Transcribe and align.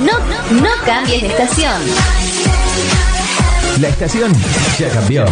No, 0.00 0.60
no 0.60 0.70
cambies 0.84 1.22
de 1.22 1.28
estación. 1.28 1.80
La 3.80 3.88
estación 3.88 4.32
ya 4.78 4.88
cambió. 4.90 5.24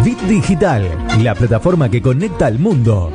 Bit 0.00 0.20
Digital, 0.22 0.88
la 1.20 1.34
plataforma 1.34 1.90
que 1.90 2.02
conecta 2.02 2.46
al 2.46 2.58
mundo. 2.58 3.12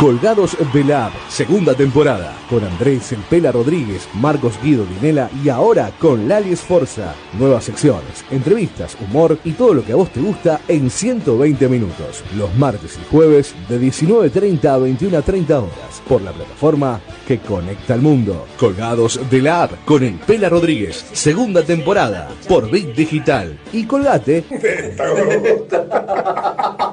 Colgados 0.00 0.56
de 0.72 0.82
la 0.82 1.08
App, 1.08 1.12
segunda 1.28 1.74
temporada, 1.74 2.34
con 2.48 2.64
Andrés 2.64 3.12
El 3.12 3.18
Pela 3.18 3.52
Rodríguez, 3.52 4.08
Marcos 4.14 4.54
Guido 4.62 4.86
Dinela 4.86 5.28
y 5.44 5.50
ahora 5.50 5.92
con 5.98 6.26
Lali 6.26 6.54
Esforza. 6.54 7.14
Nuevas 7.38 7.64
secciones, 7.64 8.24
entrevistas, 8.30 8.96
humor 8.98 9.38
y 9.44 9.52
todo 9.52 9.74
lo 9.74 9.84
que 9.84 9.92
a 9.92 9.96
vos 9.96 10.10
te 10.10 10.20
gusta 10.20 10.62
en 10.68 10.88
120 10.88 11.68
minutos. 11.68 12.24
Los 12.34 12.54
martes 12.54 12.98
y 12.98 13.04
jueves 13.10 13.54
de 13.68 13.78
19.30 13.78 14.64
a 14.64 14.78
21.30 14.78 15.50
horas, 15.50 16.02
por 16.08 16.22
la 16.22 16.32
plataforma 16.32 16.98
que 17.28 17.40
conecta 17.40 17.92
al 17.92 18.00
mundo. 18.00 18.46
Colgados 18.58 19.20
de 19.30 19.42
la 19.42 19.64
App, 19.64 19.84
con 19.84 20.02
El 20.02 20.14
Pela 20.14 20.48
Rodríguez, 20.48 21.04
segunda 21.12 21.62
temporada, 21.62 22.30
por 22.48 22.70
Bit 22.70 22.94
Digital. 22.94 23.58
Y 23.70 23.84
colgate 23.84 24.44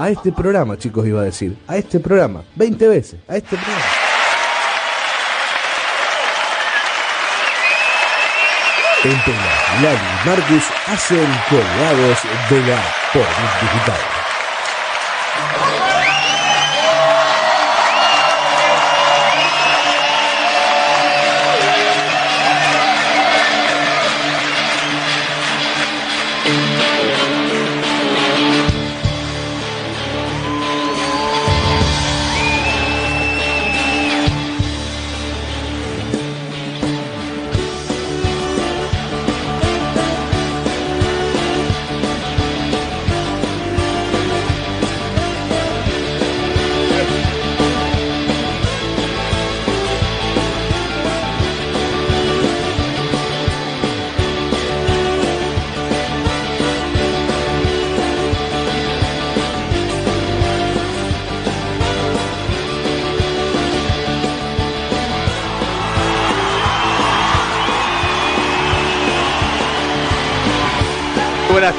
a 0.00 0.08
este 0.08 0.32
programa, 0.32 0.78
chicos, 0.78 1.06
iba 1.06 1.20
a 1.20 1.24
decir. 1.24 1.58
A 1.66 1.76
este 1.76 2.00
programa. 2.00 2.42
20 2.54 2.88
veces. 2.88 3.20
A 3.28 3.36
este 3.36 3.56
programa. 3.56 3.84
Entela, 9.02 9.80
Lali 9.82 9.98
y 9.98 10.28
Marcus 10.28 10.64
hacen 10.86 11.26
colgados 11.48 12.18
de 12.50 12.60
la 12.66 12.82
por 13.14 13.22
Bit 13.22 13.72
Digital. 13.72 14.19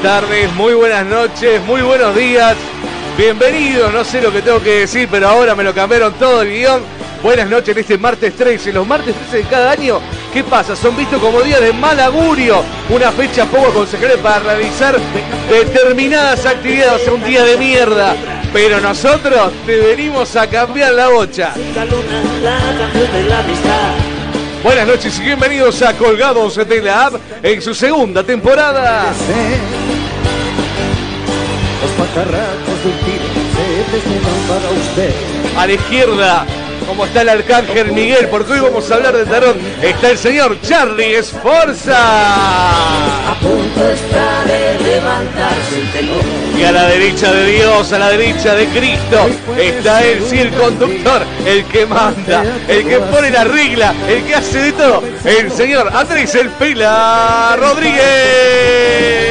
Tardes, 0.02 0.52
muy 0.54 0.74
buenas 0.74 1.06
noches, 1.06 1.62
muy 1.66 1.82
buenos 1.82 2.16
días. 2.16 2.56
Bienvenidos, 3.18 3.94
no 3.94 4.04
sé 4.04 4.22
lo 4.22 4.32
que 4.32 4.42
tengo 4.42 4.62
que 4.62 4.80
decir, 4.80 5.08
pero 5.12 5.28
ahora 5.28 5.54
me 5.54 5.64
lo 5.64 5.74
cambiaron 5.74 6.14
todo 6.14 6.42
el 6.42 6.50
guion. 6.50 6.82
Buenas 7.22 7.48
noches 7.48 7.76
en 7.76 7.82
este 7.82 7.98
martes 8.00 8.36
13. 8.36 8.74
Los 8.74 8.88
martes 8.88 9.14
13 9.16 9.38
de 9.38 9.44
cada 9.44 9.72
año, 9.72 10.00
¿qué 10.34 10.44
pasa? 10.44 10.76
Son 10.76 10.98
vistos 10.98 11.22
como 11.22 11.42
días 11.42 11.62
de 11.62 11.72
mal 11.72 12.00
augurio. 12.00 12.64
Una 12.90 13.12
fecha 13.12 13.46
poco 13.46 13.68
aconsejable 13.68 14.18
para 14.18 14.40
realizar 14.40 14.98
determinadas 15.50 16.46
actividades. 16.48 17.08
O 17.08 17.16
un 17.16 17.24
día 17.24 17.44
de 17.44 17.58
mierda. 17.58 18.16
Pero 18.52 18.82
nosotros 18.82 19.52
te 19.68 19.78
venimos 19.78 20.36
a 20.36 20.48
cambiar 20.48 20.94
la 20.94 21.10
bocha. 21.10 21.54
Buenas 24.64 24.88
noches 24.88 25.20
y 25.20 25.24
bienvenidos 25.24 25.82
a 25.82 25.96
Colgados 25.98 26.56
de 26.56 26.82
la 26.82 27.08
App 27.08 27.14
en 27.44 27.62
su 27.62 27.74
segunda 27.74 28.24
temporada. 28.24 29.12
Los 32.02 32.10
pajarracos 32.10 32.84
del 32.84 32.98
tiro 33.06 33.30
se 33.54 33.64
desnudan 33.96 34.40
para 34.48 34.68
usted. 34.72 35.14
A 35.56 35.68
la 35.68 35.74
izquierda, 35.74 36.48
como 36.88 37.06
está 37.06 37.22
el 37.22 37.30
arcángel 37.30 37.92
Miguel, 37.92 38.28
porque 38.28 38.54
hoy 38.54 38.60
vamos 38.60 38.90
a 38.90 38.96
hablar 38.96 39.16
de 39.16 39.24
terror, 39.26 39.56
está 39.84 40.10
el 40.10 40.18
señor 40.18 40.60
Charlie 40.62 41.18
Esforza. 41.18 43.30
A 43.30 43.36
punto 43.40 43.88
está 43.88 44.44
de 44.46 44.80
levantarse 44.84 45.80
el 45.80 45.92
telón. 45.92 46.26
Y 46.58 46.64
a 46.64 46.72
la 46.72 46.88
derecha 46.88 47.32
de 47.34 47.46
Dios, 47.46 47.94
a 47.94 48.00
la 48.00 48.10
derecha 48.10 48.56
de 48.56 48.66
Cristo, 48.70 49.30
está 49.56 50.04
el 50.04 50.26
sí, 50.26 50.40
el 50.40 50.50
conductor, 50.54 51.22
el 51.46 51.66
que 51.66 51.86
manda, 51.86 52.44
el 52.68 52.84
que 52.84 52.98
pone 52.98 53.30
la 53.30 53.44
regla, 53.44 53.94
el 54.10 54.24
que 54.24 54.34
hace 54.34 54.60
de 54.60 54.72
todo, 54.72 55.04
el 55.24 55.52
señor 55.52 55.92
Andrés 55.94 56.34
El 56.34 56.50
Pela 56.50 57.56
Rodríguez. 57.60 59.31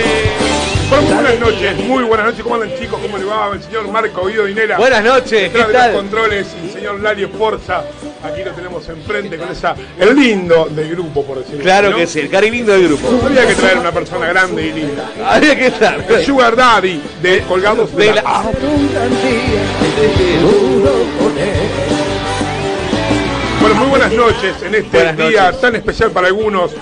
Buenas 1.30 1.48
noches, 1.54 1.76
muy 1.86 2.02
buenas 2.02 2.26
noches, 2.26 2.42
¿cómo 2.42 2.56
andan 2.56 2.76
chicos? 2.76 2.98
¿Cómo 3.00 3.16
le 3.16 3.24
va 3.24 3.50
el 3.52 3.62
señor 3.62 3.86
Marco 3.86 4.26
Guido 4.26 4.46
Dinera? 4.46 4.78
Buenas 4.78 5.04
noches, 5.04 5.52
¿qué 5.52 5.58
de 5.64 5.72
los 5.72 5.86
controles, 5.96 6.48
el 6.60 6.70
señor 6.72 6.98
Lario 6.98 7.28
Forza, 7.28 7.84
aquí 8.24 8.42
lo 8.44 8.50
tenemos 8.50 8.88
enfrente 8.88 9.38
con 9.38 9.48
esa, 9.48 9.76
el 10.00 10.16
lindo 10.16 10.66
del 10.68 10.90
grupo, 10.90 11.24
por 11.24 11.38
decirlo 11.38 11.62
Claro 11.62 11.86
así, 11.88 11.92
¿no? 11.92 11.98
que 12.00 12.06
sí, 12.08 12.18
el 12.20 12.30
cari 12.30 12.50
lindo 12.50 12.72
del 12.72 12.88
grupo. 12.88 13.08
Había 13.24 13.46
que 13.46 13.54
traer 13.54 13.78
una 13.78 13.92
persona 13.92 14.26
grande 14.26 14.66
y 14.66 14.72
linda. 14.72 15.08
Había 15.24 15.56
que 15.56 15.66
estar. 15.68 16.04
El 16.08 16.24
Sugar 16.26 16.56
Daddy 16.56 17.00
de 17.22 17.40
Colgados 17.42 17.94
de, 17.94 18.06
De 18.06 18.14
la... 18.14 18.22
la- 18.22 18.44
Bueno, 23.60 23.74
muy 23.76 23.88
buenas 23.90 24.12
noches 24.12 24.54
en 24.62 24.74
este 24.74 24.96
Buenas 24.96 25.16
día 25.16 25.44
noches. 25.46 25.60
tan 25.60 25.76
especial 25.76 26.10
para 26.10 26.28
algunos, 26.28 26.72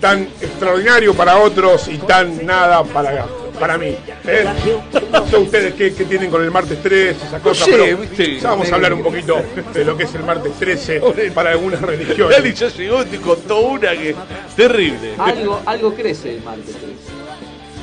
tan 0.00 0.22
extraordinario 0.40 1.14
para 1.14 1.36
otros 1.38 1.86
y 1.88 1.98
tan 1.98 2.44
nada 2.46 2.82
para, 2.82 3.26
para 3.64 3.78
mí. 3.78 3.96
¿eh? 4.26 4.44
No 5.10 5.26
sé 5.26 5.36
ustedes 5.38 5.74
qué, 5.74 5.94
qué 5.94 6.04
tienen 6.04 6.30
con 6.30 6.42
el 6.44 6.50
martes 6.50 6.82
13, 6.82 7.10
esa 7.26 7.38
cosa, 7.38 7.64
sé, 7.64 7.70
pero 7.70 7.96
viste. 7.96 8.40
ya 8.40 8.50
vamos 8.50 8.70
a 8.70 8.74
hablar 8.74 8.92
un 8.92 9.02
poquito 9.02 9.40
de 9.72 9.84
lo 9.84 9.96
que 9.96 10.02
es 10.04 10.14
el 10.14 10.22
martes 10.24 10.52
13 10.58 11.00
para 11.34 11.52
algunas 11.52 11.80
religiones. 11.92 12.36
Lali 12.36 12.52
ya 12.52 12.68
llegó 12.68 13.02
y 13.02 13.06
te 13.06 13.18
contó 13.18 13.60
una 13.60 13.92
que 13.92 14.14
terrible. 14.54 15.14
Algo, 15.16 15.62
algo 15.64 15.94
crece 15.94 16.34
el 16.34 16.42
martes. 16.42 16.74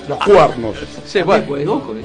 Los 0.08 0.18
cuernos. 0.19 0.75
Sí, 1.06 1.22
Bueno, 1.22 1.46
pues 1.47 1.68
ojo, 1.68 1.96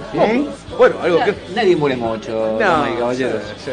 bueno, 0.78 0.96
algo 1.02 1.18
que. 1.24 1.34
Nadie 1.54 1.76
muere 1.76 1.96
mucho, 1.96 2.56
y 2.56 2.98
caballeros. 2.98 3.42
sí. 3.62 3.72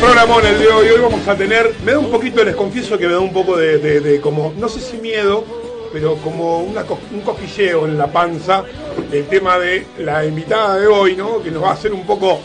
Programón 0.00 0.46
el 0.46 0.58
de 0.58 0.68
hoy, 0.68 0.88
hoy 0.88 1.00
vamos 1.00 1.26
a 1.28 1.34
tener, 1.36 1.74
me 1.84 1.92
da 1.92 1.98
un 1.98 2.10
poquito, 2.10 2.42
les 2.42 2.56
confieso 2.56 2.96
que 2.96 3.06
me 3.06 3.12
da 3.12 3.20
un 3.20 3.32
poco 3.32 3.56
de, 3.56 3.78
de- 3.78 4.00
de 4.00 4.20
como, 4.20 4.52
no 4.56 4.68
sé 4.68 4.80
si 4.80 4.96
miedo, 4.96 5.44
pero 5.92 6.16
como 6.16 6.60
una 6.60 6.84
un 7.12 7.20
cosquilleo 7.20 7.86
en 7.86 7.98
la 7.98 8.06
panza, 8.06 8.64
el 9.12 9.26
tema 9.26 9.58
de 9.58 9.86
la 9.98 10.24
invitada 10.24 10.78
de 10.78 10.86
hoy, 10.86 11.16
¿no? 11.16 11.42
Que 11.42 11.50
nos 11.50 11.62
va 11.62 11.70
a 11.70 11.74
hacer 11.74 11.92
un 11.92 12.06
poco 12.06 12.40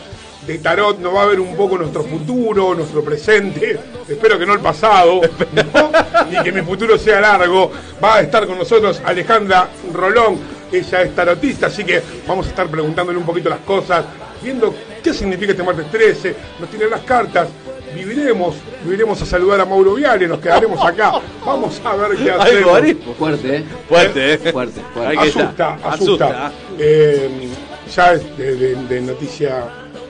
de 0.46 0.58
tarot, 0.58 0.98
nos 1.00 1.14
va 1.14 1.22
a 1.22 1.26
ver 1.26 1.40
un 1.40 1.56
poco 1.56 1.78
nuestro 1.78 2.02
futuro, 2.04 2.74
nuestro 2.74 3.02
presente, 3.02 3.78
espero 4.06 4.38
que 4.38 4.44
no 4.46 4.52
el 4.52 4.60
pasado, 4.60 5.20
¿no? 5.52 5.90
y 6.30 6.42
que 6.44 6.52
mi 6.52 6.60
futuro 6.60 6.98
sea 6.98 7.20
largo. 7.20 7.72
Va 8.04 8.16
a 8.16 8.20
estar 8.20 8.46
con 8.46 8.58
nosotros 8.58 9.00
Alejandra 9.04 9.68
Rolón, 9.94 10.38
ella 10.70 11.02
es 11.02 11.14
tarotista, 11.14 11.66
así 11.68 11.84
que 11.84 12.02
vamos 12.28 12.46
a 12.46 12.50
estar 12.50 12.68
preguntándole 12.68 13.18
un 13.18 13.24
poquito 13.24 13.48
las 13.48 13.60
cosas, 13.60 14.04
viendo 14.42 14.74
qué 15.06 15.14
significa 15.14 15.52
este 15.52 15.62
martes 15.62 15.88
13, 15.88 16.34
nos 16.58 16.68
tienen 16.68 16.90
las 16.90 17.02
cartas, 17.02 17.46
viviremos, 17.94 18.56
viviremos 18.84 19.22
a 19.22 19.26
saludar 19.26 19.60
a 19.60 19.64
Mauro 19.64 19.94
Viale, 19.94 20.26
nos 20.26 20.40
quedaremos 20.40 20.84
acá, 20.84 21.12
vamos 21.44 21.80
a 21.84 21.94
ver 21.94 22.16
qué 22.16 22.24
hacemos. 22.32 22.72
Fuerte, 23.16 23.56
¿eh? 23.58 23.64
Fuerte, 23.88 24.34
eh. 24.34 24.38
Fuerte, 24.52 24.80
asusta, 25.28 25.78
asusta. 25.84 26.52
Eh, 26.76 27.48
ya 27.94 28.12
es 28.14 28.36
de, 28.36 28.56
de- 28.56 28.74
de 28.86 29.00
noticia 29.00 29.64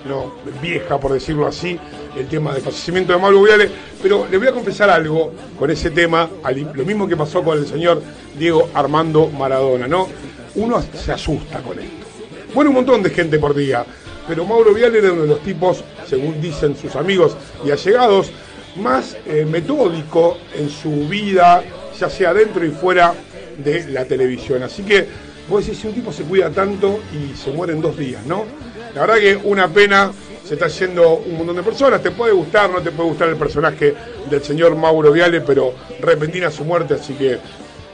no, 0.06 0.32
vieja, 0.62 0.98
por 0.98 1.12
decirlo 1.12 1.46
así, 1.46 1.78
el 2.18 2.26
tema 2.26 2.54
del 2.54 2.62
fallecimiento 2.62 3.12
de 3.12 3.18
Mauro 3.18 3.42
Viale, 3.42 3.68
pero 4.02 4.26
le 4.30 4.38
voy 4.38 4.46
a 4.48 4.52
confesar 4.52 4.88
algo 4.88 5.34
con 5.58 5.70
ese 5.70 5.90
tema, 5.90 6.26
lo 6.74 6.84
mismo 6.86 7.06
que 7.06 7.18
pasó 7.18 7.42
con 7.42 7.58
el 7.58 7.66
señor 7.66 8.02
Diego 8.38 8.70
Armando 8.72 9.26
Maradona, 9.28 9.86
¿no? 9.86 10.08
Uno 10.54 10.82
se 10.94 11.12
asusta 11.12 11.58
con 11.58 11.78
esto. 11.78 12.06
Bueno, 12.54 12.70
un 12.70 12.76
montón 12.76 13.02
de 13.02 13.10
gente 13.10 13.38
por 13.38 13.54
día, 13.54 13.84
pero 14.28 14.44
Mauro 14.44 14.74
Viale 14.74 14.98
era 14.98 15.12
uno 15.12 15.22
de 15.22 15.28
los 15.28 15.40
tipos, 15.40 15.84
según 16.06 16.40
dicen 16.40 16.76
sus 16.76 16.94
amigos 16.96 17.36
y 17.64 17.70
allegados, 17.70 18.30
más 18.76 19.16
eh, 19.26 19.46
metódico 19.48 20.38
en 20.54 20.68
su 20.68 21.08
vida, 21.08 21.62
ya 21.98 22.10
sea 22.10 22.34
dentro 22.34 22.64
y 22.64 22.70
fuera 22.70 23.14
de 23.58 23.88
la 23.90 24.04
televisión. 24.04 24.62
Así 24.62 24.82
que 24.82 25.06
vos 25.48 25.64
decís, 25.64 25.80
si 25.80 25.88
un 25.88 25.94
tipo 25.94 26.12
se 26.12 26.24
cuida 26.24 26.50
tanto 26.50 27.00
y 27.12 27.36
se 27.36 27.50
muere 27.52 27.72
en 27.72 27.80
dos 27.80 27.96
días, 27.96 28.24
¿no? 28.26 28.44
La 28.94 29.02
verdad 29.02 29.16
que 29.16 29.36
una 29.44 29.68
pena, 29.68 30.12
se 30.44 30.54
está 30.54 30.68
yendo 30.68 31.16
un 31.16 31.38
montón 31.38 31.56
de 31.56 31.62
personas, 31.62 32.02
te 32.02 32.10
puede 32.10 32.32
gustar, 32.32 32.70
no 32.70 32.80
te 32.80 32.90
puede 32.90 33.08
gustar 33.10 33.28
el 33.28 33.36
personaje 33.36 33.94
del 34.30 34.42
señor 34.42 34.76
Mauro 34.76 35.12
Viale, 35.12 35.40
pero 35.40 35.74
repentina 36.00 36.50
su 36.50 36.64
muerte, 36.64 36.94
así 36.94 37.14
que 37.14 37.38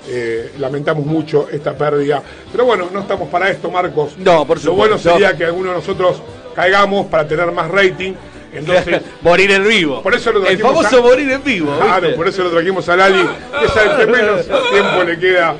eh, 0.08 0.52
lamentamos 0.58 1.04
mucho 1.06 1.48
esta 1.50 1.74
pérdida. 1.76 2.22
Pero 2.50 2.64
bueno, 2.64 2.88
no 2.92 3.00
estamos 3.00 3.28
para 3.28 3.48
esto, 3.50 3.70
Marcos. 3.70 4.16
No, 4.18 4.46
por 4.46 4.62
Lo 4.64 4.74
bueno 4.74 4.98
supuesto. 4.98 5.18
sería 5.20 5.36
que 5.36 5.44
alguno 5.44 5.70
de 5.70 5.76
nosotros 5.76 6.22
caigamos 6.54 7.06
para 7.06 7.26
tener 7.26 7.50
más 7.52 7.70
rating. 7.70 8.12
Entonces, 8.54 9.00
morir 9.22 9.50
en 9.50 9.66
vivo. 9.66 10.02
Por 10.02 10.14
eso 10.14 10.30
lo 10.30 10.40
el 10.40 10.58
trajimos 10.58 10.74
famoso 10.84 10.98
a- 10.98 11.00
morir 11.00 11.30
en 11.30 11.42
vivo. 11.42 11.74
Claro, 11.78 12.02
¿viste? 12.02 12.16
por 12.16 12.28
eso 12.28 12.44
lo 12.44 12.50
trajimos 12.50 12.86
a 12.90 12.96
Lali, 12.96 13.22
que 13.60 13.64
es 13.64 13.76
el 13.76 13.96
que 13.96 14.06
menos 14.12 14.46
tiempo 14.70 15.04
le 15.06 15.18
queda 15.18 15.56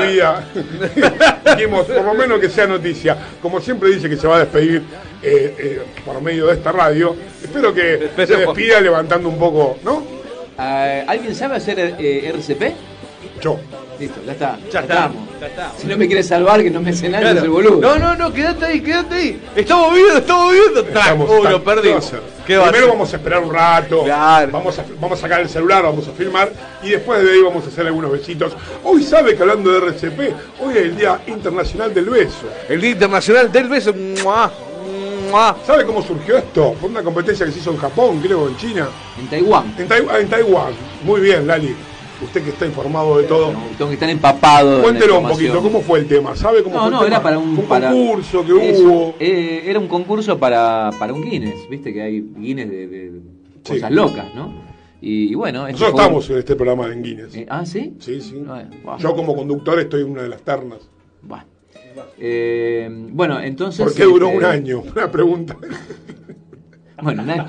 de 0.00 0.06
vida. 0.12 0.44
Dijimos, 1.56 1.86
por 1.86 2.04
lo 2.04 2.14
menos 2.14 2.38
que 2.38 2.48
sea 2.48 2.66
noticia. 2.68 3.16
Como 3.42 3.60
siempre 3.60 3.88
dice 3.90 4.08
que 4.08 4.16
se 4.16 4.28
va 4.28 4.36
a 4.36 4.40
despedir 4.40 4.82
eh, 5.20 5.54
eh, 5.58 5.82
por 6.04 6.20
medio 6.22 6.46
de 6.46 6.54
esta 6.54 6.70
radio, 6.70 7.16
espero 7.42 7.74
que 7.74 8.10
se 8.16 8.36
despida 8.36 8.80
levantando 8.80 9.28
un 9.28 9.36
poco, 9.38 9.76
¿no? 9.82 10.04
Ah, 10.56 11.02
¿Alguien 11.08 11.34
sabe 11.34 11.56
hacer 11.56 11.96
eh, 11.98 12.28
RCP? 12.34 12.62
Yo. 13.40 13.58
Listo, 13.98 14.20
ya 14.24 14.32
está. 14.32 14.56
Ya 14.72 14.80
está, 14.80 14.94
estamos. 14.94 15.16
ya 15.40 15.46
está. 15.48 15.72
Si 15.76 15.86
no 15.88 15.96
me 15.96 16.06
quieres 16.06 16.26
salvar, 16.28 16.62
que 16.62 16.70
no 16.70 16.80
me 16.80 16.90
hace 16.90 17.08
nadie, 17.08 17.24
Claro. 17.24 17.38
es 17.38 17.44
el 17.44 17.50
boludo. 17.50 17.80
No, 17.80 17.98
no, 17.98 18.14
no, 18.14 18.32
quédate 18.32 18.64
ahí, 18.66 18.80
quédate 18.80 19.14
ahí. 19.16 19.42
Estamos 19.56 19.92
viendo, 19.92 20.18
estamos 20.18 20.52
viendo. 20.52 20.80
Estamos- 20.80 21.28
uy, 21.30 21.36
lo 21.36 21.42
¿qué 21.42 21.48
va 21.52 21.58
a 21.58 21.74
perdimos. 21.76 22.06
hacer? 22.06 22.20
¿Qué 22.46 22.56
va 22.56 22.66
a 22.68 22.70
Primero 22.70 22.92
vamos 22.92 23.12
a 23.12 23.16
esperar 23.16 23.42
un 23.42 23.52
rato, 23.52 24.04
Claro. 24.04 24.52
vamos, 24.52 24.78
a, 24.78 24.84
vamos 25.00 25.18
a 25.18 25.22
sacar 25.22 25.40
el 25.40 25.48
celular, 25.48 25.82
vamos 25.82 26.06
a 26.06 26.12
filmar 26.12 26.50
y 26.82 26.90
después 26.90 27.22
de 27.24 27.32
ahí 27.32 27.42
vamos 27.42 27.64
a 27.64 27.68
hacer 27.68 27.86
algunos 27.88 28.12
besitos. 28.12 28.52
Hoy 28.84 29.02
sabe 29.02 29.34
que 29.36 29.42
hablando 29.42 29.70
de 29.72 29.78
RCP, 29.78 30.32
hoy 30.60 30.70
es 30.76 30.82
el 30.84 30.96
Día 30.96 31.20
Internacional 31.26 31.92
del 31.92 32.04
Beso. 32.08 32.46
El 32.68 32.80
Día 32.80 32.90
Internacional 32.90 33.50
del 33.50 33.68
Beso. 33.68 33.92
¡mua! 34.22 34.50
¡mua! 35.30 35.56
¿Sabe 35.66 35.84
cómo 35.84 36.02
surgió 36.02 36.38
esto? 36.38 36.74
Fue 36.80 36.88
una 36.88 37.02
competencia 37.02 37.44
que 37.44 37.52
se 37.52 37.58
hizo 37.58 37.72
en 37.72 37.78
Japón, 37.78 38.20
creo, 38.22 38.48
en 38.48 38.56
China. 38.56 38.88
En 39.20 39.28
Taiwán. 39.28 39.74
En, 39.76 39.88
Tai- 39.88 40.06
en 40.20 40.28
Taiwán. 40.28 40.72
Muy 41.02 41.20
bien, 41.20 41.46
Lali. 41.46 41.74
Usted 42.20 42.42
que 42.42 42.50
está 42.50 42.66
informado 42.66 43.18
de 43.18 43.24
todo. 43.24 43.52
No, 43.52 43.60
tengo 43.76 43.88
que 43.90 43.94
estar 43.94 44.10
empapado. 44.10 44.82
Cuéntelo 44.82 45.20
un 45.20 45.28
poquito, 45.28 45.62
¿cómo 45.62 45.80
fue 45.80 46.00
el 46.00 46.06
tema? 46.08 46.34
¿Sabe 46.34 46.62
cómo 46.64 46.74
No, 46.74 46.80
fue 46.80 46.88
el 46.88 46.92
no, 46.94 46.98
tema? 47.00 47.06
era 47.08 47.22
para 47.22 47.38
un, 47.38 47.56
para- 47.68 47.90
concurso 47.90 48.44
que 48.44 48.70
Eso, 48.70 48.82
hubo. 48.82 49.14
eh, 49.20 49.62
era 49.66 49.78
un 49.78 49.86
concurso 49.88 50.38
para, 50.38 50.90
para 50.98 51.12
un 51.12 51.22
Guinness, 51.22 51.68
viste 51.70 51.92
que 51.92 52.02
hay 52.02 52.20
Guinness 52.36 52.70
de, 52.70 52.86
de 52.88 53.12
Sí. 53.64 53.74
cosas 53.74 53.90
locas, 53.92 54.34
¿no? 54.34 54.52
Y, 55.00 55.30
y 55.30 55.34
bueno, 55.34 55.66
este 55.68 55.80
Nosotros 55.80 56.00
estamos 56.00 56.30
en 56.30 56.38
este 56.38 56.56
programa 56.56 56.92
en 56.92 57.02
Guinness. 57.02 57.36
Eh, 57.36 57.46
ah, 57.48 57.64
¿sí? 57.64 57.94
Sí, 58.00 58.20
sí. 58.20 58.34
Bueno. 58.44 58.98
Yo 58.98 59.14
como 59.14 59.36
conductor 59.36 59.78
estoy 59.78 60.02
en 60.02 60.10
una 60.10 60.22
de 60.22 60.28
las 60.28 60.42
ternas. 60.42 60.78
Bueno. 61.22 61.44
Eh, 62.18 62.88
bueno, 63.12 63.40
entonces... 63.40 63.84
¿Por 63.84 63.94
qué 63.94 64.04
duró 64.04 64.26
este, 64.26 64.38
un 64.38 64.44
año? 64.44 64.82
Una 64.96 65.08
pregunta. 65.10 65.56
Bueno, 67.00 67.22
nada. 67.24 67.46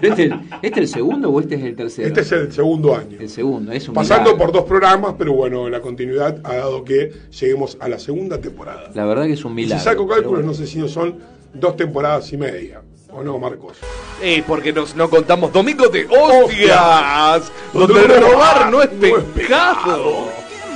¿Pero 0.00 0.14
¿Este, 0.14 0.34
¿Este 0.62 0.68
es 0.68 0.76
el 0.78 0.88
segundo 0.88 1.30
o 1.30 1.40
este 1.40 1.56
es 1.56 1.62
el 1.62 1.76
tercero? 1.76 2.08
Este 2.08 2.20
es 2.22 2.32
el 2.32 2.52
segundo 2.52 2.94
año. 2.96 3.18
El 3.20 3.28
segundo, 3.28 3.72
es 3.72 3.88
un 3.88 3.94
Pasando 3.94 4.30
milagro. 4.30 4.38
por 4.46 4.52
dos 4.52 4.64
programas, 4.64 5.14
pero 5.18 5.32
bueno, 5.34 5.68
la 5.68 5.80
continuidad 5.80 6.38
ha 6.44 6.54
dado 6.56 6.84
que 6.84 7.12
lleguemos 7.38 7.76
a 7.80 7.88
la 7.88 7.98
segunda 7.98 8.38
temporada. 8.40 8.90
La 8.94 9.04
verdad 9.04 9.24
que 9.26 9.34
es 9.34 9.44
un 9.44 9.52
Y 9.52 9.56
milagro. 9.56 9.78
si 9.78 9.84
saco 9.84 10.06
cálculos, 10.08 10.30
bueno. 10.30 10.46
no 10.48 10.54
sé 10.54 10.66
si 10.66 10.78
no 10.78 10.88
son 10.88 11.16
dos 11.54 11.76
temporadas 11.76 12.32
y 12.32 12.36
media. 12.36 12.80
¿O 13.10 13.22
no, 13.22 13.38
Marcos? 13.38 13.78
Eh, 14.22 14.42
porque 14.46 14.72
nos, 14.72 14.94
no 14.94 15.08
contamos 15.08 15.50
Domingos 15.52 15.90
de 15.90 16.06
Hostias, 16.06 17.50
donde 17.72 17.94
Donde 18.00 18.20
robar 18.20 18.70
no 18.70 18.82
es 18.82 18.92
no 18.92 19.06
es 19.18 19.24
pecado. 19.34 20.28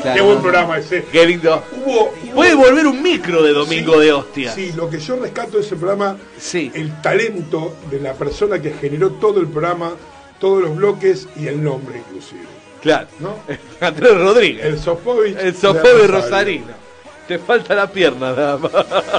Claro, 0.03 0.17
Qué 0.17 0.23
buen 0.23 0.41
programa 0.41 0.79
ese. 0.79 1.05
Qué 1.11 1.27
lindo. 1.27 1.63
Hubo, 1.85 2.13
Puede 2.35 2.55
volver 2.55 2.87
un 2.87 3.03
micro 3.03 3.43
de 3.43 3.53
Domingo 3.53 3.95
Sí, 3.95 4.01
de 4.01 4.13
Hostias. 4.13 4.55
Sí, 4.55 4.73
lo 4.77 4.91
que 4.91 4.99
yo 4.99 5.17
rescato 5.17 5.59
de 5.59 5.65
ese 5.65 5.77
programa, 5.77 6.17
Sí. 6.39 6.71
el 6.75 7.01
talento 7.03 7.77
de 7.91 8.01
la 8.01 8.15
persona 8.15 8.61
que 8.61 8.73
generó 8.73 9.11
todo 9.13 9.41
el 9.41 9.47
programa, 9.49 9.93
todos 10.39 10.63
los 10.63 10.77
bloques 10.77 11.29
y 11.37 11.47
el 11.47 11.63
nombre 11.63 11.99
inclusive. 11.99 12.43
Claro. 12.83 13.07
¿No? 13.21 13.37
Andrés 13.87 14.19
Rodríguez. 14.19 14.65
El 14.67 14.79
Sofovich. 14.79 15.37
El 15.39 15.55
Sofovich. 15.55 16.07
Rosarino. 16.09 16.82
Te 17.29 17.39
falta 17.39 17.75
la 17.75 17.87
pierna 17.91 18.33
nada 18.33 18.59
más. 18.59 18.73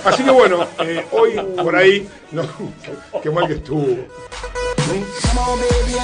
Así 0.05 0.23
que 0.23 0.31
bueno, 0.31 0.65
eh, 0.79 1.05
hoy 1.11 1.31
por 1.61 1.75
ahí, 1.75 2.07
no, 2.31 2.43
qué 3.21 3.29
mal 3.31 3.47
que 3.47 3.53
estuvo. 3.53 3.87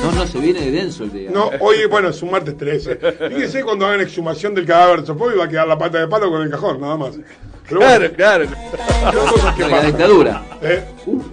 No, 0.02 0.12
no, 0.14 0.26
se 0.26 0.40
viene 0.40 0.62
de 0.62 0.72
denso 0.72 1.04
el 1.04 1.12
día. 1.12 1.30
No, 1.32 1.52
hoy, 1.60 1.86
bueno, 1.86 2.10
es 2.10 2.22
un 2.24 2.32
martes 2.32 2.58
13. 2.58 2.96
Fíjense 2.96 3.64
cuando 3.64 3.86
hagan 3.86 4.02
exhumación 4.02 4.56
del 4.56 4.66
cadáver 4.66 5.02
de 5.02 5.08
Sofovich 5.08 5.40
va 5.40 5.46
a 5.46 5.50
quedar 5.50 5.68
la 5.68 5.78
pata 5.78 6.00
de 6.00 6.08
palo 6.08 6.32
con 6.32 6.42
el 6.42 6.50
cajón, 6.50 6.80
nada 6.82 6.98
más. 6.98 7.16
Pero 7.68 7.82
bueno, 7.82 8.10
Claro, 8.16 8.46
claro. 8.46 9.12
son 9.14 9.28
cosas 9.34 9.56
que 9.56 9.62
No, 9.62 9.68
y 9.68 9.72
la 9.72 9.76
pasan. 9.78 9.92
dictadura. 9.92 10.44
¿Eh? 10.62 10.84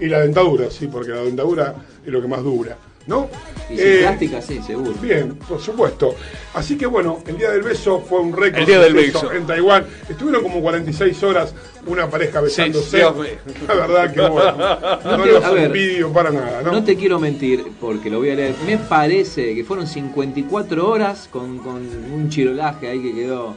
Y 0.00 0.06
la 0.06 0.20
dentadura, 0.20 0.70
sí, 0.70 0.88
porque 0.88 1.10
la 1.10 1.22
dentadura 1.22 1.74
es 2.04 2.12
lo 2.12 2.20
que 2.20 2.28
más 2.28 2.42
dura, 2.42 2.76
¿no? 3.06 3.28
Y 3.68 3.76
sin 3.76 3.86
Eh, 3.86 3.98
plástica, 4.02 4.40
sí, 4.42 4.60
seguro. 4.64 4.92
Bien, 5.02 5.34
por 5.48 5.60
supuesto. 5.60 6.14
Así 6.54 6.76
que 6.78 6.86
bueno, 6.86 7.18
el 7.26 7.36
Día 7.36 7.50
del 7.50 7.62
Beso 7.62 8.00
fue 8.00 8.20
un 8.20 8.32
récord. 8.36 8.60
El 8.60 8.66
Día 8.66 8.78
del 8.80 8.92
de 8.94 9.02
Beso. 9.02 9.32
En 9.32 9.46
Taiwán. 9.46 9.84
Estuvieron 10.08 10.42
como 10.42 10.60
46 10.60 11.22
horas 11.24 11.52
una 11.86 12.08
pareja 12.08 12.40
besándose. 12.40 12.98
La 12.98 13.74
verdad 13.74 14.12
que 14.12 14.20
bueno. 14.20 14.56
No, 15.16 15.22
te- 15.24 15.32
los 15.32 15.44
envidio 15.58 16.12
para 16.12 16.30
nada, 16.30 16.62
¿no? 16.62 16.72
No 16.72 16.84
te 16.84 16.96
quiero 16.96 17.18
mentir, 17.18 17.64
porque 17.80 18.08
lo 18.10 18.18
voy 18.18 18.30
a 18.30 18.34
leer. 18.36 18.54
Me 18.66 18.76
parece 18.78 19.54
que 19.54 19.64
fueron 19.64 19.86
54 19.86 20.88
horas 20.88 21.28
con, 21.30 21.58
con 21.58 21.76
un 21.76 22.28
chirolaje 22.28 22.88
ahí 22.88 23.00
que 23.02 23.14
quedó. 23.14 23.56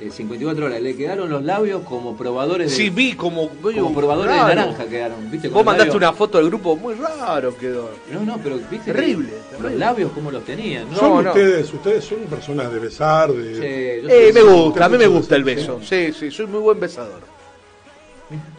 Eh, 0.00 0.10
54 0.10 0.66
horas. 0.66 0.80
Le 0.80 0.96
quedaron 0.96 1.28
los 1.30 1.42
labios 1.42 1.82
como 1.84 2.16
probadores 2.16 2.70
de, 2.70 2.76
Sí, 2.76 2.90
vi 2.90 3.14
como. 3.14 3.48
como 3.48 3.92
probadores 3.94 4.34
raro. 4.36 4.48
de 4.48 4.54
naranja 4.54 4.86
quedaron. 4.86 5.30
¿viste? 5.30 5.48
Vos 5.48 5.64
mandaste 5.64 5.90
labios- 5.92 5.96
una 5.96 6.12
foto 6.12 6.38
del 6.38 6.46
grupo 6.48 6.76
muy 6.76 6.94
raro 6.94 7.56
quedó. 7.56 7.90
No, 8.12 8.20
no, 8.24 8.38
pero 8.42 8.56
viste. 8.56 8.78
que 8.78 8.92
Terrible, 8.92 9.28
Los 9.60 9.72
labios, 9.72 10.12
como 10.12 10.30
los 10.30 10.44
tenían? 10.44 10.90
¿no? 10.90 10.96
Son 10.96 11.10
No, 11.14 11.22
no. 11.22 11.30
ustedes, 11.30 11.72
ustedes 11.72 12.04
son 12.04 12.18
personas 12.30 12.72
de 12.72 12.78
besar, 12.78 13.32
de. 13.32 13.54
Sí, 13.54 14.02
yo 14.02 14.08
Eh, 14.08 14.32
soy- 14.32 14.42
me 14.44 14.52
gusta, 14.52 14.84
a 14.84 14.88
mí 14.88 14.98
me 14.98 15.06
gusta 15.06 15.36
el 15.36 15.44
beso. 15.44 15.80
Sí, 15.82 16.12
sí, 16.12 16.30
soy 16.30 16.46
muy 16.46 16.60
buen 16.60 16.78
besador. 16.78 17.20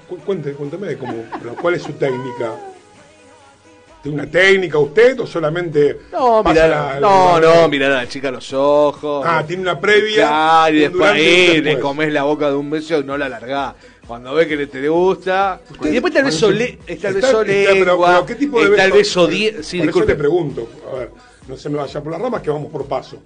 Cu- 0.10 0.18
Cuente, 0.18 0.54
cuéntame 0.54 0.88
de 0.88 0.98
cómo, 0.98 1.14
¿cuál 1.62 1.76
es 1.76 1.84
su 1.84 1.94
técnica? 1.94 2.54
¿Tiene 4.01 4.22
una 4.22 4.31
técnica 4.31 4.78
usted 4.78 5.19
o 5.19 5.28
solamente 5.28 6.00
No, 6.12 6.42
mirar, 6.44 6.69
la- 6.69 7.00
no, 7.01 7.40
la- 7.40 7.56
no, 7.62 7.68
mirar 7.68 7.92
a 7.92 7.96
la 7.96 8.07
chica 8.07 8.30
a 8.30 8.31
los 8.31 8.54
ojos. 8.54 9.25
Ah, 9.28 9.44
tiene 9.46 9.62
una 9.62 9.80
previa. 9.80 10.28
Claro, 10.28 10.75
y 10.75 10.80
después 10.80 11.12
ahí 11.12 11.62
le 11.62 11.80
comes 11.80 12.13
la 12.13 12.24
boca 12.24 12.50
de 12.50 12.56
un 12.56 12.69
beso 12.69 12.98
y 13.00 13.04
no 13.04 13.18
la 13.18 13.28
largás. 13.28 13.74
Cuando 14.07 14.34
ve 14.34 14.48
que 14.48 14.56
le 14.56 14.68
te 14.68 14.80
le 14.80 14.90
gusta. 14.90 15.59
Usted- 15.69 15.90
y 15.90 15.92
después 15.92 16.14
le, 16.14 16.19
está- 16.88 17.12
beso 17.12 17.42
está- 17.42 17.44
pero- 17.44 17.44
lengua. 17.44 18.07
pero 18.14 18.26
¿qué 18.26 18.35
tipo 18.35 18.59
de 18.62 18.68
Por- 18.68 19.30
10. 19.30 19.66
Sí, 19.66 19.80
por 19.80 19.90
eso 19.90 20.04
te 20.06 20.16
pregunto, 20.16 20.68
a 20.92 20.95
ver, 20.97 21.12
no 21.47 21.57
se 21.57 21.69
me 21.69 21.78
vaya 21.78 22.02
por 22.02 22.12
las 22.14 22.21
ramas 22.21 22.42
que 22.42 22.50
vamos 22.50 22.71
por 22.71 22.85
paso. 22.85 23.21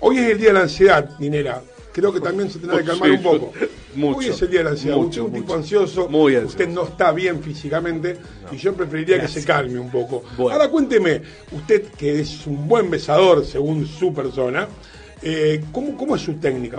Hoy 0.00 0.18
es 0.18 0.30
el 0.30 0.38
día 0.38 0.48
de 0.48 0.54
la 0.54 0.60
ansiedad, 0.60 1.10
Ninera. 1.18 1.62
Creo 1.92 2.12
que 2.12 2.20
también 2.20 2.48
se 2.50 2.58
tendrá 2.60 2.78
que 2.78 2.84
calmar 2.84 3.08
Sí, 3.10 3.16
un 3.16 3.22
poco. 3.22 3.52
mucho, 3.94 4.18
Hoy 4.18 4.26
es 4.26 4.42
el 4.42 4.50
día 4.50 4.60
de 4.60 4.64
la 4.64 4.70
ansiedad. 4.70 4.96
mucho, 4.96 5.08
usted 5.08 5.20
es 5.20 5.26
un 5.26 5.32
tipo 5.32 5.46
mucho. 5.46 5.54
ansioso. 5.56 6.08
Muy 6.08 6.34
ansioso. 6.36 6.50
Usted 6.56 6.68
no 6.68 6.84
está 6.84 7.12
bien 7.12 7.42
físicamente 7.42 8.16
y 8.52 8.56
yo 8.56 8.74
preferiría 8.74 9.20
que 9.20 9.28
se 9.28 9.44
calme 9.44 9.78
un 9.78 9.90
poco. 9.90 10.22
Bueno. 10.36 10.52
Ahora 10.56 10.70
cuénteme, 10.70 11.20
usted 11.52 11.84
que 11.98 12.20
es 12.20 12.46
un 12.46 12.68
buen 12.68 12.88
besador 12.90 13.44
según 13.44 13.86
su 13.86 14.14
persona, 14.14 14.68
eh, 15.22 15.64
¿cómo, 15.72 15.96
¿cómo 15.96 16.14
es 16.16 16.22
su 16.22 16.34
técnica? 16.34 16.78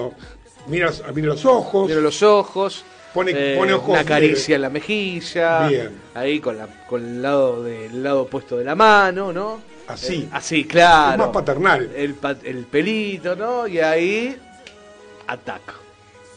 Mira, 0.68 0.92
mira 1.14 1.28
los 1.28 1.44
ojos. 1.46 1.88
Miro 1.90 2.02
los 2.02 2.24
ojos. 2.24 2.84
Pone- 3.14 3.34
eh, 3.36 3.56
pone 3.58 3.74
ojos 3.74 3.90
Una 3.90 4.06
caricia 4.06 4.54
de- 4.54 4.56
en 4.56 4.62
la 4.62 4.70
mejilla. 4.70 5.68
Bien. 5.68 5.90
Ahí 6.14 6.40
con, 6.40 6.58
la, 6.58 6.68
con 6.88 7.04
el 7.06 7.22
lado 7.22 7.62
del 7.64 8.02
lado 8.02 8.22
opuesto 8.22 8.58
de 8.58 8.64
la 8.64 8.76
mano, 8.76 9.34
¿no? 9.34 9.60
Así. 9.88 10.22
Eh, 10.24 10.30
así, 10.32 10.64
claro. 10.64 11.12
Es 11.12 11.18
más 11.18 11.28
paternal. 11.30 11.90
El, 11.94 12.14
pa- 12.14 12.38
el 12.44 12.64
pelito, 12.68 13.36
¿no? 13.36 13.68
Y 13.68 13.80
ahí 13.80 14.38
ataco. 15.32 15.74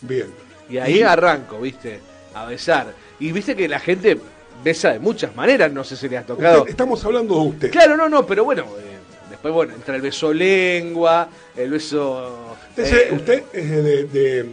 Bien. 0.01 0.27
Y 0.69 0.79
ahí 0.79 1.03
arranco, 1.03 1.61
¿viste? 1.61 2.01
A 2.35 2.47
besar. 2.47 2.93
Y 3.21 3.33
viste 3.33 3.55
que 3.55 3.69
la 3.69 3.79
gente 3.81 4.19
besa 4.63 4.93
de 4.93 4.99
muchas 4.99 5.35
maneras, 5.37 5.71
no 5.73 5.85
sé 5.85 5.97
si 5.97 6.09
le 6.09 6.17
has 6.19 6.27
tocado. 6.27 6.61
Usted- 6.61 6.71
estamos 6.71 7.05
hablando 7.05 7.35
de 7.35 7.49
usted. 7.49 7.71
Claro, 7.71 7.97
no, 7.97 8.09
no, 8.09 8.25
pero 8.27 8.45
bueno, 8.45 8.63
eh, 8.79 8.97
después, 9.31 9.53
bueno, 9.53 9.75
entra 9.75 9.97
el 9.97 10.03
beso 10.03 10.33
lengua, 10.33 11.29
el 11.57 11.71
beso. 11.71 12.57
Usted, 12.71 13.09
eh, 13.09 13.15
usted 13.15 13.43
es 13.53 13.71
de, 13.71 14.05
de, 14.05 14.47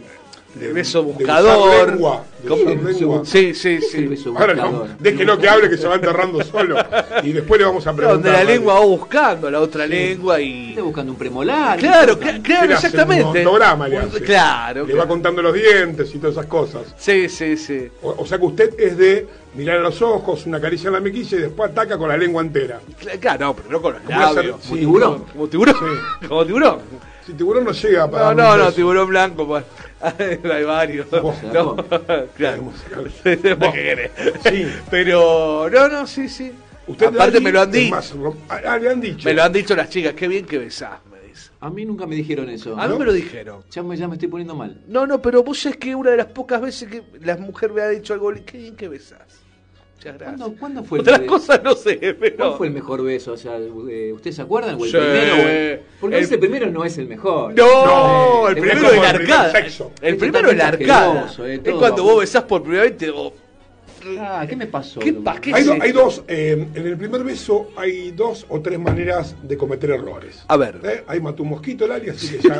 de- 0.54 0.66
de- 0.68 0.72
beso 0.72 0.98
de 1.02 1.12
buscador. 1.12 1.68
usar 1.68 1.88
lengua, 1.90 2.24
de 2.42 2.48
¿Cómo? 2.48 2.64
lengua. 2.64 3.22
Sí, 3.24 3.54
sí, 3.54 3.80
sí. 3.80 4.06
beso 4.06 4.34
Ahora 4.36 4.54
no, 4.54 4.86
déjelo 4.98 5.38
que 5.38 5.48
hable 5.48 5.70
que 5.70 5.76
se 5.76 5.86
va 5.88 5.94
enterrando 5.96 6.42
solo. 6.44 6.76
Y 7.22 7.32
después 7.32 7.58
le 7.60 7.66
vamos 7.66 7.86
a 7.86 7.92
preguntar. 7.94 8.14
Donde 8.22 8.30
la 8.30 8.38
¿vale? 8.38 8.52
lengua 8.54 8.74
va 8.74 8.80
buscando 8.86 9.50
la 9.50 9.60
otra 9.60 9.86
lengua 9.86 10.40
y. 10.40 10.70
Está 10.70 10.82
buscando 10.82 11.12
un 11.12 11.18
premolar. 11.18 11.78
Claro, 11.78 12.18
claro, 12.18 12.66
Le 12.66 12.74
hace 12.74 12.86
exactamente. 12.88 13.24
Un 13.24 13.36
ontograma 13.38 13.88
le 13.88 13.98
hace. 13.98 14.20
Claro. 14.22 14.80
Le 14.86 14.92
va 14.92 14.96
claro. 14.98 15.08
contando 15.08 15.42
los 15.42 15.54
dientes 15.54 16.14
y 16.14 16.18
todas 16.18 16.36
esas 16.36 16.46
cosas. 16.46 16.82
Sí, 16.96 17.28
sí, 17.28 17.56
sí. 17.56 17.88
O, 18.02 18.14
o 18.18 18.26
sea 18.26 18.38
que 18.38 18.44
usted 18.46 18.74
es 18.78 18.96
de 18.98 19.26
mirar 19.54 19.78
a 19.78 19.80
los 19.80 20.00
ojos, 20.02 20.46
una 20.46 20.60
caricia 20.60 20.88
en 20.88 20.94
la 20.94 21.00
mejilla 21.00 21.36
y 21.38 21.40
después 21.42 21.70
ataca 21.70 21.98
con 21.98 22.08
la 22.08 22.16
lengua 22.16 22.42
entera. 22.42 22.80
Cla- 23.00 23.18
Claro, 23.20 23.46
no, 23.46 23.56
pero 23.56 23.68
no 23.70 23.82
con 23.82 23.94
los 23.94 24.04
labios. 24.08 24.56
Como 24.66 24.76
tiburón. 24.78 25.24
Como 25.32 25.48
tiburón. 25.48 25.76
Como 26.28 26.44
tiburón. 26.46 26.78
Si 27.26 27.32
tiburón 27.34 27.64
no 27.64 27.72
llega 27.72 28.10
para. 28.10 28.34
No, 28.34 28.56
no, 28.56 28.64
no, 28.64 28.72
tiburón 28.72 29.08
blanco. 29.08 29.46
pues. 29.46 29.64
Hay 30.52 30.64
varios. 30.64 31.08
Vos, 31.10 31.36
No, 31.52 31.76
claro. 32.36 32.72
¿Qué 33.22 33.38
querés? 33.72 34.10
Sí. 34.44 34.66
Pero, 34.90 35.68
no, 35.72 35.88
no, 35.88 36.06
sí, 36.06 36.28
sí. 36.28 36.52
Usted, 36.86 37.06
Aparte 37.06 37.38
me 37.40 37.52
lo 37.52 37.60
han 37.60 37.68
es 37.68 37.74
dicho. 37.74 37.94
más 37.94 38.12
rom- 38.14 38.36
ah, 38.48 38.76
le 38.78 38.90
han 38.90 39.00
dicho. 39.00 39.28
Me 39.28 39.34
lo 39.34 39.44
han 39.44 39.52
dicho 39.52 39.76
las 39.76 39.88
chicas. 39.88 40.14
Qué 40.14 40.26
bien 40.26 40.44
que 40.44 40.58
besás, 40.58 40.98
me 41.12 41.20
dicen. 41.28 41.52
A 41.60 41.70
mí 41.70 41.84
nunca 41.84 42.06
me 42.06 42.16
dijeron 42.16 42.48
eso. 42.48 42.76
A 42.76 42.86
mí 42.88 42.92
¿No? 42.94 42.98
me 42.98 43.04
lo 43.04 43.12
dijeron. 43.12 43.62
Ya 43.70 43.84
me, 43.84 43.96
ya 43.96 44.08
me 44.08 44.14
estoy 44.14 44.28
poniendo 44.28 44.56
mal. 44.56 44.80
No, 44.88 45.06
no, 45.06 45.22
pero 45.22 45.44
vos 45.44 45.60
sabés 45.60 45.78
que 45.78 45.94
una 45.94 46.10
de 46.10 46.16
las 46.16 46.26
pocas 46.26 46.60
veces 46.60 46.88
que 46.88 47.02
la 47.20 47.36
mujer 47.36 47.72
me 47.72 47.82
ha 47.82 47.88
dicho 47.88 48.12
algo, 48.14 48.32
qué 48.44 48.58
bien 48.58 48.74
que 48.74 48.88
besás. 48.88 49.20
Muchas 50.04 50.18
gracias. 50.18 50.40
¿Cuándo, 50.40 50.58
cuándo 50.58 50.84
fue 50.84 50.98
el 50.98 51.02
Otras 51.02 51.20
be- 51.20 51.26
cosas 51.26 51.60
no 51.62 51.74
sé, 51.74 52.16
pero. 52.18 52.36
¿Cuál 52.36 52.54
fue 52.54 52.66
el 52.66 52.72
mejor 52.72 53.04
beso? 53.04 53.32
O 53.32 53.36
sea, 53.36 53.56
eh, 53.88 54.12
¿ustedes 54.12 54.34
se 54.36 54.42
acuerdan? 54.42 54.74
¿O 54.80 54.84
el 54.84 54.90
Sí. 54.90 54.96
primero? 54.96 55.34
o 55.34 55.48
el- 55.48 55.80
Porque 56.00 56.16
El- 56.18 56.24
ese 56.24 56.38
primero 56.38 56.66
no 56.70 56.84
es 56.84 56.98
el 56.98 57.06
mejor. 57.08 57.54
No, 57.54 57.86
No, 57.86 58.48
el 58.48 58.56
es 58.56 58.60
primero 58.62 58.88
es 58.88 58.94
el 58.94 59.02
la 59.02 59.12
primer 59.14 59.32
arcada. 59.32 59.52
sexo. 59.52 59.92
El 60.00 60.16
primero 60.16 60.50
es 60.50 60.56
la 60.56 60.68
arcada. 60.68 61.32
eh, 61.46 61.60
Es 61.64 61.74
cuando 61.74 62.02
vos 62.02 62.18
besás 62.20 62.42
por 62.44 62.62
primera 62.62 62.82
vez 62.82 62.92
y 62.94 62.96
te. 62.96 63.10
oh, 63.10 63.32
Ah, 64.18 64.44
¿qué 64.48 64.56
me 64.56 64.66
pasó? 64.66 64.98
¿Qué 64.98 65.12
pa- 65.12 65.40
qué 65.40 65.54
Hay, 65.54 65.62
do- 65.62 65.76
hay 65.80 65.92
dos, 65.92 66.24
eh, 66.26 66.66
en 66.74 66.86
el 66.88 66.96
primer 66.98 67.22
beso 67.22 67.68
hay 67.76 68.10
dos 68.10 68.44
o 68.48 68.60
tres 68.60 68.76
maneras 68.76 69.36
de 69.44 69.56
cometer 69.56 69.90
errores. 69.92 70.42
A 70.48 70.56
ver. 70.56 70.80
¿Eh? 70.82 71.04
Ahí 71.06 71.20
mató 71.20 71.44
un 71.44 71.50
mosquito, 71.50 71.86
Lali, 71.86 72.08
así 72.10 72.36
que 72.36 72.48
ya. 72.48 72.58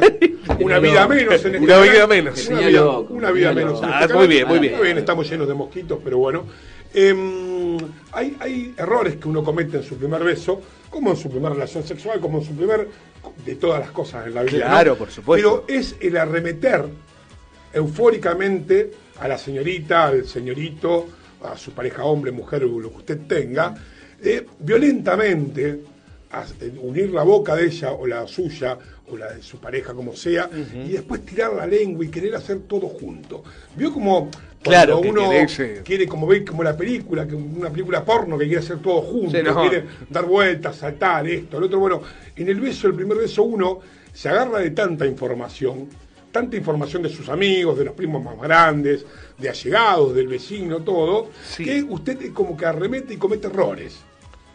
una 0.61 0.79
vida 0.79 1.09
menos 1.09 1.45
en 1.45 1.55
este 1.57 1.59
Una 1.59 1.81
vida 1.81 2.07
menos. 2.07 2.49
Una 3.11 3.33
vida, 3.33 3.53
menos. 3.53 3.83
en 3.83 3.89
Ah, 3.89 4.03
este 4.03 4.15
muy 4.15 4.29
canal. 4.29 4.29
bien, 4.29 4.47
muy 4.77 4.83
bien. 4.85 4.99
Estamos 4.99 5.29
llenos 5.29 5.49
de 5.49 5.55
mosquitos, 5.55 5.99
pero 6.05 6.19
bueno. 6.19 6.45
Em, 6.95 7.79
hay, 8.13 8.37
hay 8.41 8.75
errores 8.77 9.17
que 9.17 9.29
uno 9.29 9.43
comete 9.43 9.79
en 9.79 9.83
su 9.83 9.97
primer 9.97 10.23
beso, 10.23 10.61
como 10.91 11.11
en 11.11 11.17
su 11.17 11.31
primera 11.31 11.55
relación 11.55 11.83
sexual, 11.85 12.21
como 12.21 12.39
en 12.39 12.45
su 12.45 12.55
primer. 12.55 12.89
de 13.47 13.55
todas 13.55 13.79
las 13.81 13.91
cosas 13.93 14.27
en 14.27 14.35
la 14.35 14.43
vida. 14.43 14.67
Claro, 14.67 14.93
¿no? 14.93 14.99
por 14.99 15.11
supuesto. 15.11 15.65
Pero 15.67 15.79
es 15.81 15.95
el 16.01 16.17
arremeter 16.17 16.85
eufóricamente 17.73 18.91
a 19.21 19.29
la 19.29 19.39
señorita, 19.39 20.09
al 20.09 20.27
señorito, 20.27 21.07
a 21.43 21.57
su 21.57 21.73
pareja 21.73 22.05
hombre, 22.05 22.33
mujer, 22.33 22.65
o 22.65 22.81
lo 22.81 22.91
que 22.91 22.97
usted 22.99 23.19
tenga, 23.27 23.75
eh, 24.23 24.47
violentamente 24.59 25.81
a- 26.33 26.45
unir 26.81 27.11
la 27.11 27.23
boca 27.23 27.55
de 27.57 27.67
ella 27.67 27.93
o 27.93 28.07
la 28.07 28.27
suya 28.27 28.79
o 29.09 29.17
la 29.17 29.33
de 29.33 29.43
su 29.43 29.59
pareja, 29.59 29.93
como 29.95 30.15
sea, 30.17 30.49
y 30.75 30.89
después 30.93 31.25
tirar 31.27 31.53
la 31.53 31.67
lengua 31.67 32.05
y 32.05 32.09
querer 32.09 32.35
hacer 32.35 32.61
todo 32.69 32.89
junto. 32.89 33.43
¿Vio 33.77 33.93
como 33.93 34.31
cuando 34.65 35.01
que 35.03 35.09
uno 35.11 35.31
quiere 35.85 36.07
como 36.07 36.27
ver 36.27 36.45
como 36.45 36.63
la 36.63 36.77
película, 36.77 37.27
que 37.27 37.35
una 37.35 37.71
película 37.71 38.05
porno 38.05 38.39
que 38.39 38.47
quiere 38.47 38.61
hacer 38.61 38.79
todo 38.79 39.01
junto, 39.03 39.37
Sí, 39.37 39.43
no. 39.43 39.61
quiere 39.61 39.85
dar 40.09 40.25
vueltas, 40.25 40.77
saltar, 40.77 41.27
esto, 41.29 41.59
el 41.59 41.65
otro, 41.65 41.79
bueno, 41.79 42.03
en 42.37 42.49
el 42.49 42.61
beso, 42.61 42.87
el 42.87 42.95
primer 42.95 43.19
beso 43.19 43.43
uno 43.43 43.81
se 44.13 44.29
agarra 44.29 44.59
de 44.61 44.71
tanta 44.71 45.07
información, 45.07 45.89
tanta 46.31 46.57
información 46.57 47.03
de 47.03 47.09
sus 47.09 47.29
amigos, 47.29 47.77
de 47.79 47.85
los 47.87 47.95
primos 47.95 48.23
más 48.23 48.39
grandes, 48.41 49.05
de 49.39 49.49
allegados, 49.49 50.15
del 50.15 50.29
vecino, 50.29 50.79
todo, 50.83 51.29
Sí. 51.47 51.65
que 51.65 51.83
usted 51.83 52.21
es 52.23 52.31
como 52.31 52.57
que 52.57 52.65
arremete 52.67 53.15
y 53.15 53.17
comete 53.17 53.49
errores 53.49 53.99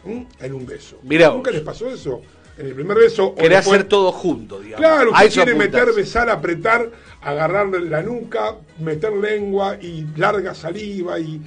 ¿m? 0.04 0.26
en 0.40 0.52
un 0.54 0.64
beso. 0.64 0.98
Mirá 1.02 1.28
¿Nunca 1.30 1.50
vos. 1.50 1.54
les 1.56 1.62
pasó 1.62 1.88
eso? 1.90 2.22
En 2.58 2.66
el 2.66 2.74
primer 2.74 2.96
beso. 2.98 3.26
o 3.26 3.34
Querés 3.34 3.58
después- 3.58 3.76
hacer 3.76 3.88
todo 3.88 4.10
junto, 4.12 4.58
digamos. 4.60 4.84
Claro, 4.84 5.10
usted 5.12 5.30
quiere 5.32 5.52
apuntás. 5.52 5.72
meter, 5.80 5.94
besar, 5.94 6.28
apretar, 6.30 6.90
agarrar 7.22 7.68
la 7.68 8.02
nuca, 8.02 8.56
meter 8.80 9.12
lengua 9.12 9.76
y 9.80 10.04
larga 10.16 10.54
saliva 10.54 11.18
y 11.20 11.40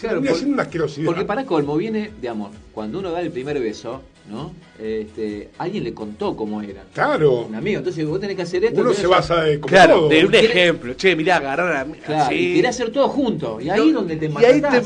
Claro, 0.00 0.20
por- 0.22 0.34
siendo 0.34 0.54
una 0.54 0.62
asquerosidad. 0.64 1.06
Porque 1.06 1.24
para 1.24 1.44
colmo 1.46 1.76
viene, 1.76 2.10
digamos, 2.20 2.50
cuando 2.72 2.98
uno 2.98 3.12
da 3.12 3.20
el 3.20 3.30
primer 3.30 3.60
beso, 3.60 4.02
¿no? 4.28 4.52
Este, 4.78 5.50
alguien 5.58 5.84
le 5.84 5.94
contó 5.94 6.34
cómo 6.36 6.60
era. 6.60 6.82
Claro, 6.92 7.42
Un 7.44 7.54
amigo, 7.54 7.78
entonces 7.78 8.04
vos 8.04 8.18
tenés 8.20 8.34
que 8.36 8.42
hacer 8.42 8.64
esto. 8.64 8.80
uno 8.80 8.92
se 8.92 9.06
basa 9.06 9.42
de 9.44 9.60
como 9.60 9.70
Claro, 9.70 9.94
todo. 10.00 10.08
de 10.08 10.24
un 10.24 10.30
Quiere- 10.32 10.46
ejemplo. 10.48 10.94
Che, 10.94 11.14
mirá, 11.14 11.36
agarrar 11.36 11.76
a 11.76 11.84
mí. 11.84 11.94
Claro, 12.04 12.24
así. 12.24 12.34
y 12.34 12.54
querés 12.56 12.70
hacer 12.70 12.90
todo 12.90 13.08
junto. 13.08 13.60
Y 13.60 13.70
ahí 13.70 13.88
es 13.88 13.94
donde 13.94 14.16
te 14.16 14.26
Y 14.26 14.44
ahí 14.44 14.60
te. 14.60 14.80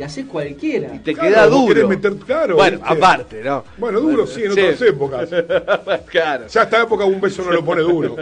Y 0.00 0.02
haces 0.02 0.24
cualquiera. 0.24 0.94
Y 0.94 1.00
te 1.00 1.12
Claro, 1.12 1.28
queda 1.28 1.46
duro. 1.46 1.86
meter- 1.88 2.16
claro, 2.16 2.56
bueno, 2.56 2.78
¿viste? 2.78 2.94
aparte, 2.94 3.44
¿no? 3.44 3.64
Bueno, 3.76 4.00
duro 4.00 4.26
sí, 4.26 4.42
en 4.44 4.52
otras 4.52 4.80
épocas. 4.80 5.28
claro. 6.06 6.46
Ya 6.46 6.60
a 6.62 6.64
esta 6.64 6.82
época 6.84 7.04
un 7.04 7.20
beso 7.20 7.44
no 7.44 7.52
lo 7.52 7.62
pone 7.62 7.82
duro. 7.82 8.16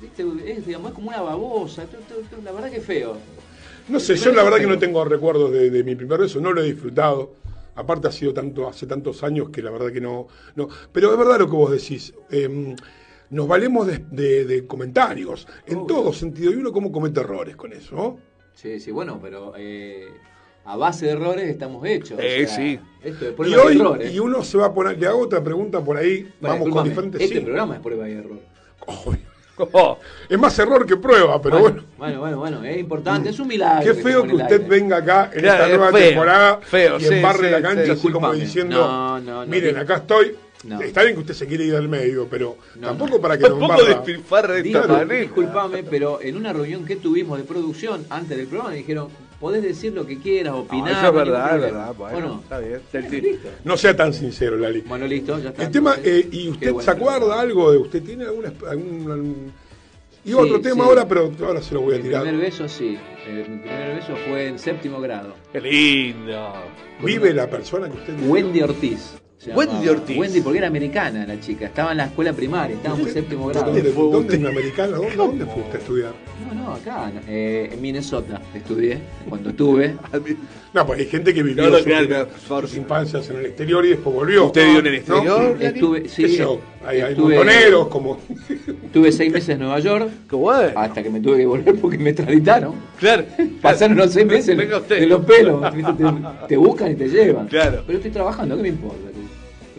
¿Viste? 0.00 0.24
Es, 0.50 0.64
digamos, 0.64 0.88
es 0.92 0.94
como 0.94 1.08
una 1.08 1.20
babosa. 1.20 1.84
La 2.42 2.52
verdad 2.52 2.70
que 2.70 2.78
es 2.78 2.84
feo. 2.86 3.18
No 3.88 4.00
sé, 4.00 4.16
yo 4.16 4.32
la 4.32 4.42
verdad 4.44 4.60
que 4.60 4.66
no 4.66 4.78
tengo 4.78 5.04
recuerdos 5.04 5.52
de, 5.52 5.68
de 5.68 5.84
mi 5.84 5.94
primer 5.94 6.20
beso, 6.20 6.40
no 6.40 6.54
lo 6.54 6.62
he 6.62 6.64
disfrutado. 6.64 7.34
Aparte 7.74 8.08
ha 8.08 8.12
sido 8.12 8.32
tanto, 8.32 8.66
hace 8.66 8.86
tantos 8.86 9.22
años 9.22 9.50
que 9.50 9.60
la 9.60 9.70
verdad 9.72 9.92
que 9.92 10.00
no. 10.00 10.26
no. 10.54 10.68
Pero 10.90 11.12
es 11.12 11.18
verdad 11.18 11.38
lo 11.38 11.50
que 11.50 11.56
vos 11.56 11.70
decís. 11.70 12.14
eh, 12.30 12.74
nos 13.28 13.46
valemos 13.46 13.86
de, 13.86 13.98
de- 14.10 14.44
de 14.46 14.66
comentarios, 14.66 15.46
en 15.66 15.86
todo 15.86 16.14
sentido. 16.14 16.50
Y 16.50 16.56
uno 16.56 16.72
cómo 16.72 16.90
comete 16.90 17.20
errores 17.20 17.56
con 17.56 17.74
eso, 17.74 17.94
¿no? 17.94 18.18
Sí, 18.54 18.80
sí, 18.80 18.90
bueno, 18.90 19.18
pero 19.22 19.52
eh, 19.58 20.08
a 20.64 20.76
base 20.76 21.06
de 21.06 21.12
errores 21.12 21.48
estamos 21.48 21.84
hechos. 21.86 22.18
o 22.18 22.22
Eh, 22.22 22.46
sea, 22.46 22.56
sí. 22.56 22.78
Esto 23.02 23.24
es 23.26 23.30
Y 23.32 23.34
prueba 23.34 23.56
y 23.56 23.66
hoy, 23.66 23.76
error. 23.76 24.02
¿eh? 24.02 24.12
y 24.12 24.18
uno 24.18 24.42
se 24.44 24.58
va 24.58 24.66
a 24.66 24.74
poner, 24.74 24.98
le 24.98 25.06
hago 25.06 25.20
otra 25.20 25.42
pregunta 25.42 25.80
por 25.80 25.96
ahí, 25.96 26.22
Bueno, 26.40 26.56
vamos 26.56 26.68
con 26.74 26.88
diferentes 26.88 27.20
Este 27.20 27.38
sí. 27.38 27.40
programa 27.44 27.74
es 27.76 27.80
prueba 27.80 28.08
y 28.08 28.12
error. 28.12 28.38
Obvio. 28.86 29.30
Oh, 29.72 29.98
Es 30.28 30.38
más 30.38 30.58
error 30.58 30.86
que 30.86 30.96
prueba, 30.96 31.40
pero 31.42 31.58
bueno. 31.58 31.82
bueno, 31.98 32.20
bueno, 32.20 32.38
bueno, 32.38 32.64
es 32.64 32.78
importante, 32.78 33.28
es 33.28 33.38
un 33.40 33.48
milagro. 33.48 33.84
Qué 33.92 34.00
feo 34.02 34.22
que 34.22 34.34
usted 34.36 34.52
aire. 34.62 34.68
venga 34.68 34.96
acá 34.98 35.30
en 35.34 35.40
Claro, 35.40 35.64
esta 35.64 35.66
es 35.72 35.78
nueva 35.78 35.92
feo, 35.98 36.08
temporada 36.08 36.56
feo, 36.62 36.96
y 36.96 37.00
sí, 37.04 37.14
embarre 37.14 37.44
sí, 37.46 37.50
la 37.50 37.62
cancha 37.62 37.84
sí. 37.84 37.90
así 37.90 38.00
como 38.10 38.32
Discúlpame. 38.32 38.40
diciendo, 38.40 38.76
No, 38.78 39.20
no, 39.20 39.40
no, 39.44 39.46
miren, 39.46 39.76
acá 39.76 39.96
estoy. 39.96 40.34
No. 40.64 40.80
Está 40.80 41.02
bien 41.02 41.14
que 41.14 41.20
usted 41.20 41.34
se 41.34 41.46
quiere 41.46 41.64
ir 41.64 41.74
al 41.74 41.88
medio, 41.90 42.26
pero 42.30 42.56
No, 42.76 42.88
tampoco 42.88 43.16
no. 43.16 43.20
para 43.20 43.36
que 43.36 43.42
nos 43.48 43.58
Tampoco 43.58 43.72
embarra. 43.80 43.94
despilfarre 43.96 44.62
de 44.62 44.68
esta 44.70 45.04
disculpame, 45.04 45.82
pero 45.84 46.20
en 46.22 46.36
una 46.38 46.52
reunión 46.54 46.84
que 46.86 46.96
tuvimos 46.96 47.36
de 47.38 47.44
producción 47.44 48.04
antes 48.08 48.36
del 48.38 48.46
programa 48.46 48.70
me 48.70 48.76
dijeron, 48.76 49.08
podés 49.40 49.62
decir 49.62 49.92
lo 49.94 50.06
que 50.06 50.18
quieras, 50.18 50.52
No, 50.52 50.60
opinar. 50.60 50.90
eso 50.90 50.96
es 50.98 51.02
no 51.02 51.08
ningún 51.12 51.24
verdad, 51.24 51.44
es 51.44 51.50
problema". 51.50 51.78
verdad. 51.78 51.94
Bueno, 51.96 52.14
Bueno, 52.18 52.40
está 52.42 52.58
bien. 52.58 53.22
listo. 53.24 53.48
No 53.64 53.76
sea 53.76 53.96
tan 53.96 54.12
sincero, 54.14 54.56
Lali. 54.56 54.82
Bueno, 54.82 55.06
listo, 55.06 55.38
ya 55.38 55.48
está. 55.50 55.62
El 55.64 55.70
tema, 55.70 55.96
eh, 56.04 56.28
¿y 56.30 56.48
usted 56.50 56.72
bueno 56.72 56.84
se 56.84 56.90
acuerda 56.90 57.40
algo 57.40 57.72
de 57.72 57.78
usted? 57.78 58.02
¿Tiene 58.02 58.24
alguna... 58.24 58.52
algún, 58.68 59.52
Sí, 60.22 60.34
otro 60.34 60.60
tema 60.60 60.84
sí. 60.84 60.90
ahora, 60.90 61.08
pero 61.08 61.32
ahora 61.46 61.62
se 61.62 61.72
lo 61.72 61.80
voy 61.80 61.94
a 61.94 61.96
Mi 61.96 62.02
tirar. 62.04 62.22
primer 62.24 62.40
beso, 62.42 62.68
sí. 62.68 62.98
Eh, 63.26 63.46
mi 63.48 63.58
primer 63.60 63.96
beso 63.96 64.14
fue 64.28 64.48
en 64.48 64.58
séptimo 64.58 65.00
grado. 65.00 65.34
Qué 65.50 65.62
lindo. 65.62 66.52
¿Vive 67.02 67.32
la 67.32 67.48
persona 67.48 67.88
que 67.88 67.96
usted... 67.96 68.28
Wendy 68.28 68.60
Ortiz. 68.60 69.14
Se 69.40 69.52
Wendy 69.52 69.72
llamaba. 69.76 69.90
Ortiz. 69.92 70.18
Wendy, 70.18 70.40
porque 70.42 70.58
era 70.58 70.66
americana 70.68 71.26
la 71.26 71.40
chica. 71.40 71.64
Estaba 71.64 71.92
en 71.92 71.96
la 71.96 72.04
escuela 72.04 72.32
primaria, 72.34 72.76
estábamos 72.76 73.06
en 73.06 73.14
séptimo 73.14 73.46
grado. 73.46 73.72
¿Dónde, 73.72 73.82
fue 73.90 74.04
dónde 74.10 74.36
Americana? 74.48 74.96
¿Dónde, 74.98 75.16
dónde 75.16 75.46
fue 75.46 75.62
usted 75.62 75.74
a 75.76 75.78
estudiar? 75.78 76.12
No, 76.46 76.54
no, 76.62 76.74
acá, 76.74 77.10
eh, 77.26 77.70
en 77.72 77.80
Minnesota 77.80 78.38
estudié. 78.54 78.98
Cuando 79.28 79.50
estuve. 79.50 79.96
No, 80.72 80.86
pues 80.86 81.00
hay 81.00 81.06
gente 81.06 81.34
que 81.34 81.42
vivió 81.42 81.64
No, 81.64 81.70
no, 81.70 81.76
sus, 81.78 81.86
claro, 81.86 82.06
claro, 82.06 82.28
por- 82.46 82.68
sus 82.68 82.76
infancias 82.76 83.28
en 83.28 83.38
el 83.38 83.46
exterior 83.46 83.84
y 83.84 83.88
después 83.88 84.14
volvió. 84.14 84.46
¿Usted 84.46 84.66
vivió 84.66 84.78
en 84.78 84.86
el 84.86 84.94
exterior? 84.94 85.56
Estuve, 85.60 86.02
¿Qué 86.04 86.08
sí, 86.08 86.36
yo? 86.36 86.60
Hay, 86.86 87.00
hay 87.00 87.10
estuve- 87.14 87.34
montoneros 87.38 87.88
como... 87.88 88.18
Estuve 88.84 89.10
seis 89.10 89.32
meses 89.32 89.48
en 89.48 89.58
Nueva 89.58 89.80
York. 89.80 90.08
Qué 90.28 90.36
bueno. 90.36 90.70
Hasta 90.78 91.02
que 91.02 91.10
me 91.10 91.18
tuve 91.20 91.38
que 91.38 91.46
volver 91.46 91.74
porque 91.74 91.98
me 91.98 92.10
extraditaron. 92.10 92.74
Claro. 93.00 93.24
Pasaron 93.60 93.96
los 93.96 94.12
seis 94.12 94.26
meses 94.26 94.56
de 94.56 94.64
los 95.08 95.24
pelos. 95.24 95.60
Te, 95.72 96.46
te 96.46 96.56
buscan 96.56 96.92
y 96.92 96.94
te 96.94 97.08
llevan. 97.08 97.48
Claro. 97.48 97.82
Pero 97.84 97.98
estoy 97.98 98.12
trabajando, 98.12 98.56
¿qué 98.56 98.62
me 98.62 98.68
importa? 98.68 99.08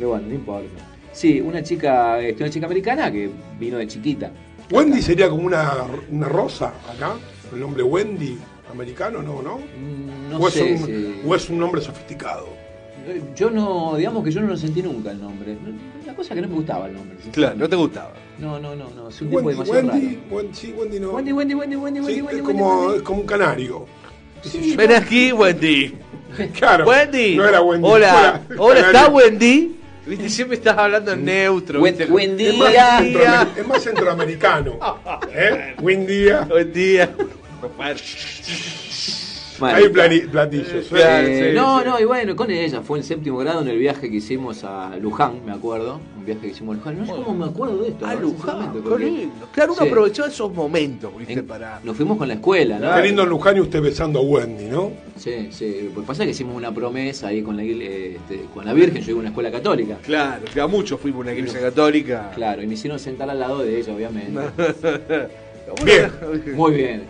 Pero 0.01 0.10
bueno, 0.13 0.27
no 0.29 0.34
importa. 0.34 0.84
Sí, 1.13 1.39
una 1.39 1.62
chica, 1.62 2.20
este, 2.20 2.41
una 2.41 2.51
chica 2.51 2.65
americana 2.65 3.12
que 3.12 3.29
vino 3.60 3.77
de 3.77 3.86
chiquita. 3.86 4.31
Wendy 4.72 5.00
sería 5.00 5.29
como 5.29 5.43
una, 5.46 5.74
una 6.10 6.27
rosa 6.27 6.74
acá, 6.91 7.13
el 7.53 7.60
nombre 7.60 7.84
Wendy 7.84 8.36
americano, 8.72 9.22
¿no? 9.22 9.43
¿No? 9.43 9.58
Mm, 9.60 10.31
No 10.31 10.38
o, 10.39 10.48
es 10.48 10.55
sé 10.55 10.74
un, 10.74 10.86
si- 10.88 11.22
o 11.24 11.36
es 11.36 11.48
un 11.51 11.60
nombre 11.60 11.81
sofisticado. 11.81 12.48
Yo 13.36 13.51
no, 13.51 13.96
digamos 13.96 14.24
que 14.24 14.31
yo 14.31 14.41
no 14.41 14.48
lo 14.48 14.58
sentí 14.58 14.81
nunca 14.81 15.12
el 15.12 15.22
nombre. 15.22 15.55
La 16.03 16.15
cosa 16.15 16.34
que 16.34 16.41
no 16.41 16.48
me 16.48 16.55
gustaba 16.55 16.88
el 16.88 16.93
nombre. 16.96 17.17
Claro, 17.31 17.55
no 17.58 17.70
te 17.70 17.75
gustaba. 17.75 18.13
No, 18.39 18.60
no, 18.60 18.75
no, 18.75 18.89
no. 18.96 19.10
Es 19.10 19.22
un 19.22 19.27
tipo 19.29 19.39
Wendy, 19.41 19.51
demasiado 19.62 19.88
Wendy, 19.91 20.15
raro. 20.15 20.36
Wendy, 20.36 20.53
sí, 20.58 20.74
Wendy 20.75 21.00
no. 21.00 21.10
Wendy, 21.12 21.31
Wendy, 21.31 21.53
Wendy, 21.53 21.75
Wendy, 21.75 22.00
Sí, 22.00 22.05
Wendy, 22.05 22.22
Wendy, 22.22 22.38
es, 22.39 22.43
Wendy, 22.48 22.60
como, 22.60 22.81
Wendy. 22.86 22.98
es 22.98 23.01
como 23.03 23.22
un 23.22 23.27
canario. 23.27 23.86
Sí, 24.41 24.75
Ven 24.75 24.93
aquí, 24.93 25.31
Wendy. 25.31 25.93
Claro. 26.58 26.86
Wendy. 26.88 27.36
No 27.36 27.46
era 27.48 27.62
Wendy. 27.62 27.88
Hola. 27.88 28.41
Hola, 28.58 28.79
¿está. 28.79 29.08
Wendy? 29.10 29.75
Viste, 30.05 30.29
siempre 30.29 30.58
estás 30.58 30.77
hablando 30.77 31.12
en 31.12 31.24
neutro. 31.25 31.79
Más, 32.58 32.70
Día. 32.74 33.00
centroamer- 33.00 33.48
es 33.58 33.67
más 33.67 33.84
centroamericano. 33.84 34.79
¿Eh? 35.34 35.75
Buen 35.79 36.08
día. 36.08 36.41
Buen 36.41 36.74
día. 36.74 37.10
Hay 39.62 39.89
platillos. 39.89 40.88
Eh, 40.91 41.50
sí, 41.51 41.55
no, 41.55 41.79
sí. 41.81 41.86
no, 41.86 42.00
y 42.00 42.05
bueno, 42.05 42.36
con 42.36 42.50
ella 42.50 42.81
fue 42.81 42.98
en 42.98 43.03
séptimo 43.03 43.38
grado 43.38 43.62
en 43.62 43.67
el 43.67 43.77
viaje 43.77 44.10
que 44.10 44.15
hicimos 44.17 44.63
a 44.63 44.96
Luján, 45.00 45.46
me 45.46 45.51
acuerdo. 45.51 46.01
Un 46.22 46.25
viaje 46.25 46.42
que 46.42 46.48
hicimos 46.50 46.75
a 46.75 46.78
Luján. 46.78 46.98
No 47.00 47.06
sé 47.08 47.24
cómo 47.24 47.34
me 47.46 47.51
acuerdo 47.51 47.78
de 47.82 47.90
esto. 47.90 48.06
A 48.06 48.13
Luján, 48.13 48.74
qué 48.74 48.80
porque- 48.80 49.06
lindo. 49.06 49.48
Claro, 49.51 49.74
uno 49.74 49.82
Sí. 49.82 49.88
aprovechó 49.88 50.25
esos 50.25 50.54
momentos, 50.54 51.18
¿viste? 51.18 51.34
En- 51.34 51.48
Para... 51.48 51.80
Nos 51.84 51.98
fuimos 51.98 52.18
con 52.18 52.28
la 52.28 52.36
escuela, 52.36 52.78
¿no? 52.78 52.96
Qué 52.96 53.01
lindo 53.01 53.24
en 53.24 53.30
Luján 53.30 53.58
y 53.58 53.60
usted 53.62 53.82
besando 53.82 54.20
a 54.20 54.22
Wendy, 54.22 54.66
¿no? 54.66 54.92
Sí, 55.18 55.48
sí. 55.51 55.90
Pues 55.94 56.06
pasa 56.06 56.24
que 56.24 56.30
hicimos 56.30 56.56
una 56.56 56.72
promesa 56.72 57.28
ahí 57.28 57.42
con 57.42 57.58
la, 57.58 57.63
este, 57.63 58.46
con 58.54 58.66
la 58.66 58.74
Virgen. 58.74 59.01
Yo 59.01 59.10
iba 59.12 59.18
a 59.18 59.22
una 59.22 59.30
escuela 59.30 59.51
católica. 59.51 59.98
Claro, 60.04 60.44
que 60.54 60.62
a 60.62 60.68
muchos 60.68 61.00
fuimos 61.00 61.20
a 61.20 61.22
una 61.24 61.34
iglesia 61.34 61.60
católica. 61.60 62.32
Claro, 62.36 62.62
y 62.62 62.68
me 62.68 62.75
hicieron 62.75 63.00
sentar 63.00 63.28
al 63.30 63.40
lado 63.40 63.60
de 63.63 63.80
ella, 63.80 63.94
obviamente. 63.94 64.40
Bien. 65.86 66.12
Muy 66.56 66.74
bien. 66.74 67.04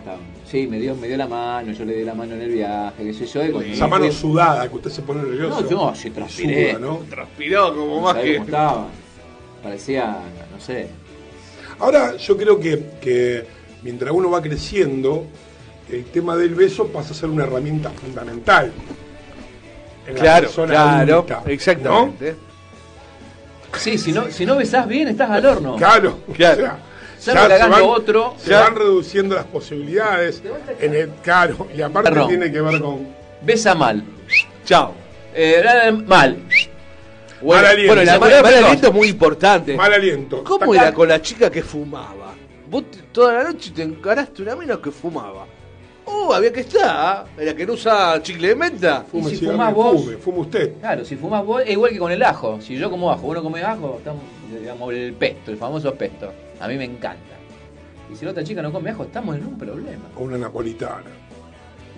Sí, 0.46 0.66
me 0.68 0.78
dio, 0.78 0.94
me 0.94 1.08
dio 1.08 1.16
la 1.16 1.26
mano, 1.26 1.72
yo 1.72 1.84
le 1.84 1.94
di 1.94 2.04
la 2.04 2.14
mano 2.14 2.34
en 2.34 2.42
el 2.42 2.50
viaje, 2.52 3.02
qué 3.04 3.12
sé 3.14 3.26
yo. 3.26 3.40
Esa 3.60 3.88
mano 3.88 4.04
fui- 4.04 4.12
sudada 4.14 4.68
que 4.68 4.76
usted 4.76 4.90
se 4.90 5.02
pone 5.02 5.22
nervioso. 5.22 5.62
No, 5.62 5.68
yo 5.70 5.94
sí 5.94 6.10
transpiré. 6.10 6.72
Suda, 6.72 6.78
¿no? 6.78 6.98
Transpiró 7.08 7.74
como 7.74 8.00
más 8.02 8.12
¿Sabés 8.12 8.24
que. 8.30 8.34
cómo 8.36 8.44
estaba? 8.44 8.88
Parecía, 9.62 10.16
no 10.52 10.60
sé. 10.60 10.88
Ahora 11.78 12.16
yo 12.16 12.36
creo 12.36 12.58
que, 12.60 12.90
que 13.00 13.46
mientras 13.82 14.12
uno 14.12 14.30
va 14.30 14.42
creciendo, 14.42 15.26
el 15.90 16.04
tema 16.06 16.36
del 16.36 16.54
beso 16.54 16.88
pasa 16.88 17.12
a 17.12 17.14
ser 17.14 17.28
una 17.28 17.44
herramienta 17.44 17.90
fundamental. 17.90 18.72
en 20.06 20.14
la 20.14 20.20
Claro, 20.20 20.46
persona 20.46 20.72
claro, 20.72 21.14
adulta, 21.14 21.42
exactamente. 21.46 22.34
Sí, 23.78 23.96
si 23.98 24.12
no, 24.12 24.30
si 24.30 24.44
no 24.44 24.56
besás 24.56 24.86
bien, 24.86 25.08
estás 25.08 25.30
al 25.30 25.46
horno. 25.46 25.70
¿no? 25.72 25.76
Claro, 25.76 26.18
Claro. 26.34 26.64
o 27.18 27.22
sea, 27.22 27.34
Ya 27.34 27.42
me 27.42 27.48
cagando 27.48 27.88
otro. 27.88 28.34
Se 28.38 28.50
Ya. 28.50 28.60
van 28.62 28.74
reduciendo 28.76 29.34
las 29.36 29.44
posibilidades. 29.46 30.42
En 30.80 30.94
el, 30.94 31.08
claro, 31.22 31.68
y 31.74 31.80
aparte 31.80 32.10
Perdón. 32.10 32.28
tiene 32.28 32.50
que 32.52 32.60
ver 32.60 32.80
con. 32.80 33.08
Besa 33.42 33.74
mal. 33.74 34.02
Chao. 34.64 34.92
Eh, 35.34 35.62
mal. 36.06 36.36
Bueno, 37.42 37.62
Mal 37.62 37.72
aliento. 37.72 37.94
bueno, 37.94 38.04
la 38.04 38.18
Mal 38.42 38.54
aliento. 38.54 38.86
es 38.88 38.94
muy 38.94 39.08
importante. 39.08 39.76
Mal 39.76 39.92
aliento. 39.92 40.44
¿Cómo 40.44 40.74
era 40.74 40.92
con 40.92 41.08
la 41.08 41.20
chica 41.20 41.50
que 41.50 41.62
fumaba? 41.62 42.34
Vos 42.70 42.90
te- 42.90 43.02
toda 43.12 43.34
la 43.34 43.44
noche 43.44 43.70
te 43.72 43.82
encaraste 43.82 44.42
una 44.42 44.56
mina 44.56 44.78
que 44.80 44.90
fumaba. 44.90 45.46
Oh, 46.04 46.32
había 46.32 46.52
que 46.52 46.60
estar. 46.60 47.26
Era 47.38 47.54
que 47.54 47.66
no 47.66 47.74
usa 47.74 48.20
chicle 48.22 48.48
de 48.48 48.54
menta. 48.56 49.04
Fume 49.10 49.30
¿Y 49.32 49.36
si 49.36 49.46
fumás 49.46 49.74
vos? 49.74 50.02
Fume, 50.04 50.16
fume 50.16 50.38
usted. 50.40 50.78
Claro, 50.80 51.04
si 51.04 51.16
fumas 51.16 51.44
vos, 51.44 51.62
es 51.64 51.70
igual 51.70 51.92
que 51.92 51.98
con 51.98 52.10
el 52.12 52.22
ajo. 52.22 52.60
Si 52.60 52.76
yo 52.76 52.90
como 52.90 53.10
ajo, 53.10 53.22
vos 53.22 53.36
no 53.36 53.42
comes 53.42 53.62
ajo, 53.64 53.96
estamos, 53.98 54.22
digamos, 54.58 54.92
el 54.94 55.12
pesto, 55.14 55.50
el 55.50 55.56
famoso 55.56 55.94
pesto. 55.94 56.32
A 56.60 56.68
mí 56.68 56.76
me 56.76 56.84
encanta. 56.84 57.36
Y 58.12 58.16
si 58.16 58.24
la 58.24 58.32
otra 58.32 58.42
chica 58.44 58.62
no 58.62 58.72
come 58.72 58.90
ajo, 58.90 59.04
estamos 59.04 59.36
en 59.36 59.46
un 59.46 59.58
problema. 59.58 60.04
O 60.16 60.22
una 60.22 60.38
napolitana. 60.38 61.10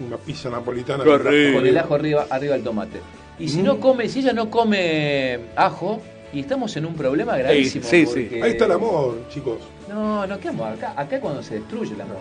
Una 0.07 0.17
pizza 0.17 0.51
napolitana. 0.51 1.05
Con 1.05 1.27
el 1.67 1.79
ajo 1.79 1.95
arriba, 1.95 2.27
arriba 2.31 2.55
el 2.57 2.63
tomate. 2.63 2.99
Y 3.39 3.49
si 3.49 3.59
Mm. 3.61 3.65
no 3.65 3.81
come, 3.81 4.09
si 4.09 4.21
ella 4.21 4.33
no 4.33 4.51
come 4.51 5.41
ajo, 5.57 6.01
y 6.33 6.41
estamos 6.41 6.77
en 6.77 6.87
un 6.87 6.95
problema 6.95 7.37
gravísimo. 7.37 7.85
sí, 7.85 8.07
sí. 8.07 8.25
porque- 8.25 8.43
Ahí 8.43 8.51
está 8.53 8.65
el 8.67 8.73
amor, 8.73 9.19
chicos. 9.29 9.59
No, 9.89 10.27
no, 10.27 10.39
¿qué 10.41 10.49
amor? 10.49 10.69
Acá, 10.73 10.93
acá 10.97 11.17
es 11.17 11.21
cuando 11.23 11.43
se 11.43 11.55
destruye 11.57 11.95
el 11.95 12.01
amor. 12.01 12.19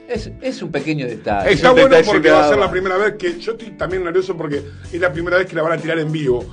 Es, 0.09 0.31
es 0.41 0.63
un 0.63 0.71
pequeño 0.71 1.07
detalle. 1.07 1.51
Es 1.51 1.57
Está 1.57 1.71
bueno 1.73 1.89
detalle 1.89 2.07
porque 2.07 2.31
va 2.31 2.45
a 2.47 2.49
ser 2.49 2.59
la 2.59 2.71
primera 2.71 2.97
vez 2.97 3.15
que 3.17 3.39
yo 3.39 3.53
estoy 3.53 3.71
también 3.73 4.05
nervioso 4.05 4.37
porque 4.37 4.63
es 4.93 5.01
la 5.01 5.13
primera 5.13 5.37
vez 5.39 5.47
que 5.47 5.57
la 5.57 5.63
van 5.63 5.73
a 5.73 5.77
tirar 5.79 5.99
en 5.99 6.13
vivo. 6.13 6.45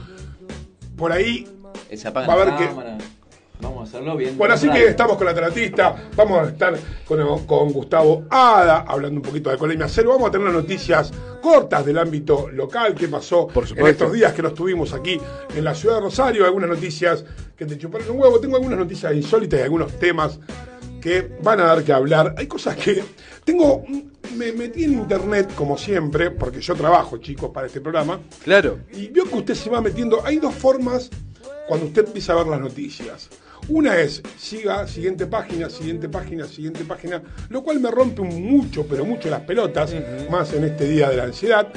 Por 0.95 1.11
ahí 1.11 1.47
Eh, 1.89 1.97
Se 1.97 2.07
apaga 2.07 2.27
Va 2.27 2.33
a 2.33 2.45
ver 2.45 2.55
que-. 2.55 3.03
Vamos 3.61 3.79
a 3.81 3.83
hacerlo 3.83 4.17
bien. 4.17 4.37
Bueno, 4.37 4.55
así 4.55 4.69
que 4.69 4.87
estamos 4.87 5.15
con 5.15 5.25
la 5.25 5.33
tratista, 5.33 5.95
vamos 6.17 6.39
a 6.39 6.49
estar 6.49 6.73
con, 7.05 7.45
con 7.45 7.71
Gustavo 7.71 8.25
Ada, 8.29 8.79
hablando 8.85 9.21
un 9.21 9.21
poquito 9.21 9.49
de 9.49 9.53
Alcoholemia 9.53 9.87
Cero, 9.87 10.09
vamos 10.09 10.27
a 10.27 10.31
tener 10.31 10.47
las 10.47 10.55
noticias 10.55 11.13
cortas 11.41 11.85
del 11.85 11.97
ámbito 11.97 12.49
local, 12.49 12.93
qué 12.93 13.07
pasó 13.07 13.47
Por 13.47 13.65
en 13.73 13.87
estos 13.87 14.11
días 14.11 14.33
que 14.33 14.41
nos 14.41 14.53
tuvimos 14.53 14.91
aquí 14.93 15.17
en 15.55 15.63
la 15.63 15.73
ciudad 15.73 15.95
de 15.95 16.01
Rosario, 16.01 16.43
algunas 16.45 16.69
noticias 16.71 17.23
que 17.55 17.65
te 17.65 17.77
chuparon 17.77 18.09
un 18.09 18.19
huevo, 18.19 18.37
tengo 18.41 18.57
algunas 18.57 18.79
noticias 18.79 19.13
insólitas 19.13 19.61
y 19.61 19.63
algunos 19.63 19.97
temas 19.97 20.39
que 21.01 21.31
van 21.41 21.61
a 21.61 21.63
dar 21.65 21.83
que 21.83 21.93
hablar. 21.93 22.35
Hay 22.37 22.47
cosas 22.47 22.75
que 22.75 23.01
tengo, 23.45 23.83
me 24.35 24.51
metí 24.53 24.83
en 24.85 24.93
internet 24.93 25.53
como 25.55 25.77
siempre, 25.77 26.31
porque 26.31 26.61
yo 26.61 26.75
trabajo, 26.75 27.17
chicos, 27.17 27.51
para 27.53 27.67
este 27.67 27.81
programa, 27.81 28.19
Claro. 28.43 28.79
y 28.93 29.07
veo 29.09 29.25
que 29.25 29.35
usted 29.37 29.55
se 29.55 29.69
va 29.69 29.81
metiendo. 29.81 30.25
Hay 30.25 30.37
dos 30.37 30.53
formas 30.55 31.09
cuando 31.67 31.87
usted 31.87 32.05
empieza 32.07 32.33
a 32.33 32.37
ver 32.37 32.47
las 32.47 32.59
noticias. 32.59 33.29
Una 33.69 33.97
es, 33.97 34.21
siga, 34.37 34.85
siguiente 34.87 35.25
página, 35.25 35.69
siguiente 35.69 36.09
página, 36.09 36.45
siguiente 36.47 36.83
página, 36.83 37.23
lo 37.49 37.63
cual 37.63 37.79
me 37.79 37.89
rompe 37.89 38.21
mucho, 38.21 38.85
pero 38.85 39.05
mucho 39.05 39.29
las 39.29 39.41
pelotas, 39.41 39.93
más 40.29 40.51
en 40.53 40.65
este 40.65 40.85
día 40.89 41.09
de 41.09 41.15
la 41.17 41.23
ansiedad. 41.23 41.69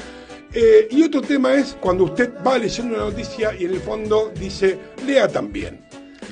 Eh, 0.53 0.89
y 0.91 1.05
otro 1.05 1.21
tema 1.23 1.55
es 1.55 1.77
cuando 1.81 2.05
usted 2.05 2.33
va 2.45 2.59
leyendo 2.59 2.95
una 2.97 3.05
noticia 3.05 3.55
y 3.57 3.67
en 3.67 3.73
el 3.75 3.81
fondo 3.81 4.33
dice, 4.39 4.79
lea 5.07 5.29
también. 5.29 5.81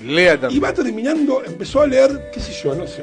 Lea 0.05 0.35
Y 0.35 0.39
también. 0.39 0.65
va 0.65 0.75
terminando, 0.75 1.45
empezó 1.45 1.83
a 1.83 1.87
leer, 1.87 2.31
qué 2.33 2.41
sé 2.41 2.53
yo, 2.53 2.75
no 2.75 2.87
sé. 2.87 3.03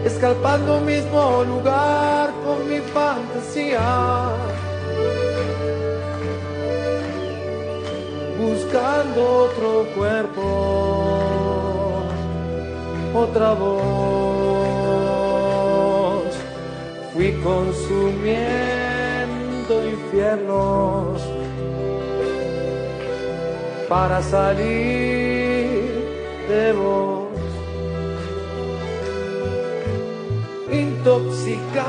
escalpando 0.07 0.81
mismo 0.81 1.45
lugar 1.45 2.31
con 2.45 2.69
mi 2.69 2.81
fantasía. 2.81 4.37
buscando 8.39 9.21
otro 9.45 9.87
cuerpo, 9.97 10.43
otra 13.15 13.53
voz. 13.55 13.87
Fui 17.13 17.33
consumiendo 17.43 18.37
infiernos 19.89 21.23
para 23.89 24.23
salir 24.23 24.65
de 26.49 26.73
vos. 26.73 27.16
Intoxicado, 31.07 31.87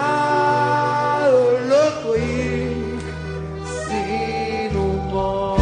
loco 1.67 2.15
y 2.15 2.99
sin 3.88 4.77
humor. 4.77 5.58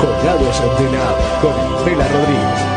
Colgados 0.00 0.58
de 0.78 0.86
la 0.96 1.06
con 1.42 1.52
el 1.52 1.74
Pela 1.84 2.08
Rodríguez. 2.08 2.69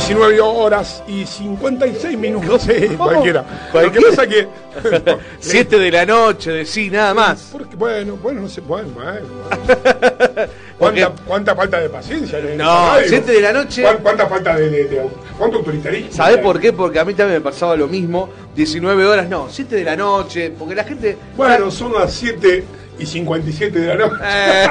19 0.00 0.40
horas 0.42 1.02
y 1.08 1.24
56 1.24 2.18
minutos. 2.18 2.62
Sí, 2.62 2.86
¿Cómo? 2.98 3.04
cualquiera. 3.10 3.44
Lo 3.72 3.90
que 3.90 4.00
pasa 4.02 4.26
que. 4.26 4.46
7 5.40 5.78
de 5.78 5.90
la 5.90 6.04
noche, 6.04 6.50
de 6.52 6.66
sí, 6.66 6.90
nada 6.90 7.14
más. 7.14 7.48
Porque, 7.50 7.76
bueno, 7.76 8.16
bueno, 8.22 8.42
no 8.42 8.48
sé, 8.48 8.60
bueno, 8.60 8.88
bueno. 8.90 9.20
¿Cuánta, 10.78 11.12
cuánta 11.26 11.54
falta 11.56 11.80
de 11.80 11.88
paciencia? 11.88 12.38
en 12.38 12.58
No, 12.58 12.64
esta 12.64 12.92
radio? 12.96 13.08
7 13.08 13.32
de 13.32 13.40
la 13.40 13.52
noche. 13.54 13.82
¿Cuán- 13.82 13.96
¿Cuánta 14.02 14.26
falta 14.26 14.54
de, 14.56 14.68
de- 14.68 14.84
de- 14.84 15.08
cuánto 15.38 15.56
autoritarismo? 15.58 16.12
¿Sabés 16.12 16.38
por 16.38 16.60
qué? 16.60 16.74
Porque 16.74 16.98
a 17.00 17.04
mí 17.06 17.14
también 17.14 17.38
me 17.38 17.44
pasaba 17.44 17.74
lo 17.74 17.88
mismo. 17.88 18.28
19 18.54 19.06
horas, 19.06 19.26
no, 19.30 19.48
7 19.50 19.76
de 19.76 19.84
la 19.84 19.96
noche. 19.96 20.52
Porque 20.58 20.74
la 20.74 20.84
gente. 20.84 21.16
Bueno, 21.38 21.70
son 21.70 21.94
las 21.94 22.12
7 22.12 22.64
y 22.98 23.06
57 23.06 23.78
de 23.80 23.86
la 23.86 23.94
noche. 23.94 24.22
Eh, 24.26 24.66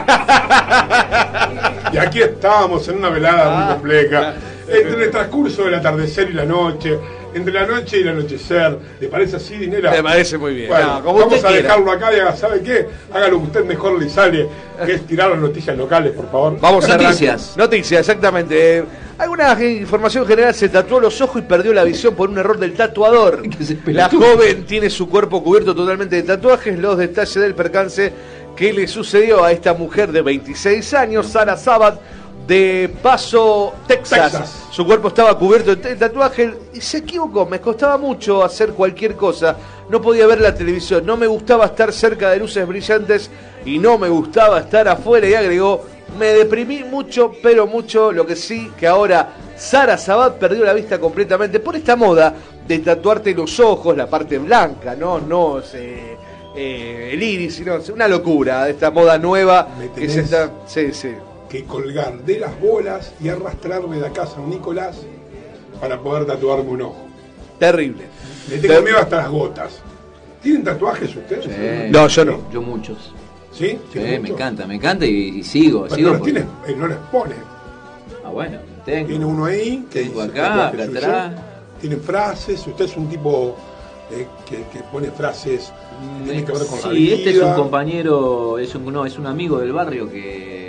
Y 1.94 1.98
aquí 1.98 2.22
estábamos 2.22 2.88
en 2.90 2.98
una 2.98 3.10
velada 3.10 3.44
Ah. 3.46 3.66
muy 3.66 3.74
compleja. 3.76 4.34
Entre 4.67 5.06
el 5.06 5.12
transcurso 5.12 5.63
del 5.65 5.75
atardecer 5.75 6.30
y 6.30 6.34
la 6.34 6.45
noche, 6.45 6.97
entre 7.36 7.54
la 7.54 7.65
noche 7.67 7.97
y 7.99 8.01
el 8.01 8.10
anochecer. 8.10 8.78
¿Le 8.99 9.08
parece 9.08 9.36
así, 9.36 9.58
Dinera? 9.58 9.91
Me 9.91 10.01
parece 10.01 10.38
muy 10.38 10.56
bien. 10.56 10.69
Bueno, 10.69 10.95
No, 10.99 11.04
como 11.04 11.19
vamos 11.19 11.34
usted 11.36 11.45
a 11.45 11.51
quiera. 11.51 11.63
dejarlo 11.63 11.91
acá 11.91 12.15
y 12.15 12.19
haga, 12.19 12.36
¿sabe 12.36 12.62
qué? 12.62 12.88
Haga 13.13 13.28
lo 13.28 13.38
que 13.39 13.43
usted 13.45 13.65
mejor 13.65 14.01
le 14.01 14.10
sale, 14.10 14.47
que 14.86 14.93
es 14.93 15.06
tirar 15.06 15.30
las 15.30 15.39
noticias 15.39 15.78
locales, 15.78 16.13
por 16.13 16.32
favor. 16.32 16.58
Vamos 16.60 16.89
a 16.89 16.97
Noticias. 16.97 17.54
Noticias, 17.58 17.99
exactamente. 17.99 18.84
Alguna 19.17 19.63
información 19.63 20.25
general 20.25 20.54
se 20.56 20.67
tatuó 20.67 20.99
los 20.99 21.21
ojos 21.21 21.41
y 21.41 21.45
perdió 21.45 21.71
la 21.73 21.84
visión 21.84 22.15
por 22.15 22.30
un 22.30 22.38
error 22.38 22.58
del 22.58 22.73
tatuador. 22.73 23.43
La 23.86 24.10
joven 24.10 24.65
tiene 24.65 24.89
su 24.89 25.08
cuerpo 25.08 25.41
cubierto 25.43 25.73
totalmente 25.75 26.15
de 26.17 26.23
tatuajes. 26.23 26.78
Los 26.78 26.97
detalles 26.97 27.36
del 27.36 27.54
percance 27.56 28.12
que 28.58 28.73
le 28.73 28.88
sucedió 28.88 29.43
a 29.43 29.51
esta 29.51 29.73
mujer 29.73 30.12
de 30.12 30.21
26 30.21 30.93
años, 30.95 31.28
Sara 31.28 31.56
Sabat, 31.56 31.99
de 32.48 32.94
Paso, 33.02 33.74
Texas. 33.88 34.32
Texas. 34.32 34.68
Su 34.72 34.86
cuerpo 34.86 35.08
estaba 35.08 35.38
cubierto 35.38 35.76
de 35.76 35.96
tatuajes 35.96 36.54
y 36.74 36.82
se 36.82 37.00
equivocó. 37.00 37.46
Me 37.46 37.60
costaba 37.60 37.98
mucho 37.98 38.44
hacer 38.44 38.74
cualquier 38.74 39.16
cosa. 39.16 39.58
No 39.90 40.02
podía 40.02 40.28
ver 40.28 40.42
la 40.42 40.54
televisión. 40.54 41.06
No 41.06 41.18
me 41.18 41.28
gustaba 41.28 41.66
estar 41.66 41.92
cerca 41.92 42.32
de 42.32 42.38
luces 42.38 42.68
brillantes 42.68 43.30
y 43.66 43.80
no 43.80 43.98
me 43.98 44.10
gustaba 44.10 44.60
estar 44.60 44.88
afuera. 44.88 45.28
Y 45.28 45.34
agregó, 45.34 45.86
me 46.20 46.28
deprimí 46.28 46.84
mucho, 46.84 47.32
pero 47.42 47.68
mucho. 47.68 48.12
Lo 48.12 48.26
que 48.26 48.36
sí, 48.36 48.72
que 48.78 48.88
ahora 48.88 49.34
Sara 49.58 49.98
Sabat 49.98 50.38
perdió 50.38 50.66
la 50.66 50.74
vista 50.74 51.00
completamente 51.00 51.60
por 51.60 51.76
esta 51.76 51.96
moda 51.96 52.34
de 52.68 52.80
tatuarte 52.80 53.34
los 53.34 53.60
ojos, 53.60 53.96
la 53.96 54.10
parte 54.10 54.40
blanca, 54.40 54.96
no, 54.96 55.20
no 55.20 55.60
eh, 55.74 56.18
eh, 56.56 57.10
el 57.14 57.22
iris, 57.22 57.56
sino 57.56 57.76
es 57.76 57.90
una 57.90 58.08
locura 58.08 58.68
esta 58.68 58.90
moda 58.90 59.18
nueva 59.18 59.68
que 59.96 60.10
se 60.10 60.22
está. 60.22 60.52
Sí, 60.66 60.92
sí. 60.92 61.14
Que 61.56 61.63
colgar 61.63 62.18
de 62.26 62.38
las 62.39 62.60
bolas 62.60 63.13
y 63.24 63.30
arrastrarme 63.30 63.98
de 63.98 64.08
acá 64.08 64.24
a 64.24 64.28
San 64.28 64.50
Nicolás 64.50 64.98
para 65.80 65.98
poder 66.02 66.26
tatuarme 66.26 66.70
un 66.70 66.82
ojo. 66.82 67.06
Terrible. 67.58 68.04
Le 68.50 68.58
tengo 68.58 68.82
miedo 68.82 68.98
hasta 68.98 69.15
las 69.18 69.30
gotas. 69.30 69.80
¿Tienen 70.44 70.65
tatuajes 70.65 71.15
ustedes? 71.15 71.46
Sí. 71.46 71.91
No, 71.91 72.10
yo 72.10 72.26
no. 72.26 72.52
Yo 72.52 72.62
muchos. 72.62 72.98
¿Sí? 73.54 73.68
Sí, 73.70 73.80
¿Tienen 73.94 74.12
me 74.12 74.20
muchos? 74.20 74.36
encanta, 74.36 74.68
me 74.68 74.76
encanta 74.76 75.06
y, 75.06 75.10
y 75.39 75.44
sigo, 75.46 75.80
Bueno, 75.82 75.96
sigo. 75.96 76.08
no, 76.10 76.13
los 76.15 76.20
porque- 76.20 76.34
tiene, 76.34 76.48
eh, 76.68 76.76
no 76.78 76.88
les 76.89 76.98
pone. 77.10 77.36
Ah, 78.26 78.30
bueno, 78.32 78.58
tengo. 78.84 79.08
Tiene 79.08 79.24
uno 79.26 79.46
ahí 79.46 79.86
que 79.89 80.04
Tengo 80.04 80.24
dice 80.26 80.38
acá, 80.41 80.68
atrás. 80.68 81.32
Tiene 81.80 81.96
frases. 81.96 82.68
Usted 82.68 82.84
es 82.84 82.98
un 82.98 83.08
tipo 83.08 83.56
eh, 84.12 84.28
que, 84.46 84.58
que 84.74 84.84
pone 84.91 85.10
frases 85.10 85.72
que 86.20 86.26
tienen 86.26 86.46
que 86.46 86.52
ver 86.52 86.65
con 86.68 86.82
la 86.82 86.89
Sí, 86.89 86.96
vida. 86.98 87.15
este 87.15 87.30
es 87.30 87.41
un 87.41 87.54
compañero, 87.54 88.60
es 88.60 88.76
un, 88.76 88.91
no, 88.91 89.06
es 89.06 89.18
un 89.18 89.26
amigo 89.26 89.60
del 89.60 89.72
barrio 89.72 90.10
que 90.12 90.64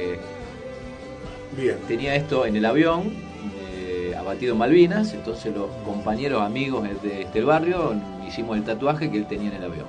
Bien. 1.56 1.78
tenía 1.88 2.14
esto 2.14 2.44
en 2.46 2.56
el 2.56 2.64
avión, 2.64 3.12
eh, 3.74 4.14
abatido 4.16 4.52
en 4.52 4.58
Malvinas, 4.58 5.12
entonces 5.14 5.54
los 5.54 5.68
compañeros, 5.84 6.42
amigos 6.42 6.86
de- 7.02 7.26
del 7.32 7.44
barrio 7.44 7.94
hicimos 8.26 8.56
el 8.56 8.64
tatuaje 8.64 9.10
que 9.10 9.16
él 9.18 9.26
tenía 9.26 9.50
en 9.50 9.56
el 9.56 9.64
avión. 9.64 9.86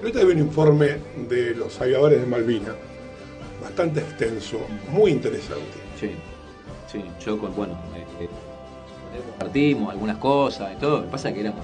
El 0.00 0.06
otro 0.08 0.26
vi 0.26 0.32
un 0.32 0.38
informe 0.40 0.96
de 1.28 1.54
los 1.54 1.80
aviadores 1.80 2.20
de 2.20 2.26
Malvina, 2.26 2.74
bastante 3.62 4.00
extenso, 4.00 4.58
muy 4.90 5.12
interesante. 5.12 5.62
Sí, 5.98 6.10
sí, 6.90 7.04
yo 7.24 7.38
con, 7.38 7.54
bueno, 7.54 7.74
eh, 7.96 8.24
eh, 8.24 8.28
compartimos 9.30 9.92
algunas 9.92 10.16
cosas 10.18 10.72
y 10.76 10.80
todo, 10.80 10.98
lo 10.98 11.04
que 11.04 11.10
pasa 11.10 11.32
que 11.32 11.40
éramos... 11.40 11.60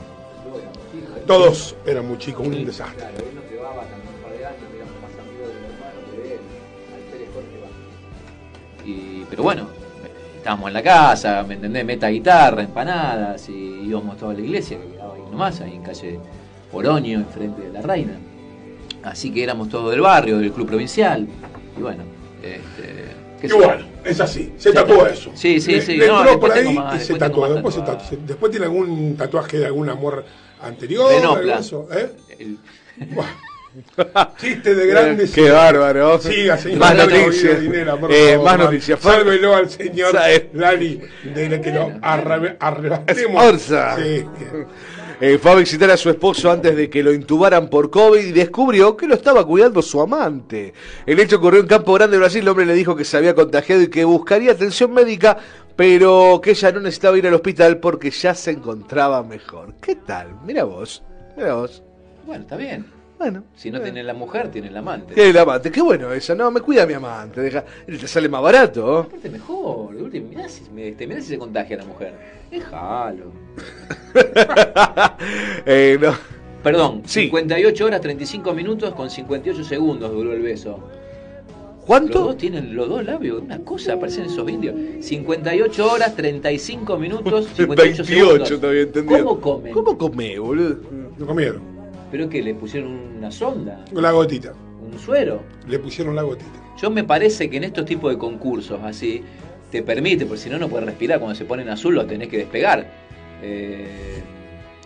Todos 1.27 1.77
eran 1.87 2.07
muy 2.09 2.18
chicos, 2.18 2.46
un 2.46 2.64
desastre. 2.64 2.99
Claro, 3.05 3.16
Y, 8.85 9.25
pero 9.29 9.43
bueno, 9.43 9.66
estábamos 10.37 10.69
en 10.69 10.75
la 10.75 10.83
casa, 10.83 11.43
¿me 11.47 11.55
entendés? 11.55 11.85
Meta 11.85 12.09
guitarra, 12.09 12.62
empanadas, 12.62 13.49
y 13.49 13.53
íbamos 13.87 14.16
toda 14.16 14.35
la 14.35 14.40
iglesia, 14.40 14.79
que 14.81 14.93
quedaba 14.93 15.14
ahí 15.14 15.21
nomás, 15.31 15.61
ahí 15.61 15.75
en 15.75 15.83
calle 15.83 16.19
Oroño, 16.73 17.19
enfrente 17.19 17.62
de 17.62 17.73
la 17.73 17.83
Reina. 17.83 18.19
Así 19.03 19.33
que 19.33 19.43
éramos 19.43 19.69
todos 19.69 19.90
del 19.90 20.01
barrio, 20.01 20.38
del 20.38 20.53
club 20.53 20.66
provincial, 20.66 21.27
y 21.79 21.81
bueno, 21.81 22.03
este... 22.43 23.07
qué 23.40 23.47
Y 23.47 23.53
bueno, 23.53 23.85
es 24.05 24.21
así, 24.21 24.53
se 24.59 24.73
tatúa 24.73 25.09
eso. 25.11 25.31
Sí, 25.35 25.61
sí, 25.61 25.81
sí, 25.81 25.97
Le 25.97 26.07
no, 26.09 26.21
entró 26.21 26.38
por 26.40 26.51
después 26.53 26.66
ahí 26.69 26.75
más, 26.75 27.03
y 27.03 27.05
se 27.07 27.12
más 27.19 27.21
Después, 27.31 27.75
se 27.75 27.81
tatuado. 27.81 27.99
tatu- 27.99 28.19
después 28.27 28.51
tiene 28.51 28.66
algún 28.66 29.16
tatuaje 29.16 29.59
de 29.59 29.66
algún 29.66 29.88
amor 29.88 30.25
anterior. 30.62 31.09
Venopla. 31.11 31.61
¿eh? 31.93 32.12
El- 32.38 32.59
Buah. 33.14 33.27
Chiste 34.38 34.74
de 34.74 34.87
grandes. 34.87 35.30
Qué 35.33 35.50
bárbaro. 35.50 36.18
Siga, 36.20 36.56
señor. 36.56 36.78
Más 36.78 36.96
noticias. 36.96 37.59
Eh, 38.11 38.38
más 38.42 38.59
noticias. 38.59 39.00
Sálvelo 39.00 39.54
al 39.54 39.70
señor 39.70 40.12
Sabe. 40.12 40.50
Lali 40.54 41.00
de 41.22 41.61
que 41.61 41.72
lo 41.72 41.92
arrebatemos. 42.02 43.44
Orza. 43.44 43.96
Sí. 43.96 44.24
Eh, 45.22 45.38
fue 45.38 45.50
a 45.50 45.54
visitar 45.56 45.90
a 45.90 45.98
su 45.98 46.09
esposo 46.09 46.50
antes 46.50 46.74
de 46.74 46.88
que 46.88 47.02
lo 47.02 47.12
intubaran 47.12 47.68
por 47.68 47.90
COVID 47.90 48.20
y 48.24 48.33
descubrió 48.33 48.96
que 48.96 49.06
lo 49.06 49.14
estaba 49.14 49.46
cuidando 49.46 49.83
su 49.83 50.00
amante. 50.00 50.72
El 51.04 51.20
hecho 51.20 51.37
ocurrió 51.37 51.61
en 51.61 51.66
Campo 51.66 51.92
Grande, 51.92 52.16
Brasil. 52.16 52.40
El 52.40 52.48
hombre 52.48 52.64
le 52.64 52.72
dijo 52.72 52.96
que 52.96 53.04
se 53.04 53.18
había 53.18 53.35
contagiado 53.35 53.83
y 53.83 53.88
que 53.88 54.04
buscaría 54.04 54.52
atención 54.52 54.94
médica, 54.94 55.37
pero 55.76 56.40
que 56.42 56.52
ella 56.52 56.72
no 56.72 56.80
necesitaba 56.80 57.18
ir 57.18 57.26
al 57.26 57.35
hospital 57.35 57.78
porque 57.78 58.11
ya 58.11 58.35
se 58.35 58.52
encontraba 58.52 59.22
mejor. 59.22 59.74
¿Qué 59.83 59.94
tal? 59.94 60.28
Mira 60.42 60.64
vos, 60.64 61.02
mira 61.37 61.52
vos. 61.54 61.83
Bueno, 62.24 62.42
está 62.42 62.56
bien. 62.56 62.99
Bueno, 63.20 63.44
Si 63.54 63.70
no 63.70 63.83
tiene 63.83 64.02
la 64.02 64.14
mujer, 64.14 64.50
tiene 64.50 64.68
el 64.68 64.76
amante. 64.78 65.12
¿Qué 65.14 65.28
el 65.28 65.37
amante? 65.37 65.70
Qué 65.70 65.83
bueno 65.83 66.11
esa. 66.11 66.35
No, 66.35 66.50
me 66.50 66.62
cuida 66.62 66.87
mi 66.87 66.94
amante. 66.94 67.42
Deja, 67.42 67.62
te 67.87 68.09
sale 68.09 68.30
más 68.30 68.40
barato. 68.40 69.00
Aparte 69.00 69.28
mejor, 69.28 69.92
mirá 69.92 70.48
si, 70.48 70.62
me- 70.74 70.88
este, 70.88 71.06
mirá 71.06 71.20
si 71.20 71.26
se 71.28 71.38
contagia 71.38 71.76
la 71.76 71.85
mujer. 71.85 72.14
Déjalo. 72.50 73.26
Eh, 75.66 75.98
no. 76.00 76.14
Perdón, 76.62 77.02
Sí. 77.04 77.24
58 77.24 77.85
horas 77.85 78.00
35 78.00 78.54
minutos 78.54 78.94
con 78.94 79.11
58 79.11 79.64
segundos 79.64 80.11
duró 80.12 80.33
el 80.33 80.40
beso. 80.40 80.78
Los 80.78 81.85
¿Cuánto? 81.85 82.20
dos 82.20 82.37
tienen 82.38 82.74
los 82.74 82.88
dos 82.88 83.04
labios, 83.04 83.42
una 83.42 83.59
cosa, 83.59 83.98
parecen 84.00 84.24
esos 84.26 84.46
vídeos. 84.46 84.74
58 85.04 85.92
horas 85.92 86.14
35 86.16 86.96
minutos 86.96 87.48
58 87.54 88.04
28 88.04 88.04
segundos. 88.46 88.50
entendido. 88.50 89.24
¿Cómo 89.24 89.40
comen? 89.40 89.72
¿Cómo 89.74 89.98
come, 89.98 90.38
boludo? 90.38 90.76
Lo 91.18 91.26
comieron. 91.26 91.69
¿Pero 92.11 92.29
que 92.29 92.42
le 92.42 92.55
pusieron 92.55 92.90
una 93.18 93.31
sonda? 93.31 93.85
La 93.92 94.11
gotita. 94.11 94.53
¿Un 94.83 94.99
suero? 94.99 95.42
Le 95.68 95.79
pusieron 95.79 96.16
la 96.16 96.23
gotita. 96.23 96.51
Yo 96.81 96.90
me 96.90 97.05
parece 97.05 97.49
que 97.51 97.59
en 97.59 97.64
estos 97.64 97.85
tipos 97.85 98.11
de 98.11 98.18
concursos 98.18 98.81
así 98.83 99.23
te 99.70 99.83
permite, 99.83 100.27
porque 100.27 100.40
si 100.40 100.51
no 100.51 100.59
no 100.59 100.68
puedes 100.68 100.87
respirar, 100.87 101.20
cuando 101.20 101.35
se 101.37 101.44
ponen 101.44 101.68
azul 101.68 101.94
lo 101.94 102.07
tenés 102.07 102.29
que 102.29 102.38
despegar. 102.38 102.87
Eh, 103.42 104.23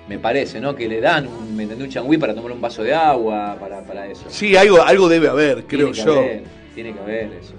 me 0.09 0.19
parece, 0.19 0.61
¿no? 0.61 0.75
Que 0.75 0.87
le 0.89 1.01
dan 1.01 1.27
un, 1.27 1.59
un 1.59 1.89
changüí 1.89 2.19
para 2.19 2.35
tomar 2.35 2.53
un 2.53 2.61
vaso 2.61 2.83
de 2.83 2.95
agua, 2.95 3.57
para, 3.59 3.81
para 3.83 4.07
eso. 4.07 4.25
Sí, 4.29 4.55
algo, 4.57 4.83
algo 4.83 5.09
debe 5.09 5.29
haber, 5.29 5.65
creo 5.65 5.91
Tiene 5.91 5.93
que 5.93 6.05
yo. 6.05 6.19
haber, 6.19 6.43
tiene 6.75 6.93
que 6.93 7.01
haber 7.01 7.33
eso. 7.41 7.55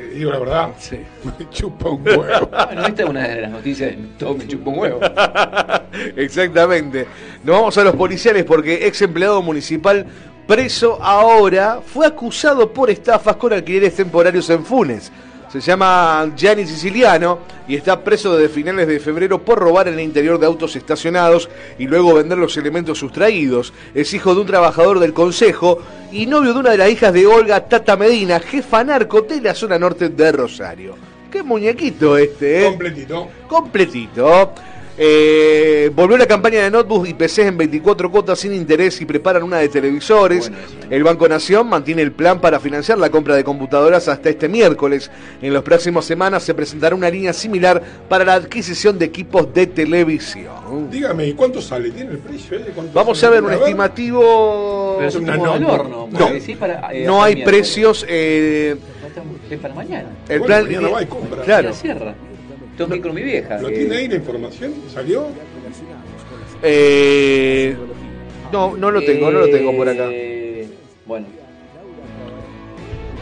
Eh, 0.00 0.12
digo 0.14 0.30
la 0.30 0.38
verdad, 0.38 0.70
Sí. 0.78 0.98
me 1.38 1.50
chupa 1.50 1.90
un 1.90 2.06
huevo. 2.06 2.24
Bueno, 2.66 2.86
esta 2.86 3.02
es 3.02 3.08
una 3.08 3.26
de 3.26 3.40
las 3.40 3.50
noticias 3.50 3.90
de 3.90 3.96
todo 4.18 4.34
me 4.36 4.46
chupa 4.46 4.70
un 4.70 4.78
huevo. 4.78 5.00
Exactamente. 6.16 7.06
Nos 7.44 7.56
vamos 7.56 7.78
a 7.78 7.84
los 7.84 7.96
policiales 7.96 8.44
porque 8.44 8.86
ex 8.86 9.02
empleado 9.02 9.42
municipal 9.42 10.06
preso 10.46 10.98
ahora 11.02 11.80
fue 11.84 12.06
acusado 12.06 12.72
por 12.72 12.90
estafas 12.90 13.36
con 13.36 13.52
alquileres 13.52 13.94
temporarios 13.94 14.50
en 14.50 14.64
Funes. 14.64 15.12
Se 15.52 15.60
llama 15.60 16.32
Gianni 16.34 16.66
Siciliano 16.66 17.40
y 17.68 17.76
está 17.76 18.02
preso 18.02 18.34
desde 18.34 18.54
finales 18.54 18.88
de 18.88 18.98
febrero 18.98 19.42
por 19.42 19.58
robar 19.58 19.86
en 19.86 19.94
el 19.94 20.00
interior 20.00 20.38
de 20.38 20.46
autos 20.46 20.76
estacionados 20.76 21.50
y 21.78 21.86
luego 21.86 22.14
vender 22.14 22.38
los 22.38 22.56
elementos 22.56 22.98
sustraídos. 22.98 23.74
Es 23.94 24.14
hijo 24.14 24.34
de 24.34 24.40
un 24.40 24.46
trabajador 24.46 24.98
del 24.98 25.12
consejo 25.12 25.78
y 26.10 26.24
novio 26.24 26.54
de 26.54 26.60
una 26.60 26.70
de 26.70 26.78
las 26.78 26.90
hijas 26.90 27.12
de 27.12 27.26
Olga 27.26 27.68
Tata 27.68 27.98
Medina, 27.98 28.40
jefa 28.40 28.82
narco 28.82 29.20
de 29.20 29.42
la 29.42 29.54
zona 29.54 29.78
norte 29.78 30.08
de 30.08 30.32
Rosario. 30.32 30.94
Qué 31.30 31.42
muñequito 31.42 32.16
este, 32.16 32.62
¿eh? 32.62 32.64
Completito. 32.64 33.28
completito. 33.46 34.54
Eh, 34.98 35.90
volvió 35.94 36.18
la 36.18 36.26
campaña 36.26 36.60
de 36.62 36.70
notebooks 36.70 37.08
y 37.08 37.14
PCs 37.14 37.38
en 37.38 37.56
24 37.56 38.10
cuotas 38.10 38.38
sin 38.38 38.52
interés 38.52 39.00
y 39.00 39.06
preparan 39.06 39.42
una 39.42 39.56
de 39.58 39.68
televisores. 39.68 40.50
Bueno. 40.50 40.64
El 40.90 41.02
Banco 41.02 41.26
Nación 41.28 41.66
mantiene 41.68 42.02
el 42.02 42.12
plan 42.12 42.40
para 42.40 42.60
financiar 42.60 42.98
la 42.98 43.08
compra 43.10 43.34
de 43.34 43.42
computadoras 43.42 44.06
hasta 44.08 44.28
este 44.28 44.48
miércoles. 44.48 45.10
En 45.40 45.54
las 45.54 45.62
próximas 45.62 46.04
semanas 46.04 46.42
se 46.42 46.52
presentará 46.54 46.94
una 46.94 47.08
línea 47.08 47.32
similar 47.32 47.82
para 48.08 48.24
la 48.24 48.34
adquisición 48.34 48.98
de 48.98 49.06
equipos 49.06 49.52
de 49.54 49.66
televisión. 49.66 50.90
Dígame, 50.90 51.26
¿y 51.26 51.32
cuánto 51.32 51.62
sale? 51.62 51.90
¿Tiene 51.90 52.12
el 52.12 52.18
precio? 52.18 52.58
eh? 52.58 52.66
¿Cuánto 52.74 52.92
Vamos 52.92 53.18
sale? 53.18 53.38
a 53.38 53.40
ver 53.40 53.50
un 53.50 53.58
estimativo. 53.62 54.96
Pero 54.98 55.08
es 55.08 55.14
un 55.16 55.24
no, 55.24 55.36
no. 55.58 55.72
horno. 55.72 56.08
No. 56.10 56.18
para, 56.58 56.92
eh, 56.92 57.04
No 57.06 57.14
hasta 57.16 57.24
hay 57.26 57.34
miércoles. 57.36 57.44
precios. 57.44 58.06
eh, 58.08 58.76
No 59.50 59.58
para 59.58 59.74
mañana. 59.74 60.08
el 60.28 60.38
Bueno, 60.40 60.46
plan. 60.46 60.64
mañana 60.64 60.88
va 60.88 61.02
y 61.02 61.06
compra. 61.06 61.42
Claro. 61.42 61.70
Ir 62.78 63.00
con 63.00 63.14
mi 63.14 63.22
vieja. 63.22 63.58
¿Lo 63.60 63.68
que- 63.68 63.74
tiene 63.76 63.96
ahí 63.96 64.08
la 64.08 64.16
información? 64.16 64.72
¿Salió? 64.92 65.26
Eh, 66.62 67.76
no, 68.52 68.76
no 68.76 68.90
lo 68.90 69.00
tengo, 69.02 69.30
no 69.30 69.40
lo 69.40 69.48
tengo 69.48 69.76
por 69.76 69.88
acá. 69.88 70.08
Eh, 70.10 70.68
Bueno, 71.06 71.26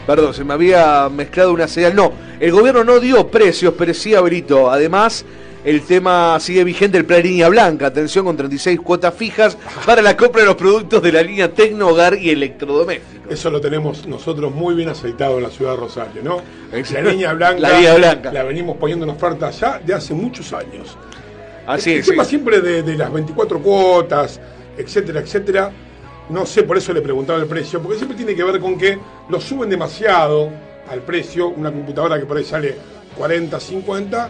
Perdón, 0.07 0.33
se 0.33 0.43
me 0.43 0.53
había 0.53 1.09
mezclado 1.09 1.53
una 1.53 1.67
señal. 1.67 1.95
No, 1.95 2.11
el 2.39 2.51
gobierno 2.51 2.83
no 2.83 2.99
dio 2.99 3.27
precios, 3.27 3.73
pero 3.77 3.93
sí 3.93 4.15
habilitó. 4.15 4.69
Además, 4.71 5.23
el 5.63 5.81
tema 5.83 6.39
sigue 6.39 6.63
vigente, 6.63 6.97
el 6.97 7.05
plan 7.05 7.21
línea 7.21 7.49
blanca. 7.49 7.87
Atención 7.87 8.25
con 8.25 8.35
36 8.35 8.79
cuotas 8.79 9.13
fijas 9.13 9.57
para 9.85 10.01
la 10.01 10.17
compra 10.17 10.41
de 10.41 10.47
los 10.47 10.55
productos 10.55 11.01
de 11.01 11.11
la 11.11 11.21
línea 11.21 11.53
Tecno 11.53 11.89
Hogar 11.89 12.17
y 12.17 12.29
Electrodomésticos. 12.31 13.31
Eso 13.31 13.49
lo 13.49 13.61
tenemos 13.61 14.05
nosotros 14.07 14.53
muy 14.53 14.73
bien 14.75 14.89
aceitado 14.89 15.37
en 15.37 15.43
la 15.43 15.49
ciudad 15.49 15.71
de 15.71 15.77
Rosario, 15.77 16.21
¿no? 16.23 16.41
La 16.71 17.01
línea 17.01 17.33
blanca. 17.33 17.59
La 17.59 17.77
línea 17.77 17.95
blanca. 17.95 18.33
La 18.33 18.43
venimos 18.43 18.77
poniendo 18.77 19.05
en 19.05 19.11
oferta 19.11 19.51
ya 19.51 19.79
de 19.79 19.93
hace 19.93 20.13
muchos 20.13 20.51
años. 20.53 20.97
Así 21.67 21.93
el 21.93 21.99
es. 21.99 22.07
tema 22.07 22.23
sí. 22.23 22.31
siempre 22.31 22.59
de, 22.61 22.81
de 22.81 22.95
las 22.95 23.11
24 23.13 23.59
cuotas, 23.59 24.39
etcétera, 24.77 25.19
etcétera. 25.19 25.71
No 26.29 26.45
sé, 26.45 26.63
por 26.63 26.77
eso 26.77 26.93
le 26.93 27.01
preguntaba 27.01 27.39
el 27.39 27.45
precio, 27.45 27.81
porque 27.81 27.97
siempre 27.97 28.17
tiene 28.17 28.35
que 28.35 28.43
ver 28.43 28.59
con 28.59 28.77
que 28.77 28.97
lo 29.29 29.39
suben 29.39 29.69
demasiado 29.69 30.49
al 30.89 31.01
precio. 31.01 31.49
Una 31.49 31.71
computadora 31.71 32.19
que 32.19 32.25
por 32.25 32.37
ahí 32.37 32.45
sale 32.45 32.75
40, 33.17 33.59
50, 33.59 34.29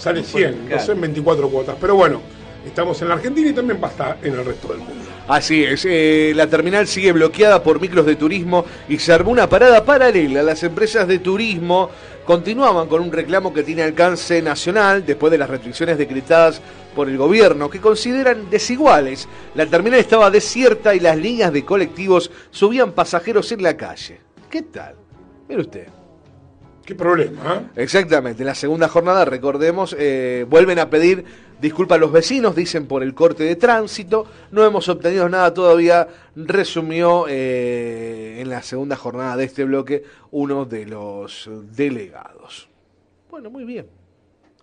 sale 0.00 0.24
100, 0.24 0.68
no 0.70 0.78
sé, 0.78 0.92
en 0.92 1.00
24 1.00 1.48
cuotas. 1.48 1.76
Pero 1.78 1.94
bueno, 1.94 2.22
estamos 2.66 3.00
en 3.02 3.08
la 3.08 3.14
Argentina 3.14 3.50
y 3.50 3.52
también 3.52 3.78
pasa 3.78 4.16
en 4.22 4.32
el 4.32 4.44
resto 4.44 4.68
del 4.68 4.78
mundo. 4.78 4.94
Así 5.28 5.62
es, 5.62 5.84
eh, 5.84 6.32
la 6.34 6.48
terminal 6.48 6.88
sigue 6.88 7.12
bloqueada 7.12 7.62
por 7.62 7.80
micros 7.80 8.06
de 8.06 8.16
turismo 8.16 8.64
y 8.88 8.98
se 8.98 9.12
armó 9.12 9.30
una 9.30 9.48
parada 9.48 9.84
paralela. 9.84 10.42
Las 10.42 10.62
empresas 10.62 11.06
de 11.06 11.18
turismo 11.18 11.90
continuaban 12.24 12.88
con 12.88 13.02
un 13.02 13.12
reclamo 13.12 13.52
que 13.52 13.62
tiene 13.62 13.82
alcance 13.82 14.40
nacional 14.42 15.04
después 15.04 15.30
de 15.30 15.38
las 15.38 15.50
restricciones 15.50 15.98
decretadas 15.98 16.60
por 16.96 17.08
el 17.08 17.18
gobierno, 17.18 17.70
que 17.70 17.80
consideran 17.80 18.50
desiguales. 18.50 19.28
La 19.54 19.66
terminal 19.66 20.00
estaba 20.00 20.30
desierta 20.30 20.94
y 20.94 21.00
las 21.00 21.16
líneas 21.16 21.52
de 21.52 21.64
colectivos 21.64 22.30
subían 22.50 22.92
pasajeros 22.92 23.52
en 23.52 23.62
la 23.62 23.76
calle. 23.76 24.20
¿Qué 24.48 24.62
tal? 24.62 24.94
Mire 25.48 25.60
usted. 25.60 25.99
¿Qué 26.90 26.96
problema? 26.96 27.62
eh? 27.76 27.82
Exactamente, 27.84 28.42
en 28.42 28.46
la 28.46 28.54
segunda 28.56 28.88
jornada, 28.88 29.24
recordemos, 29.24 29.94
eh, 29.96 30.44
vuelven 30.48 30.80
a 30.80 30.90
pedir 30.90 31.24
disculpas 31.60 31.94
a 31.94 32.00
los 32.00 32.10
vecinos, 32.10 32.56
dicen 32.56 32.86
por 32.86 33.04
el 33.04 33.14
corte 33.14 33.44
de 33.44 33.54
tránsito, 33.54 34.26
no 34.50 34.64
hemos 34.64 34.88
obtenido 34.88 35.28
nada 35.28 35.54
todavía, 35.54 36.08
resumió 36.34 37.26
eh, 37.28 38.38
en 38.40 38.50
la 38.50 38.62
segunda 38.62 38.96
jornada 38.96 39.36
de 39.36 39.44
este 39.44 39.62
bloque 39.62 40.02
uno 40.32 40.64
de 40.64 40.86
los 40.86 41.48
delegados. 41.76 42.68
Bueno, 43.30 43.50
muy 43.50 43.62
bien. 43.62 43.86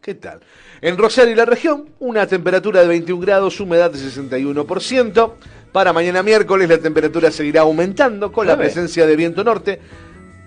¿Qué 0.01 0.15
tal? 0.15 0.41
En 0.81 0.97
Rosario 0.97 1.31
y 1.31 1.35
la 1.35 1.45
región, 1.45 1.89
una 1.99 2.27
temperatura 2.27 2.81
de 2.81 2.87
21 2.87 3.21
grados, 3.21 3.57
humedad 3.61 3.89
de 3.89 3.99
61%. 3.99 5.31
Para 5.71 5.93
mañana 5.93 6.23
miércoles 6.23 6.67
la 6.67 6.77
temperatura 6.77 7.31
seguirá 7.31 7.61
aumentando 7.61 8.31
con 8.31 8.47
la 8.47 8.57
presencia 8.57 9.05
de 9.05 9.15
viento 9.15 9.43
norte. 9.43 9.79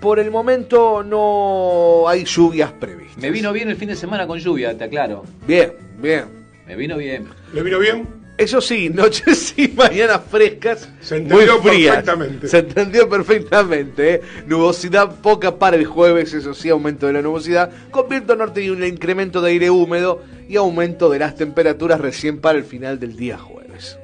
Por 0.01 0.19
el 0.19 0.31
momento 0.31 1.03
no 1.03 2.09
hay 2.09 2.25
lluvias 2.25 2.73
previstas. 2.73 3.19
me 3.19 3.31
vino 3.31 3.53
bien 3.53 3.69
el 3.69 3.77
fin 3.77 3.89
de 3.89 3.97
semana 3.97 4.27
con 4.27 4.39
lluvia, 4.39 4.77
te 4.77 4.85
aclaro. 4.85 5.25
Bien, 5.47 5.73
bien. 5.99 6.25
Me 6.67 6.75
vino 6.77 6.97
bien. 6.97 7.27
¿Le 7.53 7.63
vino 7.63 7.79
bien? 7.79 8.09
Eso 8.39 8.63
sí, 8.63 8.89
noches 8.95 9.53
y 9.59 9.69
mañanas 9.69 10.23
frescas, 10.31 10.89
Se 11.03 11.17
muy 11.21 11.43
entendió 11.45 11.63
frías. 11.63 11.97
perfectamente. 11.97 12.49
Se 12.49 12.59
entendió 12.59 13.09
perfectamente. 13.11 14.15
¿eh? 14.15 14.21
Nubosidad 14.47 15.21
poca 15.21 15.57
para 15.59 15.77
el 15.77 15.85
jueves, 15.85 16.33
eso 16.33 16.55
sí, 16.55 16.71
aumento 16.71 17.07
de 17.07 17.13
la 17.13 17.21
nubosidad, 17.23 17.71
con 17.91 18.09
viento 18.09 18.35
norte 18.37 18.63
y 18.63 18.71
un 18.71 18.83
incremento 18.83 19.43
de 19.43 19.51
aire 19.51 19.69
húmedo 19.69 20.23
y 20.49 20.57
aumento 20.57 21.11
de 21.11 21.19
las 21.19 21.37
temperaturas 21.37 22.01
recién 22.01 22.41
para 22.41 22.57
el 22.59 22.65
final 22.65 22.99
del 22.99 23.17
día 23.17 23.37
jueves. 23.37 23.99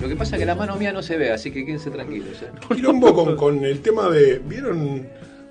Lo 0.00 0.08
que 0.08 0.16
pasa 0.16 0.36
es 0.36 0.40
que 0.40 0.46
la 0.46 0.54
mano 0.54 0.76
mía 0.76 0.92
no 0.92 1.02
se 1.02 1.16
ve, 1.18 1.30
así 1.30 1.50
que 1.50 1.64
quédense 1.64 1.90
tranquilos. 1.90 2.40
¿eh? 2.42 2.46
Quilombo 2.74 3.14
con, 3.14 3.36
con 3.36 3.64
el 3.64 3.80
tema 3.80 4.08
de. 4.08 4.38
¿Vieron 4.38 5.06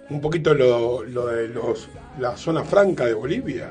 un 0.09 0.21
poquito 0.21 0.53
lo, 0.55 1.03
lo 1.03 1.27
de 1.27 1.47
los, 1.49 1.87
la 2.19 2.35
zona 2.35 2.63
franca 2.63 3.05
de 3.05 3.13
Bolivia? 3.13 3.69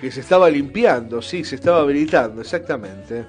Que 0.00 0.10
se 0.10 0.20
estaba 0.20 0.48
limpiando, 0.48 1.20
sí, 1.20 1.44
se 1.44 1.56
estaba 1.56 1.80
habilitando, 1.80 2.40
exactamente. 2.40 3.24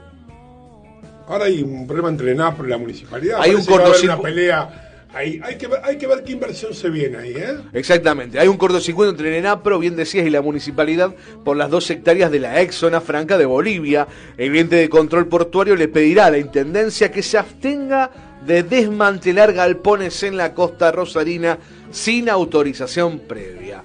Ahora 1.27 1.45
hay 1.45 1.61
un 1.61 1.85
problema 1.85 2.09
entre 2.09 2.33
NAP 2.33 2.63
y 2.65 2.67
la 2.69 2.77
municipalidad. 2.77 3.41
Hay 3.41 3.51
un 3.53 3.65
Parece 3.65 3.71
que 3.71 3.77
va 3.77 3.83
a 3.83 3.85
haber 3.87 3.97
cortocircu- 3.99 4.05
una 4.13 4.21
pelea. 4.21 4.86
Ahí. 5.13 5.39
Hay, 5.43 5.57
que 5.57 5.67
ver, 5.67 5.79
hay 5.83 5.97
que 5.97 6.07
ver 6.07 6.23
qué 6.23 6.33
inversión 6.33 6.73
se 6.73 6.89
viene 6.89 7.17
ahí, 7.17 7.33
¿eh? 7.35 7.57
Exactamente. 7.73 8.39
Hay 8.39 8.47
un 8.47 8.57
cortocircuito 8.57 9.09
entre 9.09 9.29
el 9.29 9.35
ENAPRO, 9.35 9.79
bien 9.79 9.95
decías, 9.95 10.27
y 10.27 10.29
la 10.29 10.41
municipalidad 10.41 11.15
por 11.43 11.57
las 11.57 11.69
dos 11.69 11.89
hectáreas 11.89 12.31
de 12.31 12.39
la 12.39 12.61
ex 12.61 12.75
zona 12.75 13.01
franca 13.01 13.37
de 13.37 13.45
Bolivia. 13.45 14.07
El 14.37 14.55
ente 14.55 14.75
de 14.75 14.89
control 14.89 15.27
portuario 15.27 15.75
le 15.75 15.87
pedirá 15.87 16.25
a 16.25 16.31
la 16.31 16.37
intendencia 16.37 17.11
que 17.11 17.23
se 17.23 17.37
abstenga 17.37 18.11
de 18.45 18.63
desmantelar 18.63 19.53
galpones 19.53 20.21
en 20.23 20.37
la 20.37 20.53
costa 20.53 20.91
rosarina 20.91 21.57
sin 21.91 22.29
autorización 22.29 23.19
previa. 23.19 23.83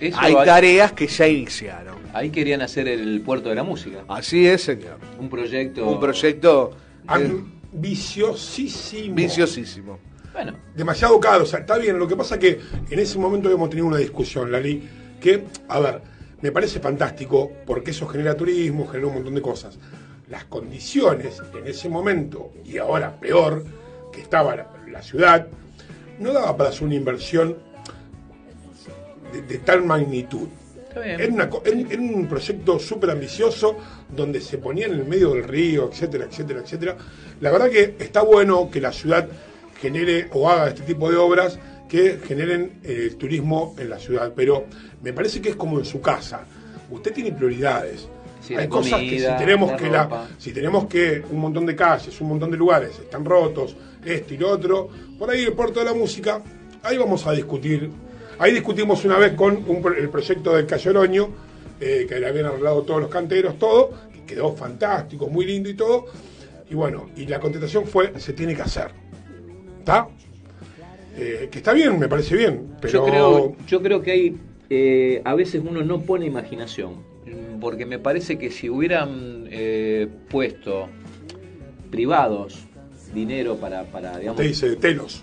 Eso 0.00 0.18
Hay 0.20 0.34
tareas 0.34 0.92
que 0.92 1.06
ya 1.06 1.28
iniciaron. 1.28 1.94
Ahí 2.12 2.30
querían 2.30 2.62
hacer 2.62 2.86
el 2.88 3.20
puerto 3.22 3.48
de 3.48 3.54
la 3.54 3.64
música. 3.64 4.04
Así 4.08 4.46
es, 4.46 4.62
señor. 4.62 4.98
Un 5.18 5.28
proyecto. 5.28 5.88
Un 5.88 5.98
proyecto 5.98 6.76
Ambiciosísimo. 7.06 9.14
viciosísimo. 9.14 9.98
Bueno, 10.34 10.52
demasiado 10.74 11.18
caro. 11.20 11.44
O 11.44 11.46
sea, 11.46 11.60
está 11.60 11.78
bien. 11.78 11.96
Lo 11.98 12.08
que 12.08 12.16
pasa 12.16 12.38
que 12.38 12.60
en 12.90 12.98
ese 12.98 13.18
momento 13.18 13.48
habíamos 13.48 13.70
tenido 13.70 13.86
una 13.86 13.98
discusión, 13.98 14.50
Lali, 14.50 14.86
que, 15.20 15.44
a 15.68 15.78
ver, 15.78 16.02
me 16.42 16.50
parece 16.50 16.80
fantástico 16.80 17.52
porque 17.64 17.92
eso 17.92 18.06
genera 18.08 18.36
turismo, 18.36 18.86
genera 18.88 19.06
un 19.06 19.14
montón 19.14 19.34
de 19.36 19.40
cosas. 19.40 19.78
Las 20.28 20.44
condiciones 20.46 21.40
en 21.56 21.66
ese 21.68 21.88
momento, 21.88 22.50
y 22.64 22.78
ahora 22.78 23.14
peor, 23.18 23.64
que 24.12 24.20
estaba 24.20 24.56
la, 24.56 24.66
la 24.90 25.02
ciudad, 25.02 25.46
no 26.18 26.32
daba 26.32 26.56
para 26.56 26.70
hacer 26.70 26.84
una 26.84 26.96
inversión 26.96 27.56
de, 29.32 29.42
de 29.42 29.58
tal 29.58 29.84
magnitud. 29.84 30.48
Era, 30.96 31.32
una 31.32 31.50
era 31.64 32.00
un 32.00 32.26
proyecto 32.28 32.78
súper 32.78 33.10
ambicioso 33.10 33.76
donde 34.08 34.40
se 34.40 34.58
ponía 34.58 34.86
en 34.86 34.94
el 34.94 35.04
medio 35.04 35.30
del 35.30 35.42
río, 35.42 35.90
etcétera, 35.90 36.26
etcétera, 36.26 36.60
etcétera. 36.60 36.96
La 37.40 37.50
verdad 37.50 37.68
que 37.68 37.96
está 37.98 38.22
bueno 38.22 38.70
que 38.70 38.80
la 38.80 38.92
ciudad 38.92 39.28
genere 39.80 40.28
o 40.32 40.48
haga 40.48 40.68
este 40.68 40.82
tipo 40.82 41.10
de 41.10 41.16
obras 41.16 41.58
que 41.88 42.18
generen 42.26 42.80
eh, 42.82 43.08
el 43.10 43.16
turismo 43.16 43.74
en 43.78 43.90
la 43.90 43.98
ciudad, 43.98 44.32
pero 44.34 44.64
me 45.02 45.12
parece 45.12 45.40
que 45.40 45.50
es 45.50 45.56
como 45.56 45.78
en 45.78 45.84
su 45.84 46.00
casa. 46.00 46.44
Usted 46.90 47.12
tiene 47.12 47.32
prioridades. 47.32 48.08
Sí, 48.40 48.54
Hay 48.54 48.68
cosas 48.68 49.00
que 49.00 49.20
si 49.20 49.26
tenemos 49.38 49.70
la 49.70 49.76
que 49.76 49.90
la, 49.90 50.28
si 50.38 50.52
tenemos 50.52 50.86
que 50.86 51.22
un 51.30 51.38
montón 51.38 51.64
de 51.64 51.74
calles, 51.74 52.20
un 52.20 52.28
montón 52.28 52.50
de 52.50 52.58
lugares 52.58 52.98
están 52.98 53.24
rotos, 53.24 53.74
esto 54.04 54.34
y 54.34 54.36
lo 54.36 54.50
otro, 54.50 54.88
por 55.18 55.30
ahí 55.30 55.44
el 55.44 55.54
puerto 55.54 55.80
de 55.80 55.86
la 55.86 55.94
música, 55.94 56.42
ahí 56.82 56.98
vamos 56.98 57.26
a 57.26 57.32
discutir. 57.32 57.90
Ahí 58.38 58.52
discutimos 58.52 59.04
una 59.04 59.16
vez 59.16 59.32
con 59.34 59.64
un 59.66 59.94
el 59.96 60.10
proyecto 60.10 60.54
del 60.54 60.66
Cayoroño, 60.66 61.28
eh, 61.80 62.06
que 62.08 62.18
le 62.18 62.26
habían 62.26 62.46
arreglado 62.46 62.82
todos 62.82 63.00
los 63.02 63.10
canteros, 63.10 63.58
todo, 63.58 63.92
que 64.12 64.24
quedó 64.24 64.54
fantástico, 64.54 65.28
muy 65.28 65.46
lindo 65.46 65.68
y 65.70 65.74
todo. 65.74 66.06
Y 66.68 66.74
bueno, 66.74 67.10
y 67.16 67.26
la 67.26 67.40
contestación 67.40 67.86
fue, 67.86 68.18
se 68.18 68.32
tiene 68.32 68.54
que 68.54 68.62
hacer. 68.62 68.90
¿Está? 69.84 70.08
Eh, 71.14 71.48
que 71.52 71.58
está 71.58 71.74
bien, 71.74 71.98
me 71.98 72.08
parece 72.08 72.34
bien, 72.34 72.68
pero... 72.80 72.92
Yo 72.94 73.04
creo, 73.04 73.56
yo 73.66 73.82
creo 73.82 74.00
que 74.00 74.10
hay, 74.12 74.36
eh, 74.70 75.20
a 75.26 75.34
veces 75.34 75.62
uno 75.62 75.82
no 75.82 76.00
pone 76.00 76.24
imaginación, 76.24 76.94
mm, 77.26 77.60
porque 77.60 77.84
me 77.84 77.98
parece 77.98 78.38
que 78.38 78.50
si 78.50 78.70
hubieran 78.70 79.46
eh, 79.50 80.08
puesto 80.30 80.88
privados 81.90 82.64
dinero 83.12 83.56
para, 83.56 83.84
para 83.84 84.16
digamos... 84.18 84.38
Te 84.38 84.48
dice, 84.48 84.74
telos. 84.76 85.22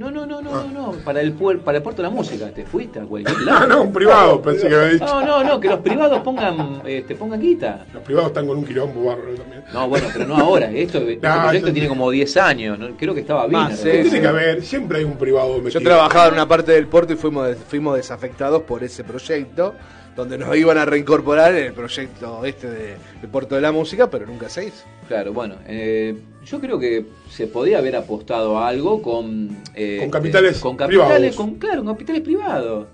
No, 0.00 0.10
no, 0.10 0.24
no, 0.24 0.40
no, 0.40 0.50
no, 0.64 0.68
no, 0.72 0.92
para 1.04 1.20
el, 1.20 1.38
puer- 1.38 1.60
para 1.60 1.76
el 1.76 1.82
puerto 1.84 2.00
de 2.00 2.08
la 2.08 2.14
música, 2.14 2.48
te 2.50 2.64
fuiste 2.64 3.00
a 3.00 3.02
cualquier 3.02 3.36
Ah, 3.40 3.42
lado. 3.44 3.66
no, 3.66 3.82
un 3.82 3.92
privado, 3.92 4.40
pensé 4.40 4.66
que 4.66 4.74
había 4.74 4.88
dicho. 4.94 5.04
No, 5.04 5.20
no, 5.26 5.44
no, 5.44 5.60
que 5.60 5.68
los 5.68 5.80
privados 5.80 6.20
pongan, 6.22 6.80
este, 6.86 7.14
pongan 7.14 7.38
guita. 7.38 7.84
Los 7.92 8.02
privados 8.02 8.28
están 8.30 8.46
con 8.46 8.56
un 8.56 8.64
quilombo 8.64 9.04
bárbaro 9.04 9.34
también. 9.34 9.62
No, 9.74 9.88
bueno, 9.90 10.08
pero 10.10 10.26
no 10.26 10.36
ahora. 10.38 10.70
Esto, 10.70 10.98
este 11.06 11.28
No, 11.28 11.42
proyecto 11.42 11.66
yo- 11.68 11.72
tiene 11.74 11.88
como 11.88 12.10
10 12.10 12.36
años. 12.38 12.78
¿no? 12.78 12.88
Creo 12.96 13.12
que 13.12 13.20
estaba 13.20 13.46
bien. 13.46 13.60
Más. 13.60 13.82
Tiene 13.82 14.20
que 14.22 14.26
haber, 14.26 14.62
siempre 14.62 14.98
hay 15.00 15.04
un 15.04 15.18
privado 15.18 15.58
Yo 15.58 15.62
metido. 15.64 15.82
trabajaba 15.82 16.28
en 16.28 16.32
una 16.34 16.48
parte 16.48 16.72
del 16.72 16.86
puerto 16.86 17.12
y 17.12 17.16
fuimos, 17.16 17.46
des- 17.48 17.58
fuimos 17.58 17.94
desafectados 17.96 18.62
por 18.62 18.82
ese 18.82 19.04
proyecto, 19.04 19.74
donde 20.20 20.38
nos 20.38 20.56
iban 20.56 20.78
a 20.78 20.84
reincorporar 20.84 21.54
en 21.54 21.66
el 21.66 21.72
proyecto 21.72 22.44
este 22.44 22.68
de, 22.70 22.96
de 23.20 23.28
Puerto 23.28 23.54
de 23.54 23.60
la 23.60 23.72
Música, 23.72 24.10
pero 24.10 24.26
nunca 24.26 24.48
se 24.48 24.66
hizo. 24.66 24.84
Claro, 25.08 25.32
bueno, 25.32 25.56
eh, 25.66 26.16
yo 26.44 26.60
creo 26.60 26.78
que 26.78 27.04
se 27.30 27.46
podía 27.46 27.78
haber 27.78 27.96
apostado 27.96 28.58
a 28.58 28.68
algo 28.68 29.02
con... 29.02 29.56
eh, 29.74 29.98
Con 30.00 30.10
capitales 30.10 30.58
con 30.60 30.76
capitales, 30.76 31.34
privados. 31.34 31.36
con, 31.36 31.54
claro, 31.56 31.84
con 31.84 31.94
capitales 31.94 32.22
privados. 32.22 32.86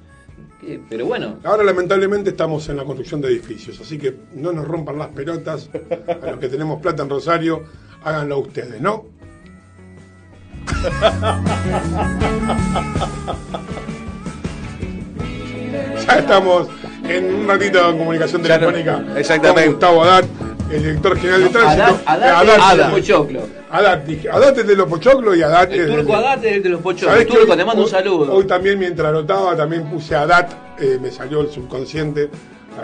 Eh, 0.66 0.80
pero 0.88 1.06
bueno, 1.06 1.38
Ahora 1.44 1.62
lamentablemente 1.62 2.30
estamos 2.30 2.68
en 2.68 2.76
la 2.78 2.84
construcción 2.84 3.20
de 3.20 3.28
edificios, 3.28 3.78
así 3.80 3.98
que 3.98 4.14
no 4.34 4.52
nos 4.52 4.66
rompan 4.66 4.98
las 4.98 5.08
pelotas 5.08 5.68
a 6.22 6.30
los 6.30 6.40
que 6.40 6.48
tenemos 6.48 6.80
plata 6.80 7.02
en 7.02 7.10
Rosario, 7.10 7.64
háganlo 8.02 8.38
ustedes, 8.38 8.80
¿no? 8.80 9.04
Ya 16.06 16.18
estamos 16.18 16.68
en 17.08 17.34
un 17.34 17.48
ratito 17.48 17.90
en 17.90 17.98
comunicación 17.98 18.42
telefónica 18.42 19.02
exactamente. 19.16 19.62
con 19.64 19.70
Gustavo 19.72 20.02
Adat, 20.04 20.24
el 20.70 20.82
director 20.82 21.16
general 21.18 21.42
de 21.44 21.48
tránsito. 21.50 22.00
Haddad, 22.06 22.42
es 22.72 22.76
de 22.76 22.88
dije, 24.06 24.30
Haddad 24.30 24.58
es 24.58 24.66
de 24.66 24.76
los 24.76 24.88
pochoclos 24.88 25.36
y 25.36 25.42
es 25.72 25.80
El 25.80 25.86
de- 25.88 25.96
turco 26.02 26.16
Haddad 26.16 26.44
es 26.44 26.62
de 26.62 26.68
los 26.68 26.80
pochoclos. 26.80 27.10
¿Sabés 27.10 27.26
El 27.26 27.32
que 27.32 27.38
turco, 27.38 27.56
te 27.56 27.64
mando 27.64 27.82
un 27.82 27.88
saludo. 27.88 28.32
Hoy 28.32 28.44
también 28.46 28.78
mientras 28.78 29.08
anotaba 29.08 29.56
también 29.56 29.84
puse 29.90 30.14
a 30.14 30.26
DAT, 30.26 30.52
eh, 30.80 30.98
me 31.00 31.10
salió 31.10 31.40
el 31.40 31.50
subconsciente, 31.50 32.30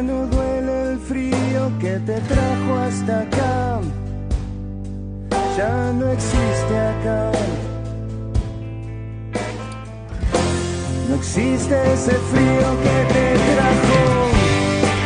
Ya 0.00 0.06
no 0.06 0.26
duele 0.28 0.92
el 0.92 0.98
frío 0.98 1.70
que 1.78 1.98
te 2.06 2.18
trajo 2.20 2.74
hasta 2.78 3.20
acá. 3.20 3.80
Ya 5.58 5.92
no 5.92 6.10
existe 6.10 6.74
acá. 6.74 7.32
No 11.06 11.16
existe 11.16 11.74
ese 11.92 12.12
frío 12.12 12.68
que 12.82 13.12
te 13.12 13.26
trajo. 13.52 14.00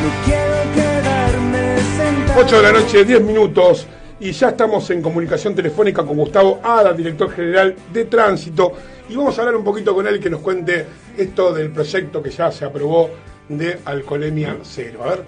No 0.01 0.11
quiero 0.25 0.59
quedarme 0.77 1.77
sentado. 1.97 2.41
8 2.41 2.57
de 2.57 2.63
la 2.63 2.73
noche, 2.73 3.05
10 3.05 3.23
minutos. 3.23 3.89
Y 4.21 4.31
ya 4.31 4.51
estamos 4.51 4.89
en 4.91 5.03
comunicación 5.03 5.57
telefónica 5.57 6.05
con 6.05 6.17
Gustavo 6.17 6.61
Ada, 6.63 6.93
director 6.93 7.33
general 7.33 7.75
de 7.93 8.05
Tránsito. 8.05 8.75
Y 9.09 9.17
vamos 9.17 9.37
a 9.37 9.41
hablar 9.41 9.57
un 9.57 9.65
poquito 9.65 9.93
con 9.93 10.07
él 10.07 10.21
que 10.21 10.31
nos 10.31 10.41
cuente 10.41 10.87
esto 11.19 11.53
del 11.53 11.73
proyecto 11.73 12.23
que 12.23 12.31
ya 12.31 12.53
se 12.53 12.65
aprobó 12.65 13.34
de 13.49 13.79
alcoholemia 13.85 14.57
cero. 14.63 15.01
A 15.05 15.09
ver, 15.11 15.25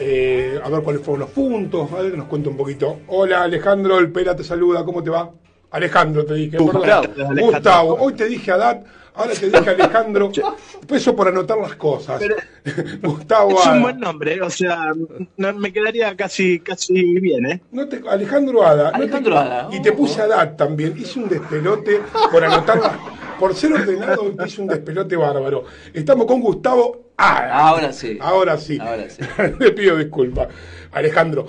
eh, 0.00 0.60
a 0.62 0.68
ver 0.68 0.82
cuáles 0.82 1.02
fueron 1.02 1.20
los 1.20 1.30
puntos, 1.30 1.90
a 1.92 2.02
ver 2.02 2.10
que 2.12 2.16
nos 2.18 2.26
cuente 2.26 2.48
un 2.48 2.56
poquito. 2.56 3.00
Hola 3.08 3.42
Alejandro, 3.42 3.98
el 3.98 4.10
Pera 4.10 4.34
te 4.36 4.44
saluda, 4.44 4.84
¿cómo 4.84 5.02
te 5.02 5.10
va? 5.10 5.30
Alejandro 5.70 6.24
te 6.24 6.34
dije, 6.34 6.58
Gustavo. 6.58 7.02
perdón. 7.14 7.36
Gustavo, 7.38 7.96
hoy 8.00 8.12
te 8.14 8.26
dije 8.26 8.52
Adat, 8.52 8.84
ahora 9.14 9.32
te 9.32 9.50
dije 9.50 9.70
Alejandro. 9.70 10.30
Peso 10.86 11.16
por 11.16 11.28
anotar 11.28 11.58
las 11.58 11.74
cosas. 11.76 12.22
Gustavo 13.02 13.58
Es 13.60 13.66
un 13.66 13.82
buen 13.82 13.98
nombre, 14.00 14.40
o 14.42 14.48
sea, 14.50 14.92
no, 15.36 15.52
me 15.54 15.72
quedaría 15.72 16.14
casi 16.16 16.60
casi 16.60 17.18
bien, 17.20 17.46
¿eh? 17.46 17.60
No 17.72 17.88
te- 17.88 18.02
Alejandro 18.08 18.64
Ada. 18.66 18.84
no 18.84 18.90
te- 18.90 18.96
Alejandro 18.96 19.38
Ada. 19.38 19.68
Y 19.72 19.82
te 19.82 19.92
puse 19.92 20.20
Adat 20.22 20.56
también. 20.56 20.94
Hice 20.96 21.18
un 21.18 21.28
despelote 21.28 22.00
por 22.30 22.44
anotar 22.44 22.78
las- 22.78 22.92
Por 23.38 23.54
ser 23.54 23.72
ordenado, 23.72 24.32
hice 24.46 24.60
un 24.62 24.68
despelote 24.68 25.16
bárbaro. 25.16 25.64
Estamos 25.92 26.26
con 26.26 26.40
Gustavo 26.40 27.10
Ada. 27.16 27.68
Ahora 27.68 27.92
sí. 27.92 28.18
Ahora 28.20 28.58
sí. 28.58 28.78
Ahora 28.80 29.08
sí. 29.08 29.22
Le 29.60 29.72
pido 29.72 29.96
disculpas. 29.96 30.48
Alejandro. 30.92 31.46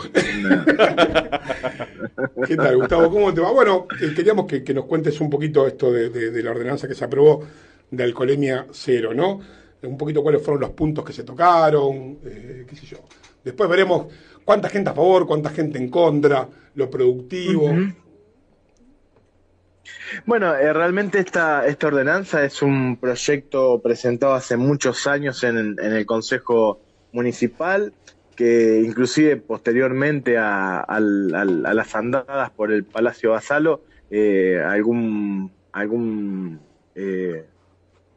¿Qué 2.45 2.55
tal, 2.55 2.77
Gustavo? 2.77 3.09
¿Cómo 3.11 3.33
te 3.33 3.41
va? 3.41 3.51
Bueno, 3.51 3.88
eh, 4.01 4.13
queríamos 4.15 4.45
que, 4.45 4.63
que 4.63 4.73
nos 4.73 4.85
cuentes 4.85 5.19
un 5.21 5.29
poquito 5.29 5.65
esto 5.67 5.91
de, 5.91 6.09
de- 6.09 6.31
de 6.31 6.43
la 6.43 6.51
ordenanza 6.51 6.88
que 6.88 6.95
se 6.95 7.05
aprobó 7.05 7.43
de 7.89 8.03
alcoholemia 8.03 8.65
cero, 8.71 9.13
¿no? 9.13 9.39
Un 9.83 9.97
poquito 9.97 10.23
cuáles 10.23 10.41
fueron 10.41 10.61
los 10.61 10.71
puntos 10.71 11.05
que 11.05 11.13
se 11.13 11.23
tocaron, 11.23 12.17
eh, 12.25 12.65
qué 12.67 12.75
sé 12.75 12.85
yo. 12.85 12.97
Después 13.43 13.69
veremos 13.69 14.07
cuánta 14.43 14.69
gente 14.69 14.89
a 14.89 14.93
favor, 14.93 15.25
cuánta 15.27 15.49
gente 15.51 15.77
en 15.77 15.89
contra, 15.89 16.47
lo 16.75 16.89
productivo. 16.89 17.69
Bueno, 20.25 20.55
eh, 20.55 20.73
realmente 20.73 21.19
esta, 21.19 21.65
esta 21.67 21.88
ordenanza 21.88 22.43
es 22.43 22.61
un 22.61 22.97
proyecto 22.99 23.81
presentado 23.81 24.33
hace 24.33 24.57
muchos 24.57 25.07
años 25.07 25.43
en, 25.43 25.57
en 25.57 25.93
el 25.93 26.05
Consejo 26.05 26.81
Municipal, 27.11 27.93
que 28.35 28.81
inclusive 28.85 29.38
posteriormente 29.38 30.38
a, 30.38 30.79
al- 30.79 31.33
a 31.65 31.73
las 31.73 31.95
andadas 31.95 32.51
por 32.51 32.71
el 32.71 32.85
Palacio 32.85 33.31
Basalo, 33.31 33.85
eh, 34.09 34.61
algún, 34.65 35.51
algún 35.71 36.59
eh, 36.95 37.45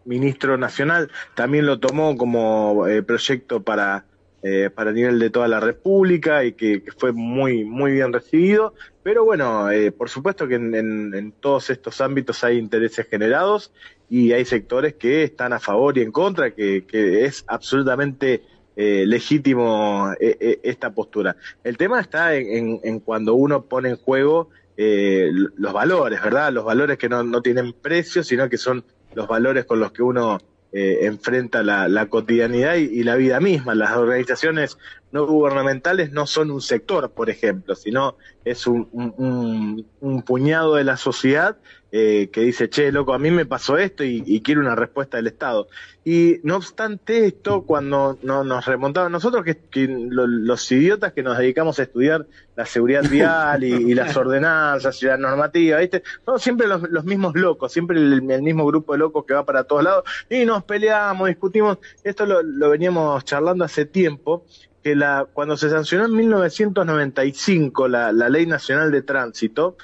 ministro 0.04 0.56
nacional 0.58 1.10
también 1.34 1.66
lo 1.66 1.78
tomó 1.80 2.16
como 2.16 2.86
eh, 2.86 3.02
proyecto 3.02 3.62
para, 3.62 4.06
eh, 4.42 4.70
para 4.74 4.92
nivel 4.92 5.18
de 5.18 5.30
toda 5.30 5.48
la 5.48 5.60
República 5.60 6.44
y 6.44 6.52
que, 6.52 6.82
fue 6.96 7.12
muy, 7.12 7.64
muy 7.64 7.92
bien 7.92 8.12
recibido. 8.12 8.74
Pero 9.02 9.24
bueno, 9.24 9.70
eh, 9.70 9.92
por 9.92 10.08
supuesto 10.08 10.48
que 10.48 10.54
en, 10.54 10.74
en- 10.74 11.32
todos 11.40 11.70
estos 11.70 12.00
ámbitos 12.00 12.42
hay 12.44 12.58
intereses 12.58 13.06
generados 13.06 13.72
y 14.08 14.32
hay 14.32 14.44
sectores 14.44 14.94
que 14.94 15.22
están 15.24 15.52
a 15.52 15.60
favor 15.60 15.96
y 15.98 16.02
en 16.02 16.12
contra, 16.12 16.50
que, 16.52 16.84
que 16.86 17.24
es 17.24 17.44
absolutamente 17.46 18.42
eh, 18.76 19.04
legítimo 19.06 20.10
eh, 20.20 20.36
eh, 20.40 20.60
esta 20.62 20.92
postura. 20.94 21.36
El 21.64 21.76
tema 21.76 22.00
está 22.00 22.34
en, 22.34 22.80
en- 22.82 23.00
cuando 23.00 23.34
uno 23.34 23.66
pone 23.66 23.90
en 23.90 23.96
juego 23.96 24.48
los 24.82 25.72
valores, 25.74 26.22
¿verdad? 26.22 26.50
Los 26.52 26.64
valores 26.64 26.96
que 26.96 27.08
no, 27.10 27.22
no 27.22 27.42
tienen 27.42 27.74
precio, 27.74 28.22
sino 28.24 28.48
que 28.48 28.56
son 28.56 28.82
los 29.14 29.28
valores 29.28 29.66
con 29.66 29.78
los 29.78 29.92
que 29.92 30.02
uno 30.02 30.38
eh, 30.72 31.00
enfrenta 31.02 31.62
la, 31.62 31.88
la 31.88 32.06
cotidianidad 32.06 32.76
y, 32.76 32.84
y 32.84 33.02
la 33.02 33.16
vida 33.16 33.40
misma. 33.40 33.74
Las 33.74 33.96
organizaciones 33.96 34.78
no 35.12 35.26
gubernamentales 35.26 36.12
no 36.12 36.26
son 36.26 36.50
un 36.50 36.60
sector, 36.60 37.10
por 37.10 37.30
ejemplo, 37.30 37.74
sino 37.74 38.16
es 38.44 38.66
un, 38.66 38.88
un- 38.92 40.22
puñado 40.22 40.76
de 40.76 40.84
la 40.84 40.96
sociedad 40.96 41.56
eh, 41.92 42.30
que 42.32 42.42
dice, 42.42 42.70
che, 42.70 42.92
loco, 42.92 43.12
a 43.12 43.18
mí 43.18 43.30
me 43.30 43.46
pasó 43.46 43.76
esto 43.76 44.04
y, 44.04 44.40
quiero 44.42 44.60
una 44.60 44.76
respuesta 44.76 45.16
del 45.16 45.26
Estado. 45.26 45.66
Y 46.04 46.38
no 46.44 46.56
obstante 46.56 47.26
esto, 47.26 47.62
cuando 47.62 48.18
no, 48.22 48.44
nos 48.44 48.64
remontamos, 48.66 49.10
nosotros 49.10 49.44
que, 49.44 49.56
que 49.56 49.88
lo- 49.88 50.26
los 50.26 50.70
idiotas 50.70 51.12
que 51.12 51.22
nos 51.22 51.36
dedicamos 51.36 51.78
a 51.80 51.82
estudiar 51.82 52.26
la 52.54 52.64
seguridad 52.64 53.02
vial 53.10 53.64
y, 53.64 53.94
las 53.94 54.16
ordenanzas 54.16 55.02
y 55.02 55.06
la 55.06 55.16
normativa, 55.16 55.78
¿viste? 55.78 56.02
No, 56.26 56.38
siempre 56.38 56.66
los, 56.68 57.04
mismos 57.04 57.34
locos, 57.34 57.72
siempre 57.72 57.98
el, 57.98 58.22
mismo 58.22 58.66
grupo 58.66 58.92
de 58.92 58.98
locos 58.98 59.24
que 59.26 59.34
va 59.34 59.44
para 59.44 59.64
todos 59.64 59.82
lados 59.82 60.04
y 60.28 60.44
nos 60.44 60.62
peleamos, 60.64 61.28
discutimos. 61.28 61.78
Esto 62.04 62.24
lo 62.26 62.70
veníamos 62.70 63.24
charlando 63.24 63.64
hace 63.64 63.84
tiempo 63.84 64.44
que 64.82 64.94
la, 64.96 65.26
cuando 65.32 65.56
se 65.56 65.68
sancionó 65.70 66.06
en 66.06 66.14
1995 66.16 67.88
la, 67.88 68.12
la 68.12 68.28
Ley 68.28 68.46
Nacional 68.46 68.90
de 68.90 69.02
Tránsito, 69.02 69.76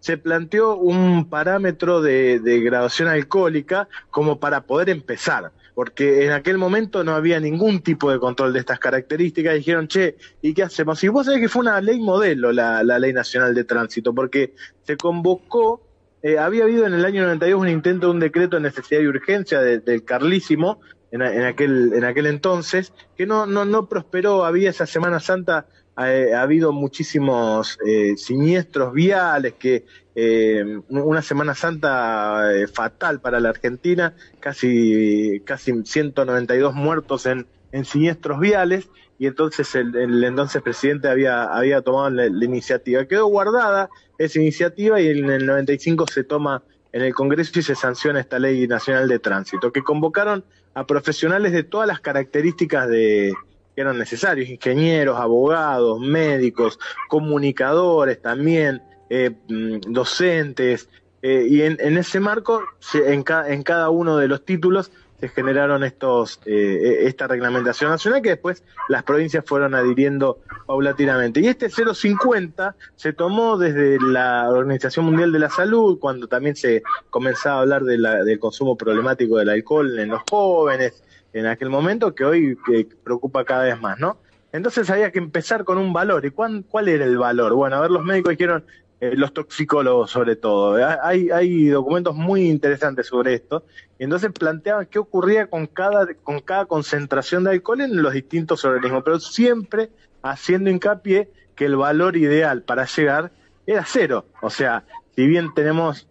se 0.00 0.18
planteó 0.18 0.76
un 0.76 1.28
parámetro 1.30 2.02
de, 2.02 2.38
de 2.40 2.60
graduación 2.60 3.08
alcohólica 3.08 3.88
como 4.10 4.38
para 4.38 4.60
poder 4.62 4.90
empezar, 4.90 5.50
porque 5.74 6.26
en 6.26 6.32
aquel 6.32 6.58
momento 6.58 7.02
no 7.04 7.14
había 7.14 7.40
ningún 7.40 7.80
tipo 7.80 8.10
de 8.12 8.18
control 8.18 8.52
de 8.52 8.58
estas 8.60 8.78
características. 8.78 9.54
Dijeron, 9.54 9.88
che, 9.88 10.16
¿y 10.42 10.52
qué 10.52 10.62
hacemos? 10.62 11.02
Y 11.04 11.08
vos 11.08 11.24
sabés 11.24 11.40
que 11.40 11.48
fue 11.48 11.62
una 11.62 11.80
ley 11.80 12.00
modelo 12.00 12.52
la, 12.52 12.84
la 12.84 12.98
Ley 12.98 13.14
Nacional 13.14 13.54
de 13.54 13.64
Tránsito, 13.64 14.14
porque 14.14 14.54
se 14.82 14.98
convocó, 14.98 15.80
eh, 16.22 16.38
había 16.38 16.64
habido 16.64 16.86
en 16.86 16.92
el 16.94 17.04
año 17.04 17.22
92 17.22 17.58
un 17.60 17.68
intento 17.68 18.08
de 18.08 18.12
un 18.12 18.20
decreto 18.20 18.56
de 18.56 18.62
necesidad 18.62 19.00
y 19.00 19.06
urgencia 19.06 19.60
de- 19.60 19.80
del 19.80 20.04
Carlísimo, 20.04 20.80
en, 21.22 21.44
aquel 21.44 21.92
en 21.94 22.04
aquel 22.04 22.26
entonces 22.26 22.92
que 23.16 23.26
no 23.26 23.46
no 23.46 23.64
no 23.64 23.88
prosperó. 23.88 24.44
Había 24.44 24.70
esa 24.70 24.86
Semana 24.86 25.20
Santa 25.20 25.66
eh, 25.96 26.34
ha 26.34 26.42
habido 26.42 26.72
muchísimos 26.72 27.78
eh, 27.86 28.14
siniestros 28.16 28.92
viales 28.92 29.54
que 29.54 29.84
eh, 30.16 30.80
una 30.88 31.22
Semana 31.22 31.54
Santa 31.54 32.42
fatal 32.72 33.20
para 33.20 33.38
la 33.38 33.50
Argentina 33.50 34.14
casi 34.40 35.40
casi 35.44 35.72
192 35.84 36.74
muertos 36.74 37.26
en 37.26 37.46
en 37.70 37.84
siniestros 37.84 38.40
viales 38.40 38.88
y 39.18 39.26
entonces 39.26 39.74
el, 39.76 39.94
el 39.96 40.22
entonces 40.24 40.62
presidente 40.62 41.08
había 41.08 41.44
había 41.44 41.80
tomado 41.82 42.10
la, 42.10 42.28
la 42.28 42.44
iniciativa. 42.44 43.06
Quedó 43.06 43.26
guardada 43.26 43.88
esa 44.18 44.40
iniciativa 44.40 45.00
y 45.00 45.08
en 45.08 45.30
el 45.30 45.46
95 45.46 46.06
se 46.08 46.24
toma 46.24 46.62
en 46.92 47.02
el 47.02 47.12
Congreso 47.12 47.58
y 47.58 47.62
se 47.62 47.74
sanciona 47.74 48.20
esta 48.20 48.38
ley 48.38 48.68
nacional 48.68 49.08
de 49.08 49.18
tránsito, 49.18 49.72
que 49.72 49.82
convocaron 49.82 50.44
a 50.74 50.86
profesionales 50.86 51.52
de 51.52 51.62
todas 51.62 51.86
las 51.88 52.00
características 52.00 52.88
de 52.88 53.32
que 53.74 53.80
eran 53.80 53.98
necesarios, 53.98 54.48
ingenieros, 54.48 55.18
abogados, 55.18 55.98
médicos, 56.00 56.78
comunicadores 57.08 58.20
también, 58.22 58.82
eh, 59.10 59.30
mm, 59.48 59.92
docentes, 59.92 60.88
eh, 61.22 61.46
y 61.48 61.62
en, 61.62 61.76
en 61.80 61.96
ese 61.98 62.20
marco, 62.20 62.62
en, 62.94 63.22
ca- 63.22 63.48
en 63.48 63.62
cada 63.62 63.90
uno 63.90 64.16
de 64.18 64.28
los 64.28 64.44
títulos 64.44 64.92
generaron 65.28 65.84
estos 65.84 66.40
eh, 66.46 67.06
esta 67.06 67.26
reglamentación 67.26 67.90
nacional 67.90 68.22
que 68.22 68.30
después 68.30 68.62
las 68.88 69.02
provincias 69.02 69.44
fueron 69.46 69.74
adhiriendo 69.74 70.40
paulatinamente. 70.66 71.40
Y 71.40 71.48
este 71.48 71.68
050 71.70 72.76
se 72.96 73.12
tomó 73.12 73.56
desde 73.58 73.98
la 74.00 74.50
Organización 74.50 75.06
Mundial 75.06 75.32
de 75.32 75.38
la 75.38 75.50
Salud, 75.50 75.98
cuando 75.98 76.26
también 76.28 76.56
se 76.56 76.82
comenzaba 77.10 77.56
a 77.56 77.60
hablar 77.60 77.82
de 77.84 77.98
la- 77.98 78.24
del 78.24 78.38
consumo 78.38 78.76
problemático 78.76 79.38
del 79.38 79.50
alcohol 79.50 79.98
en 79.98 80.08
los 80.08 80.22
jóvenes, 80.30 81.02
en 81.32 81.46
aquel 81.46 81.68
momento, 81.68 82.14
que 82.14 82.24
hoy 82.24 82.56
preocupa 83.02 83.44
cada 83.44 83.64
vez 83.64 83.80
más, 83.80 83.98
¿no? 83.98 84.18
Entonces 84.52 84.88
había 84.88 85.10
que 85.10 85.18
empezar 85.18 85.64
con 85.64 85.78
un 85.78 85.92
valor. 85.92 86.24
¿Y 86.24 86.30
cuál 86.30 86.88
era 86.88 87.04
el 87.04 87.18
valor? 87.18 87.54
Bueno, 87.54 87.74
a 87.76 87.80
ver, 87.80 87.90
los 87.90 88.04
médicos 88.04 88.30
dijeron, 88.30 88.64
eh, 89.04 89.16
los 89.16 89.34
toxicólogos 89.34 90.10
sobre 90.10 90.36
todo. 90.36 90.78
¿eh? 90.78 90.84
Hay, 91.02 91.30
hay 91.30 91.66
documentos 91.66 92.14
muy 92.14 92.48
interesantes 92.48 93.06
sobre 93.06 93.34
esto. 93.34 93.64
Y 93.98 94.04
entonces 94.04 94.32
planteaban 94.32 94.86
qué 94.86 94.98
ocurría 94.98 95.46
con 95.46 95.66
cada, 95.66 96.06
con 96.22 96.40
cada 96.40 96.64
concentración 96.64 97.44
de 97.44 97.50
alcohol 97.50 97.82
en 97.82 98.02
los 98.02 98.14
distintos 98.14 98.64
organismos, 98.64 99.02
pero 99.04 99.20
siempre 99.20 99.90
haciendo 100.22 100.70
hincapié 100.70 101.30
que 101.54 101.66
el 101.66 101.76
valor 101.76 102.16
ideal 102.16 102.62
para 102.62 102.86
llegar 102.86 103.30
era 103.66 103.84
cero. 103.86 104.24
O 104.40 104.48
sea, 104.48 104.84
si 105.14 105.26
bien 105.26 105.52
tenemos 105.54 106.08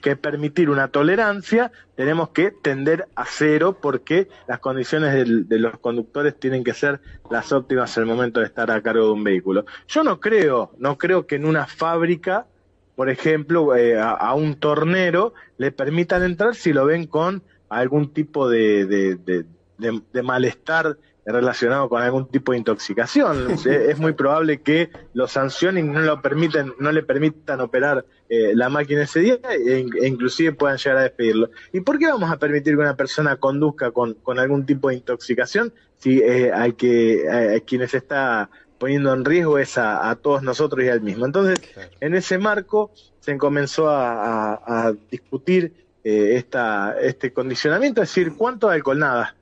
que 0.00 0.16
permitir 0.16 0.70
una 0.70 0.88
tolerancia, 0.88 1.70
tenemos 1.94 2.30
que 2.30 2.50
tender 2.50 3.08
a 3.14 3.24
cero 3.26 3.78
porque 3.80 4.28
las 4.48 4.58
condiciones 4.58 5.14
de 5.48 5.58
los 5.58 5.78
conductores 5.78 6.38
tienen 6.38 6.64
que 6.64 6.74
ser 6.74 7.00
las 7.30 7.52
óptimas 7.52 7.96
en 7.96 8.02
el 8.02 8.08
momento 8.08 8.40
de 8.40 8.46
estar 8.46 8.70
a 8.70 8.82
cargo 8.82 9.06
de 9.06 9.12
un 9.12 9.24
vehículo. 9.24 9.64
Yo 9.86 10.02
no 10.02 10.20
creo, 10.20 10.72
no 10.78 10.98
creo 10.98 11.26
que 11.26 11.36
en 11.36 11.44
una 11.44 11.66
fábrica 11.66 12.46
por 12.94 13.08
ejemplo, 13.08 13.74
eh, 13.74 13.98
a, 13.98 14.34
un 14.34 14.54
tornero 14.56 15.32
le 15.56 15.72
permitan 15.72 16.22
entrar 16.22 16.54
si 16.54 16.72
lo 16.74 16.84
ven 16.84 17.06
con 17.06 17.42
algún 17.70 18.12
tipo 18.12 18.48
de, 18.50 18.84
de 18.86 20.22
malestar 20.22 20.98
relacionado 21.24 21.88
con 21.88 22.02
algún 22.02 22.28
tipo 22.28 22.52
de 22.52 22.58
intoxicación. 22.58 23.50
es 23.66 23.98
muy 23.98 24.12
probable 24.12 24.60
que 24.60 24.90
lo 25.14 25.26
sancionen 25.26 25.86
y 25.86 25.88
no 25.88 26.00
lo 26.00 26.20
permiten, 26.20 26.74
no 26.78 26.90
le 26.90 27.02
permitan 27.02 27.60
operar 27.60 28.04
eh, 28.28 28.52
la 28.54 28.68
máquina 28.68 29.02
ese 29.02 29.20
día 29.20 29.38
e, 29.50 29.86
e, 30.00 30.08
inclusive 30.08 30.52
puedan 30.52 30.78
llegar 30.78 30.98
a 30.98 31.02
despedirlo. 31.02 31.50
¿Y 31.72 31.80
por 31.80 31.98
qué 31.98 32.06
vamos 32.06 32.30
a 32.30 32.38
permitir 32.38 32.74
que 32.74 32.80
una 32.80 32.96
persona 32.96 33.36
conduzca 33.36 33.90
con, 33.90 34.14
con 34.14 34.38
algún 34.38 34.66
tipo 34.66 34.88
de 34.88 34.96
intoxicación 34.96 35.72
si 35.98 36.20
eh, 36.20 36.50
hay 36.52 36.72
que 36.72 37.28
a, 37.28 37.60
quienes 37.60 37.94
está 37.94 38.50
poniendo 38.78 39.12
en 39.14 39.24
riesgo 39.24 39.58
es 39.58 39.78
a, 39.78 40.16
todos 40.20 40.42
nosotros 40.42 40.84
y 40.84 40.88
al 40.88 41.02
mismo? 41.02 41.24
Entonces, 41.24 41.60
en 42.00 42.16
ese 42.16 42.38
marco 42.38 42.90
se 43.20 43.38
comenzó 43.38 43.88
a, 43.88 44.92
discutir 45.08 45.72
eh, 46.02 46.34
esta, 46.34 46.96
este 47.00 47.32
condicionamiento, 47.32 48.02
es 48.02 48.08
decir, 48.08 48.32
¿cuánto 48.36 48.68
alcohol? 48.68 48.98
Nada 48.98 49.36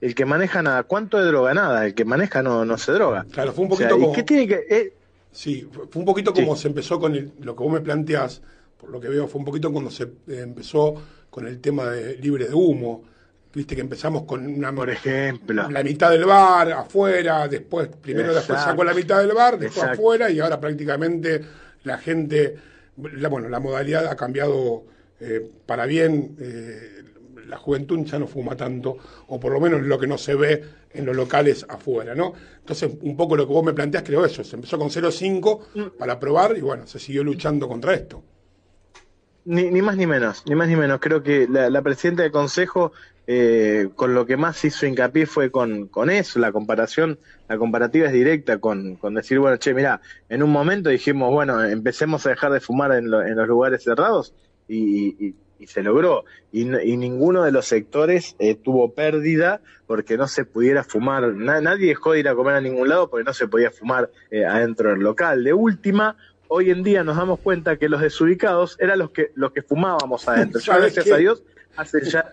el 0.00 0.14
que 0.14 0.24
maneja 0.24 0.62
nada. 0.62 0.82
¿Cuánto 0.84 1.18
de 1.18 1.26
droga? 1.26 1.54
Nada. 1.54 1.86
El 1.86 1.94
que 1.94 2.04
maneja 2.04 2.42
no, 2.42 2.64
no 2.64 2.78
se 2.78 2.92
droga. 2.92 3.26
Claro, 3.30 3.52
fue 3.52 3.64
un 3.64 3.70
poquito 3.70 3.98
como... 3.98 4.12
¿qué 4.12 4.22
tiene 4.22 4.46
que...? 4.46 4.64
Eh? 4.68 4.92
Sí, 5.32 5.68
fue 5.70 6.00
un 6.00 6.04
poquito 6.04 6.32
como 6.32 6.56
se 6.56 6.68
empezó 6.68 6.98
con 6.98 7.32
lo 7.40 7.56
que 7.56 7.62
vos 7.62 7.72
me 7.72 7.80
planteás, 7.80 8.40
por 8.78 8.90
lo 8.90 9.00
que 9.00 9.08
veo, 9.08 9.28
fue 9.28 9.38
un 9.38 9.44
poquito 9.44 9.70
cuando 9.70 9.90
se 9.90 10.04
eh, 10.04 10.40
empezó 10.42 10.94
con 11.28 11.46
el 11.46 11.60
tema 11.60 11.90
de 11.90 12.16
libre 12.16 12.46
de 12.48 12.54
humo. 12.54 13.04
Viste 13.52 13.74
que 13.74 13.80
empezamos 13.80 14.24
con 14.24 14.46
una... 14.46 14.74
Por 14.74 14.90
ejemplo. 14.90 15.68
La 15.70 15.82
mitad 15.82 16.10
del 16.10 16.24
bar, 16.24 16.72
afuera, 16.72 17.48
después, 17.48 17.88
primero 17.88 18.34
después 18.34 18.60
sacó 18.60 18.84
la 18.84 18.94
mitad 18.94 19.18
del 19.18 19.32
bar, 19.32 19.58
después 19.58 19.84
afuera, 19.84 20.30
y 20.30 20.40
ahora 20.40 20.60
prácticamente 20.60 21.40
la 21.84 21.98
gente... 21.98 22.56
La, 22.96 23.28
bueno, 23.28 23.50
la 23.50 23.60
modalidad 23.60 24.06
ha 24.06 24.16
cambiado 24.16 24.84
eh, 25.20 25.50
para 25.66 25.84
bien 25.84 26.34
la 27.48 27.56
juventud 27.56 28.04
ya 28.04 28.18
no 28.18 28.26
fuma 28.26 28.56
tanto, 28.56 28.96
o 29.28 29.40
por 29.40 29.52
lo 29.52 29.60
menos 29.60 29.82
lo 29.82 29.98
que 29.98 30.06
no 30.06 30.18
se 30.18 30.34
ve 30.34 30.64
en 30.90 31.06
los 31.06 31.16
locales 31.16 31.64
afuera, 31.68 32.14
¿no? 32.14 32.32
Entonces, 32.58 32.90
un 33.00 33.16
poco 33.16 33.36
lo 33.36 33.46
que 33.46 33.52
vos 33.52 33.64
me 33.64 33.72
planteás, 33.72 34.02
creo 34.04 34.24
eso, 34.24 34.42
se 34.44 34.56
empezó 34.56 34.78
con 34.78 34.88
0,5 34.88 35.60
mm. 35.74 35.98
para 35.98 36.18
probar 36.18 36.56
y 36.56 36.60
bueno, 36.60 36.86
se 36.86 36.98
siguió 36.98 37.22
luchando 37.22 37.68
contra 37.68 37.94
esto. 37.94 38.22
Ni, 39.44 39.70
ni 39.70 39.80
más 39.80 39.96
ni 39.96 40.06
menos, 40.06 40.42
ni 40.46 40.56
más 40.56 40.68
ni 40.68 40.74
menos. 40.74 40.98
Creo 41.00 41.22
que 41.22 41.46
la, 41.48 41.80
presidenta 41.82 42.24
del 42.24 42.32
Consejo 42.32 42.90
eh, 43.28 43.90
con 43.94 44.12
lo 44.12 44.26
que 44.26 44.36
más 44.36 44.64
hizo 44.64 44.86
hincapié 44.86 45.26
fue 45.26 45.52
con, 45.52 45.86
con 45.86 46.10
eso, 46.10 46.40
la 46.40 46.50
comparación, 46.50 47.20
la 47.48 47.56
comparativa 47.56 48.08
es 48.08 48.12
directa 48.12 48.58
con, 48.58 48.96
con 48.96 49.14
decir, 49.14 49.38
bueno, 49.38 49.56
che, 49.56 49.72
mira, 49.72 50.00
en 50.28 50.42
un 50.42 50.50
momento 50.50 50.90
dijimos, 50.90 51.30
bueno, 51.30 51.62
empecemos 51.64 52.26
a 52.26 52.30
dejar 52.30 52.52
de 52.52 52.60
fumar 52.60 52.90
en, 52.92 53.04
en 53.04 53.36
los 53.36 53.46
lugares 53.46 53.84
cerrados 53.84 54.34
y, 54.66 55.24
y 55.24 55.34
se 55.64 55.82
logró. 55.82 56.24
Y, 56.52 56.64
ninguno 56.64 57.44
de 57.44 57.52
los 57.52 57.66
sectores 57.66 58.36
eh, 58.38 58.54
tuvo 58.54 58.92
pérdida 58.92 59.60
porque 59.86 60.16
no 60.16 60.26
se 60.28 60.44
pudiera 60.44 60.84
fumar. 60.84 61.34
nadie 61.34 61.88
dejó 61.88 62.12
de 62.12 62.20
ir 62.20 62.28
a 62.28 62.34
comer 62.34 62.54
a 62.56 62.60
ningún 62.60 62.88
lado 62.88 63.08
porque 63.08 63.24
no 63.24 63.32
se 63.32 63.48
podía 63.48 63.70
fumar 63.70 64.10
eh, 64.30 64.44
adentro 64.44 64.90
del 64.90 65.00
local. 65.00 65.44
De 65.44 65.54
última, 65.54 66.16
hoy 66.48 66.70
en 66.70 66.82
día 66.82 67.04
nos 67.04 67.16
damos 67.16 67.40
cuenta 67.40 67.76
que 67.76 67.88
los 67.88 68.00
desubicados 68.00 68.76
eran 68.80 68.98
los 68.98 69.10
que, 69.10 69.30
los 69.34 69.52
que 69.52 69.62
fumábamos 69.62 70.28
adentro. 70.28 70.60
Yo, 70.64 70.74
gracias 70.74 71.10
a 71.10 71.16
Dios, 71.16 71.42
hace 71.76 72.04
ya 72.10 72.32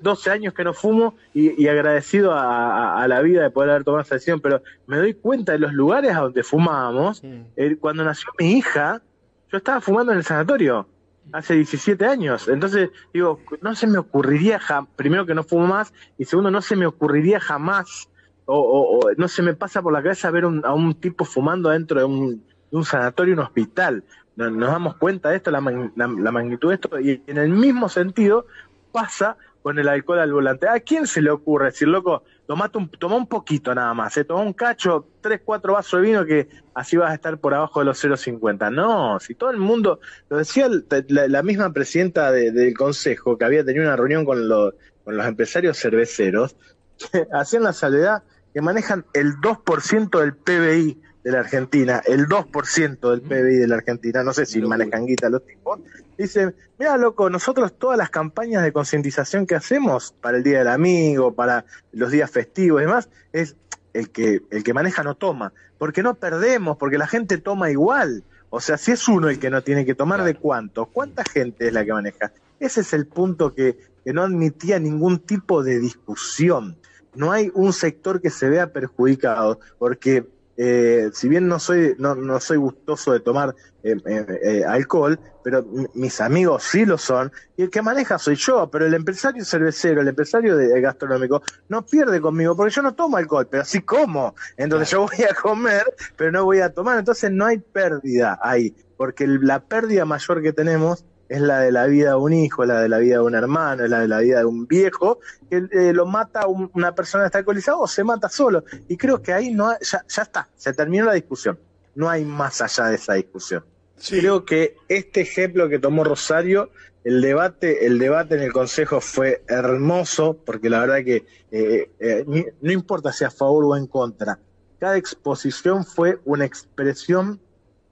12 0.00 0.30
años 0.30 0.54
que 0.54 0.64
no 0.64 0.74
fumo 0.74 1.16
y, 1.32 1.66
agradecido 1.68 2.32
a, 2.34 3.06
la 3.08 3.20
vida 3.22 3.42
de 3.42 3.50
poder 3.50 3.70
haber 3.70 3.84
tomado 3.84 4.02
esa 4.02 4.16
decisión, 4.16 4.40
pero 4.40 4.62
me 4.86 4.98
doy 4.98 5.14
cuenta 5.14 5.52
de 5.52 5.58
los 5.58 5.72
lugares 5.72 6.14
a 6.14 6.20
donde 6.20 6.42
fumábamos. 6.42 7.22
Eh, 7.56 7.76
cuando 7.80 8.04
nació 8.04 8.30
mi 8.38 8.52
hija, 8.52 9.02
yo 9.50 9.58
estaba 9.58 9.80
fumando 9.80 10.12
en 10.12 10.18
el 10.18 10.24
sanatorio 10.24 10.88
hace 11.32 11.54
17 11.54 12.04
años. 12.06 12.48
Entonces, 12.48 12.90
digo, 13.12 13.40
no 13.60 13.74
se 13.74 13.86
me 13.86 13.98
ocurriría, 13.98 14.60
primero 14.96 15.26
que 15.26 15.34
no 15.34 15.42
fumo 15.42 15.66
más, 15.66 15.92
y 16.18 16.24
segundo, 16.24 16.50
no 16.50 16.62
se 16.62 16.76
me 16.76 16.86
ocurriría 16.86 17.40
jamás, 17.40 18.08
o, 18.46 19.00
no 19.16 19.28
se 19.28 19.42
me 19.42 19.54
pasa 19.54 19.80
por 19.82 19.92
la 19.92 20.02
cabeza 20.02 20.30
ver 20.30 20.44
a 20.44 20.74
un 20.74 20.94
tipo 20.94 21.24
fumando 21.24 21.70
dentro 21.70 21.98
de 21.98 22.04
un, 22.04 22.84
sanatorio, 22.84 23.34
un 23.34 23.40
hospital. 23.40 24.04
Nos, 24.36 24.58
damos 24.58 24.96
cuenta 24.96 25.30
de 25.30 25.36
esto, 25.36 25.50
la, 25.50 25.60
la 25.60 26.32
magnitud 26.32 26.68
de 26.68 26.74
esto, 26.74 27.00
y 27.00 27.22
en 27.26 27.38
el 27.38 27.50
mismo 27.50 27.88
sentido 27.88 28.46
pasa 28.92 29.36
con 29.64 29.78
el 29.78 29.88
alcohol 29.88 30.18
al 30.18 30.30
volante. 30.30 30.68
¿A 30.68 30.78
quién 30.80 31.06
se 31.06 31.22
le 31.22 31.30
ocurre 31.30 31.68
decir, 31.68 31.88
loco, 31.88 32.22
tomate 32.46 32.76
un, 32.76 32.90
toma 32.90 33.16
un 33.16 33.26
poquito 33.26 33.74
nada 33.74 33.94
más, 33.94 34.14
¿eh? 34.18 34.24
toma 34.24 34.42
un 34.42 34.52
cacho, 34.52 35.08
tres, 35.22 35.40
cuatro 35.42 35.72
vasos 35.72 36.02
de 36.02 36.06
vino 36.06 36.26
que 36.26 36.50
así 36.74 36.98
vas 36.98 37.10
a 37.10 37.14
estar 37.14 37.38
por 37.38 37.54
abajo 37.54 37.80
de 37.80 37.86
los 37.86 38.04
0,50? 38.04 38.70
No, 38.70 39.18
si 39.20 39.34
todo 39.34 39.50
el 39.50 39.56
mundo, 39.56 40.00
lo 40.28 40.36
decía 40.36 40.68
la, 41.08 41.42
misma 41.42 41.72
presidenta 41.72 42.30
del 42.30 42.74
consejo 42.76 43.38
que 43.38 43.46
había 43.46 43.64
tenido 43.64 43.86
una 43.86 43.96
reunión 43.96 44.26
con 44.26 44.46
los, 44.46 44.74
con 45.02 45.16
los 45.16 45.26
empresarios 45.26 45.78
cerveceros, 45.78 46.56
que 47.10 47.26
hacían 47.32 47.62
la 47.62 47.72
salvedad 47.72 48.22
que 48.52 48.60
manejan 48.60 49.06
el 49.14 49.36
2% 49.36 50.20
del 50.20 50.34
PBI 50.34 51.00
de 51.24 51.32
la 51.32 51.40
Argentina, 51.40 52.02
el 52.04 52.28
2% 52.28 53.10
del 53.10 53.22
PBI 53.22 53.56
de 53.56 53.66
la 53.66 53.76
Argentina, 53.76 54.22
no 54.22 54.34
sé 54.34 54.44
si 54.44 54.60
manejan 54.60 55.06
guita 55.06 55.30
los 55.30 55.44
tipos, 55.44 55.80
Dice, 56.16 56.54
mira 56.78 56.96
loco, 56.96 57.28
nosotros 57.28 57.76
todas 57.76 57.98
las 57.98 58.08
campañas 58.08 58.62
de 58.62 58.72
concientización 58.72 59.46
que 59.46 59.56
hacemos 59.56 60.14
para 60.20 60.36
el 60.36 60.44
Día 60.44 60.58
del 60.58 60.68
Amigo, 60.68 61.34
para 61.34 61.64
los 61.92 62.12
días 62.12 62.30
festivos 62.30 62.80
y 62.80 62.84
demás, 62.84 63.08
es 63.32 63.56
el 63.94 64.10
que, 64.10 64.42
el 64.50 64.62
que 64.62 64.74
maneja 64.74 65.02
no 65.02 65.16
toma, 65.16 65.52
porque 65.76 66.04
no 66.04 66.14
perdemos, 66.14 66.76
porque 66.76 66.98
la 66.98 67.08
gente 67.08 67.38
toma 67.38 67.70
igual. 67.70 68.22
O 68.50 68.60
sea, 68.60 68.78
si 68.78 68.92
es 68.92 69.08
uno 69.08 69.28
el 69.28 69.40
que 69.40 69.50
no 69.50 69.62
tiene 69.62 69.84
que 69.84 69.96
tomar, 69.96 70.22
¿de 70.22 70.36
cuánto? 70.36 70.86
¿Cuánta 70.86 71.24
gente 71.24 71.66
es 71.66 71.72
la 71.72 71.84
que 71.84 71.92
maneja? 71.92 72.32
Ese 72.60 72.82
es 72.82 72.92
el 72.92 73.06
punto 73.06 73.52
que, 73.52 73.76
que 74.04 74.12
no 74.12 74.22
admitía 74.22 74.78
ningún 74.78 75.18
tipo 75.18 75.64
de 75.64 75.80
discusión. 75.80 76.76
No 77.16 77.32
hay 77.32 77.50
un 77.54 77.72
sector 77.72 78.20
que 78.20 78.30
se 78.30 78.48
vea 78.48 78.72
perjudicado, 78.72 79.58
porque 79.78 80.24
eh, 80.56 81.10
si 81.12 81.28
bien 81.28 81.48
no 81.48 81.58
soy, 81.58 81.94
no, 81.98 82.14
no 82.14 82.38
soy 82.40 82.58
gustoso 82.58 83.12
de 83.12 83.20
tomar 83.20 83.54
eh, 83.82 83.96
eh, 84.06 84.64
alcohol, 84.66 85.18
pero 85.42 85.64
mis 85.94 86.20
amigos 86.20 86.62
sí 86.62 86.86
lo 86.86 86.96
son, 86.96 87.32
y 87.56 87.62
el 87.62 87.70
que 87.70 87.82
maneja 87.82 88.18
soy 88.18 88.36
yo, 88.36 88.70
pero 88.70 88.86
el 88.86 88.94
empresario 88.94 89.44
cervecero, 89.44 90.00
el 90.00 90.08
empresario 90.08 90.56
de, 90.56 90.80
gastronómico, 90.80 91.42
no 91.68 91.84
pierde 91.84 92.20
conmigo, 92.20 92.56
porque 92.56 92.72
yo 92.72 92.82
no 92.82 92.94
tomo 92.94 93.16
alcohol, 93.16 93.48
pero 93.50 93.64
sí 93.64 93.82
como. 93.82 94.34
Entonces 94.56 94.90
yo 94.90 95.02
voy 95.02 95.24
a 95.28 95.34
comer, 95.34 95.84
pero 96.16 96.30
no 96.32 96.44
voy 96.44 96.60
a 96.60 96.72
tomar, 96.72 96.98
entonces 96.98 97.30
no 97.30 97.46
hay 97.46 97.58
pérdida 97.58 98.38
ahí, 98.42 98.74
porque 98.96 99.26
la 99.26 99.60
pérdida 99.60 100.04
mayor 100.04 100.40
que 100.40 100.52
tenemos 100.52 101.04
es 101.28 101.40
la 101.40 101.60
de 101.60 101.72
la 101.72 101.86
vida 101.86 102.10
de 102.10 102.16
un 102.16 102.32
hijo, 102.32 102.64
la 102.64 102.80
de 102.80 102.88
la 102.88 102.98
vida 102.98 103.16
de 103.16 103.22
un 103.22 103.34
hermano, 103.34 103.84
es 103.84 103.90
la 103.90 104.00
de 104.00 104.08
la 104.08 104.20
vida 104.20 104.38
de 104.40 104.44
un 104.44 104.66
viejo, 104.66 105.20
que 105.48 105.66
eh, 105.70 105.92
lo 105.92 106.06
mata 106.06 106.46
una 106.46 106.94
persona 106.94 107.26
está 107.26 107.38
alcoholizada 107.38 107.78
o 107.78 107.86
se 107.86 108.04
mata 108.04 108.28
solo. 108.28 108.64
Y 108.88 108.96
creo 108.96 109.22
que 109.22 109.32
ahí 109.32 109.52
no 109.52 109.72
ya, 109.80 110.04
ya, 110.06 110.22
está, 110.22 110.48
se 110.56 110.72
terminó 110.72 111.06
la 111.06 111.14
discusión. 111.14 111.58
No 111.94 112.10
hay 112.10 112.24
más 112.24 112.60
allá 112.60 112.86
de 112.86 112.96
esa 112.96 113.14
discusión. 113.14 113.64
Creo 114.08 114.44
que 114.44 114.76
este 114.88 115.22
ejemplo 115.22 115.68
que 115.68 115.78
tomó 115.78 116.04
Rosario, 116.04 116.70
el 117.04 117.20
debate, 117.20 117.86
el 117.86 117.98
debate 117.98 118.34
en 118.34 118.42
el 118.42 118.52
Consejo 118.52 119.00
fue 119.00 119.44
hermoso, 119.46 120.36
porque 120.44 120.68
la 120.68 120.80
verdad 120.80 121.04
que 121.04 121.24
eh, 121.50 121.90
eh, 122.00 122.24
no 122.60 122.72
importa 122.72 123.12
si 123.12 123.24
a 123.24 123.30
favor 123.30 123.64
o 123.64 123.76
en 123.76 123.86
contra, 123.86 124.38
cada 124.80 124.96
exposición 124.96 125.84
fue 125.84 126.18
una 126.24 126.44
expresión 126.44 127.40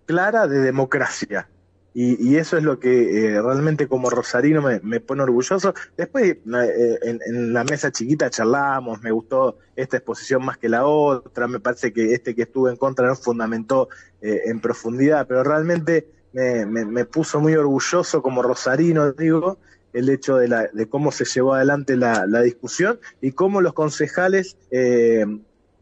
clara 0.05 0.47
de 0.47 0.59
democracia 0.59 1.49
y, 1.95 2.37
eso 2.37 2.57
es 2.57 2.63
lo 2.63 2.79
que 2.79 3.27
eh, 3.27 3.43
realmente 3.43 3.87
como 3.87 4.09
rosarino 4.09 4.63
me, 4.63 5.01
pone 5.01 5.23
orgulloso. 5.23 5.75
Después 5.97 6.37
eh, 6.37 6.99
en, 7.03 7.53
la 7.53 7.65
mesa 7.65 7.93
chiquita 7.93 8.31
charlamos, 8.31 9.03
me 9.03 9.11
gustó 9.11 9.59
esta 9.77 9.99
exposición 9.99 10.45
más 10.45 10.57
que 10.57 10.71
la 10.71 10.87
otra, 10.87 11.49
me 11.49 11.61
parece 11.61 11.93
que 11.93 12.15
este 12.15 12.35
que 12.35 12.43
estuve 12.43 12.71
en 12.71 12.77
contra 12.77 13.07
no 13.07 13.15
fundamentó 13.15 13.89
eh, 14.23 14.41
en 14.47 14.61
profundidad, 14.61 15.27
pero 15.27 15.45
realmente 15.45 16.09
me, 16.33 16.65
me, 16.65 17.05
puso 17.05 17.41
muy 17.41 17.55
orgulloso 17.55 18.23
como 18.23 18.43
rosarino, 18.43 19.13
digo, 19.13 19.59
el 19.93 20.09
hecho 20.09 20.39
de, 20.39 20.49
la, 20.49 20.69
de 20.73 20.89
cómo 20.89 21.13
se 21.13 21.27
llevó 21.27 21.53
adelante 21.53 21.95
la, 21.99 22.27
la 22.27 22.41
discusión 22.41 22.99
y 23.21 23.33
cómo 23.33 23.61
los 23.61 23.75
concejales 23.75 24.57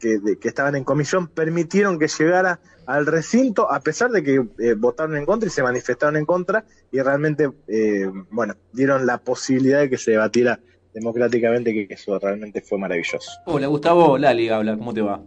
que, 0.01 0.19
que 0.41 0.49
estaban 0.49 0.75
en 0.75 0.85
comisión 0.85 1.29
permitieron 1.29 1.99
que 1.99 2.09
llegara 2.09 2.59
al 2.87 3.07
recinto, 3.07 3.71
a 3.71 3.81
pesar 3.81 4.11
de 4.11 4.23
que 4.25 4.43
eh, 4.59 4.75
votaron 4.77 5.17
en 5.17 5.25
contra 5.25 5.47
y 5.47 5.51
se 5.51 5.63
manifestaron 5.63 6.17
en 6.17 6.27
contra, 6.27 6.65
y 6.91 7.01
realmente, 7.01 7.49
eh, 7.69 8.11
bueno, 8.31 8.55
dieron 8.73 9.07
la 9.07 9.19
posibilidad 9.19 9.81
de 9.81 9.91
que 9.91 9.97
se 9.97 10.13
debatiera 10.13 10.59
democráticamente, 10.93 11.73
que, 11.73 11.95
eso 11.95 12.19
realmente 12.19 12.61
fue 12.61 12.79
maravilloso. 12.79 13.31
Hola 13.47 13.69
Gustavo, 13.69 14.19
Lali 14.19 14.49
habla, 14.49 14.77
¿cómo 14.77 14.93
te 14.93 15.03
va? 15.03 15.21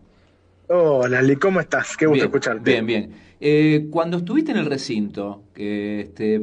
Hola 0.68 1.22
Lali, 1.22 1.38
¿cómo 1.38 1.62
estás? 1.62 1.96
Qué 1.96 2.06
gusto 2.06 2.26
escucharte. 2.26 2.70
Bien, 2.70 2.86
bien. 2.86 3.14
Eh, 3.40 3.88
cuando 3.90 4.18
estuviste 4.18 4.52
en 4.52 4.58
el 4.58 4.66
recinto, 4.66 5.44
que 5.54 6.02
este, 6.02 6.42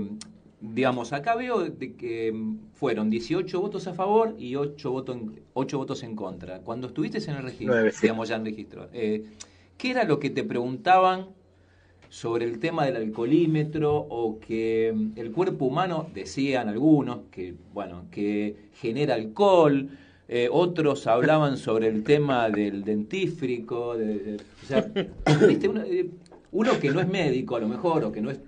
digamos, 0.60 1.12
acá 1.12 1.34
veo 1.36 1.60
de 1.64 1.94
que 1.94 2.34
fueron 2.74 3.10
18 3.10 3.60
votos 3.60 3.86
a 3.86 3.94
favor 3.94 4.34
y 4.38 4.56
8, 4.56 4.90
votos 4.90 5.16
en, 5.16 5.40
8 5.54 5.78
votos 5.78 6.02
en 6.02 6.14
contra. 6.16 6.60
Cuando 6.60 6.88
estuviste 6.88 7.18
en 7.30 7.36
el 7.36 7.42
registro, 7.42 7.74
digamos 8.02 8.28
ya 8.28 8.36
en 8.36 8.44
registro, 8.44 8.88
¿Qué 8.92 9.90
era 9.90 10.04
lo 10.04 10.18
que 10.20 10.28
te 10.28 10.44
preguntaban 10.44 11.28
sobre 12.10 12.44
el 12.44 12.58
tema 12.58 12.84
del 12.84 12.96
alcoholímetro 12.96 13.96
o 13.96 14.38
que 14.40 14.92
mm, 14.94 15.12
el 15.18 15.30
cuerpo 15.32 15.64
humano, 15.66 16.08
decían 16.12 16.68
algunos, 16.68 17.20
que, 17.30 17.54
bueno, 17.72 18.04
que 18.10 18.56
genera 18.74 19.14
alcohol. 19.14 19.88
eh, 20.32 20.48
otros 20.52 21.06
hablaban 21.08 21.56
sobre 21.56 21.88
el 21.88 22.04
tema 22.04 22.48
del 22.50 22.84
dentífrico, 22.84 23.96
de- 23.96 24.18
de- 24.18 24.36
o 24.36 24.66
sea, 24.66 24.86
eh, 25.26 26.10
uno 26.52 26.78
que 26.80 26.90
no 26.90 27.00
es 27.00 27.08
médico 27.08 27.56
a 27.56 27.60
lo 27.60 27.68
mejor, 27.68 28.04
o 28.04 28.12
que 28.12 28.20
no 28.20 28.30
es, 28.30 28.38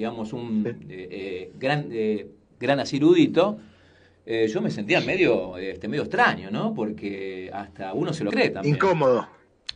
digamos, 0.00 0.32
un 0.32 0.64
eh, 0.66 0.74
eh, 0.88 1.52
gran, 1.60 1.88
eh, 1.92 2.26
gran 2.58 2.80
así 2.80 2.96
erudito, 2.96 3.58
eh, 4.24 4.48
yo 4.48 4.62
me 4.62 4.70
sentía 4.70 5.02
medio, 5.02 5.58
este, 5.58 5.88
medio 5.88 6.04
extraño, 6.04 6.50
¿no? 6.50 6.72
Porque 6.72 7.50
hasta 7.52 7.92
uno 7.92 8.14
se 8.14 8.24
lo 8.24 8.30
cree 8.30 8.48
también. 8.48 8.76
Incómodo. 8.76 9.28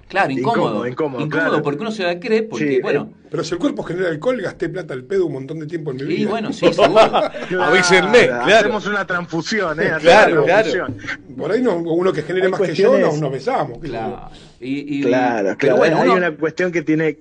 Claro, 0.09 0.31
incómodo. 0.31 0.87
Incómodo, 0.87 0.87
incómodo, 0.89 1.29
claro. 1.29 1.63
porque 1.63 1.81
uno 1.83 1.91
se 1.91 2.05
la 2.05 2.19
cree, 2.19 2.43
porque, 2.45 2.77
Sí, 2.77 2.81
bueno, 2.81 3.11
Pero 3.31 3.45
si 3.45 3.53
el 3.53 3.61
cuerpo 3.61 3.83
genera 3.83 4.09
alcohol, 4.09 4.41
gasté 4.41 4.71
plata 4.71 4.95
al 4.95 5.05
pedo 5.05 5.27
un 5.27 5.35
montón 5.35 5.59
de 5.61 5.67
tiempo 5.67 5.91
en 5.91 5.99
mi 5.99 6.05
vida. 6.05 6.21
y 6.21 6.25
bueno, 6.25 6.53
sí, 6.55 6.67
seguro. 6.73 7.01
Avísenme, 7.63 8.25
claro. 8.27 8.45
Hacemos 8.57 8.87
una 8.87 9.07
transfusión, 9.07 9.79
¿eh? 9.79 9.91
Claro, 10.01 10.43
una 10.45 10.45
claro. 10.63 10.71
transfusión. 10.71 11.37
Por 11.37 11.53
ahí 11.53 11.61
no, 11.61 11.77
uno 11.77 12.13
que 12.15 12.23
genere 12.23 12.47
Hay 12.47 12.51
más 12.53 12.61
que 12.63 12.75
yo, 12.75 12.99
nos, 12.99 13.21
nos 13.21 13.31
besamos. 13.31 13.79
Claro. 13.79 14.31
Y, 14.59 15.01
y- 15.01 15.03
Claro, 15.03 15.49
pero 15.49 15.59
claro. 15.59 15.77
bueno, 15.77 15.97
hay 16.01 16.09
uno- 16.09 16.17
una 16.17 16.31
cuestión 16.35 16.73
que 16.73 16.81
tiene 16.81 17.19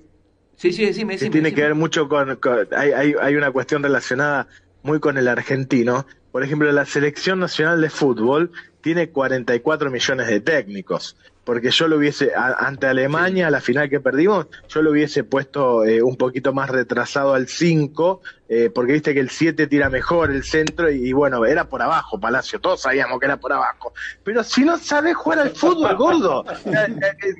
Sí, 0.56 0.72
sí, 0.72 0.84
decime, 0.86 1.18
que 1.18 1.26
decime, 1.26 1.30
tiene 1.30 1.48
decime. 1.50 1.54
que 1.54 1.62
ver 1.62 1.74
mucho 1.74 2.08
con, 2.08 2.36
con- 2.36 2.68
hay, 2.76 2.92
hay, 2.92 3.14
hay 3.20 3.36
una 3.36 3.50
cuestión 3.52 3.82
relacionada 3.82 4.46
muy 4.82 5.00
con 5.00 5.18
el 5.18 5.28
argentino. 5.28 6.06
Por 6.30 6.42
ejemplo, 6.44 6.70
la 6.72 6.86
selección 6.86 7.38
nacional 7.40 7.80
de 7.80 7.90
fútbol 7.90 8.50
tiene 8.80 9.10
44 9.10 9.90
millones 9.90 10.26
de 10.26 10.40
técnicos. 10.40 11.16
Porque 11.44 11.70
yo 11.70 11.88
lo 11.88 11.96
hubiese, 11.98 12.34
a- 12.34 12.54
ante 12.66 12.86
Alemania, 12.86 13.50
la 13.50 13.60
final 13.60 13.90
que 13.90 14.00
perdimos, 14.00 14.46
yo 14.68 14.80
lo 14.82 14.90
hubiese 14.92 15.24
puesto 15.24 15.84
eh, 15.84 16.02
un 16.02 16.16
poquito 16.16 16.52
más 16.54 16.70
retrasado 16.70 17.34
al 17.34 17.48
5, 17.48 18.22
eh, 18.48 18.70
porque 18.74 18.92
viste 18.94 19.12
que 19.12 19.20
el 19.20 19.28
7 19.30 19.66
tira 19.66 19.90
mejor 19.90 20.30
el 20.30 20.42
centro 20.44 20.90
y, 20.90 21.08
y 21.08 21.12
bueno, 21.12 21.44
era 21.44 21.68
por 21.68 21.82
abajo, 21.82 22.18
Palacio, 22.18 22.60
todos 22.60 22.80
sabíamos 22.80 23.18
que 23.20 23.26
era 23.26 23.36
por 23.36 23.52
abajo. 23.52 23.92
Pero 24.22 24.42
si 24.42 24.64
no 24.64 24.78
sabes 24.78 25.14
jugar 25.16 25.40
al 25.40 25.50
fútbol, 25.50 25.94
gordo, 25.96 26.44
eh, 26.64 26.72
eh, 26.72 27.34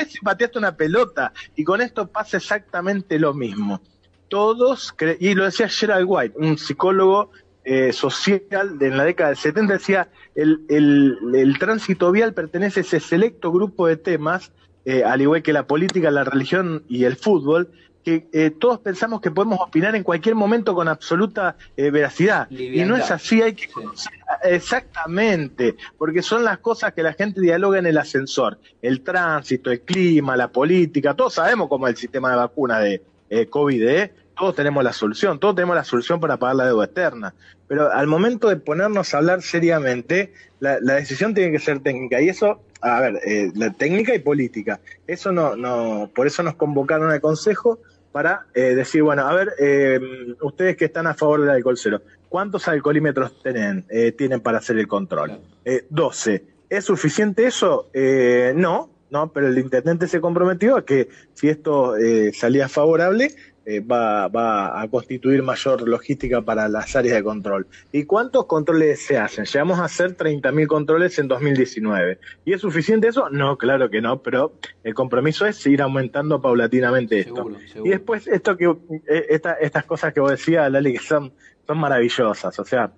eh, 0.00 0.04
si 0.06 0.18
pateaste 0.20 0.58
una 0.58 0.76
pelota 0.76 1.32
y 1.54 1.64
con 1.64 1.80
esto 1.80 2.06
pasa 2.08 2.36
exactamente 2.36 3.18
lo 3.18 3.32
mismo. 3.32 3.80
Todos, 4.28 4.94
cre- 4.96 5.16
y 5.20 5.34
lo 5.34 5.44
decía 5.44 5.68
Gerald 5.68 6.04
White, 6.06 6.34
un 6.36 6.58
psicólogo 6.58 7.30
eh, 7.66 7.92
social 7.92 8.78
de 8.78 8.86
en 8.86 8.96
la 8.96 9.04
década 9.04 9.30
del 9.30 9.38
70, 9.38 9.72
decía, 9.72 10.08
el, 10.36 10.60
el, 10.68 11.18
el 11.34 11.58
tránsito 11.58 12.12
vial 12.12 12.32
pertenece 12.32 12.80
a 12.80 12.82
ese 12.82 13.00
selecto 13.00 13.50
grupo 13.50 13.88
de 13.88 13.96
temas, 13.96 14.52
eh, 14.84 15.02
al 15.02 15.20
igual 15.20 15.42
que 15.42 15.52
la 15.52 15.66
política, 15.66 16.12
la 16.12 16.22
religión 16.22 16.84
y 16.88 17.04
el 17.04 17.16
fútbol, 17.16 17.70
que 18.06 18.28
eh, 18.32 18.52
todos 18.52 18.78
pensamos 18.78 19.20
que 19.20 19.32
podemos 19.32 19.58
opinar 19.60 19.96
en 19.96 20.04
cualquier 20.04 20.36
momento 20.36 20.76
con 20.76 20.86
absoluta 20.86 21.56
eh, 21.76 21.90
veracidad. 21.90 22.48
Y 22.52 22.84
no 22.84 22.94
es 22.94 23.10
así, 23.10 23.42
hay 23.42 23.54
que 23.54 23.66
conocer 23.66 24.12
exactamente, 24.44 25.74
porque 25.98 26.22
son 26.22 26.44
las 26.44 26.58
cosas 26.58 26.92
que 26.92 27.02
la 27.02 27.14
gente 27.14 27.40
dialoga 27.40 27.80
en 27.80 27.86
el 27.86 27.98
ascensor, 27.98 28.60
el 28.80 29.00
tránsito, 29.00 29.72
el 29.72 29.80
clima, 29.80 30.36
la 30.36 30.52
política, 30.52 31.14
todos 31.14 31.34
sabemos 31.34 31.68
cómo 31.68 31.88
es 31.88 31.94
el 31.94 31.96
sistema 31.96 32.30
de 32.30 32.36
vacuna 32.36 32.78
de 32.78 33.02
eh, 33.28 33.46
COVID, 33.46 33.88
¿eh? 33.88 34.12
Todos 34.36 34.54
tenemos 34.54 34.84
la 34.84 34.92
solución, 34.92 35.38
todos 35.38 35.54
tenemos 35.54 35.76
la 35.76 35.84
solución 35.84 36.20
para 36.20 36.36
pagar 36.36 36.56
la 36.56 36.66
deuda 36.66 36.84
externa, 36.84 37.34
pero 37.66 37.90
al 37.90 38.06
momento 38.06 38.48
de 38.48 38.56
ponernos 38.56 39.14
a 39.14 39.18
hablar 39.18 39.42
seriamente, 39.42 40.32
la, 40.60 40.78
la 40.80 40.94
decisión 40.94 41.34
tiene 41.34 41.52
que 41.52 41.58
ser 41.58 41.80
técnica, 41.80 42.20
y 42.20 42.28
eso, 42.28 42.60
a 42.80 43.00
ver, 43.00 43.20
eh, 43.26 43.50
la 43.54 43.72
técnica 43.72 44.14
y 44.14 44.18
política, 44.18 44.80
eso 45.06 45.32
no, 45.32 45.56
no, 45.56 46.10
por 46.14 46.26
eso 46.26 46.42
nos 46.42 46.54
convocaron 46.54 47.10
al 47.10 47.20
Consejo, 47.20 47.78
para 48.12 48.46
eh, 48.54 48.74
decir, 48.74 49.02
bueno, 49.02 49.26
a 49.26 49.34
ver, 49.34 49.52
eh, 49.58 50.00
ustedes 50.40 50.74
que 50.78 50.86
están 50.86 51.06
a 51.06 51.12
favor 51.12 51.42
del 51.42 51.50
alcohol 51.50 51.76
cero, 51.76 52.00
¿cuántos 52.30 52.66
alcoholímetros 52.66 53.42
tienen, 53.42 53.84
eh, 53.90 54.10
tienen 54.12 54.40
para 54.40 54.56
hacer 54.56 54.78
el 54.78 54.88
control? 54.88 55.26
Claro. 55.26 55.42
Eh, 55.66 55.84
12. 55.90 56.44
¿Es 56.70 56.84
suficiente 56.86 57.46
eso? 57.46 57.90
Eh, 57.92 58.54
no, 58.56 58.88
no, 59.10 59.32
pero 59.32 59.48
el 59.48 59.58
intendente 59.58 60.08
se 60.08 60.20
comprometió 60.20 60.76
a 60.76 60.84
que 60.86 61.08
si 61.34 61.48
esto 61.48 61.96
eh, 61.96 62.32
salía 62.32 62.68
favorable, 62.68 63.34
eh, 63.68 63.80
va, 63.80 64.28
va 64.28 64.80
a 64.80 64.88
constituir 64.88 65.42
mayor 65.42 65.88
logística 65.88 66.40
para 66.40 66.68
las 66.68 66.94
áreas 66.94 67.16
de 67.16 67.24
control. 67.24 67.66
¿Y 67.90 68.04
cuántos 68.04 68.46
controles 68.46 69.04
se 69.04 69.18
hacen? 69.18 69.44
Llegamos 69.44 69.80
a 69.80 69.84
hacer 69.86 70.16
30.000 70.16 70.66
controles 70.68 71.18
en 71.18 71.26
2019. 71.26 72.18
¿Y 72.44 72.52
es 72.52 72.60
suficiente 72.60 73.08
eso? 73.08 73.28
No, 73.30 73.58
claro 73.58 73.90
que 73.90 74.00
no, 74.00 74.22
pero 74.22 74.52
el 74.84 74.94
compromiso 74.94 75.46
es 75.46 75.66
ir 75.66 75.82
aumentando 75.82 76.40
paulatinamente 76.40 77.18
esto. 77.18 77.34
Seguro. 77.34 77.58
Y 77.84 77.88
después 77.90 78.28
esto 78.28 78.56
que 78.56 78.66
eh, 79.08 79.26
esta- 79.30 79.54
estas 79.54 79.84
cosas 79.84 80.14
que 80.14 80.20
vos 80.20 80.30
decías, 80.30 80.70
Lali, 80.70 80.92
que 80.92 81.00
son, 81.00 81.32
son 81.66 81.78
maravillosas. 81.78 82.56
O 82.60 82.64
sea, 82.64 82.92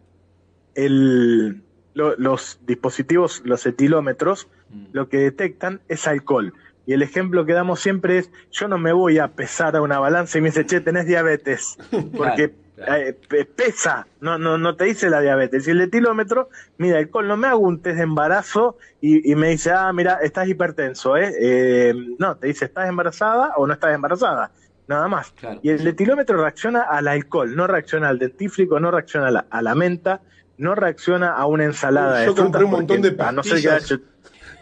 el, 0.75 1.63
lo- 1.95 2.17
los 2.17 2.61
dispositivos, 2.67 3.43
los 3.45 3.65
etilómetros, 3.67 4.49
Mm. 4.71 4.85
lo 4.93 5.09
que 5.09 5.17
detectan 5.17 5.81
es 5.89 6.07
alcohol. 6.07 6.53
Y 6.89 6.95
el 6.95 7.03
ejemplo 7.03 7.45
que 7.45 7.53
damos 7.53 7.81
siempre 7.81 8.17
es, 8.17 8.31
yo 8.51 8.67
no 8.67 8.79
me 8.79 8.95
voy 8.95 9.19
a 9.19 9.29
pesar 9.29 9.77
a 9.77 9.83
una 9.83 9.99
balanza 9.99 10.39
y 10.39 10.41
me 10.41 10.49
dice, 10.49 10.65
che, 10.65 10.81
tenés 10.81 11.07
diabetes. 11.07 11.77
Porque 12.17 12.55
claro. 12.77 12.95
eh, 12.95 13.13
pe- 13.29 13.45
pesa, 13.45 14.07
no, 14.23 14.39
no, 14.39 14.57
no 14.57 14.75
te 14.75 14.85
dice 14.85 15.11
la 15.11 15.21
diabetes. 15.21 15.69
Y 15.69 15.73
el 15.73 15.83
etilómetro, 15.83 16.49
mira, 16.79 16.97
alcohol, 16.97 17.29
no 17.29 17.37
me 17.37 17.47
hago 17.47 17.59
un 17.59 17.83
test 17.83 17.99
de 17.99 18.05
embarazo 18.05 18.79
y, 19.03 19.31
y 19.31 19.35
me 19.37 19.51
dice, 19.51 19.71
ah, 19.71 19.93
mira, 19.93 20.21
estás 20.23 20.49
hipertenso, 20.49 21.19
¿eh? 21.19 21.31
Eh, 21.39 21.95
No, 22.19 22.37
te 22.37 22.47
dice, 22.47 22.65
¿estás 22.65 22.89
embarazada 22.89 23.53
o 23.59 23.67
no 23.67 23.75
estás 23.75 23.95
embarazada? 23.95 24.51
Nada 24.87 25.09
más. 25.09 25.31
Claro. 25.33 25.61
Y 25.63 25.69
el 25.69 25.87
etilómetro 25.87 26.41
reacciona 26.41 26.81
al 26.85 27.07
alcohol, 27.09 27.55
no 27.55 27.67
reacciona 27.67 28.09
al 28.09 28.19
dentífrico, 28.19 28.81
no 28.81 28.91
reacciona 28.91 29.27
a 29.29 29.31
la, 29.31 29.47
a 29.51 29.61
la 29.61 29.75
menta, 29.75 30.23
no 30.57 30.75
reacciona 30.75 31.33
a 31.35 31.45
una 31.45 31.65
ensalada 31.65 32.25
Yo 32.25 32.33
de 32.33 32.41
compré 32.41 32.65
un 32.65 32.71
montón 32.71 32.97
porque, 33.03 33.11
de 33.11 33.33
no 33.33 33.43
pastillas. 33.43 33.95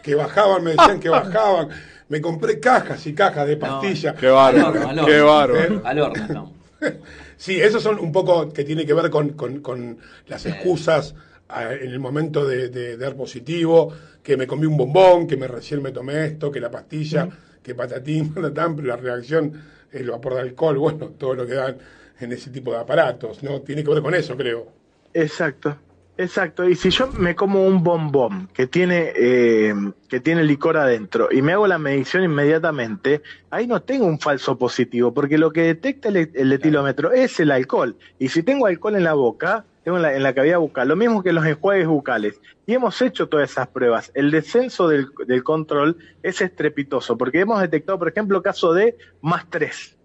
que 0.03 0.15
bajaban, 0.15 0.61
me 0.65 0.71
decían 0.71 0.99
que 0.99 1.07
bajaban. 1.23 1.69
Me 2.09 2.21
compré 2.21 2.59
cajas 2.59 3.05
y 3.07 3.13
cajas 3.13 3.47
de 3.47 3.57
pastillas. 3.57 4.15
Qué 4.15 4.27
bárbaro, 4.27 4.67
Al 4.67 4.75
horno, 4.77 5.01
al 5.01 5.05
qué 5.05 5.21
bárbaro. 5.21 5.81
Al 5.85 5.99
horno 5.99 6.23
estamos. 6.23 6.51
Sí, 7.37 7.59
esos 7.61 7.83
son 7.83 7.99
un 7.99 8.11
poco 8.11 8.51
que 8.51 8.63
tiene 8.63 8.83
que 8.85 8.93
ver 8.95 9.11
con, 9.11 9.29
con- 9.33 9.59
con 9.61 9.97
las 10.27 10.45
excusas 10.47 11.13
ah, 11.49 11.71
en 11.73 11.89
el 11.91 11.99
momento 11.99 12.45
de, 12.47 12.69
de- 12.69 12.97
de 12.97 12.97
dar 12.97 13.15
positivo, 13.15 13.93
que 14.23 14.35
me 14.37 14.47
comí 14.47 14.65
un 14.65 14.75
bombón, 14.75 15.27
que 15.27 15.37
me 15.37 15.47
recién 15.47 15.81
me 15.83 15.91
tomé 15.91 16.25
esto, 16.25 16.51
que 16.51 16.59
la 16.59 16.71
pastilla, 16.71 17.29
que 17.61 17.75
patatín, 17.75 18.33
patatán, 18.33 18.75
pero 18.75 18.87
la 18.87 18.95
reacción, 18.95 19.53
el 19.91 20.09
vapor 20.09 20.33
de 20.35 20.41
alcohol, 20.41 20.77
bueno, 20.79 21.09
todo 21.17 21.35
lo 21.35 21.45
que 21.45 21.53
dan 21.53 21.77
en 22.19 22.31
ese 22.31 22.49
tipo 22.49 22.71
de 22.71 22.79
aparatos, 22.79 23.43
¿no? 23.43 23.61
Tiene 23.61 23.83
que 23.83 23.91
ver 23.91 24.01
con 24.01 24.15
eso, 24.15 24.35
creo. 24.35 24.67
Exacto, 25.13 25.77
exacto. 26.17 26.67
Y 26.67 26.75
si 26.75 26.89
yo 26.89 27.07
me 27.13 27.35
como 27.35 27.65
un 27.65 27.83
bombón 27.83 28.49
que 28.53 28.67
tiene 28.67 29.11
eh, 29.15 29.73
que 30.07 30.19
tiene 30.19 30.43
licor 30.43 30.77
adentro 30.77 31.29
y 31.31 31.41
me 31.41 31.53
hago 31.53 31.67
la 31.67 31.77
medición 31.77 32.23
inmediatamente, 32.23 33.21
ahí 33.49 33.67
no 33.67 33.81
tengo 33.81 34.05
un 34.05 34.19
falso 34.19 34.57
positivo, 34.57 35.13
porque 35.13 35.37
lo 35.37 35.51
que 35.51 35.61
detecta 35.61 36.09
el, 36.09 36.31
el 36.33 36.51
etilómetro 36.51 37.11
es 37.11 37.39
el 37.39 37.51
alcohol. 37.51 37.95
Y 38.19 38.29
si 38.29 38.43
tengo 38.43 38.65
alcohol 38.65 38.95
en 38.95 39.03
la 39.03 39.13
boca, 39.13 39.65
tengo 39.83 39.97
en 39.97 40.03
la, 40.03 40.13
en 40.13 40.23
la 40.23 40.33
cavidad 40.33 40.59
bucal, 40.59 40.89
lo 40.89 40.97
mismo 40.97 41.23
que 41.23 41.31
los 41.31 41.45
enjuagues 41.45 41.87
bucales. 41.87 42.41
Y 42.65 42.73
hemos 42.73 43.01
hecho 43.01 43.29
todas 43.29 43.49
esas 43.49 43.69
pruebas. 43.69 44.11
El 44.15 44.31
descenso 44.31 44.89
del, 44.89 45.07
del 45.25 45.43
control 45.45 45.97
es 46.23 46.41
estrepitoso, 46.41 47.17
porque 47.17 47.39
hemos 47.39 47.61
detectado, 47.61 47.97
por 47.97 48.09
ejemplo, 48.09 48.41
caso 48.41 48.73
de 48.73 48.97
más 49.21 49.49
3. 49.49 49.96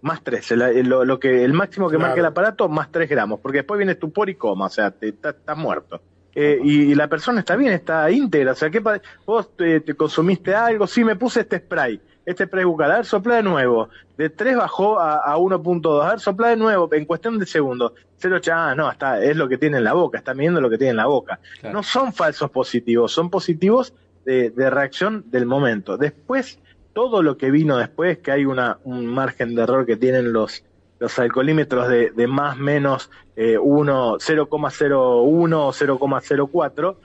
Más 0.00 0.22
3, 0.22 0.52
lo, 0.84 1.04
lo 1.04 1.18
que, 1.18 1.44
el 1.44 1.52
máximo 1.52 1.88
que 1.88 1.96
Claro. 1.96 2.08
marca 2.10 2.20
el 2.20 2.26
aparato, 2.26 2.68
más 2.68 2.90
3 2.92 3.08
gramos, 3.08 3.40
porque 3.40 3.58
después 3.58 3.78
viene 3.78 3.92
estupor 3.92 4.30
y 4.30 4.36
coma, 4.36 4.66
o 4.66 4.70
sea, 4.70 4.90
te, 4.92 5.08
está, 5.08 5.30
está 5.30 5.54
muerto. 5.56 6.00
Eh, 6.34 6.60
y, 6.62 6.92
y 6.92 6.94
la 6.94 7.08
persona 7.08 7.40
está 7.40 7.56
bien, 7.56 7.72
está 7.72 8.08
íntegra, 8.10 8.52
o 8.52 8.54
sea, 8.54 8.70
¿qué 8.70 8.80
vos 9.26 9.56
te, 9.56 9.80
te 9.80 9.94
consumiste 9.94 10.54
algo? 10.54 10.86
Sí, 10.86 11.02
me 11.02 11.16
puse 11.16 11.40
este 11.40 11.58
spray, 11.58 12.00
este 12.24 12.44
spray 12.46 12.62
bucal, 12.64 12.92
a 12.92 12.96
ver, 12.98 13.06
sopla 13.06 13.36
de 13.36 13.42
nuevo. 13.42 13.88
De 14.16 14.30
3 14.30 14.56
bajó 14.58 15.00
a, 15.00 15.16
a 15.16 15.36
1.2, 15.36 16.04
a 16.04 16.10
ver, 16.10 16.20
sopla 16.20 16.48
de 16.50 16.56
nuevo, 16.56 16.88
en 16.92 17.04
cuestión 17.04 17.36
de 17.40 17.46
segundos. 17.46 17.92
0, 18.18 18.40
ah, 18.52 18.74
no, 18.76 18.88
está, 18.90 19.20
es 19.22 19.36
lo 19.36 19.48
que 19.48 19.58
tiene 19.58 19.78
en 19.78 19.84
la 19.84 19.94
boca, 19.94 20.18
está 20.18 20.32
midiendo 20.34 20.60
lo 20.60 20.70
que 20.70 20.78
tiene 20.78 20.90
en 20.92 20.96
la 20.98 21.06
boca. 21.06 21.40
Claro. 21.60 21.74
No 21.76 21.82
son 21.82 22.12
falsos 22.12 22.50
positivos, 22.50 23.10
son 23.10 23.30
positivos 23.30 23.94
de, 24.24 24.50
de 24.50 24.70
reacción 24.70 25.24
del 25.30 25.46
momento. 25.46 25.96
Después, 25.96 26.60
todo 26.98 27.22
lo 27.22 27.36
que 27.36 27.52
vino 27.52 27.76
después, 27.76 28.18
que 28.18 28.32
hay 28.32 28.44
una, 28.44 28.78
un 28.82 29.06
margen 29.06 29.54
de 29.54 29.62
error 29.62 29.86
que 29.86 29.96
tienen 29.96 30.32
los, 30.32 30.64
los 30.98 31.16
alcoholímetros 31.16 31.88
de, 31.88 32.10
de 32.10 32.26
más 32.26 32.58
menos 32.58 33.08
eh, 33.36 33.56
1, 33.56 34.14
0,01 34.14 34.90
o 34.90 35.72
0,04, 35.72 36.96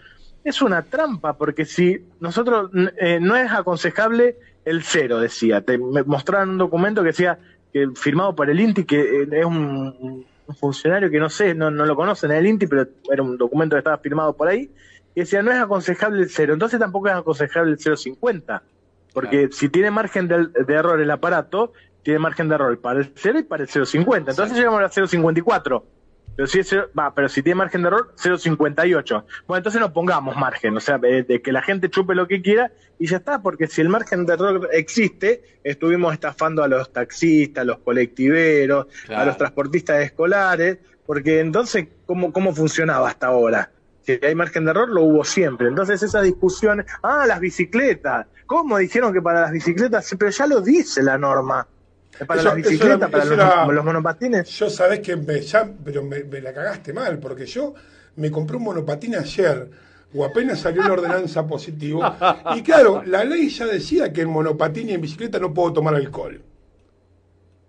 es 0.44 0.64
una 0.64 0.82
trampa, 0.82 1.38
porque 1.38 1.66
si 1.66 2.04
nosotros 2.20 2.72
eh, 2.98 3.20
no 3.22 3.36
es 3.36 3.52
aconsejable 3.52 4.36
el 4.66 4.82
cero, 4.82 5.20
decía, 5.20 5.62
te 5.62 5.78
mostraron 5.78 6.50
un 6.50 6.58
documento 6.58 7.04
que 7.04 7.10
decía 7.10 7.38
que 7.72 7.90
firmado 7.94 8.36
por 8.36 8.50
el 8.50 8.60
INTI, 8.60 8.86
que 8.86 9.00
eh, 9.00 9.28
es 9.32 9.46
un, 9.46 10.26
un 10.48 10.56
funcionario 10.56 11.12
que 11.12 11.20
no 11.20 11.30
sé, 11.30 11.54
no, 11.54 11.70
no 11.70 11.86
lo 11.86 11.96
conocen 11.96 12.32
el 12.32 12.48
INTI, 12.48 12.66
pero 12.66 12.88
era 13.12 13.22
un 13.22 13.38
documento 13.38 13.76
que 13.76 13.82
estaba 13.82 14.00
firmado 14.00 14.34
por 14.36 14.48
ahí, 14.48 14.72
y 15.14 15.20
decía, 15.20 15.44
no 15.44 15.52
es 15.52 15.60
aconsejable 15.60 16.24
el 16.24 16.32
cero, 16.32 16.54
entonces 16.54 16.80
tampoco 16.80 17.10
es 17.10 17.14
aconsejable 17.14 17.74
el 17.74 17.78
0,50, 17.78 18.60
porque 19.14 19.50
si 19.52 19.70
tiene 19.70 19.92
margen 19.92 20.28
de, 20.28 20.48
de 20.48 20.74
error 20.74 21.00
el 21.00 21.12
aparato, 21.12 21.74
tiene 22.04 22.20
margen 22.20 22.50
de 22.50 22.56
error 22.56 22.80
para 22.80 23.00
el 23.00 23.12
0 23.16 23.40
y 23.40 23.44
para 23.44 23.64
el 23.64 23.70
0,50. 23.70 24.30
Entonces 24.30 24.58
llegamos 24.58 24.82
a 24.82 24.90
0,54. 24.90 25.84
Pero 26.36 26.48
si, 26.48 26.60
es, 26.60 26.76
va, 26.98 27.14
pero 27.14 27.30
si 27.30 27.44
tiene 27.44 27.56
margen 27.56 27.84
de 27.84 27.90
error, 27.90 28.14
0,58. 28.18 29.24
Bueno, 29.48 29.58
entonces 29.58 29.80
no 29.80 29.94
pongamos 29.94 30.36
margen, 30.36 30.76
o 30.76 30.80
sea, 30.80 30.98
de, 30.98 31.24
de, 31.24 31.42
que 31.44 31.52
la 31.52 31.62
gente 31.62 31.90
chupe 31.90 32.16
lo 32.16 32.28
que 32.28 32.42
quiera 32.42 32.72
y 32.98 33.06
ya 33.06 33.18
está, 33.18 33.42
porque 33.42 33.68
si 33.68 33.82
el 33.82 33.90
margen 33.90 34.26
de 34.26 34.34
error 34.34 34.70
existe, 34.72 35.44
estuvimos 35.64 36.12
estafando 36.12 36.64
a 36.64 36.68
los 36.68 36.92
taxistas, 36.92 37.62
a 37.62 37.66
los 37.66 37.80
colectiveros, 37.80 38.88
claro. 39.06 39.22
a 39.22 39.26
los 39.26 39.38
transportistas 39.38 40.02
escolares, 40.02 40.80
porque 41.06 41.40
entonces, 41.40 41.88
¿cómo, 42.08 42.34
¿cómo 42.34 42.54
funcionaba 42.54 43.10
hasta 43.10 43.28
ahora? 43.28 43.70
Si 44.02 44.20
hay 44.22 44.34
margen 44.34 44.66
de 44.66 44.72
error, 44.72 44.90
lo 44.90 45.04
hubo 45.04 45.24
siempre. 45.24 45.68
Entonces 45.68 46.02
esa 46.02 46.22
discusión, 46.22 46.84
ah, 47.04 47.26
las 47.28 47.40
bicicletas, 47.40 48.26
¿cómo 48.46 48.78
dijeron 48.78 49.14
que 49.14 49.22
para 49.22 49.42
las 49.42 49.52
bicicletas? 49.52 50.14
Pero 50.18 50.32
ya 50.32 50.48
lo 50.48 50.62
dice 50.62 51.02
la 51.04 51.18
norma. 51.18 51.68
Para 52.28 52.40
Eso- 52.42 52.50
las 52.50 52.58
bicicletas, 52.58 52.98
era- 52.98 53.08
para 53.10 53.26
los, 53.26 53.34
era- 53.34 53.66
los 53.68 53.86
monopatines. 53.86 54.48
Yo 54.50 54.70
sabés 54.70 55.00
que 55.00 55.16
me, 55.16 55.42
ya, 55.42 55.68
pero 55.84 56.04
me, 56.04 56.24
me 56.24 56.42
la 56.42 56.54
cagaste 56.54 56.94
mal, 56.94 57.18
porque 57.20 57.46
yo 57.46 57.74
me 58.18 58.30
compré 58.30 58.58
un 58.58 58.64
monopatín 58.64 59.16
ayer, 59.16 59.70
o 60.16 60.24
apenas 60.24 60.60
salió 60.60 60.84
la 60.84 60.94
ordenanza 60.94 61.46
positivo, 61.48 62.04
y 62.56 62.62
claro, 62.62 63.02
la 63.06 63.24
ley 63.24 63.50
ya 63.50 63.66
decía 63.66 64.14
que 64.14 64.22
en 64.22 64.30
monopatín 64.30 64.90
y 64.90 64.94
en 64.94 65.02
bicicleta 65.02 65.40
no 65.40 65.54
puedo 65.54 65.74
tomar 65.74 65.96
alcohol. 65.96 66.40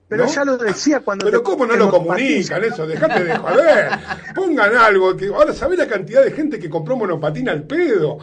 Pero 0.07 0.25
¿no? 0.27 0.31
ya 0.31 0.45
lo 0.45 0.59
decía 0.59 1.01
cuando. 1.01 1.25
Pero 1.25 1.39
te- 1.39 1.45
¿cómo 1.45 1.64
no 1.64 1.75
lo 1.77 1.91
comunican 1.91 2.62
eso? 2.62 2.87
Dejate 2.87 3.25
de 3.25 3.37
joder. 3.39 3.89
Pongan 4.35 4.77
algo. 4.77 5.16
Que, 5.16 5.29
ahora, 5.29 5.55
¿sabés 5.55 5.79
la 5.79 5.87
cantidad 5.89 6.22
de 6.22 6.31
gente 6.31 6.59
que 6.59 6.68
compró 6.68 6.95
monopatín 6.95 7.49
al 7.49 7.62
pedo? 7.62 8.18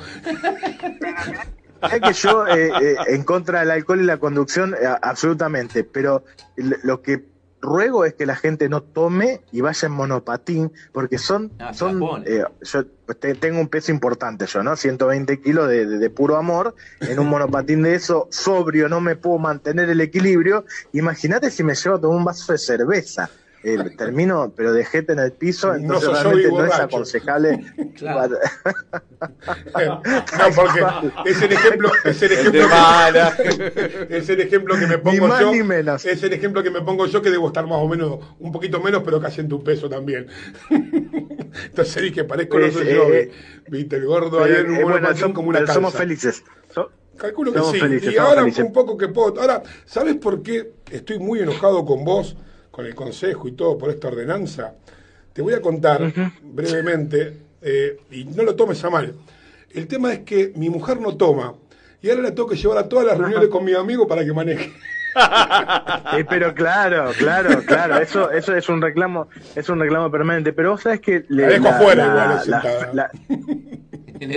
Es 1.82 2.02
que 2.02 2.14
yo, 2.14 2.48
eh, 2.48 2.72
eh, 2.82 2.96
en 3.08 3.24
contra 3.24 3.62
del 3.62 3.72
alcohol 3.72 4.02
y 4.02 4.06
la 4.06 4.18
conducción, 4.18 4.74
eh, 4.74 4.88
absolutamente. 5.02 5.84
Pero 5.84 6.24
lo 6.56 7.02
que 7.02 7.30
ruego 7.62 8.06
es 8.06 8.16
que 8.16 8.26
la 8.26 8.36
gente 8.36 8.70
no 8.70 8.82
tome 8.82 9.42
y 9.52 9.62
vaya 9.62 9.86
en 9.88 9.92
monopatín, 9.94 10.72
porque 10.92 11.18
son. 11.20 11.52
Ah, 11.60 11.74
son 11.74 12.00
eh, 12.26 12.44
yo 12.62 12.86
te- 13.20 13.36
tengo 13.36 13.60
un 13.60 13.68
peso 13.68 13.92
importante, 13.92 14.46
yo, 14.48 14.64
¿no? 14.64 14.76
120 14.76 15.40
kilos 15.42 15.68
de, 15.70 15.86
de- 15.86 15.98
de 16.00 16.10
puro 16.10 16.38
amor. 16.38 16.76
En 17.02 17.20
un 17.20 17.28
monopatín 17.28 17.84
de 17.84 17.94
eso, 17.96 18.28
sobrio, 18.32 18.90
no 18.90 19.00
me 19.00 19.16
puedo 19.16 19.38
mantener 19.38 19.90
el 19.90 20.02
equilibrio. 20.02 20.66
Imagínate 20.94 21.52
si 21.52 21.64
me 21.64 21.76
llevo 21.76 21.98
a 21.98 22.02
tomar 22.02 22.18
un 22.18 22.26
vaso 22.26 22.52
de 22.52 22.58
cerveza. 22.58 23.30
Eh, 23.64 23.78
termino, 23.96 24.52
pero 24.56 24.74
de 24.74 24.84
jeta 24.84 25.14
en 25.14 25.20
el 25.20 25.34
piso, 25.34 25.68
No 25.70 25.76
entonces 25.76 26.10
yo 26.10 26.14
realmente 26.24 26.50
no 26.50 26.66
es 26.66 26.74
aconsejable. 26.74 27.64
Claro. 27.96 28.38
No, 29.20 30.56
porque 30.56 31.30
es 31.30 31.42
el 31.42 31.52
ejemplo, 31.52 31.92
es 32.04 32.22
el 32.24 32.32
ejemplo, 32.32 32.68
que, 33.38 34.08
es 34.18 34.30
el 34.30 34.42
ejemplo 34.42 34.76
que 34.80 34.88
me 34.88 34.98
Ni 34.98 35.02
pongo 35.04 35.28
más 35.28 35.42
yo. 35.42 35.52
ni 35.52 35.62
menos. 35.64 36.06
Es 36.06 36.24
el 36.24 36.34
ejemplo 36.34 36.64
que 36.64 36.72
me 36.72 36.82
pongo 36.82 37.06
yo 37.06 37.22
que 37.22 37.30
debo 37.30 37.48
estar 37.48 37.66
más 37.68 37.78
o 37.78 37.88
menos, 37.88 38.20
un 38.40 38.52
poquito 38.52 38.80
menos, 38.82 39.04
pero 39.06 39.20
casi 39.22 39.42
en 39.42 39.50
tu 39.50 39.64
peso 39.64 39.90
también. 39.90 40.28
Entonces 41.66 42.02
dije, 42.02 42.24
parezco 42.24 42.60
Es, 42.60 42.76
los 42.76 42.84
yo, 42.86 43.10
eh, 43.14 43.32
viste, 43.68 43.98
el 43.98 44.06
gordo 44.06 44.44
ahí 44.44 44.54
en 44.58 44.70
un 44.72 44.76
eh, 44.78 44.84
bueno, 44.84 45.10
som- 45.10 45.34
como 45.34 45.50
una 45.50 45.60
pero 45.60 45.74
somos 45.74 45.94
felices. 45.94 46.44
So- 46.74 46.92
Calculo 47.18 47.52
que 47.52 47.60
Somos 47.60 47.74
sí. 47.74 47.80
felices, 47.80 48.14
y 48.14 48.18
ahora 48.18 48.42
felices. 48.42 48.66
un 48.66 48.74
poco 48.74 48.98
que 48.98 49.08
puedo. 49.10 49.40
Ahora, 49.40 49.62
¿sabes 49.86 50.16
por 50.16 50.42
qué 50.42 50.72
estoy 50.90 51.20
muy 51.20 51.40
enojado 51.40 51.86
con 51.86 52.04
vos, 52.04 52.36
con 52.72 52.86
el 52.86 52.96
consejo 52.96 53.48
y 53.48 53.52
todo 53.52 53.78
por 53.78 53.90
esta 53.90 54.08
ordenanza? 54.08 54.74
Te 55.34 55.42
voy 55.42 55.54
a 55.54 55.62
contar 55.62 56.12
brevemente, 56.42 57.38
eh, 57.62 57.98
y 58.12 58.26
no 58.26 58.44
lo 58.44 58.56
tomes 58.56 58.84
a 58.84 58.90
mal. 58.90 59.14
El 59.70 59.88
tema 59.88 60.12
es 60.14 60.20
que 60.20 60.52
mi 60.56 60.70
mujer 60.70 61.00
no 61.00 61.16
toma. 61.16 61.54
Y 62.02 62.10
ahora 62.10 62.24
la 62.24 62.30
tengo 62.36 62.50
que 62.50 62.56
llevar 62.56 62.78
a 62.80 62.90
todas 62.90 63.06
las 63.06 63.18
reuniones 63.18 63.48
con 63.50 63.64
mi 63.64 63.74
amigo 63.74 64.08
para 64.08 64.26
que 64.26 64.34
maneje. 64.34 64.72
Pero 66.30 66.54
claro, 66.56 67.12
claro, 67.18 67.62
claro, 67.66 67.98
eso, 67.98 68.32
eso 68.32 68.56
es 68.56 68.68
un 68.70 68.82
reclamo, 68.82 69.28
es 69.56 69.70
un 69.70 69.80
reclamo 69.80 70.10
permanente. 70.10 70.54
Pero 70.54 70.72
vos 70.72 70.82
sabés 70.82 71.00
que 71.02 71.26
le- 71.30 71.44
La 71.44 71.48
dejo 71.50 71.68
afuera 71.70 72.06
igual, 72.08 72.42
la, 72.48 72.90
la- 72.94 73.12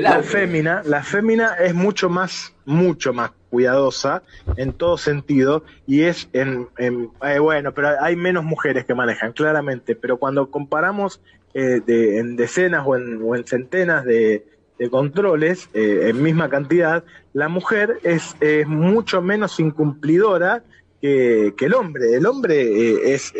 la 0.00 0.22
fémina, 0.22 0.82
la 0.84 1.02
fémina 1.02 1.54
es 1.54 1.74
mucho 1.74 2.08
más, 2.08 2.52
mucho 2.64 3.12
más 3.12 3.30
cuidadosa 3.54 4.24
en 4.56 4.72
todo 4.72 4.98
sentido 4.98 5.62
y 5.86 6.02
es 6.02 6.28
en, 6.32 6.66
eh, 6.78 7.38
bueno, 7.38 7.72
pero 7.72 7.90
hay 8.00 8.16
menos 8.16 8.42
mujeres 8.42 8.84
que 8.84 8.94
manejan, 8.96 9.32
claramente. 9.32 9.94
Pero 9.94 10.16
cuando 10.16 10.50
comparamos 10.50 11.20
eh, 11.54 11.80
de- 11.86 12.18
en 12.18 12.34
decenas 12.34 12.82
o 12.84 12.96
en, 12.96 13.20
o 13.22 13.36
en 13.36 13.44
centenas 13.46 14.04
de, 14.04 14.44
de 14.76 14.90
controles 14.90 15.70
eh, 15.72 16.08
en 16.08 16.20
misma 16.20 16.48
cantidad, 16.48 17.04
la 17.32 17.48
mujer 17.48 18.00
es, 18.02 18.34
es 18.40 18.66
mucho 18.66 19.22
menos 19.22 19.60
incumplidora 19.60 20.64
que, 21.00 21.54
el 21.60 21.74
hombre. 21.74 22.12
El 22.16 22.26
hombre 22.26 22.56
eh, 22.60 23.14
es 23.14 23.32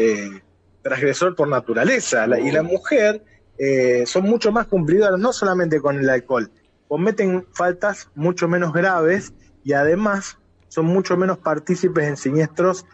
transgresor 0.83 1.35
por 1.35 1.49
naturaleza 1.49 2.27
y 2.39 2.53
la 2.53 2.63
mujer 2.63 3.23
son 4.07 4.25
mucho 4.25 4.53
más 4.53 4.67
cumplidoras, 4.67 5.19
no 5.19 5.33
solamente 5.33 5.81
con 5.81 5.99
el 5.99 6.09
alcohol, 6.11 6.51
cometen 6.89 7.47
faltas 7.53 8.11
mucho 8.15 8.47
menos 8.49 8.73
graves 8.73 9.33
y 9.65 9.73
además 9.73 10.39
son 10.69 10.87
mucho 10.87 11.17
menos 11.17 11.39
partícipes 11.39 12.05
en 12.07 12.17
siniestros 12.17 12.85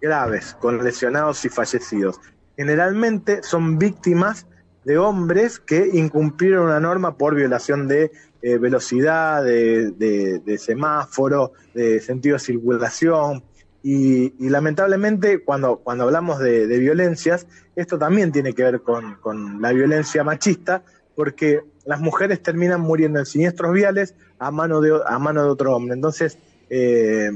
graves, 0.00 0.56
con 0.60 0.82
lesionados 0.82 1.44
y 1.44 1.48
fallecidos. 1.48 2.20
Generalmente 2.56 3.42
son 3.42 3.78
víctimas 3.78 4.46
de 4.84 4.98
hombres 4.98 5.58
que 5.58 5.88
incumplieron 5.94 6.66
una 6.66 6.78
norma 6.78 7.16
por 7.16 7.34
violación 7.34 7.88
de 7.88 8.12
eh, 8.42 8.58
velocidad, 8.58 9.42
de, 9.42 10.58
semáforo, 10.58 11.52
de 11.74 12.00
sentido 12.00 12.34
de 12.34 12.40
circulación. 12.40 13.42
Y, 13.82 14.48
lamentablemente 14.48 15.42
cuando, 15.42 15.78
cuando 15.78 16.04
hablamos 16.04 16.38
de, 16.38 16.66
violencias, 16.78 17.46
esto 17.74 17.98
también 17.98 18.30
tiene 18.30 18.52
que 18.52 18.62
ver 18.62 18.82
con 18.82 19.60
la 19.60 19.72
violencia 19.72 20.22
machista, 20.22 20.82
porque 21.16 21.62
las 21.84 22.00
mujeres 22.00 22.42
terminan 22.42 22.80
muriendo 22.80 23.18
en 23.18 23.26
siniestros 23.26 23.72
viales 23.72 24.14
a 24.38 24.50
mano 24.50 24.80
de, 24.80 25.00
a 25.06 25.18
mano 25.18 25.42
de 25.44 25.50
otro 25.50 25.74
hombre. 25.76 25.94
Entonces, 25.94 26.38
eh, 26.70 27.30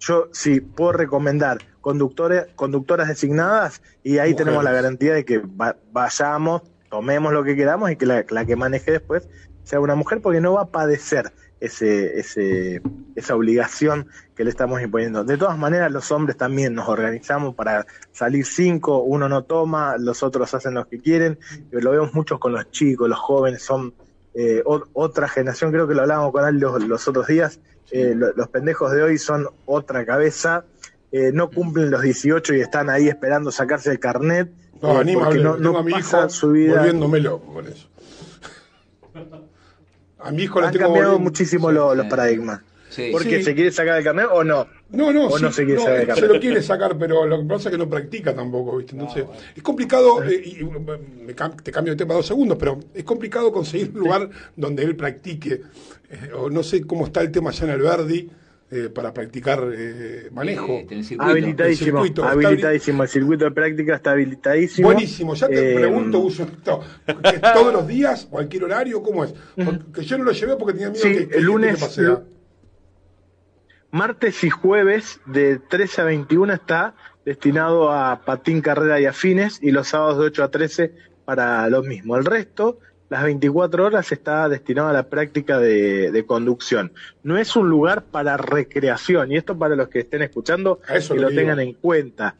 yo 0.00 0.28
sí 0.32 0.60
puedo 0.60 0.92
recomendar 0.92 1.58
conductores, 1.80 2.46
conductoras 2.56 3.08
designadas 3.08 3.82
y 4.02 4.18
ahí 4.18 4.30
Mujeres. 4.30 4.36
tenemos 4.36 4.64
la 4.64 4.72
garantía 4.72 5.14
de 5.14 5.24
que 5.24 5.38
va- 5.38 5.76
vayamos, 5.92 6.62
tomemos 6.90 7.32
lo 7.32 7.44
que 7.44 7.56
queramos 7.56 7.90
y 7.90 7.96
que 7.96 8.06
la, 8.06 8.24
la 8.28 8.44
que 8.44 8.56
maneje 8.56 8.92
después 8.92 9.28
sea 9.64 9.80
una 9.80 9.94
mujer 9.94 10.20
porque 10.20 10.40
no 10.40 10.54
va 10.54 10.62
a 10.62 10.66
padecer 10.70 11.32
ese, 11.60 12.18
ese, 12.18 12.82
esa 13.14 13.34
obligación 13.36 14.06
que 14.34 14.44
le 14.44 14.50
estamos 14.50 14.80
imponiendo. 14.82 15.24
De 15.24 15.36
todas 15.36 15.58
maneras, 15.58 15.90
los 15.92 16.10
hombres 16.12 16.36
también 16.36 16.74
nos 16.74 16.88
organizamos 16.88 17.54
para 17.54 17.86
salir 18.12 18.44
cinco, 18.46 18.98
uno 19.02 19.28
no 19.28 19.42
toma, 19.44 19.96
los 19.98 20.22
otros 20.22 20.52
hacen 20.54 20.74
lo 20.74 20.86
que 20.88 20.98
quieren, 21.00 21.38
lo 21.70 21.90
vemos 21.90 22.14
muchos 22.14 22.38
con 22.38 22.52
los 22.52 22.70
chicos, 22.70 23.08
los 23.08 23.18
jóvenes 23.18 23.62
son 23.62 23.92
eh, 24.34 24.62
otra 24.94 25.28
generación, 25.28 25.70
creo 25.72 25.86
que 25.86 25.94
lo 25.94 26.00
hablábamos 26.02 26.32
con 26.32 26.46
él 26.48 26.58
los, 26.58 26.82
los 26.84 27.06
otros 27.06 27.26
días, 27.26 27.60
eh, 27.90 28.14
lo- 28.16 28.32
los 28.32 28.48
pendejos 28.48 28.90
de 28.92 29.02
hoy 29.02 29.18
son 29.18 29.46
otra 29.66 30.06
cabeza, 30.06 30.64
eh, 31.10 31.30
no 31.34 31.50
cumplen 31.50 31.90
los 31.90 32.00
18 32.00 32.54
y 32.54 32.60
están 32.62 32.88
ahí 32.88 33.08
esperando 33.08 33.50
sacarse 33.52 33.90
el 33.90 33.98
carnet. 33.98 34.50
No, 34.80 35.02
eh, 35.02 35.04
ni 35.04 35.12
me 35.14 35.22
porque 35.22 35.38
hables, 35.40 35.60
no, 35.60 35.72
no 35.72 35.78
a 35.80 35.82
mi 35.82 35.92
hijo 35.92 36.28
su 36.30 36.52
vida. 36.52 36.76
volviéndome 36.78 37.20
loco 37.20 37.52
con 37.52 37.66
eso. 37.68 37.88
A 40.20 40.30
mi 40.30 40.44
hijo 40.44 40.60
Han 40.60 40.64
cambiado 40.66 40.88
volviendo- 40.90 41.18
muchísimo 41.18 41.68
Sí. 41.68 41.74
lo- 41.74 41.94
los 41.94 42.06
paradigmas. 42.06 42.60
Sí. 42.92 43.08
Porque 43.10 43.38
Sí. 43.38 43.44
se 43.44 43.54
quiere 43.54 43.70
sacar 43.70 43.96
el 43.98 44.04
carnet 44.04 44.26
o 44.30 44.44
no. 44.44 44.66
No, 44.90 45.10
no, 45.12 45.28
O 45.28 45.38
sí, 45.38 45.42
no 45.44 45.50
se 45.50 45.64
quiere 45.64 45.80
sacar 45.80 45.94
el 45.94 46.00
se 46.02 46.06
carnet. 46.08 46.30
lo 46.30 46.40
quiere 46.40 46.62
sacar, 46.62 46.98
pero 46.98 47.26
lo 47.26 47.40
que 47.40 47.46
pasa 47.48 47.68
es 47.70 47.72
que 47.72 47.78
no 47.78 47.88
practica 47.88 48.34
tampoco, 48.34 48.76
¿viste? 48.76 48.92
Entonces, 48.92 49.24
es 49.56 49.62
complicado, 49.62 50.22
eh, 50.22 50.42
y, 50.44 50.64
me 50.64 51.34
cam- 51.34 51.56
te 51.62 51.72
cambio 51.72 51.94
de 51.94 51.96
tema 51.96 52.12
dos 52.12 52.26
segundos, 52.26 52.58
pero 52.58 52.78
es 52.92 53.04
complicado 53.04 53.50
conseguir 53.50 53.92
un 53.94 54.00
lugar 54.00 54.28
donde 54.56 54.82
él 54.84 54.94
practique, 54.94 55.62
eh, 56.10 56.30
o 56.36 56.50
no 56.50 56.62
sé 56.62 56.86
cómo 56.86 57.06
está 57.06 57.22
el 57.22 57.30
tema 57.32 57.48
allá 57.48 57.64
en 57.64 57.70
Alberdi, 57.70 58.30
eh, 58.74 58.88
para 58.88 59.12
practicar 59.12 59.70
eh, 59.74 60.28
manejo. 60.32 60.72
Eh, 60.72 60.86
en 60.90 60.98
el 60.98 61.04
circuito. 61.04 61.30
Habilitadísimo, 61.30 61.86
El 61.98 62.04
circuito, 62.08 62.24
habilitadísimo. 62.24 63.02
El 63.02 63.08
circuito 63.10 63.44
de 63.44 63.50
práctica 63.50 63.94
está 63.96 64.10
habilitadísimo. 64.12 64.88
Buenísimo, 64.88 65.34
ya 65.34 65.48
te 65.48 65.72
Eh, 65.72 65.74
pregunto, 65.76 66.18
uso 66.20 66.44
esto, 66.44 66.80
¿es 67.06 67.40
todos 67.54 67.72
los 67.72 67.86
días, 67.86 68.26
cualquier 68.30 68.64
horario, 68.64 69.02
¿cómo 69.02 69.24
es? 69.24 69.34
Porque 69.62 70.04
yo 70.04 70.16
no 70.18 70.24
lo 70.24 70.32
llevé 70.32 70.56
porque 70.56 70.72
tenía 70.72 70.88
miedo 70.90 71.02
Sí, 71.02 71.12
que, 71.14 71.28
que 71.28 71.36
el 71.38 71.44
lunes- 71.44 71.74
que 71.74 71.80
pasea. 71.82 72.22
Martes 73.92 74.42
y 74.42 74.48
jueves 74.48 75.20
de 75.26 75.58
13 75.58 76.00
a 76.00 76.04
21 76.04 76.54
está 76.54 76.94
destinado 77.26 77.92
a 77.92 78.22
patín, 78.24 78.62
carrera 78.62 78.98
y 78.98 79.04
afines 79.04 79.58
y 79.62 79.70
los 79.70 79.88
sábados 79.88 80.18
de 80.18 80.24
8 80.24 80.44
a 80.44 80.50
13 80.50 80.94
para 81.26 81.68
lo 81.68 81.82
mismo. 81.82 82.16
El 82.16 82.24
resto, 82.24 82.78
las 83.10 83.22
24 83.22 83.84
horas, 83.84 84.10
está 84.10 84.48
destinado 84.48 84.88
a 84.88 84.94
la 84.94 85.10
práctica 85.10 85.58
de, 85.58 86.10
de 86.10 86.24
conducción. 86.24 86.92
No 87.22 87.36
es 87.36 87.54
un 87.54 87.68
lugar 87.68 88.04
para 88.04 88.38
recreación 88.38 89.30
y 89.30 89.36
esto 89.36 89.58
para 89.58 89.76
los 89.76 89.88
que 89.88 90.00
estén 90.00 90.22
escuchando 90.22 90.80
eso 90.88 91.12
que 91.12 91.20
lo 91.20 91.28
tengan 91.28 91.60
en 91.60 91.74
cuenta. 91.74 92.36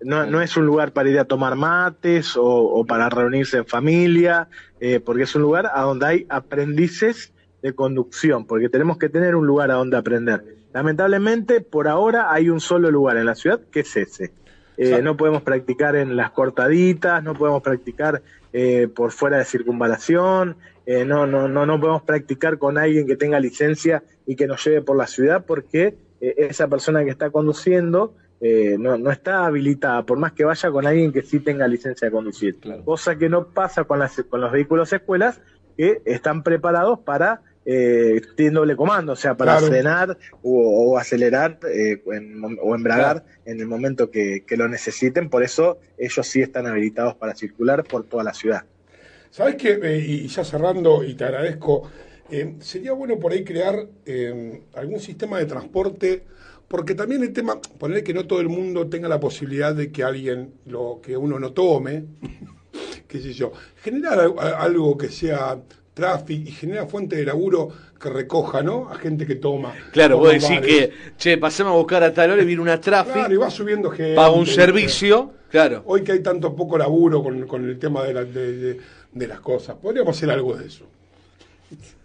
No, 0.00 0.24
no 0.24 0.40
es 0.40 0.56
un 0.56 0.64
lugar 0.64 0.92
para 0.92 1.10
ir 1.10 1.18
a 1.18 1.26
tomar 1.26 1.54
mates 1.54 2.34
o, 2.34 2.46
o 2.46 2.86
para 2.86 3.10
reunirse 3.10 3.58
en 3.58 3.66
familia, 3.66 4.48
eh, 4.80 5.00
porque 5.00 5.24
es 5.24 5.34
un 5.34 5.42
lugar 5.42 5.70
a 5.74 5.82
donde 5.82 6.06
hay 6.06 6.26
aprendices 6.30 7.34
de 7.60 7.74
conducción, 7.74 8.46
porque 8.46 8.70
tenemos 8.70 8.96
que 8.96 9.10
tener 9.10 9.36
un 9.36 9.46
lugar 9.46 9.70
a 9.70 9.74
donde 9.74 9.98
aprender. 9.98 10.63
Lamentablemente, 10.74 11.60
por 11.60 11.86
ahora 11.86 12.32
hay 12.32 12.50
un 12.50 12.60
solo 12.60 12.90
lugar 12.90 13.16
en 13.16 13.26
la 13.26 13.36
ciudad 13.36 13.60
que 13.70 13.80
es 13.80 13.96
ese. 13.96 14.32
Eh, 14.76 15.00
no 15.02 15.16
podemos 15.16 15.42
practicar 15.42 15.94
en 15.94 16.16
las 16.16 16.32
cortaditas, 16.32 17.22
no 17.22 17.34
podemos 17.34 17.62
practicar 17.62 18.22
eh, 18.52 18.88
por 18.92 19.12
fuera 19.12 19.38
de 19.38 19.44
circunvalación, 19.44 20.56
eh, 20.84 21.04
no, 21.04 21.28
no, 21.28 21.46
no, 21.46 21.64
no 21.64 21.80
podemos 21.80 22.02
practicar 22.02 22.58
con 22.58 22.76
alguien 22.76 23.06
que 23.06 23.14
tenga 23.14 23.38
licencia 23.38 24.02
y 24.26 24.34
que 24.34 24.48
nos 24.48 24.64
lleve 24.64 24.82
por 24.82 24.96
la 24.96 25.06
ciudad 25.06 25.44
porque 25.46 25.94
esa 26.20 26.66
persona 26.66 27.04
que 27.04 27.10
está 27.10 27.30
conduciendo 27.30 28.14
no, 28.78 28.98
no 28.98 29.10
está 29.10 29.46
habilitada, 29.46 30.04
por 30.04 30.18
más 30.18 30.32
que 30.32 30.44
vaya 30.44 30.70
con 30.70 30.86
alguien 30.86 31.12
que 31.12 31.22
sí 31.22 31.38
tenga 31.38 31.68
licencia 31.68 32.08
de 32.08 32.12
conducir. 32.12 32.58
Cosa 32.84 33.16
que 33.16 33.28
no 33.28 33.48
pasa 33.48 33.84
con, 33.84 33.98
las, 33.98 34.22
con 34.28 34.40
los 34.40 34.50
vehículos 34.50 34.92
escuelas 34.92 35.40
que 35.76 36.02
están 36.04 36.42
preparados 36.42 36.98
para 37.00 37.42
eh, 37.66 38.20
doble 38.52 38.76
comando, 38.76 39.12
o 39.12 39.16
sea, 39.16 39.36
para 39.36 39.52
Claro. 39.52 39.66
frenar 39.68 40.18
o, 40.42 40.92
o 40.92 40.98
acelerar 40.98 41.58
eh, 41.72 42.02
en 42.12 42.42
o 42.60 42.74
embragar 42.74 43.24
en 43.44 43.60
el 43.60 43.66
momento 43.66 44.10
que, 44.10 44.44
que 44.46 44.56
lo 44.56 44.68
necesiten. 44.68 45.30
Por 45.30 45.42
eso 45.42 45.78
ellos 45.98 46.26
sí 46.26 46.42
están 46.42 46.66
habilitados 46.66 47.14
para 47.14 47.34
circular 47.34 47.84
por 47.84 48.04
toda 48.04 48.24
la 48.24 48.34
ciudad. 48.34 48.64
¿Sabes 49.30 49.56
qué? 49.56 49.78
Eh, 49.82 49.98
y 49.98 50.26
ya 50.28 50.44
cerrando, 50.44 51.02
y 51.02 51.14
te 51.14 51.24
agradezco, 51.24 51.90
eh, 52.30 52.54
sería 52.60 52.92
bueno 52.92 53.18
por 53.18 53.32
ahí 53.32 53.44
crear 53.44 53.86
algún 54.74 55.00
sistema 55.00 55.38
de 55.38 55.46
transporte, 55.46 56.22
porque 56.68 56.94
también 56.94 57.22
el 57.22 57.32
tema, 57.32 57.60
poner 57.78 58.02
que 58.04 58.14
no 58.14 58.26
todo 58.26 58.40
el 58.40 58.48
mundo 58.48 58.88
tenga 58.88 59.08
la 59.08 59.20
posibilidad 59.20 59.74
de 59.74 59.90
que 59.90 60.02
alguien, 60.02 60.54
lo 60.66 61.00
que 61.02 61.16
uno 61.16 61.38
no 61.38 61.52
tome, 61.52 62.04
qué 63.08 63.20
sé 63.20 63.32
yo, 63.32 63.52
generar 63.82 64.18
algo 64.58 64.96
que 64.96 65.08
sea 65.08 65.58
tráfico 65.94 66.48
y 66.48 66.52
genera 66.52 66.86
fuente 66.86 67.16
de 67.16 67.24
laburo 67.24 67.68
que 68.00 68.10
recoja, 68.10 68.62
¿no? 68.62 68.88
A 68.90 68.96
gente 68.96 69.24
que 69.26 69.36
toma. 69.36 69.72
Claro, 69.92 70.16
toma 70.16 70.24
vos 70.24 70.32
decís 70.32 70.50
bares. 70.50 70.66
que, 70.66 70.92
che, 71.16 71.38
pasemos 71.38 71.72
a 71.72 71.76
buscar 71.76 72.02
a 72.02 72.12
tal 72.12 72.32
hora 72.32 72.42
y 72.42 72.44
viene 72.44 72.60
una 72.62 72.80
Claro, 72.80 73.08
y 73.08 73.12
tráfico, 73.12 73.40
va 73.40 73.50
subiendo 73.50 73.90
gente. 73.90 74.14
paga 74.16 74.32
un 74.32 74.46
servicio, 74.46 75.30
claro. 75.50 75.82
Hoy 75.86 76.02
que 76.02 76.12
hay 76.12 76.20
tanto 76.22 76.54
poco 76.54 76.76
laburo 76.76 77.22
con, 77.22 77.46
con 77.46 77.64
el 77.68 77.78
tema 77.78 78.02
de, 78.02 78.12
la- 78.14 78.24
de- 78.24 78.56
de- 78.56 78.80
de 79.12 79.26
las 79.28 79.38
cosas, 79.40 79.76
podríamos 79.76 80.16
hacer 80.16 80.30
algo 80.30 80.56
de 80.56 80.66
eso. 80.66 80.84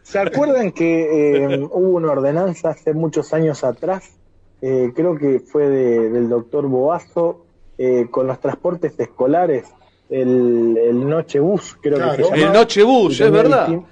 ¿Se 0.03 0.19
acuerdan 0.19 0.71
que 0.71 1.43
eh, 1.53 1.57
hubo 1.59 1.97
una 1.97 2.11
ordenanza 2.11 2.69
hace 2.69 2.93
muchos 2.93 3.33
años 3.33 3.63
atrás? 3.63 4.11
eh, 4.61 4.91
creo 4.93 5.15
que 5.17 5.39
fue 5.39 5.69
de- 5.69 6.09
del 6.09 6.27
doctor 6.27 6.67
Boazo, 6.67 7.45
eh, 7.77 8.07
con 8.11 8.27
los 8.27 8.41
transportes 8.41 8.93
escolares, 8.99 9.63
el, 10.09 10.77
el 10.77 11.07
Nochebus, 11.07 11.77
creo 11.81 11.97
que 11.97 12.23
se 12.23 12.33
El 12.33 12.39
llamaba. 12.41 12.53
Nochebus, 12.59 13.19
es 13.21 13.31
verdad. 13.31 13.67
distin- 13.67 13.85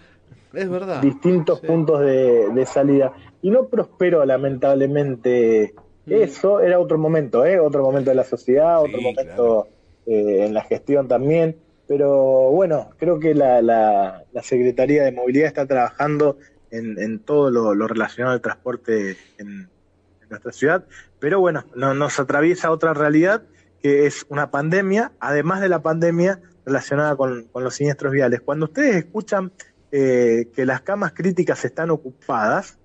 Es 0.53 0.69
verdad. 0.69 1.01
distintos 1.01 1.59
puntos 1.59 1.99
de, 2.01 2.49
de 2.49 2.65
salida. 2.65 3.13
Y 3.41 3.51
no 3.51 3.67
prosperó, 3.67 4.25
lamentablemente, 4.25 5.73
eso. 6.07 6.59
Era 6.61 6.79
otro 6.79 6.97
momento, 6.97 7.45
¿eh? 7.45 7.59
Otro 7.59 7.83
momento 7.83 8.09
de 8.09 8.15
la 8.15 8.23
sociedad, 8.23 8.81
otro 8.81 9.01
momento 9.01 9.67
eh, 10.05 10.45
en 10.45 10.53
la 10.53 10.61
gestión 10.63 11.07
también. 11.07 11.57
Pero 11.87 12.49
bueno, 12.51 12.89
creo 12.97 13.19
que 13.19 13.33
la, 13.33 13.61
la, 13.61 14.23
la 14.33 14.43
Secretaría 14.43 15.03
de 15.03 15.11
Movilidad 15.11 15.47
está 15.47 15.65
trabajando 15.65 16.37
en, 16.71 16.99
en 16.99 17.19
todo 17.19 17.49
lo, 17.49 17.73
lo 17.75 17.87
relacionado 17.87 18.33
al 18.33 18.41
transporte 18.41 19.11
en, 19.37 19.47
en 19.47 20.29
nuestra 20.29 20.51
ciudad. 20.51 20.83
Pero 21.19 21.39
bueno, 21.39 21.63
no- 21.75 21.93
nos 21.93 22.19
atraviesa 22.19 22.71
otra 22.71 22.93
realidad 22.93 23.43
que 23.81 24.05
es 24.05 24.25
una 24.29 24.51
pandemia, 24.51 25.11
además 25.19 25.61
de 25.61 25.69
la 25.69 25.81
pandemia 25.81 26.39
relacionada 26.65 27.15
con, 27.15 27.47
los 27.53 27.75
siniestros 27.75 28.11
viales. 28.11 28.41
Cuando 28.41 28.65
ustedes 28.65 28.95
escuchan 28.95 29.51
eh, 29.91 30.49
que 30.53 30.65
las 30.65 30.81
camas 30.81 31.13
críticas 31.13 31.63
están 31.63 31.89
ocupadas, 31.89 32.77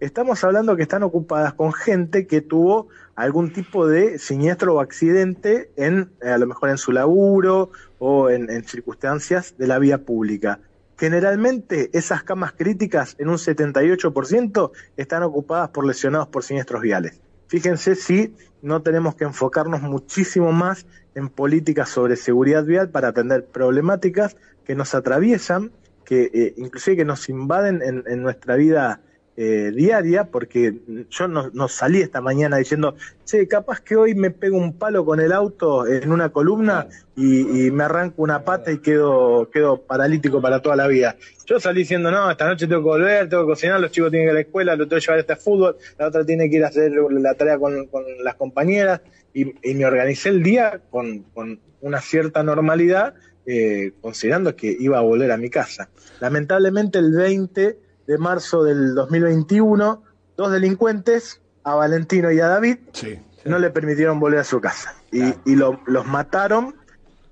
estamos 0.00 0.42
hablando 0.44 0.76
que 0.76 0.82
están 0.82 1.02
ocupadas 1.02 1.54
con 1.54 1.72
gente 1.72 2.26
que 2.26 2.40
tuvo 2.40 2.88
algún 3.14 3.52
tipo 3.52 3.86
de 3.86 4.18
siniestro 4.18 4.74
o 4.74 4.80
accidente 4.80 5.70
en 5.76 6.10
eh, 6.22 6.30
a 6.30 6.38
lo 6.38 6.46
mejor 6.46 6.70
en 6.70 6.78
su 6.78 6.92
laburo 6.92 7.70
o 7.98 8.30
en, 8.30 8.50
en 8.50 8.64
circunstancias 8.64 9.54
de 9.56 9.66
la 9.66 9.78
vía 9.78 9.98
pública. 9.98 10.60
Generalmente 10.96 11.90
esas 11.92 12.24
camas 12.24 12.52
críticas 12.52 13.14
en 13.18 13.28
un 13.28 13.36
78% 13.36 14.72
están 14.96 15.22
ocupadas 15.22 15.70
por 15.70 15.86
lesionados 15.86 16.26
por 16.26 16.42
siniestros 16.42 16.82
viales. 16.82 17.20
Fíjense 17.48 17.94
si 17.94 18.34
no 18.62 18.82
tenemos 18.82 19.14
que 19.14 19.24
enfocarnos 19.24 19.82
muchísimo 19.82 20.52
más 20.52 20.86
en 21.14 21.28
políticas 21.28 21.88
sobre 21.88 22.16
seguridad 22.16 22.64
vial 22.64 22.90
para 22.90 23.08
atender 23.08 23.46
problemáticas 23.46 24.36
que 24.64 24.74
nos 24.74 24.94
atraviesan, 24.94 25.72
que 26.04 26.30
eh, 26.32 26.54
inclusive 26.58 26.98
que 26.98 27.04
nos 27.04 27.28
invaden 27.28 27.82
en, 27.82 28.04
en 28.06 28.22
nuestra 28.22 28.56
vida 28.56 29.00
eh, 29.40 29.70
diaria, 29.72 30.24
porque 30.24 30.74
yo 31.08 31.28
no, 31.28 31.68
salí 31.68 32.00
esta 32.00 32.20
mañana 32.20 32.56
diciendo, 32.56 32.96
che, 33.24 33.46
capaz 33.46 33.80
que 33.80 33.94
hoy 33.94 34.16
me 34.16 34.32
pego 34.32 34.58
un 34.58 34.76
palo 34.76 35.04
con 35.04 35.20
el 35.20 35.30
auto 35.30 35.86
en 35.86 36.10
una 36.10 36.30
columna 36.30 36.88
y, 37.14 37.70
me 37.70 37.84
arranco 37.84 38.22
una 38.22 38.44
pata 38.44 38.72
y 38.72 38.78
quedo, 38.78 39.48
quedo 39.52 39.80
paralítico 39.82 40.42
para 40.42 40.60
toda 40.60 40.74
la 40.74 40.88
vida. 40.88 41.14
Yo 41.46 41.60
salí 41.60 41.82
diciendo, 41.82 42.10
no, 42.10 42.28
esta 42.28 42.48
noche 42.48 42.66
tengo 42.66 42.82
que 42.82 42.88
volver, 42.88 43.28
tengo 43.28 43.44
que 43.44 43.50
cocinar, 43.50 43.78
los 43.78 43.92
chicos 43.92 44.10
tienen 44.10 44.26
que 44.26 44.30
ir 44.30 44.32
a 44.32 44.34
la 44.34 44.40
escuela, 44.40 44.74
lo 44.74 44.88
tengo 44.88 44.98
que 44.98 45.06
llevar 45.06 45.20
este 45.20 45.36
fútbol, 45.36 45.76
la 45.96 46.08
otra 46.08 46.24
tiene 46.24 46.50
que 46.50 46.56
ir 46.56 46.64
a 46.64 46.68
hacer 46.68 46.90
la 46.90 47.34
tarea 47.34 47.58
con, 47.58 47.86
con 47.86 48.02
las 48.24 48.34
compañeras, 48.34 49.02
y, 49.32 49.54
y 49.62 49.74
me 49.76 49.86
organicé 49.86 50.30
el 50.30 50.42
día 50.42 50.80
con, 50.90 51.22
con 51.32 51.60
una 51.80 52.00
cierta 52.00 52.42
normalidad, 52.42 53.14
eh, 53.46 53.92
considerando 54.00 54.56
que 54.56 54.76
iba 54.78 54.98
a 54.98 55.02
volver 55.02 55.30
a 55.30 55.36
mi 55.36 55.48
casa. 55.48 55.90
Lamentablemente 56.20 56.98
el 56.98 57.12
20 57.12 57.87
de 58.08 58.18
marzo 58.18 58.64
del 58.64 58.94
2021, 58.94 60.02
dos 60.36 60.50
delincuentes, 60.50 61.40
a 61.62 61.74
Valentino 61.74 62.32
y 62.32 62.40
a 62.40 62.48
David, 62.48 62.78
Sí. 62.92 63.20
no 63.44 63.58
le 63.58 63.70
permitieron 63.70 64.18
volver 64.18 64.40
a 64.40 64.44
su 64.44 64.60
casa. 64.60 64.94
Y, 65.12 65.34
y 65.44 65.54
lo- 65.56 65.80
los 65.86 66.06
mataron 66.06 66.74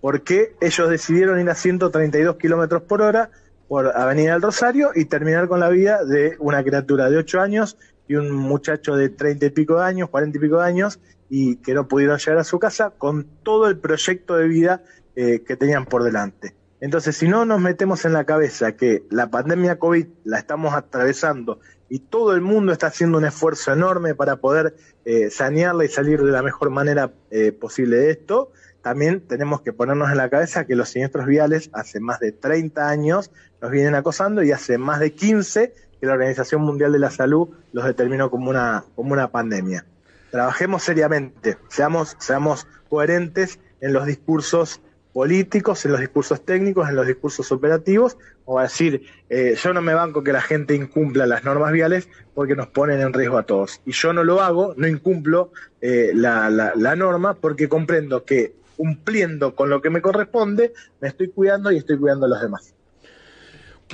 porque 0.00 0.54
ellos 0.60 0.88
decidieron 0.90 1.40
ir 1.40 1.48
a 1.50 1.54
132 1.54 2.36
kilómetros 2.36 2.82
por 2.82 3.00
hora 3.02 3.30
por 3.68 3.88
Avenida 3.96 4.32
del 4.34 4.42
Rosario 4.42 4.90
y 4.94 5.06
terminar 5.06 5.48
con 5.48 5.58
la 5.60 5.68
vida 5.70 6.04
de 6.04 6.36
una 6.38 6.62
criatura 6.62 7.10
de 7.10 7.16
8 7.16 7.40
años 7.40 7.76
y 8.06 8.14
un 8.14 8.30
muchacho 8.30 8.94
de 8.96 9.08
30 9.08 9.46
y 9.46 9.50
pico 9.50 9.76
de 9.80 9.84
años, 9.84 10.08
40 10.10 10.36
y 10.38 10.40
pico 10.40 10.58
de 10.60 10.64
años, 10.66 11.00
y 11.28 11.56
que 11.56 11.74
no 11.74 11.88
pudieron 11.88 12.18
llegar 12.18 12.38
a 12.38 12.44
su 12.44 12.58
casa 12.60 12.92
con 12.96 13.26
todo 13.42 13.66
el 13.66 13.78
proyecto 13.78 14.36
de 14.36 14.46
vida 14.46 14.82
eh, 15.16 15.42
que 15.44 15.56
tenían 15.56 15.86
por 15.86 16.04
delante. 16.04 16.54
Entonces, 16.80 17.16
si 17.16 17.26
no 17.26 17.44
nos 17.46 17.60
metemos 17.60 18.04
en 18.04 18.12
la 18.12 18.24
cabeza 18.24 18.72
que 18.72 19.04
la 19.10 19.30
pandemia 19.30 19.78
COVID 19.78 20.06
la 20.24 20.38
estamos 20.38 20.74
atravesando 20.74 21.60
y 21.88 22.00
todo 22.00 22.34
el 22.34 22.42
mundo 22.42 22.72
está 22.72 22.88
haciendo 22.88 23.18
un 23.18 23.24
esfuerzo 23.24 23.72
enorme 23.72 24.14
para 24.14 24.36
poder 24.36 24.76
eh, 25.04 25.30
sanearla 25.30 25.84
y 25.84 25.88
salir 25.88 26.22
de 26.22 26.32
la 26.32 26.42
mejor 26.42 26.70
manera 26.70 27.12
eh, 27.30 27.52
posible 27.52 27.96
de 27.96 28.10
esto, 28.10 28.52
también 28.82 29.20
tenemos 29.20 29.62
que 29.62 29.72
ponernos 29.72 30.10
en 30.10 30.16
la 30.16 30.30
cabeza 30.30 30.64
que 30.66 30.76
los 30.76 30.90
siniestros 30.90 31.26
viales 31.26 31.70
hace 31.72 31.98
más 31.98 32.20
de 32.20 32.30
30 32.32 32.88
años 32.88 33.32
nos 33.60 33.70
vienen 33.70 33.94
acosando 33.94 34.42
y 34.42 34.52
hace 34.52 34.78
más 34.78 35.00
de 35.00 35.12
15 35.12 35.72
que 36.00 36.06
la 36.06 36.12
Organización 36.12 36.62
Mundial 36.62 36.92
de 36.92 36.98
la 36.98 37.10
Salud 37.10 37.48
los 37.72 37.84
determinó 37.84 38.30
como 38.30 38.50
una, 38.50 38.84
como 38.94 39.12
una 39.12 39.32
pandemia. 39.32 39.86
Trabajemos 40.30 40.82
seriamente, 40.82 41.56
seamos, 41.68 42.16
seamos 42.20 42.66
coherentes 42.88 43.58
en 43.80 43.92
los 43.92 44.06
discursos 44.06 44.80
políticos, 45.16 45.82
en 45.86 45.92
los 45.92 46.00
discursos 46.00 46.44
técnicos, 46.44 46.90
en 46.90 46.94
los 46.94 47.06
discursos 47.06 47.50
operativos, 47.50 48.18
o 48.44 48.58
a 48.58 48.64
decir, 48.64 49.00
eh, 49.30 49.56
yo 49.62 49.72
no 49.72 49.80
me 49.80 49.94
banco 49.94 50.22
que 50.22 50.30
la 50.30 50.42
gente 50.42 50.74
incumpla 50.74 51.24
las 51.26 51.42
normas 51.42 51.72
viales 51.72 52.06
porque 52.34 52.54
nos 52.54 52.66
ponen 52.66 53.00
en 53.00 53.14
riesgo 53.14 53.38
a 53.38 53.44
todos. 53.44 53.80
Y 53.86 53.92
yo 53.92 54.12
no 54.12 54.24
lo 54.24 54.42
hago, 54.42 54.74
no 54.76 54.86
incumplo 54.86 55.52
eh, 55.80 56.10
la, 56.14 56.50
la- 56.50 56.74
la 56.76 56.94
norma 56.96 57.32
porque 57.32 57.66
comprendo 57.66 58.26
que 58.26 58.56
cumpliendo 58.76 59.54
con 59.54 59.70
lo 59.70 59.80
que 59.80 59.88
me 59.88 60.02
corresponde, 60.02 60.74
me 61.00 61.08
estoy 61.08 61.28
cuidando 61.30 61.72
y 61.72 61.78
estoy 61.78 61.96
cuidando 61.96 62.26
a 62.26 62.28
los 62.28 62.42
demás. 62.42 62.74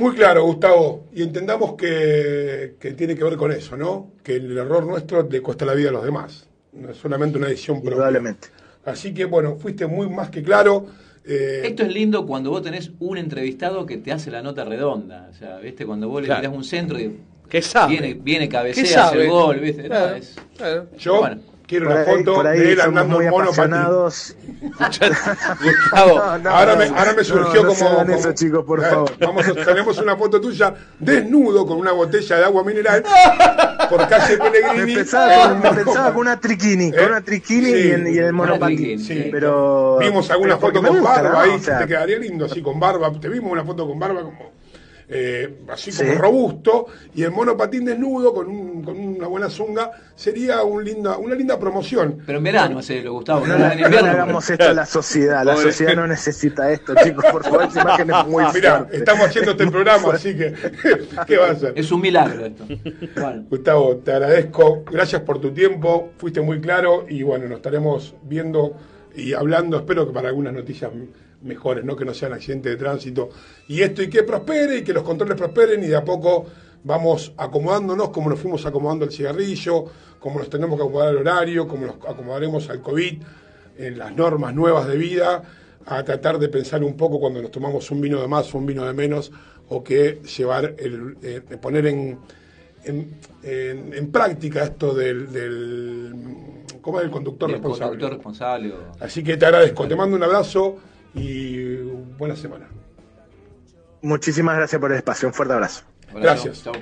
Muy 0.01 0.17
claro, 0.17 0.43
Gustavo. 0.45 1.07
Y 1.13 1.23
entendamos 1.23 1.75
que, 1.75 2.75
que 2.81 2.93
tiene 2.95 3.15
que 3.15 3.23
ver 3.23 3.37
con 3.37 3.53
eso, 3.53 3.77
¿no? 3.77 4.11
Que 4.25 4.37
el 4.37 4.59
error 4.59 4.85
nuestro 4.85 5.23
le 5.31 5.41
cuesta 5.41 5.65
la 5.67 5.75
vida 5.75 5.91
a 5.91 5.93
los 5.93 6.03
demás. 6.05 6.49
No 6.73 6.91
es 6.91 6.97
solamente 6.97 7.39
una 7.39 7.47
decisión 7.47 7.77
propia. 7.77 7.93
Indudablemente. 7.93 8.49
Así 8.85 9.15
que, 9.15 9.25
bueno, 9.27 9.57
fuiste 9.57 9.87
muy 9.87 10.09
más 10.09 10.31
que 10.31 10.43
claro. 10.43 10.87
Eh, 11.25 11.63
Esto 11.65 11.85
es 11.85 11.93
lindo 11.95 12.27
cuando 12.27 12.51
vos 12.51 12.63
tenés 12.63 12.91
un 12.99 13.17
entrevistado 13.17 13.87
que 13.87 13.97
te 13.97 14.13
hace 14.13 14.31
la 14.31 14.43
nota 14.43 14.65
redonda. 14.65 15.29
O 15.31 15.35
sea, 15.35 15.59
¿viste? 15.59 15.87
Cuando 15.87 16.09
vos 16.09 16.23
Claro. 16.23 16.41
le 16.43 16.49
tirás 16.49 16.57
un 16.59 16.65
centro 16.65 16.99
y 16.99 17.17
¿Qué 17.49 17.63
sabe? 17.63 17.93
viene, 17.93 18.15
viene 18.15 18.47
¿Qué 18.49 18.53
cabecea, 18.53 19.07
hace 19.09 19.23
el 19.23 19.31
gol, 19.31 19.61
¿viste? 19.61 19.89
No, 19.89 20.09
es- 20.15 20.37
claro. 20.57 20.89
yo 20.99 21.19
bueno. 21.21 21.41
Quiero 21.73 21.87
Por 21.87 21.95
una 21.97 22.01
ahí, 22.11 22.19
foto 22.19 22.35
por 22.35 22.47
ahí 22.47 22.59
de 22.61 22.73
él 22.73 22.79
somos 22.79 22.89
andando 22.89 23.17
muy 23.17 23.27
mono 23.27 23.45
apasionados. 23.45 24.37
Gustavo, 25.63 26.19
No, 26.19 26.39
no, 26.39 26.51
ahora, 26.51 26.73
no, 26.73 26.79
me, 26.79 26.99
ahora 26.99 27.13
me 27.15 27.25
surgió 27.25 27.63
no, 27.63 27.69
no 27.69 27.75
se 27.75 27.85
como, 27.85 28.15
eso, 28.15 28.33
chicos, 28.33 28.65
por 28.65 28.81
Eh, 28.81 28.89
favor. 28.89 29.11
Vamos, 29.21 29.47
tenemos 29.65 29.99
una 29.99 30.17
foto 30.17 30.41
tuya 30.41 30.75
desnudo 30.99 31.67
con 31.67 31.79
una 31.79 31.93
botella 31.93 32.37
de 32.37 32.45
agua 32.45 32.63
mineral 32.65 33.03
por 33.91 34.09
calle 34.09 34.37
Me 34.39 34.51
Pellegrini. 34.51 34.95
pensaba, 34.97 35.49
con, 35.49 35.61
me 35.63 35.71
pensaba 35.85 36.13
con 36.13 36.21
una 36.21 36.39
triquini, 36.41 36.89
¿Eh? 36.89 36.93
con 36.95 37.05
una 37.07 37.21
triquini 37.23 37.67
Sí. 37.73 37.89
y, 37.89 37.91
en, 37.93 38.07
y 38.07 38.19
en 38.19 38.25
el 38.25 38.33
monopatín. 38.33 38.77
triquini, 38.77 39.03
Sí. 39.05 39.29
Pero 39.31 39.99
Vimos 39.99 40.31
alguna 40.31 40.59
pero 40.59 40.73
foto 40.73 40.83
con 40.87 40.99
gusta, 40.99 41.23
barba 41.23 41.31
¿no? 41.33 41.39
ahí, 41.41 41.51
O 41.51 41.59
sea, 41.59 41.79
te 41.81 41.87
quedaría 41.87 42.19
lindo 42.19 42.45
así 42.47 42.63
con 42.63 42.79
barba. 42.79 43.11
Te 43.21 43.29
vimos 43.29 43.51
una 43.53 43.65
foto 43.65 43.87
con 43.89 43.99
barba 43.99 44.23
como 44.23 44.53
eh, 45.15 45.59
así 45.69 45.91
como 45.93 46.11
Sí. 46.11 46.17
robusto, 46.19 46.87
y 47.15 47.23
el 47.23 47.31
monopatín 47.31 47.85
desnudo 47.85 48.33
con, 48.33 48.49
un- 48.49 48.83
con 48.83 48.99
una 48.99 49.27
buena 49.27 49.51
zunga 49.51 49.91
sería 50.15 50.63
un 50.63 50.83
linda, 50.83 51.19
una 51.19 51.35
linda 51.35 51.59
promoción. 51.59 52.23
Pero 52.25 52.39
en 52.39 52.45
verano 52.45 52.79
hacerlo, 52.79 53.13
Gustavo. 53.13 53.47
No, 53.47 53.59
No, 53.59 53.67
le- 53.69 53.75
en 53.75 53.81
no 53.81 53.87
invierno. 53.87 54.11
hagamos 54.11 54.49
esto 54.51 54.65
a 54.65 54.73
la 54.73 54.87
sociedad. 54.87 55.45
La 55.45 55.53
Pobre. 55.55 55.67
sociedad 55.71 55.95
no 55.95 56.07
necesita 56.07 56.73
esto, 56.73 56.95
chicos. 57.05 57.25
Por 57.31 57.45
favor, 57.45 57.65
esa 57.65 57.83
imagen 57.83 58.11
es 58.11 58.27
muy 58.27 58.45
Mirá, 58.55 58.79
fuerte. 58.79 58.97
estamos 58.97 59.27
haciendo 59.27 59.51
este 59.53 59.67
programa, 59.71 60.13
así 60.15 60.35
que, 60.37 60.55
¿qué 61.27 61.37
va 61.37 61.49
a 61.49 61.51
hacer? 61.53 61.73
Es 61.77 61.93
un 61.93 62.01
milagro 62.01 62.47
esto. 62.47 62.65
Bueno. 63.21 63.45
Gustavo, 63.51 63.97
te 63.99 64.13
agradezco, 64.13 64.83
gracias 64.91 65.23
por 65.23 65.41
tu 65.41 65.51
tiempo, 65.53 66.11
fuiste 66.17 66.41
muy 66.41 66.61
claro 66.61 67.05
y 67.09 67.23
bueno, 67.23 67.47
nos 67.49 67.57
estaremos 67.57 68.15
viendo 68.23 68.77
y 69.15 69.35
hablando, 69.35 69.77
espero 69.77 70.07
que 70.07 70.13
para 70.15 70.29
algunas 70.29 70.55
noticias 70.55 70.91
mejores, 71.43 71.85
no 71.85 71.97
que 71.97 72.05
no 72.05 72.15
sean 72.15 72.33
accidentes 72.33 72.73
de 72.73 72.77
tránsito 72.79 73.31
y 73.69 73.83
esto 73.83 74.03
y 74.03 74.09
que 74.09 74.23
prospere 74.23 74.79
y 74.79 74.83
que 74.85 74.93
los 74.93 75.03
controles 75.03 75.37
prosperen 75.37 75.83
y 75.83 75.87
de 75.89 75.97
a 75.97 76.05
poco 76.05 76.47
vamos 76.85 77.33
acomodándonos 77.37 78.11
como 78.11 78.31
nos 78.31 78.39
fuimos 78.41 78.65
acomodando 78.67 79.05
al 79.05 79.13
cigarrillo, 79.13 79.85
como 80.19 80.39
nos 80.39 80.49
tenemos 80.51 80.77
que 80.79 80.83
acomodar 80.85 81.09
al 81.09 81.17
horario, 81.19 81.67
como 81.69 81.87
nos 81.87 81.97
acomodaremos 82.09 82.69
al 82.71 82.81
COVID, 82.81 83.23
en 83.79 83.99
las 83.99 84.15
normas 84.15 84.55
nuevas 84.55 84.87
de 84.89 84.97
vida, 84.97 85.43
a 85.87 86.03
tratar 86.05 86.39
de 86.39 86.49
pensar 86.49 86.83
un 86.85 86.97
poco 86.97 87.19
cuando 87.19 87.41
nos 87.43 87.51
tomamos 87.51 87.91
un 87.91 88.01
vino 88.01 88.21
de 88.21 88.29
más 88.29 88.55
o 88.55 88.59
un 88.59 88.67
vino 88.67 88.85
de 88.85 88.93
menos 88.93 89.33
o 89.69 89.83
que 89.83 90.21
llevar, 90.37 90.75
el, 90.79 91.17
eh, 91.23 91.41
poner 91.61 91.87
en, 91.87 92.19
en, 92.85 93.15
en- 93.43 93.95
en 93.95 94.11
práctica 94.13 94.65
esto 94.65 94.93
del, 94.95 95.33
del 95.33 96.15
¿cómo 96.81 96.99
es 96.99 97.05
el 97.07 97.11
conductor 97.11 97.49
El 97.49 97.55
responsable? 97.57 97.91
conductor 97.99 98.13
responsable. 98.17 98.73
o- 98.73 98.93
Así 99.05 99.23
que 99.25 99.37
te 99.37 99.47
agradezco, 99.47 99.87
te 99.89 99.97
mando 99.97 100.17
un 100.17 100.23
abrazo 100.23 100.77
y 101.15 101.75
buena 102.19 102.37
semana. 102.37 102.67
Muchísimas 104.03 104.57
gracias 104.57 104.81
por 104.81 104.91
el 104.91 104.99
espacio. 104.99 105.29
Un 105.29 105.35
fuerte 105.35 105.55
abrazo. 105.55 105.83
Gracias. 106.15 106.65
Chau. 106.65 106.75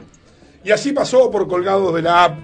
Y 0.64 0.70
así 0.70 0.92
pasó 0.92 1.30
por 1.30 1.48
colgados 1.48 1.94
de 1.94 2.02
la 2.02 2.24
app 2.24 2.38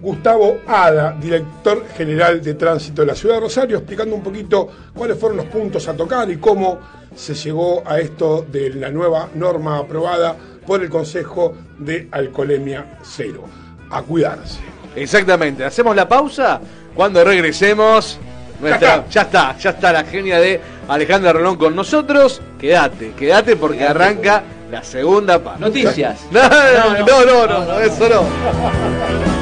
Gustavo 0.00 0.58
Ada, 0.66 1.12
director 1.12 1.86
general 1.96 2.42
de 2.42 2.54
tránsito 2.54 3.02
de 3.02 3.06
la 3.06 3.14
ciudad 3.14 3.36
de 3.36 3.42
Rosario, 3.42 3.76
explicando 3.78 4.16
un 4.16 4.22
poquito 4.22 4.68
cuáles 4.92 5.16
fueron 5.16 5.36
los 5.36 5.46
puntos 5.46 5.86
a 5.86 5.94
tocar 5.94 6.28
y 6.28 6.38
cómo 6.38 6.80
se 7.14 7.34
llegó 7.34 7.84
a 7.86 8.00
esto 8.00 8.44
de 8.50 8.70
la 8.70 8.90
nueva 8.90 9.28
norma 9.34 9.78
aprobada 9.78 10.36
por 10.66 10.82
el 10.82 10.90
Consejo 10.90 11.54
de 11.78 12.08
Alcoholemia 12.10 12.98
Cero. 13.02 13.44
A 13.90 14.02
cuidarse. 14.02 14.58
Exactamente. 14.96 15.64
Hacemos 15.64 15.94
la 15.94 16.08
pausa. 16.08 16.60
Cuando 16.94 17.22
regresemos, 17.22 18.18
nuestra- 18.62 18.94
está. 18.96 19.08
ya 19.10 19.20
está, 19.22 19.56
ya 19.58 19.70
está 19.70 19.92
la 19.92 20.04
genia 20.04 20.38
de 20.40 20.60
Alejandra 20.88 21.32
Rolón 21.32 21.56
con 21.56 21.74
nosotros. 21.76 22.40
Quédate, 22.58 23.12
quédate 23.12 23.56
porque 23.56 23.84
arranca 23.84 24.42
la 24.70 24.82
segunda 24.82 25.38
parte. 25.38 25.60
Noticias. 25.60 26.20
No, 26.30 26.48
no, 26.48 27.06
no, 27.06 27.24
no, 27.24 27.46
no, 27.46 27.64
no, 27.66 27.78
eso 27.80 28.08
no. 28.08 29.41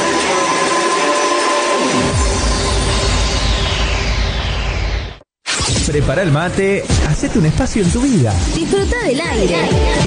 Prepara 5.91 6.23
el 6.23 6.31
mate, 6.31 6.83
hacete 7.09 7.37
un 7.37 7.45
espacio 7.47 7.83
en 7.83 7.91
tu 7.91 7.99
vida. 7.99 8.33
Disfruta 8.55 8.97
del 9.05 9.19
aire. 9.19 9.57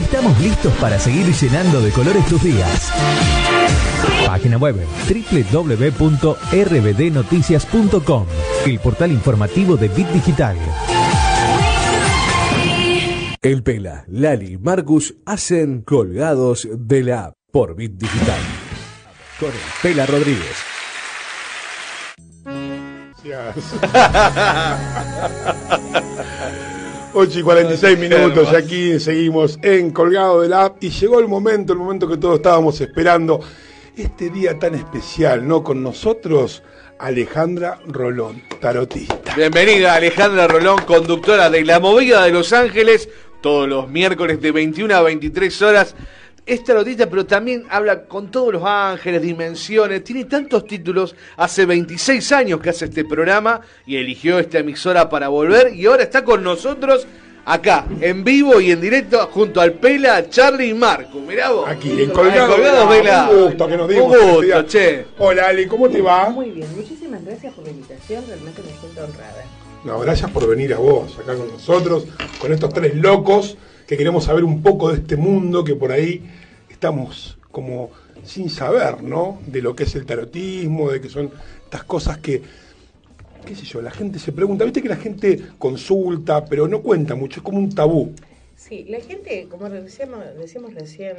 Estamos 0.00 0.40
listos 0.40 0.72
para 0.80 0.98
seguir 0.98 1.30
llenando 1.30 1.82
de 1.82 1.90
colores 1.90 2.24
tus 2.24 2.42
días. 2.42 2.90
Página 4.26 4.56
web 4.56 4.76
www.rbdnoticias.com, 5.52 8.26
el 8.64 8.78
portal 8.78 9.12
informativo 9.12 9.76
de 9.76 9.88
Bit 9.88 10.08
Digital. 10.08 10.56
El 13.42 13.62
Pela, 13.62 14.06
Lali 14.08 14.54
y 14.54 14.56
Marcus 14.56 15.16
hacen 15.26 15.82
Colgados 15.82 16.66
de 16.72 17.02
la 17.02 17.24
App 17.24 17.34
por 17.52 17.76
Bit 17.76 17.98
Digital. 17.98 18.40
Con 19.38 19.50
el 19.50 19.56
Pela 19.82 20.06
Rodríguez. 20.06 20.73
Gracias. 23.24 23.80
8 27.16 27.38
y 27.38 27.42
46 27.42 27.98
minutos 27.98 28.48
y 28.52 28.56
aquí 28.56 28.98
seguimos 28.98 29.58
en 29.62 29.92
Colgado 29.92 30.40
del 30.40 30.52
App 30.52 30.82
y 30.82 30.90
llegó 30.90 31.20
el 31.20 31.28
momento, 31.28 31.72
el 31.72 31.78
momento 31.78 32.08
que 32.08 32.16
todos 32.16 32.36
estábamos 32.36 32.80
esperando. 32.80 33.40
Este 33.96 34.30
día 34.30 34.58
tan 34.58 34.74
especial, 34.74 35.46
¿no? 35.46 35.62
Con 35.62 35.80
nosotros, 35.80 36.64
Alejandra 36.98 37.78
Rolón, 37.86 38.42
tarotista. 38.60 39.36
Bienvenida 39.36 39.94
Alejandra 39.94 40.48
Rolón, 40.48 40.82
conductora 40.84 41.48
de 41.48 41.64
La 41.64 41.78
Movida 41.78 42.24
de 42.24 42.32
Los 42.32 42.52
Ángeles, 42.52 43.08
todos 43.40 43.68
los 43.68 43.88
miércoles 43.88 44.40
de 44.40 44.50
21 44.50 44.96
a 44.96 45.02
23 45.02 45.62
horas. 45.62 45.94
Es 46.46 46.62
tarotista, 46.62 47.08
pero 47.08 47.24
también 47.24 47.64
habla 47.70 48.04
con 48.04 48.30
todos 48.30 48.52
los 48.52 48.62
ángeles, 48.64 49.22
dimensiones. 49.22 50.04
Tiene 50.04 50.26
tantos 50.26 50.66
títulos. 50.66 51.16
Hace 51.38 51.64
26 51.64 52.32
años 52.32 52.60
que 52.60 52.68
hace 52.68 52.84
este 52.84 53.04
programa 53.06 53.62
y 53.86 53.96
eligió 53.96 54.38
esta 54.38 54.58
emisora 54.58 55.08
para 55.08 55.28
volver. 55.28 55.74
Y 55.74 55.86
ahora 55.86 56.02
está 56.02 56.22
con 56.22 56.42
nosotros 56.42 57.06
acá, 57.46 57.86
en 58.00 58.24
vivo 58.24 58.60
y 58.60 58.72
en 58.72 58.80
directo, 58.82 59.26
junto 59.32 59.58
al 59.62 59.72
Pela, 59.72 60.28
Charlie 60.28 60.68
y 60.68 60.74
Marco. 60.74 61.18
Mirá 61.20 61.50
vos. 61.50 61.66
Aquí, 61.66 62.02
en 62.02 62.10
Colgado, 62.10 62.54
Colgados 62.56 62.90
de 62.90 63.04
la- 63.04 63.30
Un 63.30 63.44
gusto 63.46 63.66
que 63.68 63.76
nos 63.78 63.88
dimos. 63.88 64.04
Un 64.16 64.34
gusto, 64.36 64.62
che. 64.64 65.06
Hola 65.18 65.46
Ali, 65.48 65.66
¿cómo 65.66 65.88
te 65.88 66.02
va? 66.02 66.28
Muy 66.28 66.50
bien, 66.50 66.68
muchísimas 66.76 67.24
gracias 67.24 67.54
por 67.54 67.64
la 67.64 67.70
invitación, 67.70 68.22
realmente 68.28 68.60
me 68.62 68.68
siento 68.80 69.02
honrada. 69.04 69.44
No, 69.82 69.98
gracias 70.00 70.30
por 70.30 70.46
venir 70.48 70.74
a 70.74 70.78
vos 70.78 71.18
acá 71.18 71.34
con 71.36 71.48
nosotros, 71.48 72.04
con 72.38 72.52
estos 72.52 72.72
tres 72.72 72.94
locos 72.96 73.56
que 73.86 73.96
queremos 73.96 74.24
saber 74.24 74.44
un 74.44 74.62
poco 74.62 74.90
de 74.90 74.98
este 74.98 75.16
mundo 75.16 75.64
que 75.64 75.74
por 75.74 75.92
ahí 75.92 76.22
estamos 76.70 77.38
como 77.50 77.90
sin 78.24 78.48
saber, 78.50 79.02
¿no? 79.02 79.40
De 79.46 79.60
lo 79.62 79.76
que 79.76 79.84
es 79.84 79.94
el 79.94 80.06
tarotismo, 80.06 80.90
de 80.90 81.00
que 81.00 81.08
son 81.08 81.30
estas 81.64 81.84
cosas 81.84 82.18
que, 82.18 82.42
qué 83.44 83.54
sé 83.54 83.64
yo, 83.64 83.82
la 83.82 83.90
gente 83.90 84.18
se 84.18 84.32
pregunta, 84.32 84.64
viste 84.64 84.82
que 84.82 84.88
la 84.88 84.96
gente 84.96 85.40
consulta, 85.58 86.44
pero 86.46 86.66
no 86.66 86.80
cuenta 86.82 87.14
mucho, 87.14 87.40
es 87.40 87.44
como 87.44 87.58
un 87.58 87.74
tabú. 87.74 88.12
Sí, 88.56 88.86
la 88.88 89.00
gente, 89.00 89.46
como 89.50 89.68
decíamos, 89.68 90.20
decíamos 90.38 90.72
recién 90.74 91.16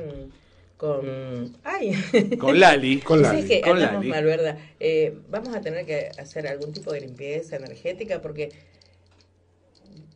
con... 0.77 1.55
¡Ay! 1.63 1.93
Con 2.39 2.59
Lali. 2.59 2.97
Con 3.01 3.19
Sí, 3.19 3.23
Lali. 3.23 3.39
es 3.41 3.45
que 3.45 3.61
con 3.61 3.79
Lali. 3.79 4.09
mal, 4.09 4.23
¿verdad? 4.25 4.57
Eh, 4.79 5.15
vamos 5.29 5.55
a 5.55 5.61
tener 5.61 5.85
que 5.85 6.09
hacer 6.19 6.47
algún 6.47 6.73
tipo 6.73 6.91
de 6.91 7.01
limpieza 7.01 7.55
energética 7.57 8.21
porque 8.21 8.49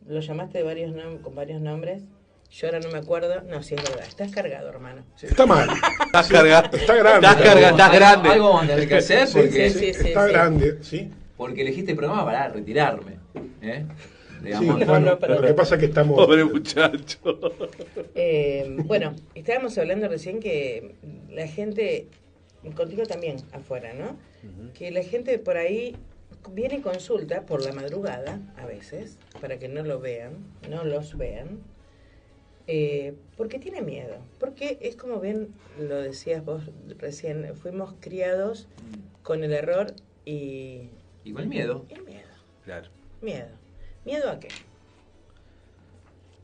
lo 0.06 0.20
llamaste 0.20 0.58
de 0.58 0.64
varios 0.64 0.92
nom- 0.94 1.20
con 1.20 1.34
varios 1.34 1.60
nombres. 1.60 2.02
Yo 2.50 2.66
ahora 2.66 2.80
no 2.80 2.90
me 2.90 2.98
acuerdo. 2.98 3.42
No, 3.42 3.62
sí 3.62 3.74
es 3.74 3.82
verdad. 3.82 4.04
Estás 4.06 4.32
cargado, 4.32 4.68
hermano. 4.68 5.04
Está 5.22 5.46
mal. 5.46 5.68
Estás 6.06 6.28
cargado. 6.28 6.76
Está 6.76 6.94
grande. 6.96 7.26
Estás 7.26 7.42
cargado, 7.42 7.70
estás 7.76 7.92
grande. 7.92 8.28
Algo 8.30 8.44
vamos 8.48 8.64
a 8.64 8.66
tener 8.68 8.88
que 8.88 8.94
hacer 8.96 9.26
Sí, 9.28 9.32
porque, 9.38 9.70
Sí, 9.70 9.78
sí, 9.78 9.94
sí, 9.94 10.08
está 10.08 10.26
sí. 10.26 10.32
grande, 10.32 10.78
¿sí? 10.82 11.10
porque 11.36 11.62
elegiste 11.62 11.92
el 11.92 11.96
programa 11.96 12.24
para 12.24 12.48
retirarme. 12.48 13.12
¿eh? 13.62 13.86
Sí, 13.86 14.44
Digamos, 14.44 14.78
No, 14.80 14.86
bueno, 14.86 15.10
no, 15.12 15.18
pero- 15.18 15.34
lo 15.40 15.46
que 15.46 15.54
pasa 15.54 15.74
es 15.76 15.80
que 15.80 15.86
estamos... 15.86 16.16
Pobre 16.16 16.44
muchacho. 16.44 17.18
Eh, 18.14 18.76
bueno, 18.84 19.14
estábamos 19.34 19.76
hablando 19.78 20.08
recién 20.08 20.40
que 20.40 20.96
la 21.30 21.46
gente, 21.46 22.08
contigo 22.74 23.04
también 23.04 23.36
afuera, 23.52 23.92
¿no? 23.94 24.18
Que 24.74 24.90
la 24.90 25.02
gente 25.02 25.38
por 25.38 25.56
ahí 25.56 25.94
viene 26.52 26.76
y 26.76 26.80
consulta 26.80 27.42
por 27.46 27.64
la 27.64 27.72
madrugada, 27.72 28.38
a 28.58 28.66
veces, 28.66 29.18
para 29.40 29.58
que 29.58 29.68
no 29.68 29.82
lo 29.82 30.00
vean, 30.00 30.32
no 30.68 30.84
los 30.84 31.16
vean, 31.16 31.60
eh, 32.66 33.14
porque 33.36 33.58
tiene 33.58 33.82
miedo. 33.82 34.16
Porque 34.38 34.78
es 34.80 34.96
como 34.96 35.20
bien 35.20 35.48
lo 35.78 35.96
decías 35.96 36.44
vos 36.44 36.62
recién, 36.98 37.54
fuimos 37.56 37.94
criados 38.00 38.68
con 39.22 39.44
el 39.44 39.52
error 39.52 39.94
y, 40.24 40.90
y 41.24 41.32
con 41.32 41.42
el 41.42 41.48
miedo. 41.48 41.84
y 41.88 41.94
el 41.94 42.02
miedo. 42.04 42.28
Claro. 42.64 42.88
Miedo. 43.20 43.48
¿Miedo 44.04 44.30
a 44.30 44.40
qué? 44.40 44.48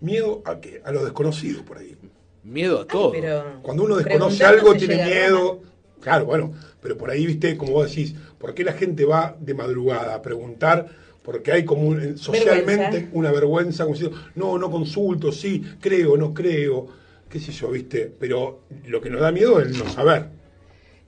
Miedo 0.01 0.43
a 0.45 0.61
que 0.61 0.83
a 0.85 0.93
lo 0.93 1.05
desconocido 1.05 1.65
por 1.65 1.79
ahí. 1.79 1.97
Miedo 2.45 2.81
a 2.83 2.87
todo. 2.87 3.13
Ay, 3.13 3.21
pero 3.21 3.61
Cuando 3.63 3.85
uno 3.85 3.97
desconoce 3.97 4.45
algo, 4.45 4.75
tiene 4.75 5.05
miedo. 5.05 5.61
Claro, 6.01 6.27
bueno, 6.27 6.53
pero 6.81 6.97
por 6.97 7.11
ahí, 7.11 7.27
viste, 7.27 7.57
como 7.57 7.73
vos 7.73 7.89
decís, 7.89 8.15
¿por 8.39 8.55
qué 8.55 8.63
la 8.63 8.75
gente 8.75 9.05
va 9.05 9.37
de 9.41 9.55
madrugada 9.55 10.15
a 10.15 10.23
preguntar? 10.23 10.87
Porque 11.27 11.51
hay 11.51 11.65
como 11.65 11.89
un- 11.89 12.01
eh, 12.01 12.17
socialmente 12.17 12.83
Vergüenza. 12.89 13.09
una 13.19 13.33
vergüenza, 13.33 13.83
como 13.85 13.97
diciendo, 13.97 14.17
no, 14.37 14.57
no 14.59 14.71
consulto, 14.71 15.33
sí, 15.33 15.61
creo, 15.81 16.17
no 16.17 16.33
creo, 16.33 16.87
qué 17.29 17.41
sé 17.41 17.51
yo, 17.51 17.69
viste. 17.73 18.15
Pero 18.19 18.61
lo 18.87 19.01
que 19.01 19.11
nos 19.11 19.21
da 19.21 19.33
miedo 19.33 19.61
es 19.61 19.67
el 19.67 19.77
no 19.79 19.89
saber. 19.91 20.29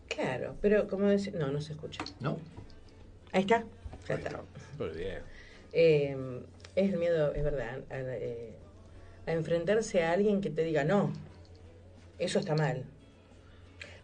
Claro, 0.08 0.56
pero 0.60 0.88
como 0.88 1.06
decir, 1.06 1.34
no, 1.36 1.52
no 1.52 1.60
se 1.60 1.72
escucha. 1.74 2.02
¿No? 2.18 2.36
Ahí 3.30 3.42
está. 3.42 3.60
Ya 4.08 4.14
Ahí 4.16 4.20
está. 4.24 4.28
está. 4.30 4.42
Muy 4.76 4.88
bien. 4.88 5.18
Eh, 5.72 6.16
es 6.74 6.92
el 6.92 6.98
miedo, 6.98 7.32
es 7.32 7.44
verdad, 7.44 7.78
a, 7.88 8.00
eh, 8.00 8.54
a 9.24 9.32
enfrentarse 9.32 10.02
a 10.02 10.10
alguien 10.12 10.40
que 10.40 10.50
te 10.50 10.64
diga, 10.64 10.82
no, 10.82 11.12
eso 12.18 12.40
está 12.40 12.56
mal. 12.56 12.84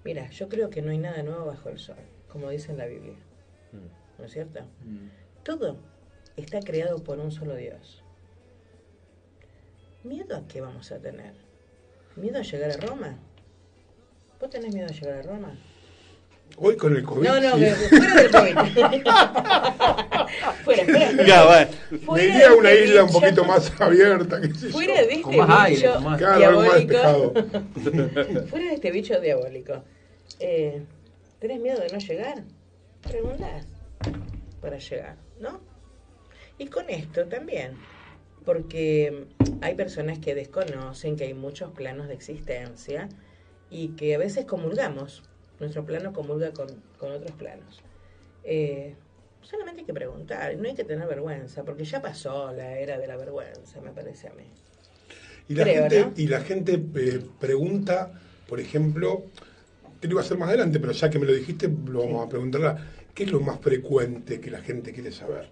Mira, 0.04 0.30
yo 0.30 0.48
creo 0.48 0.70
que 0.70 0.80
no 0.80 0.92
hay 0.92 0.98
nada 0.98 1.24
nuevo 1.24 1.46
bajo 1.46 1.70
el 1.70 1.78
sol, 1.80 1.96
como 2.28 2.50
dice 2.50 2.70
en 2.70 2.78
la 2.78 2.86
Biblia. 2.86 3.16
¿No 4.18 4.24
es 4.26 4.30
cierto? 4.32 4.60
Mm. 4.84 5.08
Todo 5.42 5.76
está 6.36 6.60
creado 6.60 7.02
por 7.02 7.18
un 7.18 7.32
solo 7.32 7.56
Dios. 7.56 8.02
¿Miedo 10.02 10.36
a 10.36 10.46
qué 10.46 10.60
vamos 10.60 10.92
a 10.92 10.98
tener? 10.98 11.32
¿Miedo 12.16 12.38
a 12.38 12.42
llegar 12.42 12.70
a 12.72 12.76
Roma? 12.76 13.16
¿Vos 14.40 14.50
tenés 14.50 14.74
miedo 14.74 14.88
a 14.88 14.92
llegar 14.92 15.18
a 15.18 15.22
Roma? 15.22 15.56
Hoy 16.56 16.76
con 16.76 16.94
el 16.94 17.02
COVID. 17.02 17.26
No, 17.26 17.40
no, 17.40 17.56
sí. 17.56 17.64
fuera 17.88 18.14
del 18.14 18.30
COVID. 18.30 18.54
fuera, 20.64 20.84
fuera. 20.84 21.24
Ya, 21.26 21.44
bueno. 21.46 21.70
Me 21.90 21.98
Fuera 21.98 22.24
iría 22.24 22.48
a 22.50 22.54
una 22.54 22.72
isla 22.72 23.04
un 23.04 23.12
poquito 23.12 23.44
más 23.44 23.80
abierta, 23.80 24.40
qué 24.40 24.54
sé 24.54 24.66
yo. 24.66 24.72
Fuera 24.72 25.00
este 25.00 25.22
Con 25.22 25.36
más 25.38 25.60
aire, 25.64 25.76
bicho 25.76 25.94
con 25.94 26.04
más- 26.04 26.18
diabólico. 26.38 26.74
despejado. 26.76 27.32
fuera 28.48 28.66
de 28.68 28.74
este 28.74 28.90
bicho 28.90 29.20
diabólico. 29.20 29.82
Eh, 30.38 30.82
¿Tenés 31.40 31.60
miedo 31.60 31.80
de 31.80 31.88
no 31.88 31.98
llegar? 31.98 32.44
Preguntás 33.02 33.66
para 34.60 34.78
llegar, 34.78 35.16
¿no? 35.40 35.60
Y 36.58 36.66
con 36.66 36.88
esto 36.88 37.26
también, 37.26 37.72
porque 38.44 39.26
hay 39.60 39.74
personas 39.74 40.18
que 40.18 40.34
desconocen 40.34 41.16
que 41.16 41.24
hay 41.24 41.34
muchos 41.34 41.72
planos 41.72 42.08
de 42.08 42.14
existencia 42.14 43.08
y 43.70 43.88
que 43.88 44.14
a 44.14 44.18
veces 44.18 44.44
comulgamos. 44.44 45.22
Nuestro 45.60 45.84
plano 45.84 46.12
comulga 46.12 46.52
con, 46.52 46.68
con 46.98 47.12
otros 47.12 47.32
planos. 47.32 47.82
Eh, 48.44 48.94
solamente 49.42 49.80
hay 49.80 49.86
que 49.86 49.94
preguntar, 49.94 50.56
no 50.56 50.68
hay 50.68 50.74
que 50.74 50.84
tener 50.84 51.06
vergüenza, 51.08 51.64
porque 51.64 51.84
ya 51.84 52.00
pasó 52.02 52.52
la 52.52 52.78
era 52.78 52.98
de 52.98 53.06
la 53.06 53.16
vergüenza, 53.16 53.80
me 53.80 53.90
parece 53.90 54.28
a 54.28 54.34
mí. 54.34 54.44
Y 55.48 55.54
la 55.54 55.64
Creo, 55.64 55.82
gente, 55.82 56.00
¿no? 56.00 56.12
y 56.16 56.26
la 56.26 56.40
gente 56.40 56.82
eh, 56.94 57.20
pregunta, 57.38 58.12
por 58.48 58.60
ejemplo, 58.60 59.24
te 60.00 60.08
lo 60.08 60.12
iba 60.12 60.20
a 60.22 60.24
hacer 60.24 60.38
más 60.38 60.48
adelante, 60.48 60.80
pero 60.80 60.92
ya 60.92 61.10
que 61.10 61.18
me 61.18 61.26
lo 61.26 61.32
dijiste, 61.32 61.68
lo 61.68 62.00
vamos 62.00 62.26
a 62.26 62.28
preguntar. 62.28 62.78
¿Qué 63.14 63.24
es 63.24 63.32
lo 63.32 63.40
más 63.40 63.60
frecuente 63.60 64.40
que 64.40 64.50
la 64.50 64.60
gente 64.60 64.92
quiere 64.92 65.12
saber? 65.12 65.48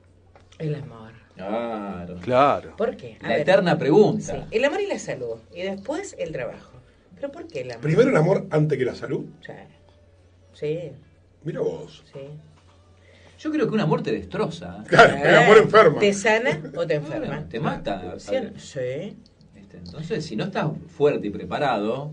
El 0.62 0.74
amor. 0.76 1.12
Claro. 1.36 2.16
Claro. 2.20 2.76
¿Por 2.76 2.96
qué? 2.96 3.16
A 3.20 3.24
La 3.24 3.28
ver, 3.30 3.40
eterna 3.40 3.72
sí, 3.72 3.78
pregunta. 3.78 4.46
el 4.50 4.64
amor 4.64 4.80
y 4.80 4.86
la 4.86 4.98
salud. 4.98 5.36
Y 5.54 5.62
después 5.62 6.14
el 6.18 6.30
trabajo. 6.32 6.72
¿Pero 7.14 7.32
por 7.32 7.46
qué 7.48 7.62
el 7.62 7.70
amor? 7.72 7.82
Primero 7.82 8.10
el 8.10 8.16
amor 8.16 8.46
antes 8.50 8.78
que 8.78 8.84
la 8.84 8.94
salud. 8.94 9.24
Sí. 9.44 9.52
Sí, 10.52 10.92
Mira 11.44 11.60
vos. 11.60 12.04
sí. 12.12 12.20
Yo 13.38 13.50
creo 13.50 13.66
que 13.66 13.74
un 13.74 13.80
amor 13.80 14.02
te 14.02 14.12
destroza. 14.12 14.84
Claro, 14.88 15.16
el 15.16 15.34
amor 15.34 15.58
enferma. 15.58 15.98
¿Te 15.98 16.12
sana 16.12 16.62
o 16.76 16.86
te 16.86 16.94
enferma? 17.02 17.26
Bueno, 17.26 17.46
te 17.48 17.58
mata. 17.58 18.14
¿Sí? 18.18 18.36
Sí. 18.56 19.16
Este, 19.56 19.78
Entonces, 19.78 20.24
si 20.24 20.36
no 20.36 20.44
estás 20.44 20.70
fuerte 20.88 21.26
y 21.26 21.30
preparado 21.30 22.12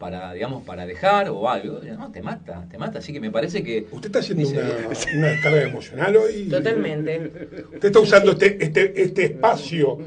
para, 0.00 0.32
digamos, 0.32 0.64
para 0.64 0.86
dejar 0.86 1.28
o 1.28 1.46
algo, 1.48 1.78
no, 1.98 2.10
te 2.10 2.22
mata, 2.22 2.64
te 2.70 2.78
mata. 2.78 3.00
Así 3.00 3.12
que 3.12 3.20
me 3.20 3.30
parece 3.30 3.62
que... 3.62 3.86
Usted 3.92 4.06
está 4.06 4.20
haciendo 4.20 4.48
Dice- 4.48 4.58
una, 4.58 4.88
una 5.18 5.26
descarga 5.28 5.62
emocional 5.62 6.16
hoy. 6.16 6.48
Totalmente. 6.48 7.30
Usted 7.74 7.84
está 7.84 8.00
usando 8.00 8.32
este, 8.32 8.64
este, 8.64 9.02
este 9.02 9.24
espacio 9.26 9.98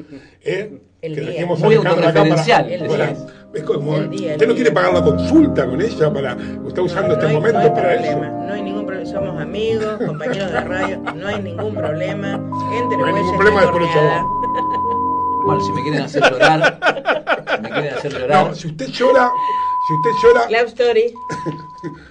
¿eh? 0.43 0.79
El 0.99 1.13
que 1.15 1.21
día. 1.21 1.45
Muy 1.45 1.75
acá 1.75 1.83
para- 1.95 2.07
autorreferencial, 2.07 2.71
El 2.71 2.87
para- 2.87 3.05
día. 3.07 3.17
es 3.53 3.63
como- 3.63 3.97
El 3.97 4.09
día, 4.09 4.27
el 4.29 4.31
usted 4.33 4.47
no 4.47 4.55
quiere 4.55 4.71
pagar 4.71 4.93
la 4.95 5.03
consulta 5.03 5.65
con 5.67 5.79
ella 5.79 6.11
para 6.11 6.31
está 6.67 6.81
usando 6.81 7.09
No, 7.09 7.13
este 7.13 7.27
hay, 7.27 7.33
momento 7.35 7.59
no 7.59 7.65
hay 7.65 7.69
para 7.69 7.81
problema, 7.93 8.25
eso. 8.27 8.47
no 8.47 8.53
hay 8.53 8.61
ningún 8.63 8.85
problema. 8.87 9.11
Somos 9.11 9.41
amigos, 9.41 9.97
compañeros 10.07 10.51
de 10.51 10.59
radio, 10.61 10.97
no 11.15 11.27
hay 11.27 11.39
ningún 11.43 11.75
problema. 11.75 12.33
Entre 12.33 12.97
No 12.97 13.05
hay 13.05 13.13
ningún 13.13 13.13
huellas 13.13 13.35
problema, 13.35 13.59
de 13.61 13.65
después. 13.67 13.89
Bueno, 15.45 15.61
si 15.61 15.71
me 15.73 15.81
quieren 15.83 16.01
hacer 16.01 16.23
llorar, 16.31 16.79
si 17.55 17.61
me 17.61 17.69
quieren 17.69 17.93
hacer 17.93 18.13
llorar... 18.17 18.47
No, 18.47 18.55
si 18.55 18.67
usted 18.67 18.87
llora, 18.87 19.29
si 19.87 19.93
usted 19.93 20.09
llora, 20.21 20.49
Love 20.49 20.67
story. 20.69 21.13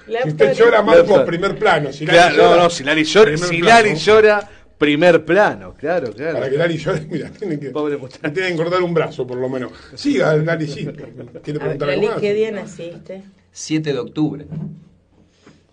Love 0.07 0.23
si 0.25 0.29
usted 0.29 0.55
llora, 0.55 0.83
Marcos, 0.83 1.09
Love- 1.09 1.27
primer 1.27 1.59
plano. 1.59 1.93
Si 1.93 2.05
Claro, 2.07 2.37
llora, 2.37 2.57
no, 2.57 2.63
no, 2.65 2.71
si 2.71 2.85
Lali 2.85 3.05
llora, 3.05 3.31
primer 3.33 3.49
si 3.49 3.59
plano. 3.61 3.83
Lali 3.83 3.95
llora, 3.97 4.51
Primer 4.79 5.25
plano, 5.25 5.75
claro, 5.75 6.13
claro. 6.13 6.39
Para 6.39 6.51
que 6.51 6.57
Lali 6.57 6.77
llore, 6.77 7.03
mira, 7.11 7.31
tienen 7.31 7.61
que, 7.61 7.71
Pobre 7.71 7.97
tienen 8.35 8.57
que 8.57 8.57
cortar 8.57 8.83
un 8.83 8.93
brazo 8.93 9.25
por 9.25 9.39
lo 9.39 9.49
menos. 9.49 9.71
Siga, 9.95 10.35
Lali, 10.37 10.67
sí. 10.67 10.85
¿Quiere 10.85 10.99
A 10.99 11.43
ver, 11.43 11.43
preguntar 11.79 11.89
Lali? 11.89 12.09
¿qué 12.21 12.35
día 12.35 12.51
naciste? 12.51 13.23
7 13.53 13.93
de 13.93 13.99
octubre. 14.01 14.47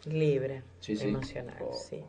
Libre. 0.05 0.61
Sí, 0.79 0.95
sí. 0.95 1.07
Emocional, 1.07 1.55
sí. 1.89 2.03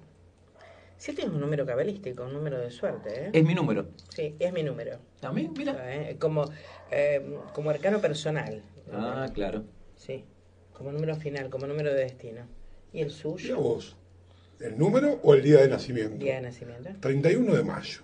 Siete 0.99 1.23
es 1.23 1.29
un 1.29 1.41
número 1.41 1.65
cabalístico, 1.65 2.25
un 2.25 2.35
número 2.35 2.59
de 2.59 2.71
suerte, 2.71 3.09
¿eh? 3.09 3.31
Es 3.33 3.43
mi 3.43 3.55
número. 3.55 3.87
Sí, 4.11 4.35
es 4.39 4.53
mi 4.53 4.63
número. 4.63 4.99
¿También? 5.19 5.55
Mira. 5.57 5.75
Eh, 5.87 6.17
Como, 6.19 6.45
eh, 6.91 7.39
como 7.55 7.71
arcano 7.71 8.01
personal. 8.03 8.63
Ah, 8.93 9.27
claro. 9.33 9.65
Como 10.81 10.93
número 10.93 11.15
final, 11.15 11.51
como 11.51 11.67
número 11.67 11.93
de 11.93 12.05
destino. 12.05 12.41
¿Y 12.95 13.01
el 13.03 13.09
Mira 13.09 13.19
suyo? 13.19 13.59
vos, 13.59 13.97
¿el 14.61 14.79
número 14.79 15.21
o 15.23 15.35
el 15.35 15.43
día 15.43 15.61
de 15.61 15.69
nacimiento? 15.69 16.17
Día 16.25 16.37
de 16.37 16.41
nacimiento. 16.41 16.89
31 17.01 17.55
de 17.55 17.63
mayo. 17.63 18.01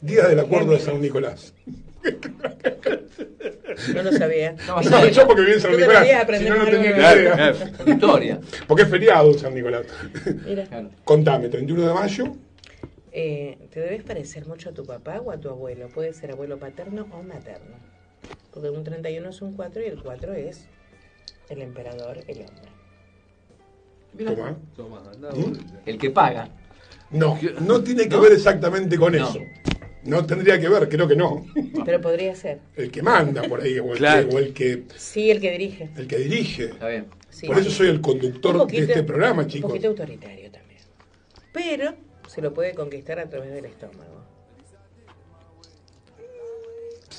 Día 0.00 0.26
del 0.26 0.40
acuerdo 0.40 0.72
de 0.72 0.78
San 0.80 1.02
Nicolás. 1.02 1.52
No 3.94 4.02
lo 4.04 4.12
sabía. 4.12 4.56
No, 4.66 4.80
No, 4.80 5.06
yo 5.06 5.26
porque 5.26 5.42
viví 5.42 5.52
en 5.52 5.60
San 5.60 5.76
Nicolás. 5.76 6.08
Si 6.38 6.44
no, 6.48 6.56
no 6.56 6.64
tenía 6.64 6.90
idea. 6.96 7.54
Historia. 7.86 8.40
Porque 8.66 8.84
es 8.84 8.88
feriado 8.88 9.30
en 9.30 9.38
San 9.38 9.54
Nicolás. 9.54 9.84
Mira. 10.46 10.66
Contame, 11.04 11.50
31 11.50 11.88
de 11.88 11.92
mayo. 11.92 12.36
eh, 13.12 13.58
te 13.70 13.80
debes 13.80 14.02
parecer 14.02 14.46
mucho 14.46 14.70
a 14.70 14.72
tu 14.72 14.86
papá 14.86 15.20
o 15.20 15.30
a 15.30 15.36
tu 15.36 15.50
abuelo. 15.50 15.88
Puede 15.88 16.14
ser 16.14 16.30
abuelo 16.30 16.58
paterno 16.58 17.06
o 17.12 17.22
materno. 17.22 17.76
Porque 18.50 18.70
un 18.70 18.82
31 18.82 19.28
es 19.28 19.42
un 19.42 19.52
4 19.52 19.82
y 19.82 19.86
el 19.86 20.02
4 20.02 20.32
es 20.32 20.68
el 21.48 21.62
emperador, 21.62 22.18
el 22.26 22.38
hombre. 22.40 22.70
Toma. 24.24 24.56
Toma, 24.76 25.02
anda, 25.12 25.30
boludo. 25.30 25.60
El 25.86 25.98
que 25.98 26.10
paga. 26.10 26.48
No, 27.10 27.38
no 27.60 27.82
tiene 27.82 28.08
que 28.08 28.16
ver 28.16 28.32
exactamente 28.32 28.96
con 28.96 29.12
No. 29.16 29.28
eso. 29.28 29.40
No 30.04 30.24
tendría 30.26 30.60
que 30.60 30.68
ver, 30.68 30.88
creo 30.88 31.08
que 31.08 31.16
no. 31.16 31.46
Pero 31.84 32.00
podría 32.00 32.34
ser. 32.34 32.60
El 32.76 32.90
que 32.90 33.02
manda 33.02 33.42
por 33.44 33.60
ahí, 33.62 33.78
o 33.78 33.92
el, 33.92 33.98
Claro. 33.98 34.28
que, 34.28 34.34
o 34.34 34.38
el 34.38 34.52
que 34.52 34.84
Sí, 34.96 35.30
el 35.30 35.40
que 35.40 35.50
dirige. 35.52 35.90
el 35.96 36.06
que 36.06 36.18
dirige. 36.18 36.64
Está 36.66 36.88
bien. 36.88 37.06
Sí. 37.30 37.46
Por 37.46 37.58
eso 37.58 37.70
soy 37.70 37.88
el 37.88 38.00
conductor 38.00 38.54
Un 38.54 38.60
poquito- 38.62 38.80
de 38.86 38.92
este 38.92 39.02
programa, 39.02 39.42
Un 39.42 39.48
chicos. 39.48 39.70
poquito 39.70 39.88
autoritario 39.88 40.50
también. 40.50 40.80
Pero 41.52 41.94
se 42.28 42.42
lo 42.42 42.52
puede 42.52 42.74
conquistar 42.74 43.18
a 43.18 43.28
través 43.30 43.52
del 43.52 43.64
estómago. 43.64 44.13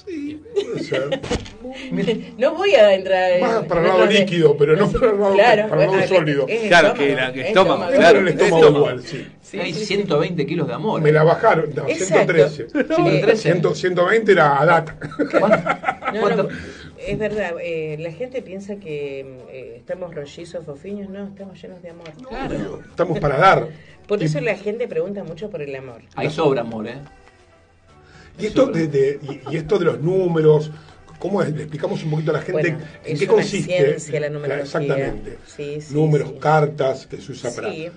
Sí, 0.08 0.42
puede 0.54 0.84
ser. 0.84 1.22
No 2.38 2.54
voy 2.54 2.72
a 2.76 2.94
entrar 2.94 3.32
en. 3.32 3.42
Más 3.42 3.66
para 3.66 3.82
el 3.82 3.88
lado 3.88 4.06
líquido, 4.06 4.56
pero 4.58 4.76
no 4.76 4.90
para 4.92 5.12
el 5.12 5.20
lado, 5.20 5.34
Claro, 5.34 5.70
para 5.70 5.86
el 5.86 5.92
lado 5.92 6.08
sólido. 6.08 6.46
es 6.48 6.68
Claro, 6.68 6.88
estómago, 6.90 7.08
que 7.10 7.16
la- 7.16 7.34
que 7.34 7.42
estómago, 7.48 7.92
claro. 7.92 8.20
el 8.20 8.28
estómago 8.28 8.56
Estómago. 8.58 8.78
igual, 8.86 9.04
sí. 9.04 9.28
Sí, 9.42 9.60
Hay 9.60 9.74
sí, 9.74 9.80
sí. 9.80 9.86
120 9.86 10.46
kilos 10.46 10.68
de 10.68 10.74
amor. 10.74 11.02
Me 11.02 11.12
la 11.12 11.24
bajaron, 11.24 11.70
no, 11.76 11.88
Exacto. 11.88 12.34
113. 12.34 12.68
Eh, 13.32 13.36
100, 13.36 13.76
120 13.76 14.32
era 14.32 14.62
a 14.62 14.66
data. 14.66 14.98
¿Cuánto? 15.40 16.44
No, 16.44 16.50
es 16.98 17.18
verdad, 17.20 17.54
eh, 17.62 17.98
la 18.00 18.12
gente 18.12 18.42
piensa 18.42 18.76
que 18.78 19.20
eh, 19.52 19.76
estamos 19.78 20.14
rollizos, 20.14 20.66
fofiños, 20.66 21.10
no, 21.10 21.28
estamos 21.28 21.62
llenos 21.62 21.82
de 21.82 21.90
amor. 21.90 22.08
Claro. 22.30 22.82
Estamos 22.90 23.20
para 23.20 23.38
dar. 23.38 23.68
Por 24.08 24.22
eso 24.24 24.40
la 24.40 24.56
gente 24.56 24.88
pregunta 24.88 25.24
mucho 25.24 25.50
por 25.50 25.62
el 25.62 25.76
amor. 25.76 26.02
Hay 26.16 26.30
sobra 26.30 26.62
amor, 26.62 26.88
¿eh? 26.88 26.96
Y 28.40 28.46
esto 28.48 28.68
de, 28.68 28.88
de- 28.88 29.20
y, 29.50 29.54
y 29.54 29.58
esto 29.58 29.78
de 29.80 29.86
los 29.86 30.02
números, 30.02 30.72
¿cómo 31.20 31.42
es? 31.42 31.54
Le 31.54 31.62
explicamos 31.64 32.04
un 32.04 32.12
poquito 32.12 32.32
a 32.32 32.36
la 32.36 32.42
gente 32.42 32.54
Bueno, 32.72 32.80
en 33.04 33.18
qué 33.18 33.28
consiste. 33.28 33.78
ciencia 33.78 34.20
la 34.20 34.30
numerología. 34.30 34.64
Exactamente. 34.64 35.38
Sí, 35.46 35.82
sí, 35.82 35.94
números, 35.94 36.30
sí. 36.30 36.40
cartas 36.40 37.08
que 37.08 37.18
se 37.18 37.32
usa 37.32 37.52
para. 37.56 37.72
Sí, 37.72 37.90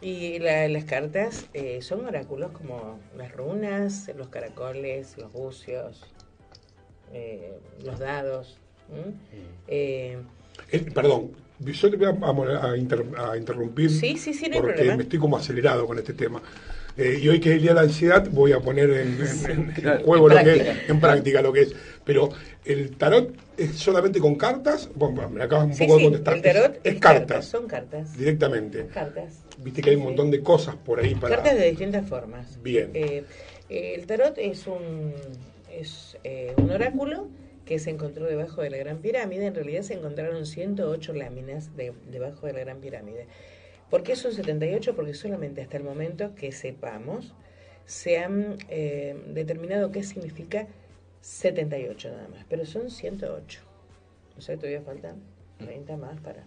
y 0.00 0.38
la- 0.38 0.68
las 0.68 0.84
cartas 0.84 1.46
eh, 1.54 1.80
son 1.82 2.04
oráculos 2.06 2.50
como 2.52 2.98
las 3.16 3.32
runas, 3.32 4.10
los 4.16 4.28
caracoles, 4.28 5.16
los 5.18 5.32
bucios, 5.32 6.02
eh, 7.12 7.58
los 7.84 7.98
dados. 7.98 8.58
¿m? 8.92 9.14
Eh, 9.68 10.18
Eh, 10.70 10.78
perdón, 10.92 11.32
yo 11.60 11.90
te 11.90 11.96
voy 11.96 12.06
a, 12.06 12.10
a- 12.10 12.72
a 12.72 12.76
inter- 12.76 13.06
a 13.18 13.36
interrumpir 13.36 13.90
Sí, 13.90 14.16
sí, 14.16 14.32
sí, 14.34 14.48
no 14.48 14.54
hay 14.56 14.60
porque 14.60 14.74
problema. 14.74 14.96
me 14.96 15.02
estoy 15.04 15.18
como 15.18 15.36
acelerado 15.36 15.86
con 15.86 15.98
este 15.98 16.12
tema. 16.14 16.42
Eh, 16.98 17.18
y 17.22 17.28
hoy 17.28 17.40
que 17.40 17.50
es 17.50 17.54
el 17.56 17.62
día 17.62 17.70
de 17.72 17.74
la 17.74 17.80
ansiedad 17.82 18.26
voy 18.30 18.52
a 18.52 18.60
poner 18.60 18.88
en, 18.90 19.18
en- 19.20 19.50
en- 19.50 19.86
en 19.86 20.02
juego 20.02 20.28
lo 20.28 20.36
que 20.42 20.54
es, 20.56 20.88
en 20.90 20.98
práctica 21.00 21.42
lo 21.42 21.52
que 21.52 21.62
es. 21.62 21.74
Pero 22.04 22.30
el 22.64 22.96
tarot 22.96 23.34
es 23.58 23.72
solamente 23.76 24.18
con 24.20 24.36
cartas. 24.36 24.88
Bueno, 24.94 25.28
me 25.28 25.42
acabas 25.42 25.66
un 25.66 25.74
sí, 25.74 25.84
poco 25.86 25.98
sí, 25.98 26.04
de 26.04 26.10
contestar. 26.10 26.34
el 26.36 26.42
tarot 26.42 26.72
es, 26.76 26.80
es, 26.84 26.94
es 26.94 27.00
cartas. 27.00 27.20
cartas, 27.26 27.44
son 27.46 27.66
cartas. 27.66 28.16
directamente. 28.16 28.86
Cartas. 28.86 29.42
Viste 29.58 29.82
que 29.82 29.90
hay 29.90 29.96
un 29.96 30.04
montón 30.04 30.30
de 30.30 30.40
cosas 30.42 30.76
por 30.76 31.00
ahí 31.00 31.14
para. 31.14 31.34
Cartas 31.36 31.58
de 31.58 31.68
distintas 31.70 32.08
formas. 32.08 32.62
Bien. 32.62 32.90
Eh, 32.94 33.24
eh, 33.68 33.94
el 33.96 34.06
tarot 34.06 34.38
es 34.38 34.66
un 34.66 35.12
es 35.70 36.16
eh, 36.24 36.54
un 36.56 36.70
oráculo 36.70 37.28
que 37.66 37.78
se 37.78 37.90
encontró 37.90 38.24
debajo 38.26 38.62
de 38.62 38.70
la 38.70 38.76
Gran 38.78 38.98
Pirámide. 38.98 39.44
En 39.46 39.54
realidad 39.54 39.82
se 39.82 39.94
encontraron 39.94 40.46
108 40.46 41.12
láminas 41.12 41.76
de- 41.76 41.92
debajo 42.10 42.46
de 42.46 42.52
la 42.54 42.60
Gran 42.60 42.78
Pirámide. 42.78 43.26
¿Por 43.90 44.02
qué 44.02 44.16
son 44.16 44.32
78? 44.32 44.94
Porque 44.96 45.14
solamente 45.14 45.62
hasta 45.62 45.76
el 45.76 45.84
momento 45.84 46.34
que 46.34 46.52
sepamos 46.52 47.32
se 47.86 48.18
han 48.18 48.56
eh, 48.68 49.14
determinado 49.28 49.92
qué 49.92 50.02
significa 50.02 50.66
78 51.20 52.10
nada 52.10 52.28
más. 52.28 52.44
Pero 52.48 52.66
son 52.66 52.90
108. 52.90 53.60
O 54.36 54.40
sea, 54.40 54.56
todavía 54.56 54.82
faltan 54.82 55.16
30 55.58 55.96
más 55.96 56.18
para... 56.20 56.44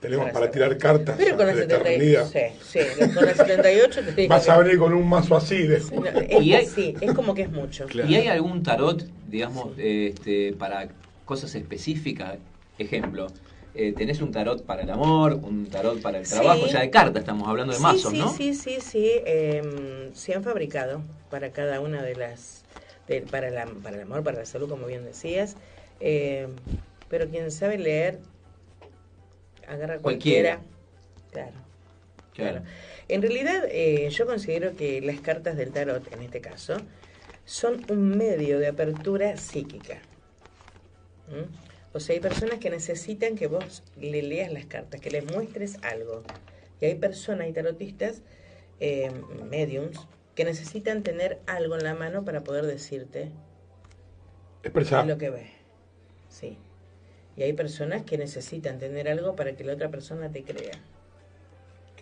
Tenemos 0.00 0.30
para 0.32 0.50
tirar 0.50 0.76
cartas 0.76 1.16
Pero 1.16 1.34
con 1.36 1.46
la 1.46 1.54
la 1.54 1.62
78, 1.62 1.88
eternidad. 1.88 2.26
sí, 2.26 2.58
sí, 2.62 3.14
con 3.14 3.24
la 3.24 3.34
78 3.34 4.00
te 4.04 4.12
digo 4.12 4.28
Vas 4.28 4.44
que- 4.44 4.50
a 4.50 4.58
venir 4.58 4.78
con 4.78 4.92
un 4.92 5.08
mazo 5.08 5.34
así 5.34 5.66
de. 5.66 5.78
no, 5.78 6.04
es, 6.06 6.42
Y 6.44 6.52
hay- 6.52 6.66
sí, 6.66 6.94
es 7.00 7.14
como 7.14 7.34
que 7.34 7.42
es 7.42 7.50
mucho. 7.50 7.86
¿Y 7.94 8.14
hay 8.14 8.26
algún 8.28 8.62
tarot, 8.62 9.02
digamos, 9.28 9.72
este, 9.78 10.52
para 10.58 10.88
cosas 11.24 11.54
específicas? 11.54 12.36
Ejemplo, 12.78 13.28
eh, 13.74 13.92
tenés 13.92 14.20
un 14.20 14.30
tarot 14.32 14.64
para 14.64 14.82
el 14.82 14.90
amor, 14.90 15.34
un 15.34 15.66
tarot 15.70 16.00
para 16.02 16.18
el 16.18 16.26
Sí. 16.26 16.34
trabajo, 16.34 16.66
ya 16.66 16.80
de 16.80 16.90
cartas 16.90 17.20
estamos 17.22 17.48
hablando 17.48 17.72
de 17.72 17.78
sí, 17.78 17.84
mazos, 17.84 18.12
sí, 18.12 18.18
¿no? 18.18 18.30
sí, 18.30 18.54
sí, 18.54 18.80
sí, 18.80 19.10
em, 19.26 20.14
se 20.14 20.34
han 20.34 20.42
fabricado 20.44 21.02
para 21.30 21.52
cada 21.52 21.80
una 21.80 22.02
de 22.02 22.14
las, 22.16 22.64
de- 23.08 23.22
para, 23.22 23.50
la- 23.50 23.66
para 23.82 23.96
el 23.96 24.02
amor, 24.02 24.22
para 24.22 24.38
la 24.38 24.46
salud, 24.46 24.68
como 24.68 24.86
bien 24.86 25.04
decías, 25.04 25.56
em, 26.00 26.50
pero 27.08 27.28
quien 27.28 27.50
sabe 27.50 27.78
leer, 27.78 28.20
agarra 29.66 29.98
Cualquiera. 29.98 30.60
cualquiera. 30.60 30.60
Claro. 31.32 31.56
Claro. 32.34 32.62
En 33.08 33.22
realidad, 33.22 33.64
eh, 33.70 34.08
yo 34.10 34.26
considero 34.26 34.74
que 34.76 35.00
las 35.00 35.20
cartas 35.20 35.56
del 35.56 35.72
tarot, 35.72 36.12
en 36.12 36.22
este 36.22 36.40
caso, 36.40 36.82
son 37.44 37.84
un 37.88 38.16
medio 38.16 38.58
de 38.58 38.68
apertura 38.68 39.36
psíquica. 39.36 40.02
¿Mm? 41.28 41.73
O 41.94 42.00
sea, 42.00 42.14
hay 42.14 42.20
personas 42.20 42.58
que 42.58 42.70
necesitan 42.70 43.36
que 43.36 43.46
vos 43.46 43.84
le 43.96 44.20
leas 44.20 44.52
las 44.52 44.66
cartas, 44.66 45.00
que 45.00 45.10
les 45.10 45.24
muestres 45.32 45.78
algo. 45.82 46.24
Y 46.80 46.86
hay 46.86 46.96
personas, 46.96 47.46
hay 47.46 47.52
tarotistas, 47.52 48.22
eh, 48.80 49.12
mediums, 49.48 50.00
que 50.34 50.44
necesitan 50.44 51.04
tener 51.04 51.38
algo 51.46 51.76
en 51.76 51.84
la 51.84 51.94
mano 51.94 52.24
para 52.24 52.42
poder 52.42 52.66
decirte 52.66 53.30
Expresar. 54.64 55.06
lo 55.06 55.18
que 55.18 55.30
ve. 55.30 55.46
Sí. 56.28 56.58
Y 57.36 57.44
hay 57.44 57.52
personas 57.52 58.02
que 58.02 58.18
necesitan 58.18 58.80
tener 58.80 59.08
algo 59.08 59.36
para 59.36 59.54
que 59.54 59.62
la 59.62 59.74
otra 59.74 59.88
persona 59.88 60.30
te 60.32 60.42
crea. 60.42 60.80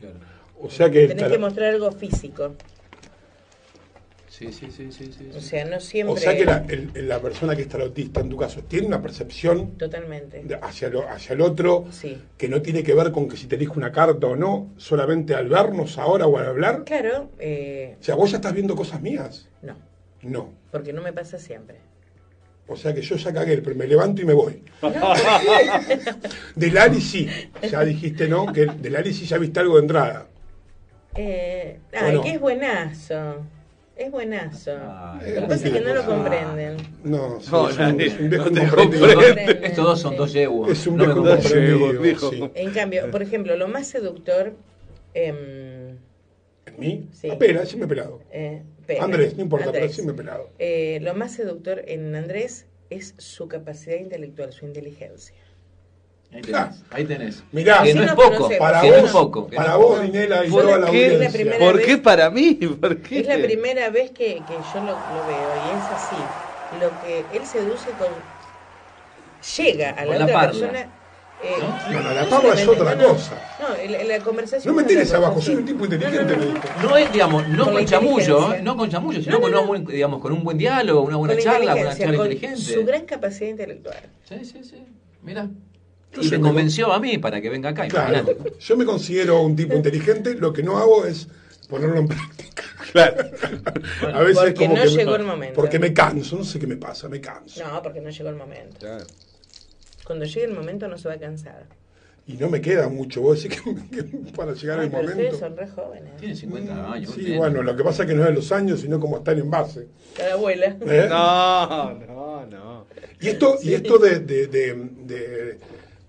Claro. 0.00 0.16
O 0.58 0.70
sea 0.70 0.90
que 0.90 1.06
Tenés 1.06 1.30
que 1.30 1.38
mostrar 1.38 1.68
algo 1.74 1.92
físico. 1.92 2.54
Sí, 4.50 4.52
sí, 4.52 4.70
sí, 4.70 4.92
sí, 4.92 5.12
sí. 5.16 5.30
O 5.36 5.40
sea, 5.40 5.64
no 5.64 5.78
siempre... 5.80 6.14
O 6.14 6.16
sea 6.16 6.36
que 6.36 6.44
la, 6.44 6.64
el- 6.68 7.08
la 7.08 7.20
persona 7.20 7.54
que 7.54 7.62
es 7.62 7.68
tarotista, 7.68 8.20
en 8.20 8.28
tu 8.28 8.36
caso, 8.36 8.62
tiene 8.64 8.86
una 8.86 9.00
percepción 9.02 9.76
Totalmente. 9.78 10.44
hacia, 10.60 10.88
lo- 10.88 11.08
hacia 11.08 11.34
el 11.34 11.40
otro 11.42 11.84
Sí. 11.90 12.20
que 12.36 12.48
no 12.48 12.60
tiene 12.62 12.82
que 12.82 12.94
ver 12.94 13.12
con 13.12 13.28
que 13.28 13.36
si 13.36 13.46
te 13.46 13.56
elige 13.56 13.72
una 13.76 13.92
carta 13.92 14.26
o 14.26 14.36
no, 14.36 14.72
solamente 14.76 15.34
al 15.34 15.48
vernos 15.48 15.98
ahora 15.98 16.26
o 16.26 16.36
al 16.38 16.46
hablar. 16.46 16.84
Claro, 16.84 17.30
eh, 17.38 17.96
O 18.00 18.02
sea, 18.02 18.14
vos 18.14 18.30
ya 18.30 18.36
estás 18.38 18.52
viendo 18.54 18.74
cosas 18.76 19.00
mías. 19.00 19.48
no, 19.62 19.76
No. 20.22 20.52
porque 20.70 20.92
no 20.92 21.02
me 21.02 21.12
pasa 21.12 21.38
siempre. 21.38 21.76
O 22.68 22.76
sea 22.76 22.94
que 22.94 23.02
yo 23.02 23.16
ya 23.16 23.32
cagué, 23.32 23.58
pero 23.58 23.74
me 23.76 23.86
levanto 23.86 24.22
y 24.22 24.24
me 24.24 24.32
voy. 24.34 24.62
De 26.54 26.70
Lali 26.70 27.00
sí. 27.00 27.28
Ya 27.70 27.80
dijiste 27.84 28.28
no, 28.28 28.52
que 28.52 28.66
de 28.66 28.90
Lali 28.90 29.12
sí 29.12 29.26
ya 29.26 29.36
viste 29.38 29.60
algo 29.60 29.76
de 29.76 29.82
entrada. 29.82 30.26
Eh, 31.14 31.78
¿O 31.92 31.96
ay, 32.04 32.14
no? 32.14 32.22
que 32.22 32.30
es 32.30 32.40
buenazo. 32.40 33.44
Es 34.02 34.10
buenazo. 34.10 34.72
Ay, 34.80 35.34
Lo 35.34 35.42
que 35.42 35.46
pasa 35.48 35.66
es 35.68 35.72
que 35.74 35.80
no 35.80 35.94
lo 35.94 36.00
Ah. 36.02 36.06
comprenden. 36.06 36.76
No, 37.04 37.40
sí, 37.40 37.48
No, 37.52 37.68
es, 37.68 37.78
un, 37.78 38.00
es 38.00 38.18
un 38.18 38.30
viejo 38.30 38.50
no 38.50 38.60
te. 39.34 39.66
Estos 39.66 39.84
dos 39.84 40.00
son 40.00 40.16
dos 40.16 40.32
yeguas. 40.32 40.70
Es 40.72 40.86
un 40.86 40.96
no 40.96 41.06
me 41.06 41.14
viejo 41.14 41.28
incomprendido. 41.36 42.02
dijo. 42.02 42.30
sí. 42.30 42.50
En 42.54 42.70
cambio, 42.72 43.10
por 43.10 43.22
ejemplo, 43.22 43.56
lo 43.56 43.68
más 43.68 43.86
seductor... 43.86 44.54
em, 45.14 45.98
¿En 46.66 46.78
mí? 46.78 47.08
Sí. 47.12 47.30
Apela, 47.30 47.64
sí 47.66 47.76
me 47.76 47.84
he 47.84 47.88
pelado. 47.88 48.20
eh, 48.32 48.62
Andrés, 49.00 49.36
no 49.36 49.42
importa, 49.42 49.66
pero 49.66 49.84
Andrés. 49.84 49.96
sí 49.96 50.02
me 50.02 50.12
he 50.12 50.14
pelado. 50.14 50.50
Eh, 50.58 50.98
lo 51.02 51.14
más 51.14 51.32
seductor 51.32 51.82
en 51.86 52.14
Andrés 52.16 52.66
es 52.90 53.14
su 53.18 53.46
capacidad 53.48 53.96
intelectual, 53.96 54.52
su 54.52 54.66
inteligencia. 54.66 55.34
Ahí 56.34 56.40
tenés. 56.42 56.82
Ahí 56.90 57.04
tenés. 57.04 57.42
Mirá, 57.52 57.82
que 57.82 57.94
no 57.94 58.02
es 58.02 58.08
no, 58.08 58.16
poco. 58.16 58.48
no 58.50 58.58
para 58.58 58.80
que 58.80 58.88
no 58.90 58.96
vos, 58.96 59.04
es 59.04 59.12
poco. 59.12 59.46
que 59.48 59.56
para 59.56 59.70
no- 59.72 59.78
vos, 59.80 60.02
Dinela, 60.02 60.44
y 60.46 60.50
¿Por 60.50 60.62
toda 60.62 60.78
la 60.78 60.90
qué? 60.90 61.06
audiencia. 61.14 61.58
¿Por 61.58 61.82
qué 61.82 61.98
para 61.98 62.30
mí? 62.30 62.54
¿Por 62.54 62.96
qué? 63.02 63.20
Es 63.20 63.26
la 63.26 63.36
primera 63.38 63.90
vez 63.90 64.10
que, 64.12 64.36
que 64.36 64.54
yo 64.72 64.80
lo, 64.80 64.86
lo 64.86 65.26
veo 65.26 65.52
y 65.66 65.68
es 65.76 65.90
así. 65.92 66.16
Lo 66.80 66.90
que 67.02 67.36
él 67.38 67.46
seduce 67.46 67.90
con... 67.98 68.08
Llega 69.56 69.90
a 69.90 70.04
la 70.04 70.18
la 70.18 70.24
otra 70.24 70.34
parla. 70.34 70.50
persona... 70.52 70.80
eh, 71.42 71.54
No, 71.90 72.00
no, 72.02 72.10
la 72.14 72.22
no 72.22 72.30
parla 72.30 72.54
es 72.54 72.68
otra 72.68 72.94
no, 72.94 73.02
no. 73.02 73.08
cosa. 73.08 73.32
No, 73.60 73.90
la, 73.92 74.04
la 74.04 74.18
conversación... 74.24 74.72
No 74.74 74.76
me 74.76 74.82
es 74.82 74.88
tires 74.88 75.08
otra 75.08 75.18
abajo, 75.18 75.40
soy 75.42 75.56
un 75.56 75.64
tipo 75.66 75.84
No, 75.84 75.90
no, 75.90 75.94
inteligente. 75.96 76.32
no, 76.36 76.38
me 76.40 76.46
no. 76.46 76.54
dijo. 76.54 76.68
No 76.88 76.96
es, 76.96 77.12
digamos, 77.12 77.48
no 77.48 77.64
Con 77.72 77.84
chamullo. 77.84 78.54
¿eh? 78.54 78.62
no 78.62 78.76
con 78.76 78.88
chamullo, 78.90 79.20
sino 79.20 79.32
No, 79.32 79.38
no, 79.38 79.42
con, 79.42 79.50
no. 79.52 79.58
una 79.60 79.68
buen- 79.68 79.84
digamos, 79.86 80.20
con 80.22 80.32
un 80.32 80.44
buen 80.44 80.56
diálogo, 80.56 81.02
una 81.02 81.16
buena 81.16 81.36
charla, 81.36 81.72
una 81.72 81.72
inteligencia, 81.72 82.04
charla 82.06 82.18
con 82.18 82.32
inteligente. 82.32 82.72
su 82.72 82.84
gran 82.86 83.04
capacidad 83.04 83.50
intelectual. 83.50 83.96
Sí, 84.28 84.44
sí, 84.44 84.64
sí. 84.64 84.82
Mira. 85.22 85.48
Y 86.20 86.28
me 86.28 86.40
convenció 86.40 86.92
a 86.92 87.00
mí 87.00 87.18
para 87.18 87.40
que 87.40 87.48
venga 87.48 87.70
acá. 87.70 87.88
Claro, 87.88 88.26
yo 88.58 88.76
me 88.76 88.84
considero 88.84 89.40
un 89.42 89.56
tipo 89.56 89.74
inteligente, 89.74 90.34
lo 90.34 90.52
que 90.52 90.62
no 90.62 90.76
hago 90.78 91.06
es 91.06 91.28
ponerlo 91.68 91.98
en 91.98 92.08
práctica. 92.08 92.62
Claro. 92.92 93.16
A 94.12 94.20
veces 94.20 94.36
Porque 94.38 94.54
como 94.66 94.76
no 94.76 94.82
que 94.82 94.88
llegó 94.90 95.12
me, 95.12 95.16
el 95.18 95.22
momento. 95.24 95.54
Porque 95.54 95.78
me 95.78 95.94
canso, 95.94 96.36
no 96.36 96.44
sé 96.44 96.58
qué 96.58 96.66
me 96.66 96.76
pasa, 96.76 97.08
me 97.08 97.22
canso. 97.22 97.64
No, 97.64 97.80
porque 97.82 98.02
no 98.02 98.10
llegó 98.10 98.28
el 98.28 98.36
momento. 98.36 98.76
Claro. 98.80 99.06
Cuando 100.04 100.26
llegue 100.26 100.44
el 100.44 100.52
momento 100.52 100.88
no 100.88 100.98
se 100.98 101.08
va 101.08 101.14
a 101.14 101.18
cansar. 101.18 101.64
Y 102.26 102.34
no 102.34 102.50
me 102.50 102.60
queda 102.60 102.88
mucho, 102.88 103.22
vos 103.22 103.42
decís 103.42 103.60
que, 103.62 103.74
que 103.96 104.02
para 104.36 104.52
llegar 104.52 104.80
al 104.80 104.90
pero 104.90 105.02
ustedes 105.08 105.16
momento. 105.16 105.38
son 105.38 105.56
re 105.56 105.68
jóvenes. 105.68 106.16
Tiene 106.18 106.36
50 106.36 106.92
años. 106.92 107.12
Sí, 107.14 107.34
bueno, 107.36 107.62
lo 107.62 107.74
que 107.74 107.82
pasa 107.82 108.02
es 108.02 108.08
que 108.10 108.14
no 108.14 108.22
es 108.22 108.28
de 108.28 108.34
los 108.34 108.52
años, 108.52 108.80
sino 108.80 109.00
como 109.00 109.16
está 109.16 109.32
en 109.32 109.38
envase. 109.38 109.86
La 110.18 110.34
abuela. 110.34 110.66
¿eh? 110.66 111.06
No, 111.08 111.94
no, 111.94 112.46
no. 112.46 112.86
Y 113.20 113.28
esto, 113.28 113.56
y 113.62 113.72
esto 113.72 113.96
de, 113.98 114.18
de, 114.20 114.46
de, 114.48 114.74
de- 114.74 115.58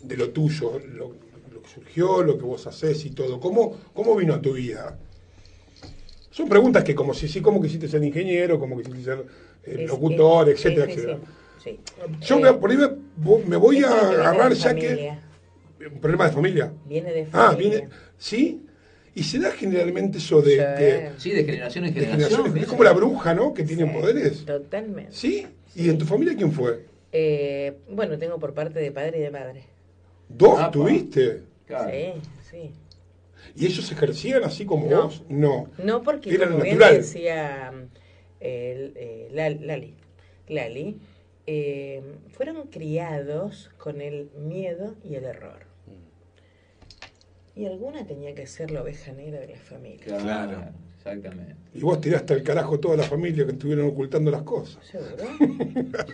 de 0.04 0.18
lo 0.18 0.30
tuyo, 0.32 0.80
lo, 0.80 1.16
lo 1.52 1.62
que 1.62 1.70
surgió, 1.70 2.22
lo 2.24 2.38
que 2.38 2.44
vos 2.44 2.68
haces 2.68 3.06
y 3.06 3.12
todo, 3.12 3.40
¿cómo, 3.40 3.78
cómo 3.94 4.16
vino 4.16 4.34
a 4.34 4.42
tu 4.42 4.54
vida? 4.54 4.98
Son 6.32 6.50
preguntas 6.50 6.84
que 6.84 6.96
como 6.96 7.14
si 7.14 7.28
sí, 7.28 7.42
como 7.42 7.62
quisiste 7.62 7.88
ser 7.88 8.04
ingeniero, 8.04 8.60
como 8.60 8.78
quisiste 8.78 9.04
ser 9.04 9.26
eh, 9.66 9.86
locutor, 9.88 10.50
es- 10.50 10.56
etcétera, 10.56 10.92
etcétera. 10.92 11.18
sí. 11.64 11.80
Yo 12.22 12.38
Eh, 12.38 12.42
me, 12.42 12.54
por 12.54 12.72
ahí 12.72 12.78
me, 12.78 12.88
vo- 13.24 13.44
me 13.46 13.56
voy 13.56 13.84
a 13.84 13.90
agarrar 14.10 14.54
ya 14.54 14.74
que... 14.76 14.88
familia. 14.88 15.20
¿Un 15.94 16.00
problema 16.00 16.26
de 16.28 16.32
familia? 16.32 16.74
Viene 16.86 17.12
de 17.14 17.28
Ah, 17.32 17.52
familia. 17.52 17.70
viene... 17.80 17.90
¿Sí? 18.18 18.66
Y 19.16 19.24
se 19.24 19.38
da 19.38 19.52
generalmente 19.52 20.18
eso 20.18 20.42
de... 20.42 20.52
Sí. 20.52 20.58
que- 20.58 21.12
Sí, 21.18 21.30
de 21.32 21.44
generación 21.46 21.86
en 21.86 21.94
generación. 21.94 22.58
es 22.58 22.66
como 22.66 22.84
la 22.84 22.94
bruja, 22.94 23.34
¿no? 23.36 23.54
Que 23.54 23.64
tienen 23.64 23.90
Sí, 23.90 23.94
poderes. 23.94 24.46
Totalmente. 24.46 25.12
¿Sí? 25.14 25.46
¿Y 25.76 25.90
en 25.90 25.98
tu 26.00 26.06
familia 26.06 26.36
quién 26.36 26.52
fue? 26.52 26.86
Eh, 27.12 27.74
bueno, 27.90 28.18
tengo 28.18 28.40
por 28.40 28.54
parte 28.56 28.80
de 28.80 28.92
padre 28.92 29.20
y 29.20 29.22
de 29.22 29.30
madre. 29.32 29.64
¿Dos 30.30 30.60
Apa. 30.60 30.72
tuviste? 30.72 31.44
Claro. 31.66 31.92
Sí, 31.92 32.14
sí. 32.50 32.72
¿Y 33.56 33.66
ellos 33.66 33.92
ejercían 33.92 34.44
así 34.44 34.66
como 34.66 34.90
No. 34.90 35.04
vos? 35.04 35.24
No. 35.30 35.70
No 35.78 36.02
porque, 36.04 36.34
Era 36.34 36.48
como 36.50 36.64
bien 36.64 36.78
natural. 36.80 36.98
decía 37.02 37.72
eh, 38.40 38.92
eh, 38.96 39.30
Lal- 39.34 39.60
Lali, 39.66 39.94
Lali 40.48 40.98
eh, 41.46 42.02
fueron 42.30 42.68
criados 42.68 43.70
con 43.78 44.02
el 44.02 44.30
miedo 44.38 44.96
y 45.04 45.16
el 45.16 45.26
error. 45.26 45.66
Y 47.56 47.66
alguna 47.68 48.06
tenía 48.08 48.34
que 48.34 48.48
ser 48.48 48.72
la 48.72 48.82
oveja 48.82 49.12
negra 49.12 49.40
de 49.40 49.48
la 49.50 49.60
familia. 49.60 50.04
Claro, 50.06 50.64
exactamente. 50.98 51.56
Y 51.76 51.82
vos 51.82 52.02
tiraste 52.02 52.34
al 52.34 52.42
carajo 52.44 52.80
toda 52.80 52.98
la 52.98 53.04
familia 53.04 53.46
que 53.46 53.52
estuvieron 53.52 53.88
ocultando 53.88 54.32
las 54.32 54.42
cosas. 54.42 54.84
¿Seguro? 54.88 55.24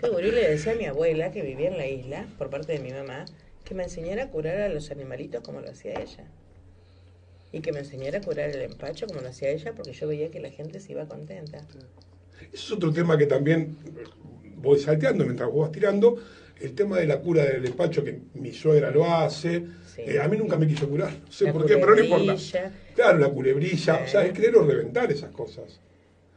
Seguro. 0.01 0.27
Y 0.27 0.31
le 0.31 0.49
decía 0.49 0.73
a 0.73 0.75
mi 0.75 0.85
abuela, 0.85 1.31
que 1.31 1.41
vivía 1.41 1.69
en 1.69 1.77
la 1.77 1.87
isla, 1.87 2.27
por 2.37 2.49
parte 2.49 2.73
de 2.73 2.79
mi 2.79 2.91
mamá, 2.91 3.23
que 3.63 3.75
me 3.75 3.83
enseñara 3.83 4.23
a 4.23 4.29
curar 4.29 4.61
a 4.61 4.69
los 4.69 4.91
animalitos 4.91 5.41
como 5.41 5.61
lo 5.61 5.69
hacía 5.69 5.93
ella. 5.93 6.25
Y 7.51 7.61
que 7.61 7.71
me 7.71 7.79
enseñara 7.79 8.19
a 8.19 8.21
curar 8.21 8.49
el 8.49 8.61
empacho 8.61 9.07
como 9.07 9.21
lo 9.21 9.29
hacía 9.29 9.49
ella, 9.49 9.73
porque 9.73 9.93
yo 9.93 10.07
veía 10.07 10.29
que 10.29 10.39
la 10.39 10.49
gente 10.49 10.79
se 10.79 10.91
iba 10.91 11.07
contenta. 11.07 11.59
Ese 12.39 12.55
es 12.55 12.71
otro 12.71 12.91
tema 12.93 13.17
que 13.17 13.25
también 13.25 13.77
voy 14.55 14.79
salteando 14.79 15.23
mientras 15.25 15.49
vos 15.49 15.61
vas 15.61 15.71
tirando. 15.71 16.17
El 16.59 16.75
tema 16.75 16.97
de 16.97 17.07
la 17.07 17.19
cura 17.19 17.45
del 17.45 17.63
despacho, 17.63 18.03
que 18.03 18.19
mi 18.33 18.51
suegra 18.51 18.91
lo 18.91 19.05
hace. 19.05 19.65
Sí. 19.95 20.01
Eh, 20.01 20.19
a 20.19 20.27
mí 20.27 20.37
nunca 20.37 20.57
me 20.57 20.67
quiso 20.67 20.89
curar. 20.89 21.11
No 21.11 21.31
sé 21.31 21.45
La 21.45 21.53
por 21.53 21.65
qué, 21.65 21.77
pero 21.77 21.95
no 21.95 22.03
importa. 22.03 22.71
Claro, 22.95 23.17
la 23.17 23.29
culebrilla. 23.29 24.01
O 24.03 24.07
sea, 24.07 24.25
es 24.25 24.33
querer 24.33 24.57
o 24.57 24.65
reventar 24.65 25.09
esas 25.11 25.31
cosas. 25.31 25.79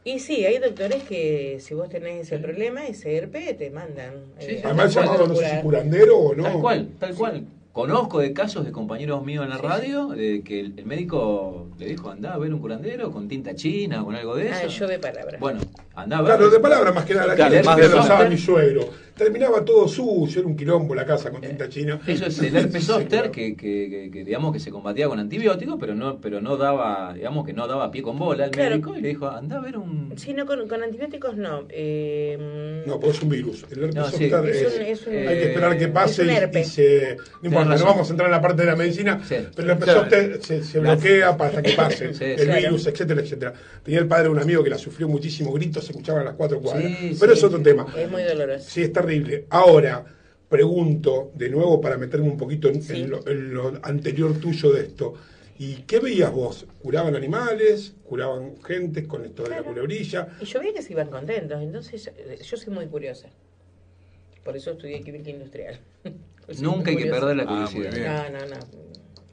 Y 0.05 0.19
sí, 0.19 0.45
hay 0.45 0.57
doctores 0.59 1.03
que 1.03 1.57
si 1.61 1.73
vos 1.73 1.87
tenés 1.89 2.27
ese 2.27 2.37
problema, 2.37 2.85
ese 2.85 3.15
herpes, 3.15 3.57
te 3.57 3.69
mandan. 3.69 4.13
Sí, 4.39 4.51
eh, 4.51 4.61
Además, 4.65 4.93
tal 4.93 5.05
cual. 5.05 5.17
llamado, 5.17 5.27
no 5.27 5.35
sé 5.35 5.49
si 5.49 5.61
curandero 5.61 6.17
o 6.17 6.35
no. 6.35 6.43
Tal 6.43 6.59
cual, 6.59 6.89
tal 6.99 7.15
cual. 7.15 7.45
Conozco 7.71 8.19
de 8.19 8.33
casos 8.33 8.65
de 8.65 8.71
compañeros 8.71 9.25
míos 9.25 9.43
en 9.43 9.49
la 9.49 9.57
radio 9.57 10.09
de 10.09 10.43
que 10.43 10.59
el, 10.59 10.73
el 10.77 10.85
médico 10.85 11.69
le 11.79 11.87
dijo, 11.87 12.11
andá 12.11 12.35
a 12.35 12.37
ver 12.37 12.53
un 12.53 12.59
curandero 12.59 13.11
con 13.11 13.27
tinta 13.27 13.55
china 13.55 14.03
o 14.03 14.05
con 14.05 14.15
algo 14.15 14.35
de 14.35 14.49
eso. 14.49 14.59
Ah, 14.63 14.67
yo 14.67 14.87
de 14.87 14.99
palabra. 14.99 15.39
Bueno, 15.39 15.61
Claro, 15.95 16.49
de 16.49 16.59
palabra 16.59 16.91
más 16.91 17.05
que 17.05 17.13
nada. 17.13 17.27
La 17.27 17.35
Claro, 17.35 17.63
más 17.63 17.77
le 17.77 17.87
de 17.87 17.95
pasaba 17.95 18.25
a 18.25 18.29
mi 18.29 18.37
suegro. 18.37 18.89
Terminaba 19.15 19.63
todo 19.63 19.87
sucio, 19.87 20.39
era 20.41 20.47
un 20.49 20.55
quilombo 20.57 20.95
la 20.95 21.05
casa 21.05 21.29
con 21.29 21.39
tinta 21.39 21.69
china. 21.69 21.99
Eso 22.07 22.25
es 22.25 22.39
el 22.39 22.55
herpes 22.57 22.89
claro. 23.07 23.31
que, 23.31 23.55
que, 23.55 23.87
que- 23.87 24.09
que, 24.11 24.23
digamos 24.23 24.51
que 24.51 24.59
se 24.59 24.71
combatía 24.71 25.07
con 25.07 25.19
antibióticos, 25.19 25.77
pero 25.79 25.93
no, 25.93 26.17
pero 26.19 26.41
no 26.41 26.57
daba, 26.57 27.13
digamos 27.13 27.45
que 27.45 27.53
no 27.53 27.67
daba 27.67 27.91
pie 27.91 28.01
con 28.01 28.17
bola 28.17 28.45
el 28.45 28.49
Claro. 28.51 28.71
médico 28.71 28.95
y 28.97 29.01
le 29.01 29.09
dijo, 29.09 29.27
andá 29.27 29.57
a 29.57 29.61
ver 29.61 29.77
un 29.77 30.13
Sí, 30.15 30.33
no, 30.33 30.47
con, 30.47 30.67
con 30.67 30.81
antibióticos 30.81 31.37
no. 31.37 31.65
Eh, 31.69 32.83
No, 32.87 32.99
porque 32.99 33.15
es 33.15 33.21
un 33.21 33.29
virus. 33.29 33.63
El 33.69 33.83
herpes 33.83 33.95
No, 33.95 34.05
sí. 34.09 34.29
zóster 34.31 34.49
Es 34.49 34.61
es- 34.63 34.75
un- 34.77 34.81
es 34.81 35.07
un- 35.07 35.13
hay 35.13 35.25
que 35.37 35.43
esperar 35.49 35.77
que 35.77 35.87
pase 35.89 36.23
y- 36.23 36.63
se. 36.63 37.17
No 37.43 37.49
importa, 37.49 37.75
no 37.77 37.85
vamos 37.85 38.07
a 38.07 38.11
entrar 38.13 38.27
en 38.29 38.31
la 38.31 38.41
parte 38.41 38.63
de 38.63 38.67
la 38.67 38.75
medicina, 38.75 39.19
Sí. 39.23 39.35
pero 39.55 39.63
el 39.67 39.69
herpes 39.73 39.83
Claro. 39.83 39.99
zóster 40.01 40.39
se, 40.41 40.63
se 40.63 40.79
bloquea 40.79 41.37
para 41.37 41.49
hasta 41.51 41.61
que 41.61 41.73
pase 41.73 42.13
Sí, 42.15 42.23
el 42.23 42.45
claro. 42.45 42.61
virus, 42.61 42.87
etcétera, 42.87 43.21
etcétera. 43.21 43.53
Tenía 43.83 43.99
el 43.99 44.07
padre 44.07 44.23
de 44.23 44.29
un 44.29 44.39
amigo 44.39 44.63
que 44.63 44.71
la 44.71 44.79
sufrió 44.79 45.07
muchísimo, 45.07 45.51
gritos 45.53 45.82
se 45.83 45.91
escuchaban 45.91 46.21
a 46.23 46.25
las 46.25 46.35
cuatro 46.35 46.59
cuadras. 46.61 46.91
Sí, 46.97 47.15
pero 47.19 47.33
sí, 47.33 47.37
es 47.39 47.43
otro 47.43 47.59
sí. 47.59 47.63
tema. 47.63 47.85
es 47.97 48.09
muy 48.09 48.23
doloroso. 48.23 48.65
Sí, 48.69 48.81
es 48.81 48.91
terrible. 48.93 49.45
Ahora, 49.49 50.05
pregunto 50.49 51.31
de 51.35 51.49
nuevo 51.49 51.79
para 51.81 51.97
meterme 51.97 52.27
un 52.29 52.37
poquito 52.37 52.67
en, 52.69 52.81
Sí. 52.81 53.01
en 53.01 53.09
lo, 53.11 53.27
en 53.27 53.53
lo 53.53 53.73
anterior 53.83 54.39
tuyo 54.39 54.71
de 54.71 54.81
esto. 54.81 55.13
¿Y 55.59 55.83
qué 55.83 55.99
veías 55.99 56.31
vos? 56.31 56.65
¿Curaban 56.81 57.15
animales? 57.15 57.93
¿Curaban 58.03 58.55
gente 58.63 59.07
con 59.07 59.23
esto 59.23 59.43
de 59.43 59.49
la 59.51 59.63
culebrilla? 59.63 60.27
Y 60.41 60.45
yo 60.45 60.59
veía 60.59 60.73
que 60.73 60.81
se 60.81 60.93
iban 60.93 61.09
contentos, 61.09 61.61
entonces 61.61 62.07
eh, 62.17 62.39
yo 62.43 62.57
soy 62.57 62.73
muy 62.73 62.87
curiosa. 62.87 63.29
Por 64.43 64.57
eso 64.57 64.71
estudié 64.71 65.01
química 65.01 65.29
industrial. 65.29 65.79
Nunca 66.61 66.91
hay 66.91 66.97
que 66.97 67.05
perder 67.05 67.37
la 67.37 67.43
Ah, 67.47 67.69
curiosidad. 67.71 68.29
No, 68.31 68.39
no, 68.39 68.45
no. 68.55 68.59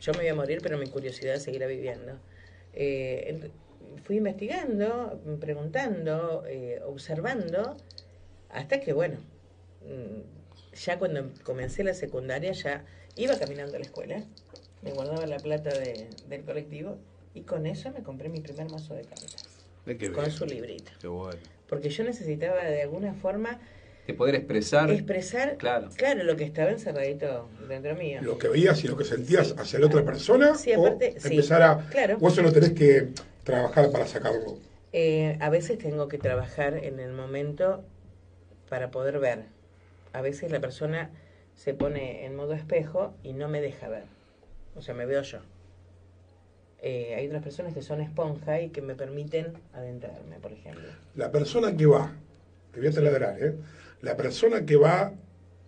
Yo 0.01 0.13
me 0.13 0.19
voy 0.21 0.29
a 0.29 0.35
morir, 0.35 0.61
pero 0.63 0.79
mi 0.79 0.87
curiosidad 0.87 1.37
seguirá 1.37 1.67
viviendo. 1.67 2.13
Eh, 2.73 3.51
fui 4.05 4.17
investigando, 4.17 5.21
preguntando, 5.41 6.45
eh, 6.47 6.81
observando, 6.87 7.77
hasta 8.51 8.81
que, 8.81 8.93
bueno, 8.93 9.17
mm, 9.83 10.75
ya 10.77 10.99
cuando 10.99 11.31
comencé 11.43 11.85
la 11.85 11.95
secundaria 11.95 12.53
ya 12.53 12.85
iba 13.17 13.39
caminando 13.39 13.77
a 13.77 13.79
la 13.79 13.85
escuela, 13.85 14.23
me 14.83 14.93
guardaba 14.93 15.27
la 15.27 15.39
plata 15.39 15.71
de- 15.71 16.09
del 16.29 16.43
colectivo 16.43 16.97
y 17.35 17.43
con 17.43 17.67
eso 17.67 17.91
me 17.91 18.03
compré 18.03 18.29
mi 18.29 18.41
primer 18.41 18.71
mazo 18.71 18.95
de 18.95 19.03
cartas, 19.03 19.45
Qué 19.85 19.95
bien. 19.95 20.13
con 20.13 20.31
su 20.31 20.47
librito. 20.47 20.93
Qué 21.01 21.07
bueno. 21.09 21.39
Porque 21.69 21.89
yo 21.91 22.03
necesitaba 22.05 22.65
de 22.65 22.83
alguna 22.83 23.15
forma 23.15 23.61
De 24.07 24.15
poder 24.15 24.35
expresar. 24.35 24.91
expresar, 24.91 25.57
Claro. 25.57 25.89
lo 26.25 26.37
que 26.37 26.43
estaba 26.45 26.71
encerradito 26.71 27.49
dentro 27.69 27.95
mío. 27.95 28.21
lo 28.23 28.39
que 28.39 28.49
veías 28.49 28.83
y 28.83 28.89
lo 28.89 28.97
que 28.97 29.05
sentías 29.05 29.55
hacia 29.57 29.79
la 29.79 29.87
otra 29.87 30.05
persona 30.05 30.57
Sí, 30.57 30.73
aparte, 30.73 31.15
o 31.17 31.21
sí. 31.21 31.29
empezar 31.35 31.63
a 31.63 31.87
Claro. 31.91 32.19
vos 32.19 32.41
no 32.43 32.51
tenés 32.53 32.73
que 32.73 33.09
trabajar 33.51 33.91
para 33.91 34.07
sacarlo 34.07 34.59
Eh, 34.93 35.37
a 35.41 35.51
veces 35.51 35.79
tengo 35.79 36.09
que 36.09 36.19
trabajar 36.19 36.75
en 36.75 37.01
el 37.01 37.13
momento 37.13 37.85
para 38.69 38.91
poder 38.91 39.19
ver. 39.21 39.45
A 40.13 40.21
veces 40.23 40.51
la 40.51 40.61
persona 40.61 41.11
se 41.55 41.75
pone 41.75 42.25
en 42.27 42.37
modo 42.37 42.55
espejo 42.55 43.15
y 43.23 43.33
no 43.33 43.49
me 43.49 43.61
deja 43.61 43.89
ver. 43.89 44.05
O 44.77 44.83
sea, 44.83 44.95
me 44.95 45.07
veo 45.07 45.23
yo. 45.23 45.41
Eh, 46.83 47.15
hay 47.17 47.27
otras 47.27 47.43
personas 47.43 47.75
que 47.75 47.83
son 47.83 48.01
esponja 48.01 48.61
y 48.63 48.71
que 48.71 48.81
me 48.81 48.95
permiten 48.95 49.53
adentrarme, 49.75 50.39
por 50.41 50.53
ejemplo. 50.53 50.89
la 51.15 51.31
persona 51.31 51.77
que 51.77 51.87
va 51.87 52.11
te 52.73 52.81
voy 52.81 52.89
a 52.89 52.93
taladrar 52.93 53.37
¿eh? 53.43 53.55
la 54.01 54.17
persona 54.17 54.65
que 54.65 54.77
va 54.77 55.13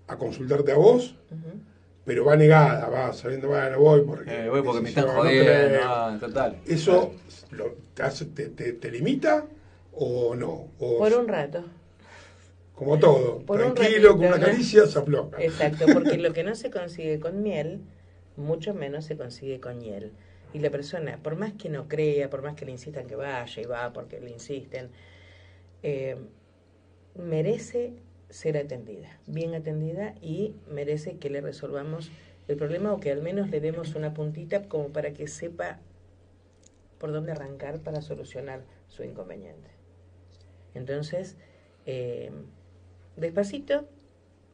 a 0.07 0.17
consultarte 0.17 0.73
a 0.73 0.77
vos 0.77 1.15
pero 2.05 2.25
va 2.25 2.37
negada 2.37 2.89
va 2.89 3.13
sabiendo 3.13 3.49
bueno 3.49 3.79
voy 3.79 4.03
porque 4.03 4.45
Eh, 4.47 4.49
voy 4.49 4.63
porque 4.63 4.81
me 4.81 4.89
están 4.89 5.07
no 5.07 5.13
jodiendo. 5.13 5.51
creo. 5.53 5.81
ah, 5.85 6.17
total. 6.19 6.57
eso 6.67 7.13
lo- 7.53 7.75
te, 7.95 8.03
hace- 8.03 8.27
te, 8.27 8.49
te- 8.49 8.73
te 8.75 8.91
limita 8.91 9.47
o 9.95 10.35
no 10.35 10.69
o 10.81 10.99
Por 10.99 11.13
un 11.15 11.29
rato. 11.29 11.65
como 12.75 12.99
todo 12.99 13.41
por 13.45 13.61
un 13.61 13.75
tranquilo 13.75 14.17
con 14.17 14.27
una 14.27 14.39
¿no? 14.41 14.47
caricia 14.47 14.87
se 14.87 14.99
afloja 14.99 15.39
Exacto, 15.39 15.87
porque 15.93 16.19
lo 16.19 16.33
que 16.33 16.45
no 16.45 16.55
se 16.55 16.71
consigue 16.71 17.19
con 17.21 17.43
miel, 17.43 17.81
mucho 18.37 18.75
menos 18.75 19.05
se 19.07 19.17
consigue 19.17 19.61
con 19.61 19.81
hiel. 19.81 20.13
Y 20.55 20.59
la 20.59 20.71
persona, 20.71 21.19
por 21.23 21.37
más 21.37 21.55
que 21.55 21.71
no 21.71 21.89
crea, 21.89 22.29
por 22.29 22.43
más 22.43 22.55
que 22.55 22.67
le 22.67 22.73
insistan 22.73 23.07
que 23.07 23.17
vaya 23.17 23.63
y 23.63 23.65
va 23.65 23.93
porque 23.93 24.21
le 24.21 24.31
insisten, 24.31 24.91
eh, 25.83 26.17
merece 27.15 27.93
ser 28.31 28.57
atendida, 28.57 29.21
bien 29.27 29.55
atendida 29.55 30.15
y 30.23 30.55
merece 30.71 31.19
que 31.19 31.31
le 31.31 31.41
resolvamos 31.41 32.13
el 32.49 32.57
problema 32.57 32.93
o 32.93 33.01
que 33.01 33.11
al 33.13 33.23
menos 33.23 33.51
le 33.51 33.61
demos 33.61 33.95
una 33.95 34.15
puntita 34.15 34.69
como 34.69 34.89
para 34.89 35.13
que 35.13 35.29
sepa 35.29 35.81
por 37.03 37.11
dónde 37.13 37.33
arrancar 37.33 37.81
para 37.81 38.01
solucionar 38.01 38.61
su 38.87 39.03
inconveniente. 39.03 39.69
Entonces, 40.73 41.37
eh, 41.85 42.31
despacito, 43.17 43.89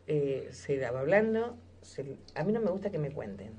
eh, 0.07 0.49
se 0.51 0.79
va 0.91 0.99
hablando. 1.01 1.57
se- 1.83 2.17
a 2.35 2.45
mí 2.45 2.53
no 2.53 2.61
me 2.61 2.71
gusta 2.71 2.91
que 2.91 2.99
me 2.99 3.11
cuenten. 3.13 3.53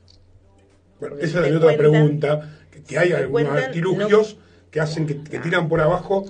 Bueno, 1.00 1.16
Porque 1.16 1.26
esa 1.26 1.42
te 1.42 1.48
es 1.48 1.54
la 1.54 1.58
otra 1.60 1.70
cuentan- 1.78 1.78
pregunta, 1.92 2.58
que, 2.72 2.84
que 2.84 2.98
hay 3.00 3.12
algunos 3.14 3.52
artilugios 3.58 4.38
que 4.72 4.80
hacen 4.82 5.06
que, 5.08 5.24
que 5.24 5.40
tiran 5.40 5.70
por 5.70 5.80
abajo. 5.82 6.26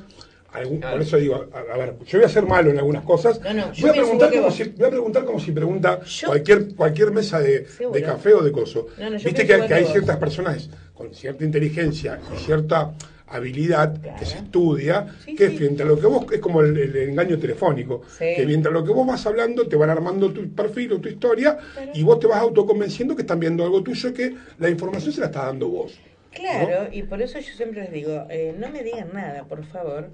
Algún- 0.54 0.80
por 0.80 1.02
eso 1.02 1.18
digo, 1.18 1.46
a, 1.54 1.74
a 1.74 1.78
ver, 1.78 1.96
yo 2.06 2.18
voy 2.20 2.26
a 2.26 2.30
ser 2.30 2.46
malo 2.46 2.72
en 2.72 2.78
algunas 2.80 3.04
cosas. 3.04 3.40
No, 3.42 3.54
no, 3.54 3.72
voy, 3.80 3.90
a 3.90 3.94
preguntar 3.94 4.32
como 4.32 4.52
si, 4.52 4.64
voy 4.64 4.86
a 4.88 4.90
preguntar 4.90 5.26
como 5.26 5.40
si 5.40 5.52
pregunta 5.52 6.02
Yo- 6.04 6.28
cualquier, 6.28 6.76
cualquier 6.76 7.12
mesa 7.12 7.40
de, 7.40 7.66
café 8.04 8.34
o 8.34 8.42
de 8.44 8.52
coso. 8.52 8.88
No, 8.98 9.12
Viste 9.12 9.34
que, 9.46 9.54
igual 9.54 9.62
que 9.62 9.68
que 9.68 9.74
hay 9.76 9.86
ciertas 9.86 10.18
personas 10.18 10.70
con 10.94 11.14
cierta 11.14 11.44
inteligencia 11.46 12.20
y 12.34 12.38
cierta 12.38 12.94
habilidad 13.32 14.02
que 14.18 14.26
se 14.26 14.38
estudia, 14.40 15.06
Sí, 15.24 15.36
que 15.36 15.50
sí. 15.50 15.58
frente 15.58 15.84
a 15.84 15.86
lo 15.86 16.00
que 16.00 16.08
vos, 16.08 16.26
es 16.32 16.40
como 16.40 16.62
el, 16.62 16.76
el 16.76 16.96
engaño 17.10 17.38
telefónico, 17.38 18.02
Sí. 18.18 18.26
que 18.36 18.44
mientras 18.46 18.74
lo 18.74 18.84
que 18.84 18.92
vos 18.92 19.06
vas 19.06 19.24
hablando 19.28 19.68
te 19.68 19.76
van 19.76 19.92
armando 19.92 20.32
tu 20.32 20.50
perfil 20.50 20.94
o 20.94 21.00
tu 21.00 21.10
historia 21.10 21.58
y 21.94 22.02
vos 22.02 22.20
te 22.20 22.26
vas 22.26 22.40
autoconvenciendo 22.40 23.16
que 23.16 23.22
están 23.22 23.40
viendo 23.40 23.64
algo 23.64 23.84
tuyo 23.84 24.12
que 24.14 24.36
la 24.58 24.70
información 24.70 25.14
se 25.14 25.20
la 25.22 25.28
está 25.28 25.46
dando 25.46 25.70
vos. 25.70 26.00
Claro, 26.34 26.88
y 26.92 27.04
por 27.04 27.22
eso 27.22 27.40
yo 27.40 27.54
siempre 27.56 27.82
les 27.82 27.92
digo, 27.92 28.26
eh, 28.30 28.56
no 28.58 28.70
me 28.70 28.84
digan 28.84 29.10
nada, 29.14 29.44
por 29.46 29.64
favor, 29.66 30.10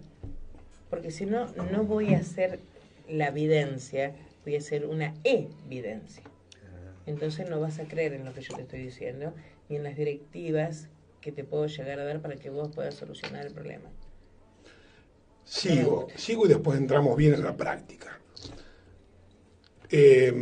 porque 0.95 1.11
si 1.11 1.25
no, 1.25 1.47
no 1.73 1.83
voy 1.83 2.13
a 2.13 2.19
hacer 2.19 2.57
la 3.09 3.27
evidencia, 3.27 4.13
voy 4.45 4.55
a 4.55 4.59
hacer 4.59 4.85
una 4.85 5.13
evidencia. 5.25 6.23
Entonces 7.05 7.49
no 7.49 7.59
vas 7.59 7.79
a 7.79 7.83
creer 7.83 8.13
en 8.13 8.23
lo 8.23 8.33
que 8.33 8.39
yo 8.39 8.55
te 8.55 8.61
estoy 8.61 8.79
diciendo, 8.79 9.33
ni 9.67 9.75
en 9.75 9.83
las 9.83 9.97
directivas 9.97 10.87
que 11.19 11.33
te 11.33 11.43
puedo 11.43 11.65
llegar 11.67 11.99
a 11.99 12.05
dar 12.05 12.21
para 12.21 12.37
que 12.37 12.49
vos 12.49 12.69
puedas 12.73 12.95
solucionar 12.95 13.45
el 13.45 13.51
problema. 13.51 13.89
Sigo, 15.43 16.07
sigo 16.15 16.45
y 16.45 16.47
después 16.47 16.79
entramos 16.79 17.17
bien 17.17 17.33
en 17.33 17.43
la 17.43 17.57
práctica. 17.57 18.17
Eh, 19.91 20.33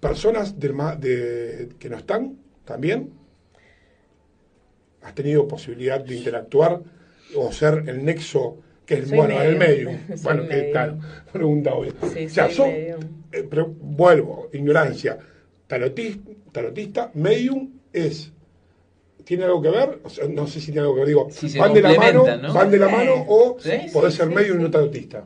personas 0.00 0.60
del 0.60 0.76
de- 1.00 1.70
que 1.78 1.88
no 1.88 1.96
están 1.96 2.36
también. 2.66 3.10
¿Has 5.00 5.14
tenido 5.14 5.48
posibilidad 5.48 5.98
de 6.04 6.14
interactuar 6.14 6.82
o 7.34 7.50
ser 7.52 7.84
el 7.88 8.04
nexo 8.04 8.58
que 8.86 8.94
es 8.94 9.10
bueno 9.14 9.40
el 9.40 9.56
medium. 9.56 9.92
medio? 9.94 10.16
Bueno, 10.22 10.48
que 10.48 10.70
claro, 10.70 10.98
pregunta 11.32 11.74
obvia. 11.74 11.92
Sí, 12.12 12.26
o 12.26 12.28
sea, 12.30 12.50
son- 12.50 12.70
eh, 12.70 13.46
pero 13.48 13.66
vuelvo, 13.66 14.48
ignorancia. 14.52 15.18
Tarotista, 15.66 16.30
tarotista, 16.52 17.10
medium 17.14 17.70
es 17.92 18.30
¿Tiene 19.24 19.44
algo 19.44 19.62
que 19.62 19.70
ver? 19.70 20.00
O 20.04 20.10
sea, 20.10 20.28
no 20.28 20.46
sé 20.46 20.60
si 20.60 20.66
tiene 20.66 20.80
algo 20.82 20.94
que 20.94 21.00
ver. 21.00 21.08
Digo, 21.08 21.28
¿van 21.58 21.72
de 21.72 21.80
la 21.80 21.94
mano, 21.94 22.24
van 22.52 22.70
de 22.70 22.78
la 22.78 22.88
mano 22.90 23.24
o 23.26 23.56
Sí, 23.58 23.70
podés 23.90 24.12
sí, 24.12 24.18
ser 24.18 24.28
sí, 24.28 24.34
medium 24.34 24.60
y 24.60 24.62
no 24.64 24.70
tarotista? 24.70 25.24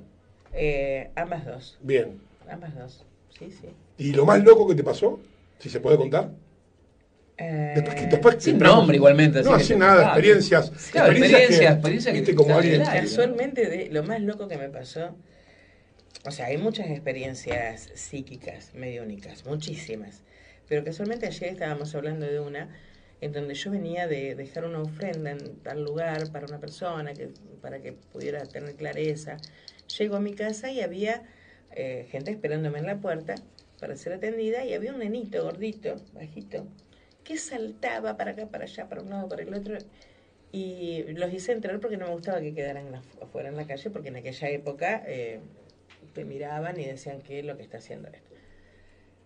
Eh, 0.53 1.11
ambas 1.17 1.45
dos, 1.45 1.79
Bien. 1.83 2.21
ambas 2.49 2.77
dos, 2.77 3.05
sí, 3.37 3.51
sí. 3.51 3.67
¿Y 3.99 4.13
lo 4.13 4.25
más 4.25 4.45
loco 4.45 4.69
que 4.69 4.77
te 4.77 4.85
pasó? 4.85 5.19
Si 5.59 5.69
se 5.69 5.81
puede 5.81 5.97
contar. 5.97 6.31
Eh, 7.41 7.73
Después 7.77 7.95
que, 7.95 8.07
después 8.09 8.37
Sin 8.43 8.55
entramos- 8.55 8.79
nombre 8.79 8.97
igualmente, 8.97 9.39
así 9.39 9.49
No, 9.49 9.59
te- 9.59 9.77
nada, 9.77 10.03
experiencias. 10.07 10.71
Claro, 10.91 11.13
experiencias, 11.13 11.73
experiencias 11.75 12.13
que 12.13 12.21
viste, 12.21 12.33
te 12.33 12.37
como 12.37 12.57
alguien. 12.59 12.83
Casualmente, 12.83 13.67
de, 13.69 13.89
lo 13.91 14.03
más 14.03 14.21
loco 14.21 14.49
que 14.49 14.57
me 14.59 14.69
pasó, 14.69 15.17
o 16.25 16.31
sea, 16.33 16.47
hay 16.47 16.59
muchas 16.59 16.89
experiencias 16.91 17.91
psíquicas, 17.95 18.75
mediúnicas, 18.75 19.45
muchísimas. 19.47 20.23
Pero 20.69 20.83
casualmente 20.85 21.27
ayer 21.27 21.51
estábamos 21.53 21.95
hablando 21.95 22.27
de 22.27 22.41
una 22.41 22.69
en 23.21 23.33
donde 23.33 23.55
yo 23.55 23.71
venía 23.71 24.07
de 24.09 24.35
dejar 24.35 24.65
una 24.65 24.81
ofrenda 24.81 25.31
en 25.31 25.57
tal 25.63 25.85
lugar 25.85 26.31
para 26.33 26.47
una 26.47 26.59
persona, 26.59 27.15
que, 27.15 27.31
para 27.63 27.81
que 27.81 27.93
pudiera 27.93 28.45
tener 28.47 28.75
clareza. 28.75 29.37
Llego 29.97 30.17
a 30.17 30.21
mi 30.21 30.35
casa 30.35 30.71
y 30.73 30.81
había 30.81 31.23
eh, 31.71 32.07
gente 32.11 32.31
esperándome 32.33 32.79
en 32.81 32.87
la 32.87 32.97
puerta 32.97 33.37
para 33.81 33.97
ser 33.97 34.13
atendida 34.13 34.65
y 34.65 34.75
había 34.75 34.93
un 34.93 34.99
nenito 34.99 35.43
gordito, 35.45 35.97
bajito, 36.15 36.67
que 37.29 37.37
saltaba 37.37 38.17
para 38.19 38.31
acá, 38.33 38.47
para 38.55 38.65
allá, 38.65 38.89
para 38.89 39.03
un 39.03 39.11
lado, 39.11 39.29
para 39.29 39.43
el 39.43 39.53
otro. 39.55 39.77
Y 40.51 41.03
los 41.21 41.31
hice 41.33 41.53
entrar 41.53 41.79
porque 41.79 41.99
no 41.99 42.07
me 42.07 42.13
gustaba 42.15 42.41
que 42.41 42.55
quedaran 42.55 42.87
af- 42.95 43.23
afuera 43.23 43.49
en 43.51 43.57
la 43.57 43.67
calle, 43.67 43.91
porque 43.91 44.09
en 44.09 44.17
aquella 44.17 44.49
época 44.49 45.03
eh, 45.07 45.41
te 46.15 46.25
miraban 46.25 46.81
y 46.81 46.85
decían 46.87 47.21
qué 47.21 47.41
es 47.41 47.45
lo 47.45 47.55
que 47.57 47.63
está 47.63 47.79
haciendo 47.79 48.09
esto. 48.09 48.31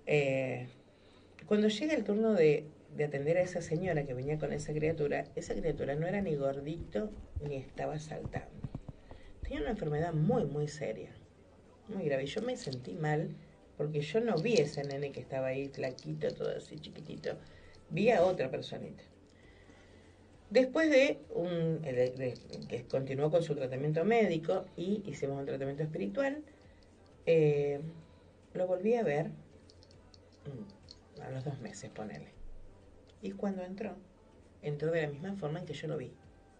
Eh, 0.07 0.67
cuando 1.47 1.69
llega 1.69 1.95
el 1.95 2.03
turno 2.03 2.33
de, 2.35 2.65
de 2.97 3.05
atender 3.05 3.37
a 3.39 3.43
esa 3.43 3.63
señora 3.63 4.05
que 4.05 4.15
venía 4.15 4.37
con 4.39 4.53
esa 4.53 4.73
criatura, 4.73 5.27
esa 5.37 5.55
criatura 5.55 5.95
no 5.95 6.07
era 6.09 6.21
ni 6.21 6.35
gordito 6.35 7.11
ni 7.47 7.57
estaba 7.57 8.01
saltando. 8.01 8.51
Tenía 9.43 9.61
una 9.61 9.71
enfermedad 9.71 10.13
muy, 10.13 10.45
muy 10.45 10.67
seria, 10.67 11.11
muy 11.89 12.05
grave. 12.07 12.27
Yo 12.27 12.43
me 12.43 12.57
sentí 12.57 12.95
mal 12.95 13.29
porque 13.77 14.01
yo 14.01 14.21
no 14.21 14.37
vi 14.39 14.55
ese 14.55 14.83
nene 14.83 15.13
que 15.13 15.21
estaba 15.21 15.49
ahí 15.49 15.69
flaquito, 15.69 16.35
todo 16.35 16.57
así 16.57 16.81
chiquitito. 16.81 17.37
Vi 17.93 18.11
a 18.11 18.23
otra 18.25 18.51
personita. 18.51 19.03
Después 20.51 20.91
de, 20.91 21.19
un, 21.35 21.81
de- 21.83 22.11
de- 22.11 22.35
que 22.69 22.85
continuó 22.85 23.31
con 23.31 23.43
su 23.43 23.55
tratamiento 23.55 24.05
médico 24.05 24.67
y 24.77 25.03
hicimos 25.07 25.39
un 25.39 25.47
tratamiento 25.47 25.83
espiritual, 25.83 26.43
eh, 27.27 27.81
lo 28.55 28.67
volví 28.67 28.95
a 28.95 29.03
ver 29.03 29.31
mm, 30.47 31.21
a 31.23 31.31
los 31.31 31.45
dos 31.45 31.59
meses, 31.61 31.91
ponele. 31.91 32.29
Y 33.23 33.33
cuando 33.33 33.63
entró, 33.65 33.97
entró 34.63 34.91
de 34.91 35.03
la 35.03 35.09
misma 35.09 35.35
forma 35.37 35.61
en 35.61 35.67
que 35.67 35.75
yo 35.75 35.89
lo 35.89 35.97
vi, 35.97 36.13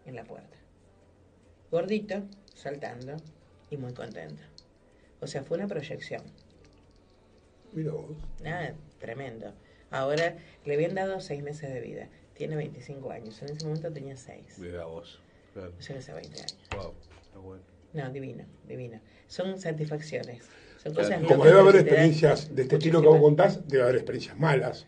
en 0.07 0.15
la 0.17 0.25
puerta. 0.25 0.57
Gordito, 1.71 2.23
saltando 2.55 3.17
y 3.71 3.77
muy 3.77 3.93
contento. 3.95 4.43
O 5.21 5.27
sea, 5.27 5.43
fue 5.43 5.57
una 5.59 5.67
proyección. 5.67 6.23
Mira 7.73 7.93
vos. 7.93 8.17
Nada, 8.43 8.75
tremendo. 8.99 9.53
Ahora 9.93 10.37
le 10.65 10.75
habían 10.75 10.95
dado 10.95 11.21
seis 11.21 11.43
meses 11.43 11.73
de 11.73 11.81
vida. 11.81 12.09
Tiene 12.35 12.57
25 12.57 13.11
años. 13.11 13.41
En 13.43 13.51
ese 13.51 13.65
momento 13.67 13.93
tenía 13.93 14.17
seis. 14.17 14.45
Mira 14.59 14.85
vos. 14.85 15.21
Claro. 15.53 15.73
Yo 15.81 15.99
hace 15.99 16.13
20 16.13 16.41
años. 16.41 16.57
Wow, 16.75 16.95
está 17.23 17.39
bueno. 17.39 17.63
No, 17.93 18.11
divino, 18.11 18.45
divino. 18.67 19.01
Son 19.29 19.59
satisfacciones. 19.61 20.45
Son 20.83 20.93
Claro. 20.95 21.09
cosas 21.09 21.23
Como 21.23 21.35
locas 21.37 21.45
debe 21.47 21.61
haber 21.61 21.77
experiencias 21.77 22.55
de 22.55 22.63
este 22.63 22.77
estilo 22.77 23.03
que 23.03 23.09
vos 23.09 23.21
contás, 23.21 23.69
debe 23.69 23.83
haber 23.85 23.97
experiencias 23.97 24.39
malas. 24.39 24.87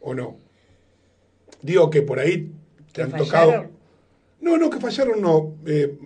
¿O 0.00 0.12
no? 0.12 0.36
Digo 1.62 1.88
que 1.90 2.02
por 2.02 2.18
ahí 2.18 2.52
te 2.88 2.92
¿Que 2.94 3.02
han 3.02 3.10
fallaron? 3.12 3.26
tocado. 3.52 3.70
No, 4.40 4.56
no, 4.58 4.68
que 4.70 4.80
fallaron 4.80 5.22
no. 5.22 5.54
Eh, 5.66 5.96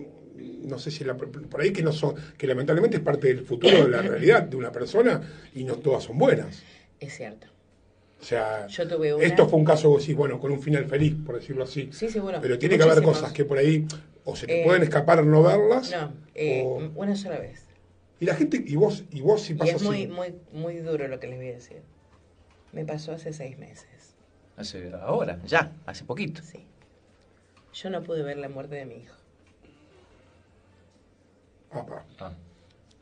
no 0.63 0.79
sé 0.79 0.91
si 0.91 1.05
la- 1.05 1.17
por 1.17 1.61
ahí 1.61 1.73
que 1.73 1.83
no 1.83 1.93
son, 1.93 2.15
que 2.37 2.47
lamentablemente 2.47 2.99
es 2.99 3.03
parte 3.03 3.29
del 3.29 3.45
futuro 3.47 3.85
de 3.85 3.89
la 3.89 4.03
realidad 4.03 4.43
de 4.43 4.57
una 4.57 4.71
persona 4.73 5.23
y 5.55 5.65
no 5.65 5.77
todas 5.77 6.05
son 6.05 6.19
buenas. 6.19 6.63
Es 7.01 7.17
cierto. 7.17 7.47
O 8.21 8.25
sea, 8.25 8.67
Yo 8.67 8.89
tuve 8.89 9.15
una. 9.15 9.25
esto 9.25 9.49
fue 9.49 9.59
un 9.59 9.65
caso, 9.65 9.89
vos 9.91 10.01
decís, 10.03 10.17
bueno, 10.17 10.41
con 10.41 10.51
un 10.51 10.61
final 10.61 10.87
feliz, 10.87 11.15
por 11.25 11.37
decirlo 11.37 11.65
así. 11.65 11.91
Sí, 11.93 12.09
sí, 12.09 12.19
bueno. 12.19 12.39
Pero 12.41 12.59
tiene 12.59 12.77
que 12.77 12.83
haber 12.83 12.97
muchísimos. 12.97 13.19
cosas 13.19 13.33
que 13.33 13.45
por 13.45 13.59
ahí 13.59 13.87
o 14.25 14.35
se 14.35 14.47
te 14.47 14.63
Eh, 14.63 14.65
pueden 14.65 14.83
escapar 14.83 15.25
no 15.25 15.43
verlas. 15.43 15.91
No, 15.93 16.13
eh, 16.35 16.63
o- 16.65 16.91
una 16.95 17.15
sola 17.15 17.39
vez. 17.39 17.67
Y 18.19 18.25
la 18.25 18.35
gente, 18.35 18.63
y 18.67 18.75
vos, 18.77 19.05
y 19.11 19.21
vos 19.21 19.43
si 19.43 19.53
Y 19.53 19.57
pasa 19.57 19.77
es 19.77 19.83
muy, 19.83 20.05
así. 20.05 20.07
muy, 20.09 20.35
muy 20.53 20.77
duro 20.79 21.07
lo 21.09 21.21
que 21.21 21.27
les 21.27 21.37
voy 21.39 21.51
a 21.51 21.53
decir. 21.53 21.83
Me 22.73 22.85
pasó 22.85 23.13
hace 23.13 23.33
seis 23.33 23.59
meses. 23.59 24.15
Hace, 24.57 24.91
ahora, 25.03 25.39
ya, 25.45 25.73
hace 25.85 26.05
poquito. 26.05 26.43
Sí. 26.43 26.67
Yo 27.75 27.91
no 27.91 28.03
pude 28.03 28.23
ver 28.23 28.39
la 28.39 28.49
muerte 28.49 28.77
de 28.77 28.87
mi 28.87 28.97
hijo. 28.97 29.15
Apa. 31.71 32.05
Ah, 32.19 32.33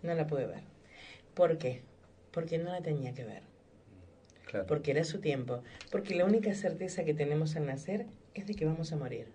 No 0.02 0.14
la 0.14 0.26
pude 0.26 0.46
ver. 0.46 0.62
¿Por 1.34 1.58
qué? 1.58 1.82
Porque 2.32 2.58
no 2.58 2.70
la 2.72 2.82
tenía 2.82 3.14
que 3.14 3.24
ver. 3.24 3.42
Claro. 4.46 4.66
Porque 4.66 4.90
era 4.92 5.04
su 5.04 5.18
tiempo. 5.20 5.62
Porque 5.90 6.14
la 6.14 6.24
única 6.24 6.54
certeza 6.54 7.04
que 7.04 7.14
tenemos 7.14 7.56
al 7.56 7.66
nacer 7.66 8.06
es 8.34 8.46
de 8.46 8.54
que 8.54 8.64
vamos 8.64 8.92
a 8.92 8.96
morir. 8.96 9.26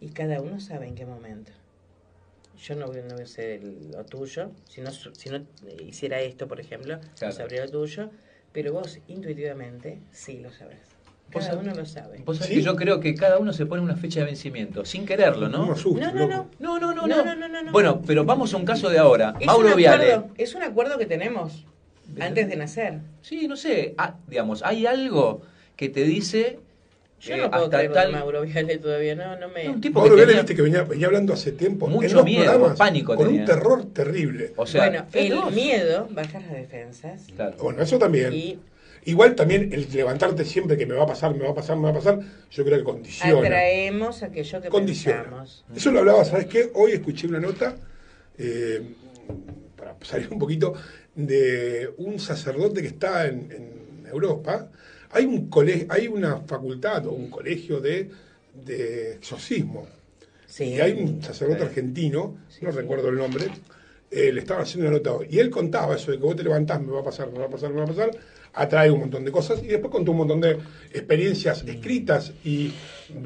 Y 0.00 0.08
cada 0.10 0.40
uno 0.40 0.60
sabe 0.60 0.86
en 0.86 0.94
qué 0.94 1.04
momento. 1.06 1.52
Yo 2.62 2.74
no, 2.74 2.86
voy- 2.86 3.02
no 3.08 3.14
voy 3.14 3.22
a 3.24 3.26
ser 3.26 3.62
lo 3.62 4.04
tuyo. 4.04 4.50
Si 4.68 4.80
no, 4.80 4.90
si 4.90 5.28
no 5.30 5.44
hiciera 5.86 6.20
esto, 6.20 6.48
por 6.48 6.60
ejemplo, 6.60 6.98
Claro. 7.18 7.26
no 7.26 7.32
sabría 7.32 7.64
lo 7.64 7.70
tuyo. 7.70 8.10
Pero 8.52 8.72
vos 8.72 8.98
intuitivamente 9.08 10.00
sí 10.10 10.38
lo 10.40 10.50
sabes. 10.52 10.78
Vos 11.30 11.44
Cada 11.46 11.58
uno 11.60 11.74
lo 11.74 11.84
sabe. 11.84 12.22
Vos 12.24 12.38
sabés 12.38 12.48
¿Sí? 12.48 12.54
que 12.56 12.62
yo 12.62 12.74
creo 12.74 13.00
que 13.00 13.14
cada 13.14 13.38
uno 13.38 13.52
se 13.52 13.66
pone 13.66 13.82
una 13.82 13.96
fecha 13.96 14.20
de 14.20 14.26
vencimiento, 14.26 14.86
sin 14.86 15.04
quererlo, 15.04 15.48
No 15.50 15.66
¿no? 15.66 15.74
No, 15.76 16.12
no, 16.12 16.26
no. 16.26 16.50
No, 16.58 16.78
no, 16.80 16.94
no, 16.94 17.06
No, 17.06 17.06
no. 17.06 17.24
no, 17.24 17.34
no, 17.36 17.48
no, 17.48 17.62
no. 17.64 17.72
Bueno, 17.72 18.00
pero 18.06 18.24
vamos 18.24 18.54
a 18.54 18.56
un 18.56 18.64
caso 18.64 18.88
de 18.88 18.98
ahora. 18.98 19.34
Es 19.38 19.46
Mauro 19.46 19.68
un 19.68 19.76
Viale. 19.76 20.22
es 20.38 20.54
un 20.54 20.62
acuerdo 20.62 20.96
que 20.96 21.04
tenemos 21.04 21.66
antes 22.20 22.48
de 22.48 22.56
nacer. 22.56 23.00
Sí, 23.22 23.46
no 23.48 23.56
sé, 23.56 23.94
ah, 23.98 24.16
digamos, 24.26 24.62
hay 24.62 24.86
algo 24.86 25.42
que 25.76 25.88
te 25.88 26.02
dice 26.04 26.58
Yo 27.20 27.34
eh, 27.34 27.38
no 27.38 27.50
puedo 27.50 27.68
creer 27.70 27.92
tal 27.92 28.12
Mauro 28.12 28.42
Viale 28.42 28.78
todavía, 28.78 29.14
no, 29.14 29.36
no 29.36 29.48
me... 29.48 29.68
un 29.68 29.80
tipo 29.80 30.00
Mauro 30.00 30.14
que 30.14 30.16
Viale, 30.16 30.32
tenía- 30.32 30.42
viste 30.42 30.54
que 30.56 30.62
venía, 30.62 30.82
venía 30.84 31.06
hablando 31.06 31.32
hace 31.32 31.52
tiempo. 31.52 31.86
Mucho 31.88 32.20
en 32.20 32.24
miedo, 32.24 32.74
pánico 32.76 33.14
Con 33.16 33.26
tenía. 33.26 33.40
un 33.42 33.46
terror 33.46 33.84
terrible. 33.92 34.52
o 34.56 34.66
sea, 34.66 34.88
bueno, 34.88 35.06
el 35.12 35.54
miedo 35.54 36.08
baja 36.10 36.40
las 36.40 36.52
defensas 36.52 37.26
claro. 37.34 37.56
Bueno, 37.60 37.82
eso 37.82 37.98
también. 37.98 38.32
y 38.32 38.58
Igual 39.04 39.36
también 39.36 39.72
el 39.72 39.88
levantarte 39.92 40.44
siempre 40.44 40.76
que 40.76 40.84
me 40.84 40.94
va 40.94 41.04
a 41.04 41.06
pasar, 41.06 41.34
me 41.34 41.44
va 41.44 41.50
a 41.50 41.54
pasar, 41.54 41.76
me 41.76 41.84
va 41.84 41.90
a 41.90 41.94
pasar, 41.94 42.18
yo 42.50 42.64
creo 42.64 42.78
que 42.78 42.84
condiciona. 42.84 43.38
Atraemos 43.38 44.22
aquello 44.22 44.60
que 44.60 44.68
Condiciona. 44.68 45.22
pensamos. 45.22 45.64
Eso 45.74 45.90
lo 45.92 46.00
hablaba, 46.00 46.24
¿sabes 46.24 46.46
qué? 46.46 46.70
Hoy 46.74 46.92
escuché 46.92 47.26
una 47.26 47.40
nota, 47.40 47.76
eh, 48.36 48.82
para 49.76 49.96
salir 50.02 50.28
un 50.30 50.38
poquito, 50.38 50.74
de 51.26 51.90
un 51.98 52.20
sacerdote 52.20 52.80
que 52.80 52.86
está 52.88 53.26
en, 53.26 53.50
en 53.50 54.06
Europa. 54.06 54.70
Hay, 55.10 55.24
un 55.24 55.50
cole- 55.50 55.86
hay 55.90 56.06
una 56.06 56.42
facultad 56.42 57.06
o 57.06 57.12
un 57.12 57.28
colegio 57.28 57.80
de, 57.80 58.08
de 58.64 59.12
exorcismo. 59.14 59.86
Sí. 60.46 60.64
Y 60.64 60.80
hay 60.80 60.92
un 60.92 61.20
sacerdote 61.22 61.64
argentino, 61.64 62.38
no 62.62 62.70
recuerdo 62.70 63.08
el 63.08 63.16
nombre, 63.16 63.46
eh, 64.10 64.32
le 64.32 64.40
estaba 64.40 64.62
haciendo 64.62 64.88
una 64.88 64.96
nota 64.98 65.12
hoy. 65.12 65.26
Y 65.30 65.38
él 65.38 65.50
contaba 65.50 65.96
eso 65.96 66.10
de 66.10 66.18
que 66.18 66.24
vos 66.24 66.36
te 66.36 66.42
levantás, 66.42 66.80
me 66.80 66.92
va 66.92 67.00
a 67.00 67.04
pasar, 67.04 67.30
me 67.32 67.38
va 67.38 67.46
a 67.46 67.48
pasar, 67.50 67.70
me 67.70 67.76
va 67.78 67.84
a 67.84 67.88
pasar, 67.88 68.10
atrae 68.54 68.90
un 68.90 69.00
montón 69.00 69.24
de 69.24 69.30
cosas. 69.30 69.62
Y 69.62 69.66
después 69.68 69.90
contó 69.90 70.12
un 70.12 70.18
montón 70.18 70.40
de 70.40 70.56
experiencias 70.92 71.62
escritas 71.66 72.32
y 72.44 72.72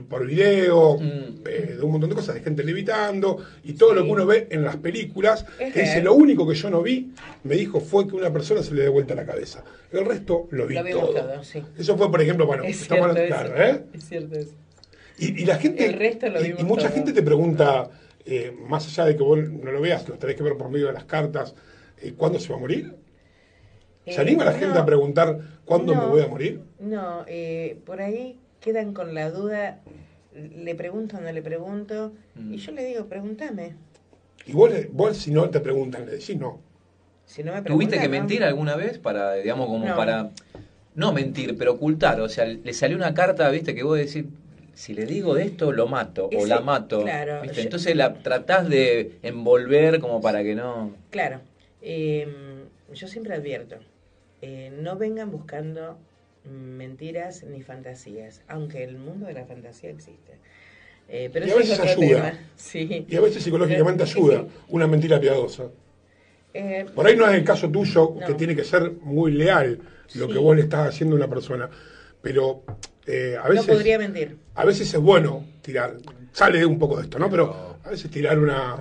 por 0.09 0.27
video, 0.27 0.99
eh, 1.01 1.75
de 1.77 1.83
un 1.83 1.93
montón 1.93 2.11
de 2.11 2.17
cosas, 2.17 2.35
de 2.37 2.41
gente 2.43 2.63
levitando, 2.65 3.39
y 3.65 3.73
todo 3.75 3.95
lo 3.95 4.05
que 4.05 4.11
uno 4.11 4.27
ve 4.27 4.47
en 4.51 4.63
las 4.65 4.77
películas. 4.77 5.45
Es 5.59 5.73
que 5.73 5.81
dice, 5.81 5.95
real. 5.95 6.05
lo 6.05 6.15
único 6.15 6.47
que 6.49 6.55
yo 6.55 6.71
no 6.71 6.83
vi, 6.83 7.13
me 7.45 7.55
dijo, 7.57 7.81
fue 7.81 8.07
que 8.07 8.15
una 8.17 8.33
persona 8.33 8.63
se 8.63 8.75
le 8.75 8.83
dé 8.83 8.89
vuelta 8.89 9.15
la 9.15 9.25
cabeza. 9.25 9.65
El 9.93 10.05
resto 10.05 10.49
lo 10.51 10.67
vi 10.67 10.75
Lo 10.75 10.85
todo. 10.85 11.15
todo, 11.15 11.45
sí. 11.45 11.63
Eso 11.79 11.97
fue, 11.97 12.11
por 12.11 12.21
ejemplo, 12.23 12.47
bueno, 12.47 12.65
Es 12.65 12.83
estamos 12.83 13.13
cierto 13.13 13.21
eso. 13.35 13.45
claro, 13.45 13.63
¿eh? 13.63 13.83
Es 13.93 14.05
cierto 14.09 14.37
eso. 14.39 14.53
Y, 15.19 15.43
y 15.43 15.45
la 15.45 15.57
gente. 15.59 15.87
Y- 16.59 16.63
mucha 16.65 16.87
todo. 16.89 16.95
gente 16.97 17.13
te 17.13 17.23
pregunta, 17.23 17.91
eh, 18.27 18.57
más 18.69 18.87
allá 18.87 19.05
de 19.07 19.17
que 19.17 19.23
vos 19.23 19.39
no 19.39 19.71
lo 19.73 19.81
veas, 19.81 20.09
lo 20.09 20.17
tenés 20.17 20.37
que 20.37 20.43
ver 20.43 20.57
por 20.57 20.71
medio 20.71 20.87
de 20.87 20.93
las 20.93 21.05
cartas, 21.05 21.55
eh, 22.01 22.15
¿cuándo 22.17 22.39
se 22.39 22.49
va 22.51 22.57
a 22.57 22.61
morir? 22.61 22.95
¿Se 24.05 24.13
Eh, 24.13 24.19
anima 24.21 24.45
la 24.45 24.53
gente 24.53 24.75
no. 24.75 24.81
a 24.81 24.87
preguntar 24.87 25.39
cuándo 25.65 25.95
me 25.95 26.05
voy 26.07 26.23
a 26.23 26.27
morir? 26.29 26.61
No, 26.81 27.25
eh, 27.27 27.79
por 27.87 28.01
ahí 28.01 28.39
quedan 28.61 28.93
con 28.95 29.15
la 29.15 29.31
duda, 29.31 29.81
le 30.35 30.75
pregunto 30.75 31.19
o 31.19 31.21
no 31.21 31.31
le 31.33 31.43
pregunto, 31.43 32.13
Mm. 32.35 32.55
y 32.55 32.57
yo 32.59 32.73
le 32.73 32.85
digo, 32.85 33.07
pregúntame. 33.07 33.75
Y 34.47 34.53
vos, 34.53 35.17
si 35.17 35.31
no 35.31 35.49
te 35.51 35.61
preguntan, 35.61 36.07
le 36.07 36.13
decís 36.13 36.37
no. 36.37 36.61
Si 37.27 37.43
no 37.45 37.53
me 37.53 37.63
¿Tuviste 37.63 37.99
que 37.99 38.05
¿no? 38.07 38.11
mentir 38.11 38.43
alguna 38.43 38.75
vez 38.77 38.99
para, 38.99 39.35
digamos, 39.35 39.67
como 39.67 39.87
No. 39.87 39.95
para... 39.97 40.31
No 40.95 41.13
mentir, 41.13 41.57
pero 41.57 41.73
ocultar. 41.73 42.21
O 42.21 42.29
sea, 42.29 42.45
le 42.45 42.73
salió 42.75 42.97
una 42.99 43.15
carta, 43.15 43.49
viste, 43.51 43.75
que 43.75 43.83
vos 43.83 43.97
decís, 43.97 44.25
si 44.75 44.95
le 44.95 45.07
digo 45.07 45.37
esto, 45.37 45.73
lo 45.73 45.87
mato 45.87 46.29
o 46.35 46.47
la 46.47 46.61
mato. 46.61 47.03
claro, 47.03 47.43
¿viste? 47.43 47.57
yo- 47.59 47.63
Entonces 47.63 47.95
la 47.97 48.15
tratás 48.15 48.69
de 48.69 49.19
envolver 49.23 50.01
como 50.01 50.21
para 50.21 50.43
que 50.43 50.55
no... 50.55 50.95
Claro, 51.11 51.41
eh, 51.83 52.27
yo 52.93 53.09
siempre 53.09 53.35
advierto, 53.35 53.77
eh, 54.41 54.73
no 54.79 54.97
vengan 54.97 55.31
buscando 55.31 55.99
mentiras 56.45 57.45
ni 57.45 57.63
fantasías, 57.63 58.43
aunque 58.49 58.83
el 58.85 58.99
mundo 58.99 59.27
de 59.27 59.35
la 59.35 59.45
fantasía 59.45 59.91
existe. 59.91 60.33
Eh, 61.09 61.31
pero 61.33 61.47
Y 61.47 61.51
a 61.51 61.57
veces 61.57 61.79
ayuda. 61.81 62.39
Sí. 62.57 63.07
Y 63.09 63.17
a 63.17 63.21
veces 63.21 63.43
psicológicamente 63.43 64.05
Pero- 64.13 64.19
ayuda 64.21 64.41
sí. 64.43 64.49
una 64.69 64.87
mentira 64.87 65.21
piadosa. 65.21 65.65
Eh, 66.55 66.87
Por 66.95 67.07
ahí 67.07 67.17
no 67.17 67.27
es 67.29 67.35
el 67.35 67.45
caso 67.45 67.71
tuyo, 67.71 68.15
No. 68.21 68.27
que 68.27 68.35
tiene 68.35 68.55
que 68.57 68.65
ser 68.65 68.93
muy 69.03 69.33
leal 69.33 69.79
lo 70.15 70.27
Sí. 70.27 70.33
que 70.33 70.39
vos 70.39 70.55
le 70.57 70.63
estás 70.63 70.89
haciendo 70.89 71.15
a 71.17 71.19
una 71.19 71.29
persona. 71.29 71.71
Pero 72.21 72.63
eh, 73.07 73.37
a 73.41 73.45
no 73.45 73.51
veces. 73.51 73.67
podría 73.67 73.99
mentir. 73.99 74.37
A 74.55 74.65
veces 74.65 74.93
es 74.93 75.01
bueno 75.01 75.45
tirar, 75.63 75.95
sale 76.33 76.65
un 76.67 76.79
poco 76.79 76.97
de 76.97 77.05
esto, 77.05 77.19
¿no? 77.19 77.29
Pero 77.31 77.77
a 77.85 77.91
veces 77.91 78.11
tirar 78.11 78.39
una... 78.39 78.77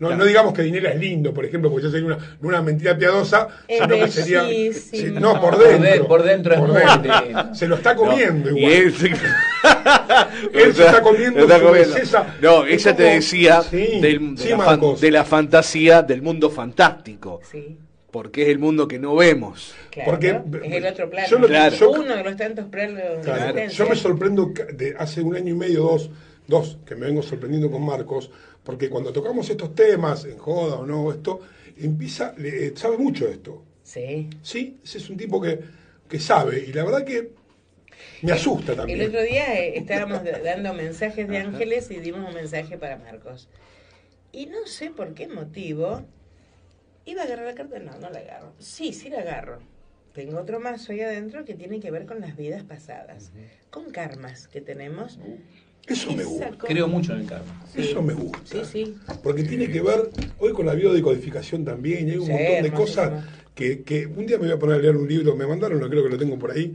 No, 0.00 0.14
no 0.16 0.24
digamos 0.24 0.52
que 0.52 0.62
dinero 0.62 0.88
es 0.88 0.98
lindo, 0.98 1.32
por 1.32 1.44
ejemplo, 1.44 1.70
porque 1.70 1.86
ya 1.86 1.90
sería 1.92 2.06
una, 2.06 2.36
una 2.42 2.60
mentira 2.60 2.98
piadosa, 2.98 3.46
Es 3.68 3.78
sino 3.80 3.94
que 3.96 4.08
sería... 4.10 4.42
sí, 4.72 5.12
no, 5.12 5.40
por 5.40 5.52
Por 5.56 5.58
dentro. 5.68 5.90
de- 5.90 6.00
por 6.04 6.22
dentro 6.24 6.54
es 6.54 6.60
muy 6.60 6.76
dentro. 6.76 7.54
Se 7.54 7.68
lo 7.68 7.76
está 7.76 7.94
comiendo 7.94 8.50
Y 8.50 8.58
igual. 8.58 8.72
él 8.72 8.94
se, 8.98 9.06
Él 10.52 10.74
se 10.74 10.84
está 10.86 11.00
comiendo 11.00 11.38
Lo 11.38 11.44
está 11.46 11.58
su 11.58 11.64
comiendo. 11.64 11.94
belleza. 11.94 12.26
No, 12.42 12.64
Es 12.64 12.84
ella 12.86 12.96
te 12.96 13.02
decía 13.04 13.62
Sí, 13.62 14.00
del- 14.00 14.34
de, 14.34 14.42
sí, 14.42 14.48
la 14.50 14.58
fan- 14.58 14.80
de 15.00 15.10
la 15.12 15.24
fantasía 15.24 16.02
del 16.02 16.22
mundo 16.22 16.50
fantástico. 16.50 17.40
Sí, 17.50 17.78
Porque 18.14 18.42
es 18.42 18.48
el 18.50 18.60
mundo 18.60 18.86
que 18.86 19.00
no 19.00 19.16
vemos. 19.16 19.74
claro. 19.90 20.10
Porque- 20.12 20.28
es 20.68 20.72
el 20.72 20.86
otro 20.86 21.10
plano. 21.10 21.26
yo 21.28 21.38
lo- 21.40 21.48
Claro. 21.48 21.74
yo- 21.76 21.90
Uno 21.90 22.14
de 22.14 22.22
los 22.22 22.36
tantos 22.36 22.66
planos 22.66 23.02
Claro, 23.24 23.66
Yo 23.68 23.88
me 23.88 23.96
sorprendo 23.96 24.52
de 24.72 24.94
hace 24.96 25.20
un 25.20 25.34
año 25.34 25.52
y 25.52 25.56
medio, 25.56 25.80
dos, 25.82 26.10
dos, 26.46 26.78
que 26.86 26.94
me 26.94 27.06
vengo 27.06 27.22
sorprendiendo 27.22 27.68
con 27.72 27.84
Marcos, 27.84 28.30
porque 28.62 28.88
cuando 28.88 29.12
tocamos 29.12 29.50
estos 29.50 29.74
temas, 29.74 30.26
en 30.26 30.38
joda 30.38 30.76
o 30.76 30.86
no, 30.86 31.10
esto, 31.10 31.40
empieza, 31.76 32.32
le- 32.38 32.76
sabe 32.76 32.98
mucho 32.98 33.26
de 33.26 33.32
esto. 33.32 33.64
Sí. 33.82 34.30
Sí, 34.42 34.78
ese 34.84 34.98
es 34.98 35.10
un 35.10 35.16
tipo 35.16 35.40
que, 35.42 35.58
que 36.08 36.20
sabe, 36.20 36.64
y 36.68 36.72
la 36.72 36.84
verdad 36.84 37.04
que 37.04 37.30
me 38.22 38.30
asusta 38.30 38.70
El 38.72 38.78
también. 38.78 39.08
otro 39.08 39.22
día 39.22 39.58
eh, 39.58 39.76
estábamos 39.76 40.22
da- 40.22 40.38
dando 40.38 40.72
mensajes 40.72 41.26
de 41.26 41.38
ángeles 41.38 41.90
y 41.90 41.96
dimos 41.96 42.28
un 42.28 42.34
mensaje 42.34 42.78
para 42.78 42.96
Marcos. 42.96 43.48
Y 44.30 44.46
no 44.46 44.66
sé 44.66 44.90
por 44.90 45.14
qué 45.14 45.26
motivo. 45.26 46.02
¿Iba 47.06 47.22
a 47.22 47.24
agarrar 47.24 47.46
la 47.46 47.54
carta? 47.54 47.78
No, 47.78 47.92
no 47.98 48.10
la 48.10 48.18
agarro. 48.18 48.52
Sí, 48.58 48.92
sí 48.92 49.10
la 49.10 49.18
agarro. 49.20 49.58
Tengo 50.12 50.38
otro 50.38 50.60
mazo 50.60 50.92
ahí 50.92 51.00
adentro 51.00 51.44
que 51.44 51.54
tiene 51.54 51.80
que 51.80 51.90
ver 51.90 52.06
con 52.06 52.20
las 52.20 52.36
vidas 52.36 52.62
pasadas, 52.62 53.32
con 53.70 53.90
karmas 53.90 54.46
que 54.48 54.60
tenemos. 54.60 55.18
Eso 55.86 56.12
me 56.12 56.24
gusta. 56.24 56.50
sacó- 56.50 56.66
Creo 56.68 56.88
mucho 56.88 57.12
en 57.14 57.20
el 57.22 57.26
karma. 57.26 57.66
Sí. 57.72 57.80
Eso 57.82 58.00
me 58.00 58.14
gusta. 58.14 58.64
Sí, 58.64 58.84
sí. 58.86 58.94
Porque 59.22 59.42
tiene 59.42 59.68
que 59.70 59.82
ver 59.82 60.10
hoy 60.38 60.52
con 60.52 60.66
la 60.66 60.74
biodecodificación 60.74 61.64
también, 61.64 62.08
y 62.08 62.12
hay 62.12 62.16
un 62.18 62.26
Sí, 62.26 62.32
montón 62.32 62.62
de 62.62 62.72
cosas 62.72 63.24
que, 63.54 63.82
que 63.82 64.06
un 64.06 64.24
día 64.26 64.38
me 64.38 64.44
voy 64.46 64.52
a 64.52 64.58
poner 64.58 64.76
a 64.76 64.78
leer 64.78 64.96
un 64.96 65.06
libro, 65.08 65.34
me 65.36 65.46
mandaron, 65.46 65.80
no 65.80 65.88
creo 65.90 66.04
que 66.04 66.08
lo 66.10 66.16
tengo 66.18 66.38
por 66.38 66.52
ahí, 66.52 66.74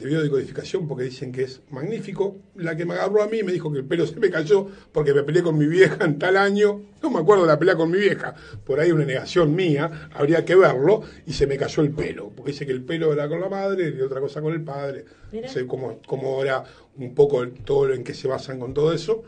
de 0.00 0.08
biodecodificación, 0.08 0.88
porque 0.88 1.04
dicen 1.04 1.30
que 1.32 1.42
es 1.44 1.60
magnífico. 1.70 2.36
La 2.54 2.76
que 2.76 2.84
me 2.84 2.94
agarró 2.94 3.22
a 3.22 3.28
mí 3.28 3.42
me 3.42 3.52
dijo 3.52 3.70
que 3.72 3.78
el 3.80 3.84
pelo 3.84 4.06
se 4.06 4.16
me 4.18 4.30
cayó 4.30 4.66
porque 4.92 5.12
me 5.14 5.22
peleé 5.22 5.42
con 5.42 5.56
mi 5.58 5.66
vieja 5.66 6.04
en 6.04 6.18
tal 6.18 6.36
año, 6.36 6.80
no 7.02 7.10
me 7.10 7.18
acuerdo 7.20 7.42
de 7.44 7.48
la 7.48 7.58
pelea 7.58 7.76
con 7.76 7.90
mi 7.90 7.98
vieja, 7.98 8.34
por 8.64 8.80
ahí 8.80 8.92
una 8.92 9.04
negación 9.04 9.54
mía, 9.54 10.10
habría 10.14 10.44
que 10.44 10.54
verlo, 10.56 11.02
y 11.26 11.32
se 11.32 11.46
me 11.46 11.56
cayó 11.56 11.82
el 11.82 11.90
pelo, 11.90 12.30
porque 12.34 12.52
dice 12.52 12.66
que 12.66 12.72
el 12.72 12.82
pelo 12.82 13.12
era 13.12 13.28
con 13.28 13.40
la 13.40 13.48
madre 13.48 13.94
y 13.96 14.00
otra 14.00 14.20
cosa 14.20 14.40
con 14.40 14.52
el 14.52 14.62
padre, 14.62 15.04
Mira. 15.32 15.46
no 15.48 15.52
sé 15.52 15.66
cómo, 15.66 16.00
cómo 16.06 16.42
era 16.42 16.64
un 16.96 17.14
poco 17.14 17.46
todo 17.48 17.86
lo 17.88 17.94
en 17.94 18.04
que 18.04 18.14
se 18.14 18.28
basan 18.28 18.58
con 18.58 18.74
todo 18.74 18.92
eso. 18.92 19.22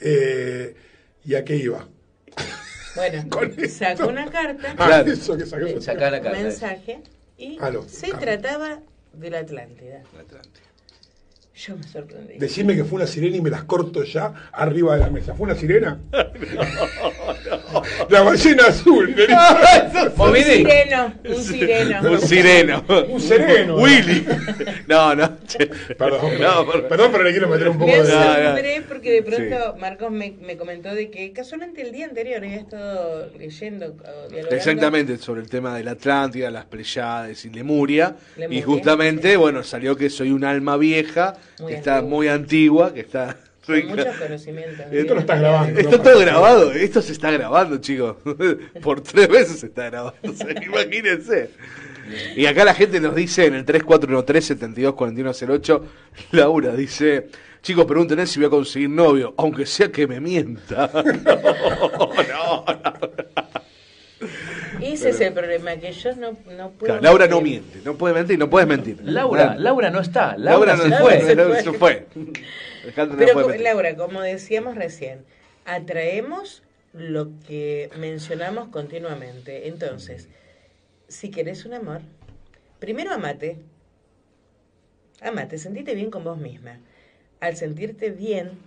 Eh, 0.00 0.74
¿Y 1.24 1.34
a 1.34 1.44
qué 1.44 1.56
iba? 1.56 1.86
Bueno, 2.96 3.24
sacó 3.68 4.08
una 4.08 4.26
carta, 4.30 4.74
Ah, 4.78 4.86
Claro. 4.86 5.12
eso 5.12 5.36
que 5.36 5.46
sacó. 5.46 5.64
La 5.66 5.72
un 5.72 5.80
carta. 5.84 6.30
mensaje, 6.32 7.00
y 7.38 7.56
Ah, 7.60 7.70
no, 7.70 7.82
se 7.88 8.08
trataba 8.12 8.80
de 9.12 9.30
la 9.30 9.38
Atlántida. 9.40 10.04
Yo 11.54 11.76
me 11.76 11.82
sorprendí. 11.82 12.38
Decime 12.38 12.74
que 12.74 12.82
fue 12.84 12.96
una 12.96 13.06
sirena 13.06 13.36
y 13.36 13.40
me 13.42 13.50
las 13.50 13.64
corto 13.64 14.04
ya 14.04 14.32
arriba 14.52 14.94
de 14.94 15.00
la 15.00 15.10
mesa. 15.10 15.34
¿Fue 15.34 15.44
una 15.44 15.54
sirena? 15.54 16.00
La 18.08 18.22
ballena 18.22 18.66
azul. 18.66 19.14
Un 20.08 20.16
Moby 20.16 20.42
Dick. 20.44 20.66
sireno, 20.68 21.14
un 21.24 21.42
sireno. 21.42 22.10
Un 22.12 22.20
sireno. 22.20 22.84
Un 23.08 23.20
sereno. 23.20 23.76
Willy. 23.76 24.26
No, 24.88 25.14
no. 25.14 25.38
Perdón, 25.98 26.20
No, 26.22 26.38
perdón, 26.38 26.66
por- 26.66 26.88
perdón, 26.88 27.12
pero 27.12 27.24
le 27.24 27.30
quiero 27.32 27.48
meter 27.48 27.68
un 27.68 27.78
poco 27.78 27.90
Me 27.92 28.02
de... 28.02 28.08
No, 28.08 28.14
no. 28.14 28.30
asombré 28.30 28.82
porque 28.88 29.10
de 29.12 29.22
pronto 29.22 29.76
Marcos 29.78 30.10
me, 30.10 30.34
me 30.40 30.56
comentó 30.56 30.94
de 30.94 31.10
que 31.10 31.32
casualmente 31.32 31.82
el 31.82 31.92
día 31.92 32.06
anterior 32.06 32.42
había 32.44 32.56
estado 32.56 33.30
leyendo 33.38 33.90
dialogando. 34.30 34.54
Exactamente, 34.56 35.18
sobre 35.18 35.40
el 35.42 35.48
tema 35.48 35.76
de 35.76 35.84
la 35.84 35.92
Atlántida, 35.92 36.50
las 36.50 36.64
Pleiades 36.66 37.44
y 37.44 37.50
Lemuria. 37.50 38.16
Lemuria, 38.36 38.58
y 38.58 38.62
justamente, 38.62 39.36
bueno, 39.36 39.62
salió 39.62 39.96
que 39.96 40.10
soy 40.10 40.30
un 40.30 40.44
alma 40.44 40.76
vieja, 40.76 41.34
Muy 41.60 41.72
que 41.72 41.78
está 41.78 42.02
muy 42.02 42.28
antigua, 42.28 42.92
que 42.92 43.00
está... 43.00 43.36
Con 43.64 43.76
rica. 43.76 43.94
muchos 43.94 44.16
conocimientos. 44.16 44.86
Esto 44.90 45.14
lo 45.14 45.20
estás 45.20 45.38
grabando. 45.38 45.80
Esto 45.80 46.00
todo 46.00 46.18
grabado, 46.18 46.72
esto 46.72 47.00
se 47.00 47.12
está 47.12 47.30
grabando, 47.30 47.78
chicos. 47.78 48.16
Por 48.82 49.02
tres 49.02 49.28
veces 49.28 49.60
se 49.60 49.66
está 49.66 49.84
grabando, 49.84 50.18
imagínense. 50.66 51.50
Y 52.36 52.44
acá 52.46 52.64
la 52.64 52.74
gente 52.74 52.98
nos 53.00 53.14
dice 53.14 53.46
en 53.46 53.54
el 53.54 53.64
3413-724108, 53.64 55.82
Laura 56.32 56.74
dice, 56.74 57.28
chicos, 57.62 57.84
pregúntenle 57.84 58.26
si 58.26 58.40
voy 58.40 58.48
a 58.48 58.50
conseguir 58.50 58.90
novio, 58.90 59.32
aunque 59.36 59.64
sea 59.66 59.92
que 59.92 60.08
me 60.08 60.18
mienta. 60.20 60.90
No, 62.32 62.64
no, 62.66 62.66
no. 62.66 63.10
Ese 64.92 65.10
es 65.10 65.20
el 65.20 65.32
problema, 65.32 65.76
que 65.76 65.92
yo 65.92 66.14
no, 66.16 66.36
no 66.56 66.70
puedo... 66.70 66.98
Claro, 66.98 67.02
Laura 67.02 67.26
no 67.26 67.40
miente, 67.40 67.80
no 67.84 67.96
puede 67.96 68.14
mentir, 68.14 68.38
no 68.38 68.50
puedes 68.50 68.68
mentir. 68.68 68.98
Laura. 69.02 69.56
Laura 69.56 69.90
no 69.90 70.00
está. 70.00 70.36
Laura, 70.36 70.76
Laura 70.76 70.76
se 70.76 70.88
no 70.88 70.96
fue. 70.98 71.20
se 71.20 71.36
fue. 71.36 71.62
se 71.62 71.72
fue. 71.72 72.06
Pero. 73.16 73.48
Laura, 73.58 73.96
como 73.96 74.20
decíamos 74.20 74.74
recién, 74.74 75.24
atraemos 75.64 76.62
lo 76.92 77.30
que 77.46 77.90
mencionamos 77.96 78.68
continuamente. 78.68 79.68
Entonces, 79.68 80.28
si 81.08 81.30
querés 81.30 81.64
un 81.64 81.74
amor, 81.74 82.00
primero 82.78 83.12
amate. 83.12 83.58
Amate, 85.20 85.58
sentite 85.58 85.94
bien 85.94 86.10
con 86.10 86.24
vos 86.24 86.38
misma. 86.38 86.80
Al 87.40 87.56
sentirte 87.56 88.10
bien, 88.10 88.58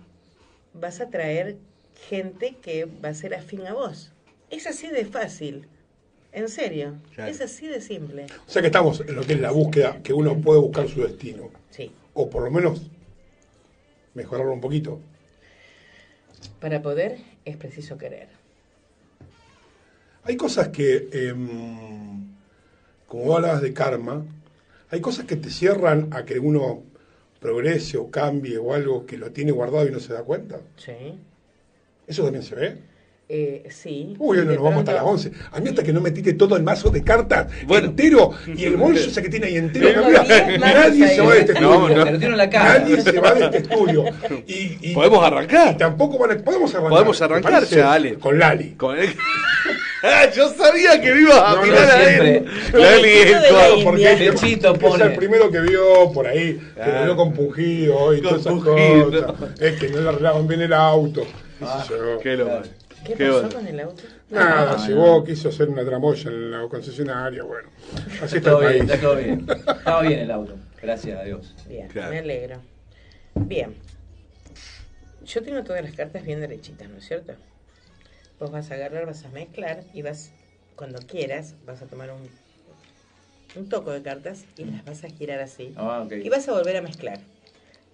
vas 0.72 1.00
a 1.00 1.10
traer 1.10 1.56
gente 2.08 2.56
que 2.62 2.86
va 2.86 3.10
a 3.10 3.14
ser 3.14 3.34
afín 3.34 3.66
a 3.66 3.74
vos. 3.74 4.12
Es 4.50 4.66
así 4.66 4.88
de 4.88 5.04
fácil. 5.04 5.68
En 6.36 6.50
serio. 6.50 6.96
Claro. 7.14 7.30
Es 7.30 7.40
así 7.40 7.66
de 7.66 7.80
simple. 7.80 8.26
O 8.46 8.50
sea 8.50 8.60
que 8.60 8.66
estamos 8.66 9.00
en 9.00 9.14
lo 9.14 9.22
que 9.22 9.32
es 9.32 9.40
la 9.40 9.52
búsqueda, 9.52 10.02
que 10.02 10.12
uno 10.12 10.38
puede 10.38 10.60
buscar 10.60 10.86
su 10.86 11.00
destino. 11.00 11.48
Sí. 11.70 11.90
O 12.12 12.28
por 12.28 12.42
lo 12.42 12.50
menos 12.50 12.82
mejorarlo 14.12 14.52
un 14.52 14.60
poquito. 14.60 15.00
Para 16.60 16.82
poder 16.82 17.16
es 17.46 17.56
preciso 17.56 17.96
querer. 17.96 18.28
Hay 20.24 20.36
cosas 20.36 20.68
que, 20.68 21.08
em, 21.10 22.36
como 23.06 23.34
hablabas 23.34 23.62
de 23.62 23.72
karma, 23.72 24.22
hay 24.90 25.00
cosas 25.00 25.24
que 25.24 25.36
te 25.36 25.48
cierran 25.48 26.12
a 26.12 26.26
que 26.26 26.38
uno 26.38 26.82
progrese 27.40 27.96
o 27.96 28.10
cambie 28.10 28.58
o 28.58 28.74
algo 28.74 29.06
que 29.06 29.16
lo 29.16 29.32
tiene 29.32 29.52
guardado 29.52 29.88
y 29.88 29.90
no 29.90 30.00
se 30.00 30.12
da 30.12 30.22
cuenta. 30.22 30.60
Sí. 30.76 31.18
¿Eso 32.06 32.24
también 32.24 32.44
se 32.44 32.54
ve? 32.54 32.95
Eh, 33.28 33.64
sí. 33.70 34.14
Uy, 34.20 34.38
Sí, 34.38 34.44
no 34.44 34.52
nos 34.52 34.62
vamos 34.62 34.78
hasta 34.80 34.92
las 34.92 35.02
pronto- 35.02 35.28
11. 35.28 35.32
A 35.50 35.58
mí 35.60 35.68
hasta 35.70 35.82
que 35.82 35.92
no 35.92 36.00
me 36.00 36.12
tire 36.12 36.34
todo 36.34 36.56
el 36.56 36.62
mazo 36.62 36.90
de 36.90 37.02
cartas 37.02 37.48
entero 37.68 38.30
y 38.46 38.64
el 38.66 38.76
bolso 38.76 39.08
ese 39.08 39.20
que 39.20 39.28
tiene 39.28 39.46
ahí 39.48 39.56
entero. 39.56 40.04
Mira, 40.06 40.22
diez 40.22 40.60
mazos 40.60 40.74
nadie 40.76 41.08
se 41.08 41.20
va 41.22 41.34
de 41.34 41.40
este 41.40 41.60
No, 41.60 41.72
estudio. 41.74 41.96
no. 41.96 42.04
Te 42.04 42.12
lo 42.12 42.18
tiro 42.20 42.30
en 42.32 42.38
la 42.38 42.50
cara. 42.50 42.78
Nadie 42.78 43.00
se 43.02 43.20
va 43.20 43.34
de 43.34 43.44
este 43.46 43.58
estudio. 43.58 44.04
Y, 44.46 44.78
y- 44.90 44.94
Podemos 44.94 45.24
arrancar. 45.26 45.74
y 45.74 45.76
tampoco 45.76 46.18
van 46.18 46.30
a- 46.38 46.44
podemos 46.44 46.70
arrancar. 46.72 46.90
Podemos 46.92 47.18
¿te 47.18 47.24
arrancar, 47.24 47.52
parece? 47.52 47.76
dale. 47.80 48.14
Con 48.14 48.38
Lali. 48.38 48.70
Con 48.74 48.96
el- 48.96 49.12
Yo 50.36 50.48
sabía 50.50 51.00
que 51.00 51.12
me 51.12 51.20
ibas 51.22 51.36
a 51.42 51.50
No, 51.50 51.56
no, 51.56 51.62
tirar 51.64 51.90
a 51.90 52.10
él. 52.16 52.46
Lali 52.74 53.08
es 53.08 53.26
el 53.32 53.42
Claro, 53.48 53.74
porque 53.82 54.12
es, 54.12 54.20
es 54.20 55.00
el 55.00 55.14
primero 55.16 55.50
que 55.50 55.60
vio 55.62 56.12
por 56.12 56.28
ahí, 56.28 56.60
que 56.76 56.80
Ah. 56.82 56.98
lo 57.00 57.04
vio 57.06 57.16
compungido 57.16 58.14
y 58.14 58.20
todas 58.22 58.40
esas 58.42 58.52
cosas. 58.62 59.34
Es 59.58 59.80
que 59.80 59.88
no 59.88 60.00
le 60.00 60.08
arreglaban 60.10 60.46
bien 60.46 60.60
el 60.62 60.72
auto. 60.72 61.22
yo. 61.88 62.18
Qué 62.22 62.36
lo. 62.36 62.62
¿Qué, 63.06 63.14
Qué 63.14 63.28
pasó 63.28 63.48
con 63.54 63.66
el 63.66 63.80
auto? 63.80 64.02
Nada, 64.30 64.72
Ah, 64.72 64.86
llegó, 64.86 65.22
quiso 65.24 65.48
hacer 65.48 65.68
una 65.68 65.84
tramoya 65.84 66.30
en 66.30 66.50
la 66.50 66.68
concesionaria, 66.68 67.42
bueno. 67.44 67.68
Así 68.22 68.38
está 68.38 68.50
Todo 68.50 68.62
el 68.62 68.72
bien, 68.74 68.90
está 68.90 69.00
todo 69.00 69.16
bien. 69.16 69.46
Estaba 69.48 70.02
bien 70.02 70.18
el 70.20 70.30
auto, 70.30 70.56
gracias 70.82 71.20
a 71.20 71.24
Dios. 71.24 71.54
Bien, 71.68 71.88
Claro. 71.88 72.10
me 72.10 72.18
alegro. 72.18 72.60
Bien. 73.34 73.74
Yo 75.24 75.42
tengo 75.42 75.62
todas 75.64 75.82
las 75.82 75.92
cartas 75.94 76.24
bien 76.24 76.40
derechitas, 76.40 76.88
¿no 76.88 76.98
es 76.98 77.06
cierto? 77.06 77.34
Vos 78.38 78.50
vas 78.50 78.70
a 78.70 78.74
agarrar, 78.74 79.06
vas 79.06 79.24
a 79.24 79.28
mezclar 79.28 79.84
y 79.92 80.02
vas, 80.02 80.32
cuando 80.74 80.98
quieras, 81.00 81.54
vas 81.64 81.82
a 81.82 81.86
tomar 81.86 82.10
un, 82.12 82.28
un 83.56 83.68
toco 83.68 83.92
de 83.92 84.02
cartas 84.02 84.44
y 84.56 84.64
las 84.64 84.84
vas 84.84 85.04
a 85.04 85.08
girar 85.08 85.40
así. 85.40 85.72
Ah, 85.76 86.02
ok. 86.04 86.12
Y 86.22 86.28
vas 86.28 86.48
a 86.48 86.52
volver 86.52 86.76
a 86.76 86.82
mezclar 86.82 87.20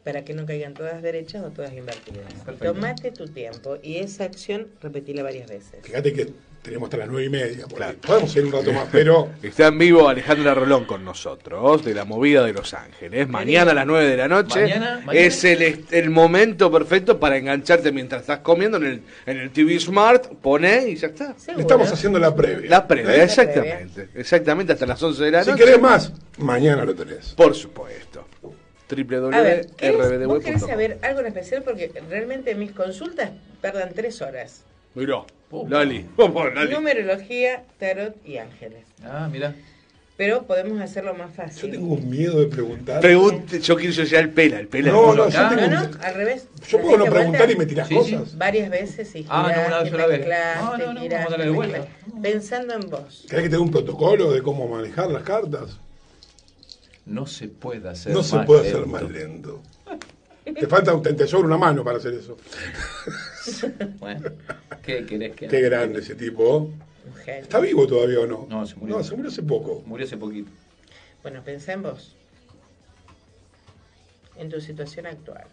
para 0.05 0.25
que 0.25 0.35
no 0.35 0.47
caigan 0.47 0.75
todas 0.75 1.01
derechas 1.03 1.43
o 1.45 1.51
todas 1.51 1.73
invertidas. 1.73 2.33
Perfecto. 2.45 2.75
Tomate 2.75 3.11
tu 3.13 3.27
tiempo 3.29 3.79
y 3.83 3.97
esa 3.99 4.25
acción 4.25 4.69
repetila 4.83 5.23
varias 5.23 5.49
veces. 5.49 5.81
Fíjate 5.83 6.13
que 6.13 6.29
tenemos 6.63 6.87
hasta 6.87 6.97
las 6.99 7.09
nueve 7.09 7.27
y 7.27 7.29
media. 7.29 7.67
por 7.67 7.83
ahí. 7.83 7.97
Podemos 8.05 8.35
ir 8.37 8.45
un 8.45 8.53
rato 8.53 8.73
más, 8.73 8.87
pero 8.93 9.31
Está 9.43 9.67
en 9.69 9.79
vivo 9.79 10.09
Alejandra 10.09 10.55
Rolón 10.55 10.85
con 10.85 11.05
nosotros, 11.05 11.85
de 11.85 11.93
la 11.95 12.05
movida 12.05 12.45
de 12.45 12.53
Los 12.53 12.73
Ángeles. 12.75 13.29
Mañana 13.29 13.73
a 13.73 13.75
las 13.75 13.87
9 13.87 14.09
de 14.09 14.17
la 14.17 14.29
noche 14.29 14.61
Mañana, 14.63 15.03
mañana. 15.05 15.27
es 15.27 15.43
el, 15.45 15.85
el 15.91 16.11
momento 16.11 16.71
perfecto 16.71 17.19
para 17.19 17.37
engancharte 17.37 17.91
mientras 17.91 18.23
estás 18.23 18.39
comiendo 18.41 18.77
en 18.79 18.85
el, 18.85 19.03
en 19.27 19.39
el 19.39 19.51
TV 19.51 19.79
Smart. 19.81 20.27
Poné 20.41 20.89
y 20.91 20.97
ya 20.97 21.09
está. 21.09 21.35
estamos 21.59 21.91
haciendo 21.93 22.19
la 22.21 22.35
previa. 22.35 22.71
La 22.71 22.87
previa, 22.87 23.17
¿Eh? 23.17 23.25
exactamente. 23.25 24.09
Exactamente, 24.15 24.73
hasta 24.73 24.87
las 24.87 25.03
11 25.03 25.25
de 25.25 25.31
la 25.33 25.45
Si 25.45 25.51
noche. 25.51 25.65
querés 25.65 25.81
más, 25.81 26.13
mañana 26.39 26.85
lo 26.85 26.95
tenés. 26.95 27.35
Por 27.37 27.55
supuesto. 27.57 28.12
¿Querés- 28.97 30.27
¿vos 30.27 30.43
querés 30.45 30.63
saber 30.63 30.99
algo 31.03 31.21
en 31.21 31.27
especial? 31.27 31.63
Porque 31.63 31.91
realmente 32.09 32.55
mis 32.55 32.73
consultas 32.73 33.31
tardan 33.61 33.91
tres 33.95 34.21
horas. 34.23 34.63
Mirá, 34.95 35.23
Lali. 35.69 36.07
Lali. 36.55 36.71
Numerología, 36.75 37.63
tarot 37.79 38.15
y 38.27 38.39
ángeles. 38.39 38.85
Ah, 39.05 39.29
mira. 39.31 39.55
Pero 40.15 40.43
podemos 40.43 40.81
hacerlo 40.81 41.15
más 41.15 41.35
fácil. 41.35 41.63
Yo 41.63 41.71
tengo 41.79 41.97
miedo 41.97 42.39
de 42.39 42.47
preguntar. 42.47 43.01
Pregunte, 43.01 43.59
yo 43.61 43.75
quiero 43.77 43.93
yo 43.93 44.05
ya 44.05 44.21
el 44.21 44.29
pela, 44.31 44.61
el 44.61 44.69
pela. 44.69 44.93
No, 44.93 45.13
el 45.13 45.17
no, 45.17 45.25
pela. 45.27 45.51
yo 45.51 45.57
tengo 45.57 45.71
No, 45.71 45.89
no, 45.89 45.99
al 46.05 46.15
revés. 46.15 46.49
Yo 46.69 46.77
¿La 46.79 46.85
puedo 46.85 46.99
no 46.99 47.05
preguntar 47.07 47.41
vuelta? 47.47 47.53
y 47.53 47.57
me 47.57 47.67
tirás 47.67 47.89
Sí, 47.89 47.95
cosas. 47.95 48.39
Varias 48.39 48.71
veces 48.71 49.15
y 49.17 49.27
Ah, 49.29 49.43
no, 49.43 49.49
una 49.49 49.65
giraste, 49.65 49.91
sola 49.91 50.07
vez. 50.07 50.27
No, 50.29 50.77
no, 50.77 50.93
no, 50.93 51.01
vamos 51.09 51.27
a 51.27 51.31
darle 51.31 51.51
vuelta. 51.51 51.87
Pensando 52.23 52.75
en 52.75 52.91
vos. 52.91 53.25
¿Querés 53.29 53.45
que 53.45 53.49
te 53.49 53.57
dé 53.57 53.63
un 53.63 53.71
protocolo 53.71 54.33
de 54.33 54.43
cómo 54.43 54.69
manejar 54.69 55.11
las 55.11 55.23
cartas? 55.23 55.79
No 57.07 57.27
se 57.27 57.49
puede 57.49 57.89
hacer 57.89 58.13
No 58.13 58.23
se 58.23 58.37
más 58.37 58.47
puede 58.47 58.63
lento. 58.65 58.79
hacer 58.79 58.89
más 58.89 59.11
lento. 59.11 59.63
Te 60.45 60.67
falta, 60.67 60.95
un- 60.95 61.03
te, 61.03 61.13
te 61.15 61.27
sobra 61.27 61.47
una 61.47 61.59
mano 61.59 61.85
para 61.85 61.99
hacer 61.99 62.15
eso. 62.15 62.37
Bueno, 63.99 64.31
¿qué 64.83 65.05
querés 65.07 65.35
que 65.35 65.49
Qué 65.49 65.57
haga? 65.59 65.69
grande 65.69 66.01
ese 66.01 66.15
tipo. 66.15 66.71
¿Está 67.27 67.59
vivo 67.61 67.87
todavía 67.87 68.21
o 68.21 68.27
no? 68.27 68.47
No, 68.49 68.65
se 68.67 68.77
murió. 68.77 68.97
No, 68.99 69.05
se 69.05 69.15
murió 69.17 69.31
hace 69.31 69.43
poco. 69.43 69.83
Murió 69.87 70.07
hace 70.07 70.17
poquito. 70.17 70.51
Bueno, 71.23 71.43
pensá 71.43 71.73
en 71.73 71.83
vos. 71.83 72.17
En 74.37 74.49
tu 74.49 74.61
situación 74.61 75.07
actual. 75.07 75.45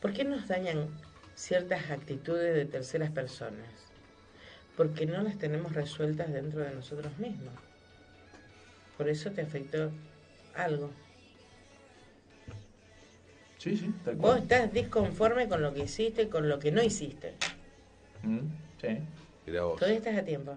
¿Por 0.00 0.12
qué 0.12 0.24
nos 0.24 0.48
dañan 0.48 0.88
ciertas 1.34 1.90
actitudes 1.90 2.54
de 2.54 2.64
terceras 2.64 3.10
personas? 3.10 3.68
Porque 4.76 5.06
no 5.06 5.20
las 5.22 5.38
tenemos 5.38 5.72
resueltas 5.74 6.32
dentro 6.32 6.60
de 6.60 6.70
nosotros 6.74 7.16
mismos. 7.18 7.54
Por 9.00 9.08
eso 9.08 9.30
te 9.30 9.40
afectó 9.40 9.90
algo. 10.54 10.90
Sí, 13.56 13.74
sí, 13.74 13.90
tal 14.04 14.16
Vos 14.16 14.32
cual. 14.32 14.42
estás 14.42 14.70
disconforme 14.74 15.48
con 15.48 15.62
lo 15.62 15.72
que 15.72 15.84
hiciste, 15.84 16.28
con 16.28 16.50
lo 16.50 16.58
que 16.58 16.70
no 16.70 16.82
hiciste. 16.82 17.32
Mm, 18.22 18.40
sí, 18.78 18.88
vos. 19.58 19.76
Todavía 19.78 19.96
estás 19.96 20.18
a 20.18 20.22
tiempo. 20.22 20.54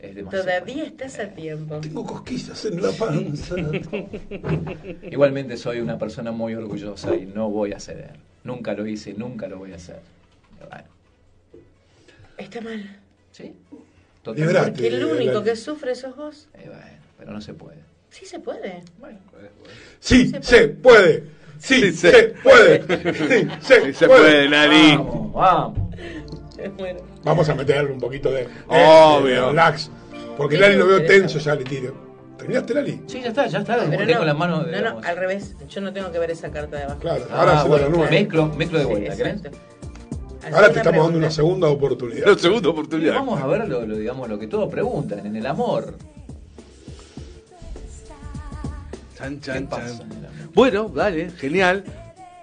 es 0.00 0.14
demasiado. 0.14 0.44
Todavía 0.44 0.84
estás 0.84 1.18
a 1.18 1.30
tiempo. 1.34 1.80
Tengo 1.80 2.06
cosquillas 2.06 2.64
en 2.64 2.80
la 2.80 2.92
panza. 2.92 3.56
Igualmente 5.10 5.56
soy 5.56 5.80
una 5.80 5.98
persona 5.98 6.30
muy 6.30 6.54
orgullosa 6.54 7.12
y 7.16 7.26
no 7.26 7.50
voy 7.50 7.72
a 7.72 7.80
ceder. 7.80 8.20
Nunca 8.44 8.72
lo 8.74 8.86
hice 8.86 9.10
y 9.10 9.14
nunca 9.14 9.48
lo 9.48 9.58
voy 9.58 9.72
a 9.72 9.76
hacer. 9.76 10.00
Bueno, 10.60 10.84
Está 12.38 12.60
mal. 12.60 13.00
sí, 13.32 13.52
Liberate, 14.26 14.70
Porque 14.72 14.86
el 14.88 15.04
único 15.04 15.42
que 15.42 15.56
sufre 15.56 15.94
sos 15.94 16.16
vos. 16.16 16.48
Eh, 16.54 16.64
bueno, 16.66 16.80
pero 17.18 17.32
no 17.32 17.40
se 17.40 17.54
puede. 17.54 17.78
Sí 18.10 18.26
se 18.26 18.38
puede. 18.40 18.82
Sí, 20.00 20.32
se 20.42 20.68
puede. 20.68 21.24
Sí, 21.58 21.92
se 21.92 22.34
puede. 22.42 22.80
Sí, 23.12 23.48
se 23.60 23.80
Sí 23.86 23.92
se 23.94 24.06
puede. 24.06 24.20
puede, 24.20 24.48
Lali. 24.48 24.96
Vamos, 24.96 25.32
vamos. 25.34 25.78
Bueno, 26.76 27.00
Vamos 27.24 27.48
a 27.48 27.54
meterle 27.54 27.90
un 27.90 27.98
poquito 28.00 28.30
de, 28.30 28.46
Obvio. 28.68 29.24
de 29.44 29.48
relax. 29.48 29.90
Porque 30.36 30.56
Sí, 30.56 30.60
Lali 30.60 30.76
lo 30.76 30.86
veo 30.86 31.02
tenso, 31.06 31.38
ya 31.38 31.54
le 31.54 31.64
tiro. 31.64 31.94
¿Terminaste, 32.36 32.74
Lali? 32.74 33.02
Sí, 33.06 33.20
ya 33.22 33.28
está, 33.28 33.46
ya 33.46 33.60
está. 33.60 33.78
pero 33.88 34.04
tengo 34.06 34.20
no, 34.20 34.24
las 34.26 34.36
manos. 34.36 34.58
no, 34.66 34.66
no, 34.70 34.76
digamos. 34.76 35.04
al 35.06 35.16
revés. 35.16 35.54
Yo 35.70 35.80
no 35.80 35.90
tengo 35.94 36.12
que 36.12 36.18
ver 36.18 36.30
esa 36.30 36.50
carta 36.50 36.76
de 36.76 36.82
abajo. 36.84 37.00
Claro, 37.00 37.26
Ah, 37.30 37.38
ahora 37.40 37.62
se 37.62 37.68
bueno, 37.68 37.84
la 37.88 37.90
nueva. 37.96 38.10
mezclo, 38.10 38.46
mezclo 38.48 38.78
de 38.78 38.84
Sí, 38.84 38.90
vuelta, 38.90 39.16
¿crees? 39.16 39.40
Ahora 40.44 40.66
te 40.68 40.72
una 40.72 40.80
estamos 40.80 41.04
dando 41.04 41.18
una 41.18 41.30
segunda 41.30 41.68
oportunidad. 41.68 42.26
La 42.26 42.38
segunda 42.38 42.68
oportunidad. 42.70 43.14
Vamos 43.14 43.40
a 43.40 43.46
ver 43.46 43.68
lo, 43.68 43.84
lo, 43.86 43.96
digamos, 43.96 44.28
lo 44.28 44.38
que 44.38 44.46
todos 44.46 44.70
preguntan 44.70 45.26
en 45.26 45.36
el 45.36 45.46
amor. 45.46 45.94
Chan, 49.18 49.34
¿Qué 49.36 49.40
chan, 49.46 49.66
pasa 49.66 49.98
chan. 49.98 50.12
en 50.12 50.18
el 50.18 50.26
amor? 50.26 50.38
Bueno, 50.54 50.88
dale, 50.88 51.30
genial. 51.30 51.84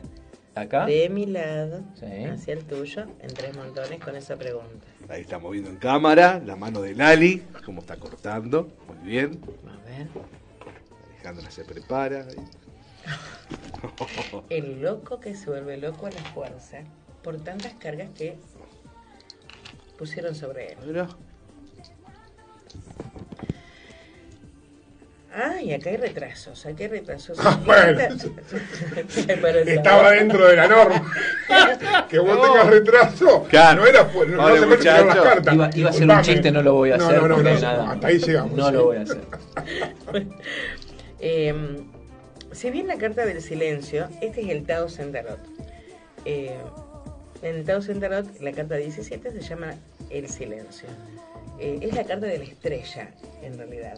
¿Acá? 0.61 0.86
De 0.86 1.10
mi 1.10 1.26
lado 1.26 1.81
Sí. 1.95 2.06
hacia 2.26 2.53
el 2.53 2.65
tuyo 2.65 3.06
en 3.19 3.34
tres 3.34 3.56
montones 3.56 3.99
con 3.99 4.15
esa 4.15 4.36
pregunta. 4.36 4.86
Ahí 5.10 5.22
estamos 5.22 5.52
viendo 5.52 5.69
en 5.69 5.77
cámara 5.77 6.41
la 6.45 6.56
mano 6.56 6.81
de 6.81 6.95
Lali, 6.95 7.44
cómo 7.65 7.81
está 7.81 7.98
cortando. 7.98 8.69
Muy 8.88 9.10
bien. 9.10 9.40
A 9.68 9.90
ver. 9.90 10.07
Alejandra 11.14 11.52
se 11.52 11.64
prepara. 11.65 12.26
El 14.49 14.81
loco 14.81 15.19
que 15.19 15.36
se 15.36 15.49
vuelve 15.49 15.77
loco 15.77 16.06
a 16.06 16.11
la 16.11 16.22
fuerza 16.34 16.80
por 17.23 17.41
tantas 17.41 17.73
cargas 17.76 18.10
que 18.15 18.38
pusieron 19.98 20.36
sobre 20.36 20.73
él. 20.73 20.77
Mira. 20.86 21.07
Ah, 25.34 25.61
y 25.61 25.73
acá 25.73 25.91
hay 25.91 25.97
retrasos, 25.97 26.65
acá 26.65 26.84
hay 26.84 26.88
retrasos. 26.88 27.38
Ah, 27.41 27.60
bueno. 27.65 27.99
Estaba 29.65 30.11
dentro 30.11 30.47
de 30.47 30.56
la 30.56 30.68
norma. 30.68 31.14
que 32.10 32.18
vos 32.19 32.41
tengas 32.41 32.68
retraso. 32.68 33.43
Claro. 33.49 33.81
No 33.81 33.88
era 33.88 34.03
no, 34.03 34.49
no 34.49 34.56
se 34.57 34.65
me 34.65 34.76
echaron 34.76 35.07
las 35.07 35.18
cartas. 35.22 35.53
Iba, 35.53 35.69
iba 35.76 35.89
a 35.89 35.93
ser 35.93 36.10
un 36.10 36.22
chiste, 36.22 36.51
no 36.51 36.61
lo 36.64 36.73
voy 36.73 36.91
a 36.91 36.97
No, 36.97 37.06
hacer. 37.07 37.22
no, 37.22 37.27
no, 37.27 37.38
no, 37.38 37.60
nada. 37.60 37.91
hasta 37.91 38.07
ahí 38.07 38.18
llegamos, 38.18 38.57
No 38.57 38.68
sí. 38.68 38.73
lo 38.73 38.85
voy 38.85 38.97
a 38.97 39.01
hacer. 39.01 39.22
Eh, 41.19 41.53
si 42.51 42.72
bien 42.72 42.88
la 42.88 42.97
carta 42.97 43.26
del 43.26 43.41
silencio, 43.41 44.07
este 44.22 44.41
es 44.41 44.49
el 44.49 44.65
Tao 44.65 44.89
Sentarot. 44.89 45.39
Eh, 46.26 46.57
En 47.41 47.64
Thousand 47.64 48.01
Tarot, 48.01 48.26
la 48.41 48.51
carta 48.51 48.76
17 48.76 49.31
se 49.31 49.41
llama 49.41 49.73
El 50.10 50.27
Silencio. 50.27 50.89
Eh, 51.60 51.80
es 51.81 51.93
la 51.95 52.03
carta 52.03 52.26
de 52.26 52.38
la 52.38 52.43
estrella, 52.43 53.11
en 53.41 53.57
realidad. 53.57 53.97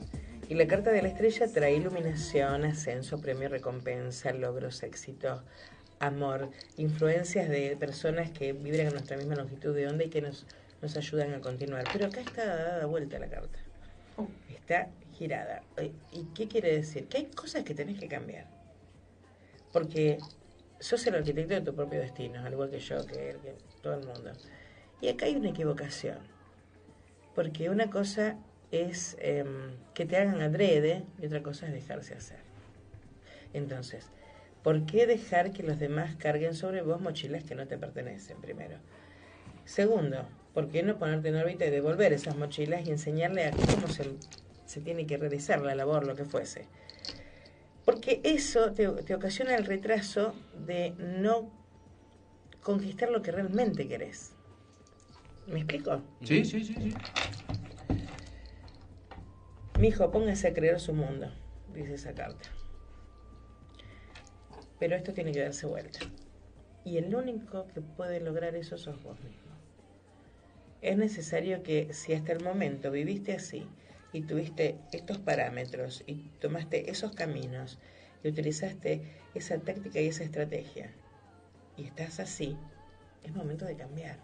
Y 0.51 0.55
la 0.55 0.67
carta 0.67 0.91
de 0.91 1.01
la 1.01 1.07
estrella 1.07 1.47
trae 1.47 1.75
iluminación, 1.75 2.65
ascenso, 2.65 3.21
premio, 3.21 3.47
recompensa, 3.47 4.33
logros, 4.33 4.83
éxitos, 4.83 5.41
amor, 5.97 6.49
influencias 6.75 7.47
de 7.47 7.77
personas 7.79 8.31
que 8.31 8.51
vibran 8.51 8.87
en 8.87 8.91
nuestra 8.91 9.15
misma 9.15 9.35
longitud 9.35 9.73
de 9.73 9.87
onda 9.87 10.03
y 10.03 10.09
que 10.09 10.21
nos, 10.21 10.45
nos 10.81 10.97
ayudan 10.97 11.33
a 11.35 11.39
continuar. 11.39 11.85
Pero 11.93 12.07
acá 12.07 12.19
está 12.19 12.45
dada 12.45 12.85
vuelta 12.85 13.17
la 13.17 13.29
carta. 13.29 13.59
Está 14.49 14.89
girada. 15.17 15.63
Eh, 15.77 15.93
¿Y 16.11 16.25
qué 16.35 16.49
quiere 16.49 16.75
decir? 16.75 17.07
Que 17.07 17.19
hay 17.19 17.25
cosas 17.27 17.63
que 17.63 17.73
tenés 17.73 17.97
que 17.97 18.09
cambiar. 18.09 18.45
Porque 19.71 20.17
sos 20.81 21.07
el 21.07 21.15
arquitecto 21.15 21.53
de 21.53 21.61
tu 21.61 21.73
propio 21.73 22.01
destino, 22.01 22.45
al 22.45 22.51
igual 22.51 22.69
que 22.69 22.79
yo, 22.79 23.05
que, 23.05 23.29
él, 23.29 23.37
que 23.37 23.55
todo 23.81 23.93
el 23.93 24.05
mundo. 24.05 24.33
Y 24.99 25.07
acá 25.07 25.27
hay 25.27 25.37
una 25.37 25.51
equivocación. 25.51 26.17
Porque 27.35 27.69
una 27.69 27.89
cosa 27.89 28.35
es 28.71 29.17
em, 29.19 29.71
que 29.93 30.05
te 30.05 30.17
hagan 30.17 30.41
adrede 30.41 31.03
y 31.21 31.25
otra 31.25 31.43
cosa 31.43 31.67
es 31.67 31.73
dejarse 31.73 32.13
hacer. 32.13 32.39
Entonces, 33.53 34.09
¿por 34.63 34.85
qué 34.85 35.05
dejar 35.05 35.51
que 35.51 35.63
los 35.63 35.79
demás 35.79 36.15
carguen 36.15 36.55
sobre 36.55 36.81
vos 36.81 37.01
mochilas 37.01 37.43
que 37.43 37.55
no 37.55 37.67
te 37.67 37.77
pertenecen, 37.77 38.39
primero? 38.39 38.77
Segundo, 39.65 40.27
¿por 40.53 40.69
qué 40.69 40.83
no 40.83 40.97
ponerte 40.97 41.29
en 41.29 41.35
órbita 41.35 41.65
y 41.65 41.69
devolver 41.69 42.13
esas 42.13 42.35
mochilas 42.35 42.87
y 42.87 42.91
enseñarle 42.91 43.45
a 43.45 43.51
cómo 43.51 43.87
se, 43.87 44.05
se 44.65 44.81
tiene 44.81 45.05
que 45.05 45.17
realizar 45.17 45.61
la 45.61 45.75
labor, 45.75 46.05
lo 46.05 46.15
que 46.15 46.25
fuese? 46.25 46.67
Porque 47.85 48.21
eso 48.23 48.71
te, 48.73 48.87
ocasiona 48.87 49.55
el 49.55 49.65
retraso 49.65 50.35
de 50.65 50.93
no 50.97 51.51
conquistar 52.61 53.09
lo 53.09 53.21
que 53.21 53.31
realmente 53.31 53.87
querés. 53.87 54.31
¿Me 55.47 55.59
explico? 55.59 56.01
Sí, 56.23 56.45
sí, 56.45 56.63
sí, 56.63 56.75
sí. 56.75 56.93
Mi 59.81 59.87
hijo, 59.87 60.11
póngase 60.11 60.47
a 60.47 60.53
creer 60.53 60.79
su 60.79 60.93
mundo, 60.93 61.31
dice 61.73 61.95
esa 61.95 62.13
carta. 62.13 62.49
Pero 64.77 64.95
esto 64.95 65.11
tiene 65.11 65.31
que 65.31 65.41
darse 65.41 65.65
vuelta. 65.65 65.97
Y 66.85 66.97
el 66.97 67.15
único 67.15 67.65
que 67.69 67.81
puede 67.81 68.19
lograr 68.19 68.55
eso 68.55 68.77
sos 68.77 69.01
vos 69.01 69.19
mismo. 69.21 69.55
Es 70.83 70.97
necesario 70.97 71.63
que 71.63 71.95
si 71.95 72.13
hasta 72.13 72.31
el 72.31 72.43
momento 72.43 72.91
viviste 72.91 73.33
así 73.33 73.67
y 74.13 74.21
tuviste 74.21 74.77
estos 74.91 75.17
parámetros 75.17 76.03
y 76.05 76.29
tomaste 76.39 76.91
esos 76.91 77.13
caminos 77.13 77.79
y 78.23 78.27
utilizaste 78.27 79.01
esa 79.33 79.57
táctica 79.57 79.99
y 79.99 80.09
esa 80.09 80.23
estrategia 80.23 80.91
y 81.75 81.85
estás 81.85 82.19
así, 82.19 82.55
es 83.23 83.33
momento 83.33 83.65
de 83.65 83.77
cambiar. 83.77 84.19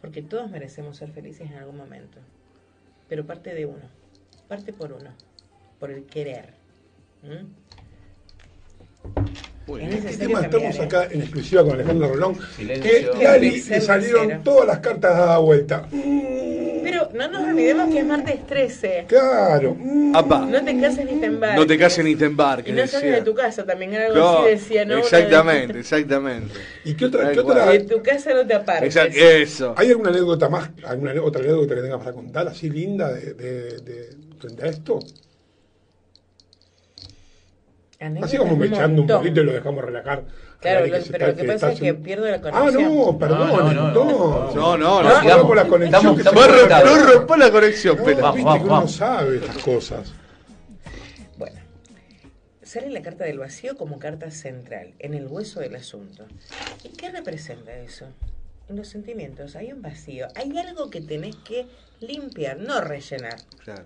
Porque 0.00 0.22
todos 0.22 0.50
merecemos 0.50 0.96
ser 0.96 1.10
felices 1.12 1.50
en 1.50 1.58
algún 1.58 1.76
momento. 1.76 2.20
Pero 3.06 3.26
parte 3.26 3.54
de 3.54 3.66
uno. 3.66 3.97
Parte 4.48 4.72
por 4.72 4.92
uno. 4.92 5.10
Por 5.78 5.90
el 5.90 6.04
querer. 6.04 6.46
¿Mm? 7.22 7.46
Bueno, 9.66 9.86
Es 9.90 9.94
en 10.00 10.08
este 10.08 10.26
tema 10.26 10.40
cambiar, 10.40 10.62
estamos 10.62 10.76
¿eh? 10.78 10.82
acá 10.84 11.08
en 11.12 11.20
exclusiva 11.22 11.62
con 11.62 11.72
Alejandro 11.74 12.08
Rolón. 12.08 12.38
Que 12.56 13.10
Lali 13.22 13.60
le 13.60 13.80
salieron 13.82 14.20
sincero. 14.22 14.40
todas 14.42 14.66
las 14.66 14.78
cartas 14.78 15.16
dadas 15.16 15.40
vuelta. 15.40 15.86
Pero 15.90 17.10
no 17.12 17.28
nos 17.28 17.42
olvidemos 17.44 17.90
que 17.92 17.98
es 17.98 18.06
martes 18.06 18.46
13. 18.46 19.04
Claro. 19.08 19.76
Apa, 20.14 20.46
No 20.46 20.64
te 20.64 20.80
cases 20.80 21.04
ni 21.04 21.20
te 21.20 21.26
embarques. 21.26 21.58
no 21.60 21.66
te 21.66 21.78
cases 21.78 22.02
ni 22.04 22.16
te 22.16 22.24
embarques. 22.24 22.72
Y 22.72 22.76
no 22.76 22.86
salgas 22.86 23.16
de 23.16 23.22
tu 23.22 23.34
casa, 23.34 23.64
también 23.66 23.92
era 23.92 24.06
algo 24.06 24.16
No, 24.18 24.38
así 24.38 24.50
decía, 24.52 24.84
¿no? 24.86 24.96
Exactamente, 24.96 25.80
exactamente. 25.80 26.54
¿Y 26.86 26.94
qué 26.94 27.04
otra? 27.04 27.30
Qué 27.32 27.40
otra 27.40 27.66
De 27.66 27.80
tu 27.80 28.02
casa 28.02 28.32
no 28.32 28.46
te 28.46 28.54
apartes. 28.54 28.96
Exact- 28.96 29.14
Eso. 29.14 29.74
¿Hay 29.76 29.90
alguna 29.90 30.08
anécdota 30.08 30.48
más, 30.48 30.70
alguna 30.86 31.12
otra 31.22 31.42
anécdota 31.42 31.74
que 31.74 31.82
tengas 31.82 31.98
para 31.98 32.12
contar 32.14 32.48
así 32.48 32.70
linda 32.70 33.12
de, 33.12 33.34
de- 33.34 33.78
de- 33.80 34.27
frente 34.38 34.64
a 34.64 34.66
esto? 34.68 34.98
Así 38.22 38.36
como 38.36 38.54
un 38.54 38.62
echando 38.62 39.02
un 39.02 39.08
poquito 39.08 39.40
y 39.40 39.44
lo 39.44 39.52
dejamos 39.52 39.84
relajar. 39.84 40.24
Claro, 40.60 40.86
lo- 40.86 40.92
pero 40.92 40.96
está- 41.04 41.26
lo 41.28 41.36
que 41.36 41.44
pasa 41.44 41.72
es 41.72 41.80
que 41.80 41.94
pierdo 41.94 42.26
la 42.26 42.36
Ah, 42.36 42.40
conexión. 42.40 42.96
no, 42.96 43.18
perdón, 43.18 43.48
No, 43.48 43.72
no, 43.72 43.92
no. 43.92 44.54
No, 44.54 44.76
no, 45.02 45.20
sigamos. 45.20 45.56
la 45.56 45.66
conexión 45.66 46.04
No, 46.04 46.14
rompa 47.12 47.36
la 47.36 47.50
conexión, 47.50 47.96
No, 47.96 48.04
pela. 48.04 48.20
Vamos, 48.22 48.34
viste 48.36 48.44
vamos, 48.48 48.58
que 48.58 48.64
uno 48.64 48.72
vamos. 48.74 48.92
sabe 48.92 49.36
estas 49.38 49.58
cosas. 49.58 50.12
Bueno, 51.36 51.60
sale 52.62 52.90
la 52.90 53.02
carta 53.02 53.24
del 53.24 53.38
vacío 53.38 53.76
como 53.76 53.98
carta 53.98 54.30
central, 54.30 54.94
en 55.00 55.14
el 55.14 55.26
hueso 55.26 55.58
del 55.60 55.74
asunto. 55.76 56.24
¿Y 56.84 56.90
qué 56.90 57.10
representa 57.10 57.74
eso? 57.76 58.06
Los 58.68 58.86
sentimientos, 58.88 59.56
hay 59.56 59.72
un 59.72 59.80
vacío, 59.82 60.28
hay 60.36 60.56
algo 60.58 60.90
que 60.90 61.00
tenés 61.00 61.34
que 61.36 61.66
limpiar, 62.00 62.58
no 62.58 62.80
rellenar. 62.80 63.36
Claro. 63.64 63.84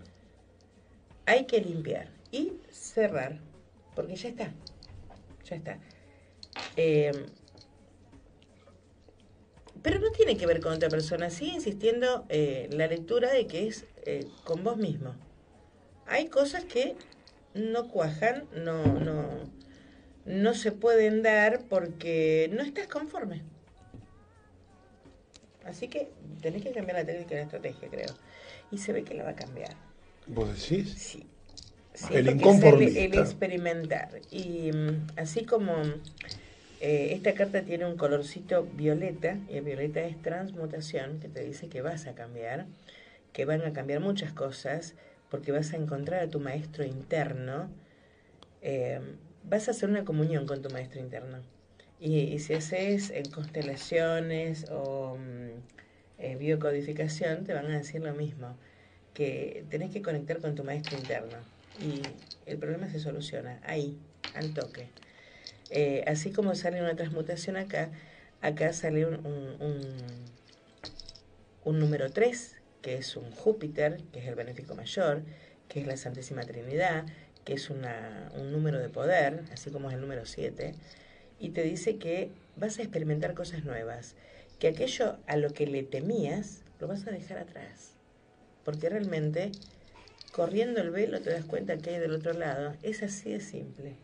Hay 1.27 1.47
que 1.47 1.61
limpiar 1.61 2.09
y 2.31 2.55
cerrar, 2.71 3.39
porque 3.95 4.17
ya 4.17 4.29
está, 4.29 4.53
ya 5.45 5.57
está. 5.57 5.79
Eh, 6.77 7.13
pero 9.83 9.99
no 9.99 10.11
tiene 10.13 10.37
que 10.37 10.47
ver 10.47 10.61
con 10.61 10.73
otra 10.73 10.89
persona, 10.89 11.31
sigue 11.31 11.55
insistiendo 11.55 12.25
eh, 12.29 12.69
la 12.73 12.87
lectura 12.87 13.33
de 13.33 13.47
que 13.47 13.67
es 13.67 13.85
eh, 14.05 14.27
con 14.45 14.63
vos 14.63 14.77
mismo. 14.77 15.15
Hay 16.07 16.29
cosas 16.29 16.65
que 16.65 16.95
no 17.55 17.89
cuajan, 17.89 18.45
no, 18.55 18.85
no, 19.01 19.29
no 20.25 20.55
se 20.55 20.73
pueden 20.73 21.23
dar 21.23 21.65
porque 21.69 22.49
no 22.53 22.63
estás 22.63 22.87
conforme. 22.87 23.43
Así 25.65 25.89
que 25.89 26.11
tenés 26.41 26.63
que 26.63 26.73
cambiar 26.73 26.99
la 26.99 27.05
técnica 27.05 27.35
y 27.35 27.37
la 27.39 27.43
estrategia, 27.43 27.89
creo. 27.89 28.15
Y 28.71 28.79
se 28.79 28.93
ve 28.93 29.05
que 29.05 29.15
la 29.15 29.25
va 29.25 29.31
a 29.31 29.37
cambiar. 29.37 29.77
¿Vos 30.27 30.49
decís? 30.49 30.95
Sí. 30.97 31.27
El 32.11 32.31
inconformista. 32.31 32.95
sale 32.95 33.05
El 33.05 33.19
experimentar. 33.19 34.21
Y 34.31 34.71
mm, 34.73 35.07
así 35.17 35.45
como 35.45 35.75
eh, 36.81 37.13
esta 37.13 37.35
carta 37.35 37.63
tiene 37.63 37.87
un 37.87 37.97
colorcito 37.97 38.65
violeta, 38.75 39.39
y 39.49 39.57
el 39.59 39.65
violeta 39.65 40.01
es 40.01 40.21
transmutación, 40.21 41.21
que 41.21 41.29
te 41.29 41.45
dice 41.45 41.69
que 41.69 41.83
vas 41.83 42.07
a 42.07 42.15
cambiar, 42.15 42.67
que 43.33 43.45
van 43.45 43.63
a 43.63 43.73
cambiar 43.73 44.01
muchas 44.01 44.33
cosas, 44.33 44.95
porque 45.31 45.53
vas 45.53 45.73
a 45.73 45.77
encontrar 45.77 46.23
a 46.23 46.29
tu 46.29 46.41
maestro 46.41 46.85
interno, 46.85 47.71
eh, 48.63 49.01
vas 49.45 49.69
a 49.69 49.71
hacer 49.73 49.89
una 49.91 50.05
comunión 50.05 50.47
con 50.47 50.63
tu 50.63 50.71
maestro 50.71 51.01
interno. 51.01 51.39
Y, 52.01 52.19
y 52.19 52.39
si 52.41 52.55
haces 52.55 53.11
en 53.11 53.31
constelaciones 53.31 54.67
o 54.71 55.17
mm, 55.17 55.51
eh, 56.19 56.37
biocodificación, 56.37 57.45
te 57.45 57.55
van 57.55 57.67
a 57.67 57.79
decir 57.79 58.01
lo 58.01 58.15
mismo, 58.15 58.57
que 59.15 59.65
tenés 59.71 59.91
que 59.91 60.03
conectar 60.03 60.41
con 60.41 60.55
tu 60.55 60.65
maestro 60.65 60.97
interno. 60.99 61.39
Y 61.81 62.03
el 62.47 62.59
problema 62.59 62.91
se 62.91 63.01
soluciona 63.01 63.61
ahí, 63.65 63.97
al 64.35 64.55
toque. 64.55 64.89
Eh, 65.71 66.05
así 66.07 66.33
como 66.33 66.55
sale 66.55 66.81
una 66.81 66.97
transmutación 66.97 67.57
acá, 67.57 67.91
acá 68.43 68.73
sale 68.73 69.07
un, 69.07 69.25
un, 71.65 71.79
número 71.79 72.11
3, 72.11 72.57
que 72.83 72.97
es 72.97 73.17
un 73.17 73.31
Júpiter, 73.31 74.03
que 74.13 74.21
es 74.21 74.27
el 74.27 74.35
benéfico 74.35 74.75
mayor, 74.75 75.23
que 75.69 75.81
es 75.81 75.87
la 75.87 75.97
Santísima 75.97 76.43
Trinidad, 76.43 77.07
que 77.45 77.55
es 77.55 77.71
una, 77.71 78.31
un 78.37 78.53
número 78.53 78.79
de 78.79 78.91
poder, 78.91 79.45
así 79.53 79.71
como 79.71 79.89
es 79.89 79.95
el 79.95 80.03
número 80.03 80.27
7, 80.27 80.75
y 81.41 81.51
te 81.51 81.63
dice 81.63 81.97
que 81.97 82.31
vas 82.57 82.79
a 82.79 82.83
experimentar 82.83 83.35
cosas 83.35 83.65
nuevas, 83.65 84.15
que 84.59 84.69
aquello 84.69 85.17
a 85.27 85.37
lo 85.37 85.51
que 85.51 85.67
le 85.67 85.83
temías 85.83 86.63
lo 86.81 86.87
vas 86.89 87.07
a 87.07 87.11
dejar 87.11 87.39
atrás, 87.39 87.92
porque 88.65 88.89
realmente 88.89 89.53
corriendo 90.33 90.81
el 90.81 90.91
velo 90.91 91.21
te 91.21 91.31
das 91.31 91.45
cuenta 91.45 91.77
que 91.79 91.91
hay 91.91 91.99
del 92.01 92.13
otro 92.13 92.33
lado, 92.33 92.75
es 92.83 93.03
así 93.03 93.31
de 93.31 93.41
simple. 93.41 93.95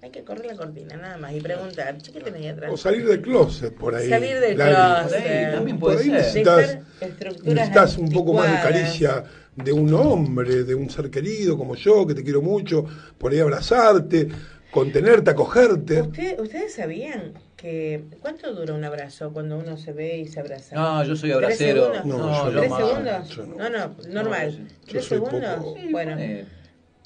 Hay 0.00 0.10
que 0.10 0.22
correr 0.22 0.46
la 0.46 0.54
cortina 0.54 0.96
nada 0.96 1.18
más 1.18 1.32
y 1.32 1.40
preguntar, 1.40 1.98
"Che, 1.98 2.12
¿qué 2.12 2.20
tenés 2.20 2.42
ahí 2.42 2.48
atrás? 2.48 2.70
O 2.72 2.76
salir 2.76 3.04
del 3.06 3.20
closet 3.20 3.74
por 3.74 3.96
ahí. 3.96 4.08
Salir 4.08 4.38
del 4.38 4.54
closet. 4.54 5.52
También 5.54 5.78
Por 5.80 5.94
puede 5.94 5.98
ahí 6.04 6.22
ser. 6.22 6.46
necesitas, 6.46 7.96
un 7.98 8.08
poco 8.10 8.34
más 8.34 8.50
de 8.50 8.60
caricia 8.62 9.24
de 9.56 9.72
un 9.72 9.92
hombre, 9.94 10.62
de 10.62 10.74
un 10.74 10.88
ser 10.88 11.10
querido 11.10 11.56
como 11.58 11.74
yo, 11.74 12.06
que 12.06 12.14
te 12.14 12.22
quiero 12.22 12.40
mucho, 12.42 12.84
por 13.18 13.32
ahí 13.32 13.40
abrazarte, 13.40 14.28
contenerte, 14.70 15.30
acogerte. 15.32 16.02
¿Usted- 16.02 16.38
¿Ustedes 16.38 16.74
sabían 16.74 17.32
que 17.58 18.04
cuánto 18.20 18.54
dura 18.54 18.72
un 18.72 18.84
abrazo 18.84 19.32
cuando 19.32 19.58
uno 19.58 19.76
se 19.76 19.92
ve 19.92 20.16
y 20.18 20.28
se 20.28 20.38
abraza? 20.40 20.76
No, 20.76 21.02
yo 21.04 21.16
soy 21.16 21.30
¿Tres 21.32 21.42
abracero. 21.42 21.92
segundos? 21.92 22.06
No, 22.06 22.52
yo 22.52 22.60
¿Tres 22.60 22.72
segundos? 22.76 23.28
yo 23.30 23.46
no. 23.46 23.56
No, 23.56 23.68
no, 23.68 23.96
normal. 24.08 24.58
No, 24.62 24.68
yo 24.68 24.74
¿Tres 24.86 25.04
segundos? 25.06 25.56
poco- 25.56 25.76
Bueno, 25.90 26.12
pone- 26.12 26.46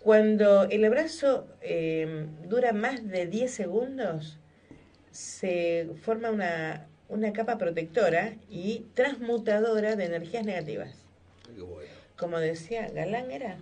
cuando 0.03 0.65
el 0.65 0.85
abrazo 0.85 1.47
eh, 1.63 2.27
dura 2.45 2.73
más 2.75 3.09
de 3.09 3.27
10 3.27 3.51
segundos, 3.51 4.39
se 5.11 5.89
forma 6.03 6.31
una, 6.31 6.87
una 7.09 7.33
capa 7.33 7.57
protectora 7.57 8.35
y 8.51 8.87
transmutadora 8.95 9.97
de 9.97 10.05
energías 10.05 10.45
negativas. 10.45 10.95
Como 12.19 12.39
decía 12.39 12.89
Galán, 12.89 13.31
era, 13.31 13.57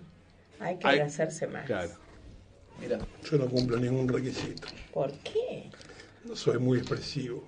hay 0.59 0.75
que 0.77 0.87
abrazarse 0.87 1.47
más. 1.47 1.65
Claro. 1.65 1.91
Mira, 2.81 2.97
Yo 3.29 3.37
no 3.37 3.47
cumplo 3.47 3.77
ningún 3.77 4.07
requisito. 4.09 4.67
¿Por 4.91 5.11
qué? 5.19 5.69
No 6.25 6.35
soy 6.35 6.59
muy 6.59 6.77
expresivo. 6.79 7.43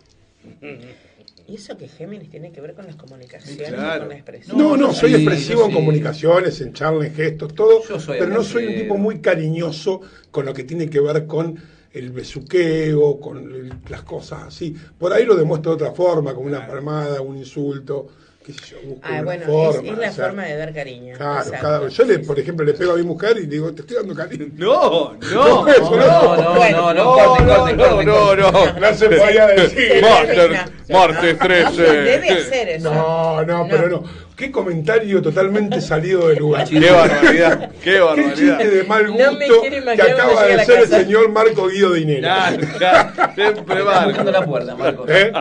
Y 1.47 1.55
eso 1.55 1.77
que 1.77 1.87
Géminis 1.87 2.29
tiene 2.29 2.51
que 2.51 2.61
ver 2.61 2.73
con 2.73 2.85
las 2.85 2.95
comunicaciones, 2.95 3.69
Claro. 3.69 4.01
con 4.01 4.09
la 4.09 4.15
expresión. 4.15 4.57
No, 4.57 4.77
no, 4.77 4.93
soy 4.93 5.09
sí, 5.11 5.15
expresivo 5.17 5.65
en 5.65 5.71
comunicaciones, 5.71 6.59
en 6.61 6.73
charlas, 6.73 7.07
en 7.07 7.15
gestos, 7.15 7.53
todo, 7.53 7.81
pero 8.07 8.27
no 8.27 8.43
soy 8.43 8.65
un 8.67 8.75
tipo 8.75 8.97
muy 8.97 9.19
cariñoso 9.19 10.01
con 10.31 10.45
lo 10.45 10.53
que 10.53 10.63
tiene 10.63 10.89
que 10.89 10.99
ver 10.99 11.25
con 11.27 11.55
el 11.91 12.11
besuqueo, 12.11 13.19
con 13.19 13.37
el- 13.37 13.73
las 13.89 14.01
cosas 14.03 14.43
así. 14.47 14.75
Por 14.97 15.13
ahí 15.13 15.25
lo 15.25 15.35
demuestro 15.35 15.71
de 15.75 15.83
otra 15.83 15.91
forma, 15.93 16.33
como 16.33 16.47
una 16.47 16.65
palmada, 16.65 17.21
un 17.21 17.37
insulto, 17.37 18.07
qué 18.43 18.53
sé 18.53 18.59
yo, 18.71 18.77
busco 18.83 19.01
Ah, 19.03 19.09
una 19.13 19.21
bueno, 19.23 19.45
forma. 19.45 19.69
es, 19.87 19.93
es 19.93 19.97
la 19.97 20.09
o 20.09 20.13
sea, 20.13 20.25
forma 20.25 20.43
de 20.45 20.57
dar 20.57 20.73
cariño. 20.73 21.15
Claro, 21.17 21.39
Exacto. 21.39 21.61
cada, 21.61 21.87
yo 21.87 22.03
le, 22.05 22.19
por 22.19 22.39
ejemplo, 22.39 22.65
le 22.65 22.73
pego 22.73 22.91
a 22.93 22.95
mi 22.95 23.03
mujer 23.03 23.37
y 23.37 23.45
digo, 23.47 23.73
te 23.73 23.81
estoy 23.81 23.97
dando 23.97 24.13
cariño. 24.15 24.45
No, 24.57 25.13
no, 25.13 25.65
No, 25.65 25.67
eso 25.71 25.91
No, 25.95 26.35
no, 26.37 26.69
no, 26.69 26.93
no, 26.93 27.39
no, 27.39 27.71
no, 27.73 28.03
no, 28.03 28.35
no. 28.35 28.79
No 28.79 28.93
se 28.93 29.09
podía 29.09 29.47
decir. 29.47 30.01
Martes, 30.01 30.49
No. 30.89 30.97
martes 30.99 31.33
No, 31.39 31.45
13. 31.45 31.81
debe 31.81 32.29
hacer 32.29 32.69
eso. 32.69 32.93
No, 32.93 33.43
no, 33.45 33.67
pero 33.69 33.87
no. 33.89 34.23
Qué 34.35 34.51
comentario 34.51 35.21
totalmente 35.21 35.79
salido 35.79 36.27
de 36.27 36.35
lugar. 36.37 36.67
Qué 36.67 36.89
barbaridad, 36.89 37.69
qué 37.69 37.79
Qué 37.83 37.99
barbaridad. 37.99 38.35
chiste 38.57 38.67
de 38.77 38.83
mal 38.83 39.05
No 39.05 39.31
me 39.33 39.47
gusto 39.47 39.61
quiero 39.61 39.85
que 39.95 40.01
acaba 40.01 40.41
a 40.41 40.45
de 40.47 40.65
ser 40.65 40.79
el 40.79 40.87
señor 40.87 41.29
Marco 41.31 41.67
Guido 41.67 41.93
Dinero. 41.93 42.21
Claro, 42.21 42.57
claro, 42.79 43.31
siempre 43.35 43.83
Marco. 43.83 44.23
la 44.23 44.43
puerta, 44.45 44.75
Marcos. 44.75 45.07
¿Eh? 45.07 45.31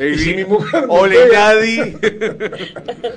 Y 0.00 0.04
Y 0.06 0.18
si 0.18 0.34
mi 0.34 0.44
mujer 0.46 0.80
me 0.88 0.92
Ole 0.94 1.28
pega- 1.28 1.54
Nadie. 1.54 1.96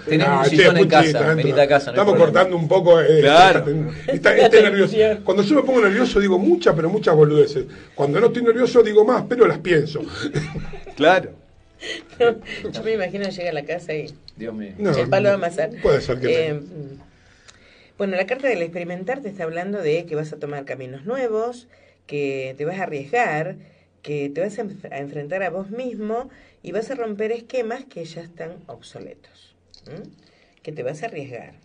Tenés 0.05 0.27
Ah, 0.27 0.37
un 0.39 0.43
che, 0.43 0.49
sillón 0.49 0.77
en 0.77 0.87
casa, 0.87 1.05
está- 1.07 1.33
venite 1.33 1.61
a 1.61 1.67
casa. 1.67 1.91
no 1.91 1.91
hay 1.91 1.99
Estamos 1.99 2.15
cortando 2.21 2.55
un 2.55 2.67
poco. 2.67 3.01
eh, 3.01 3.19
Claro. 3.21 3.65
Está, 4.07 4.37
este 4.37 4.61
nervioso. 4.69 4.95
Cuando 5.23 5.43
yo 5.43 5.55
me 5.55 5.63
pongo 5.63 5.81
nervioso 5.81 6.19
digo 6.19 6.37
muchas, 6.39 6.75
pero 6.75 6.89
muchas 6.89 7.15
boludeces. 7.15 7.65
Cuando 7.95 8.19
no 8.19 8.27
estoy 8.27 8.43
nervioso 8.43 8.81
digo 8.83 9.03
más, 9.05 9.23
pero 9.27 9.47
las 9.47 9.59
pienso. 9.59 10.01
Claro. 10.95 11.29
Yo 12.73 12.83
me 12.83 12.93
imagino 12.93 13.29
llegar 13.29 13.49
a 13.49 13.53
la 13.53 13.63
casa 13.63 13.93
y 13.93 14.07
Dios 14.35 14.51
mío. 14.55 14.71
No, 14.79 14.97
el 14.97 15.07
palo 15.07 15.29
de 15.29 15.35
amasar. 15.35 15.69
Puede 15.83 16.01
ser 16.01 16.19
que 16.19 16.47
Eh, 16.47 16.53
no. 16.53 17.05
Bueno, 17.99 18.15
la 18.15 18.25
carta 18.25 18.47
del 18.47 18.63
experimentar 18.63 19.21
te 19.21 19.29
está 19.29 19.43
hablando 19.43 19.79
de 19.79 20.05
que 20.05 20.15
vas 20.15 20.33
a 20.33 20.37
tomar 20.37 20.65
caminos 20.65 21.05
nuevos, 21.05 21.67
que 22.07 22.55
te 22.57 22.65
vas 22.65 22.79
a 22.79 22.83
arriesgar, 22.83 23.57
que 24.01 24.29
te 24.29 24.41
vas 24.41 24.57
a, 24.59 24.63
enf- 24.63 24.91
a 24.91 24.99
enfrentar 24.99 25.43
a 25.43 25.49
vos 25.49 25.69
mismo 25.69 26.29
y 26.63 26.71
vas 26.71 26.89
a 26.91 26.95
romper 26.95 27.31
esquemas 27.31 27.85
que 27.85 28.05
ya 28.05 28.21
están 28.21 28.57
obsoletos. 28.67 29.55
Que 30.63 30.71
te 30.71 30.83
vas 30.83 31.03
a 31.03 31.07
arriesgar, 31.07 31.55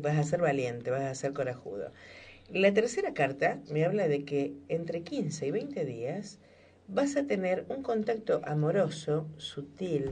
vas 0.00 0.18
a 0.18 0.22
ser 0.24 0.40
valiente, 0.40 0.90
vas 0.90 1.02
a 1.02 1.14
ser 1.14 1.32
corajudo. 1.32 1.92
La 2.50 2.72
tercera 2.74 3.14
carta 3.14 3.58
me 3.70 3.84
habla 3.84 4.08
de 4.08 4.24
que 4.24 4.52
entre 4.68 5.02
15 5.02 5.46
y 5.46 5.50
20 5.50 5.84
días 5.84 6.38
vas 6.88 7.16
a 7.16 7.24
tener 7.24 7.64
un 7.68 7.82
contacto 7.82 8.42
amoroso, 8.44 9.26
sutil, 9.38 10.10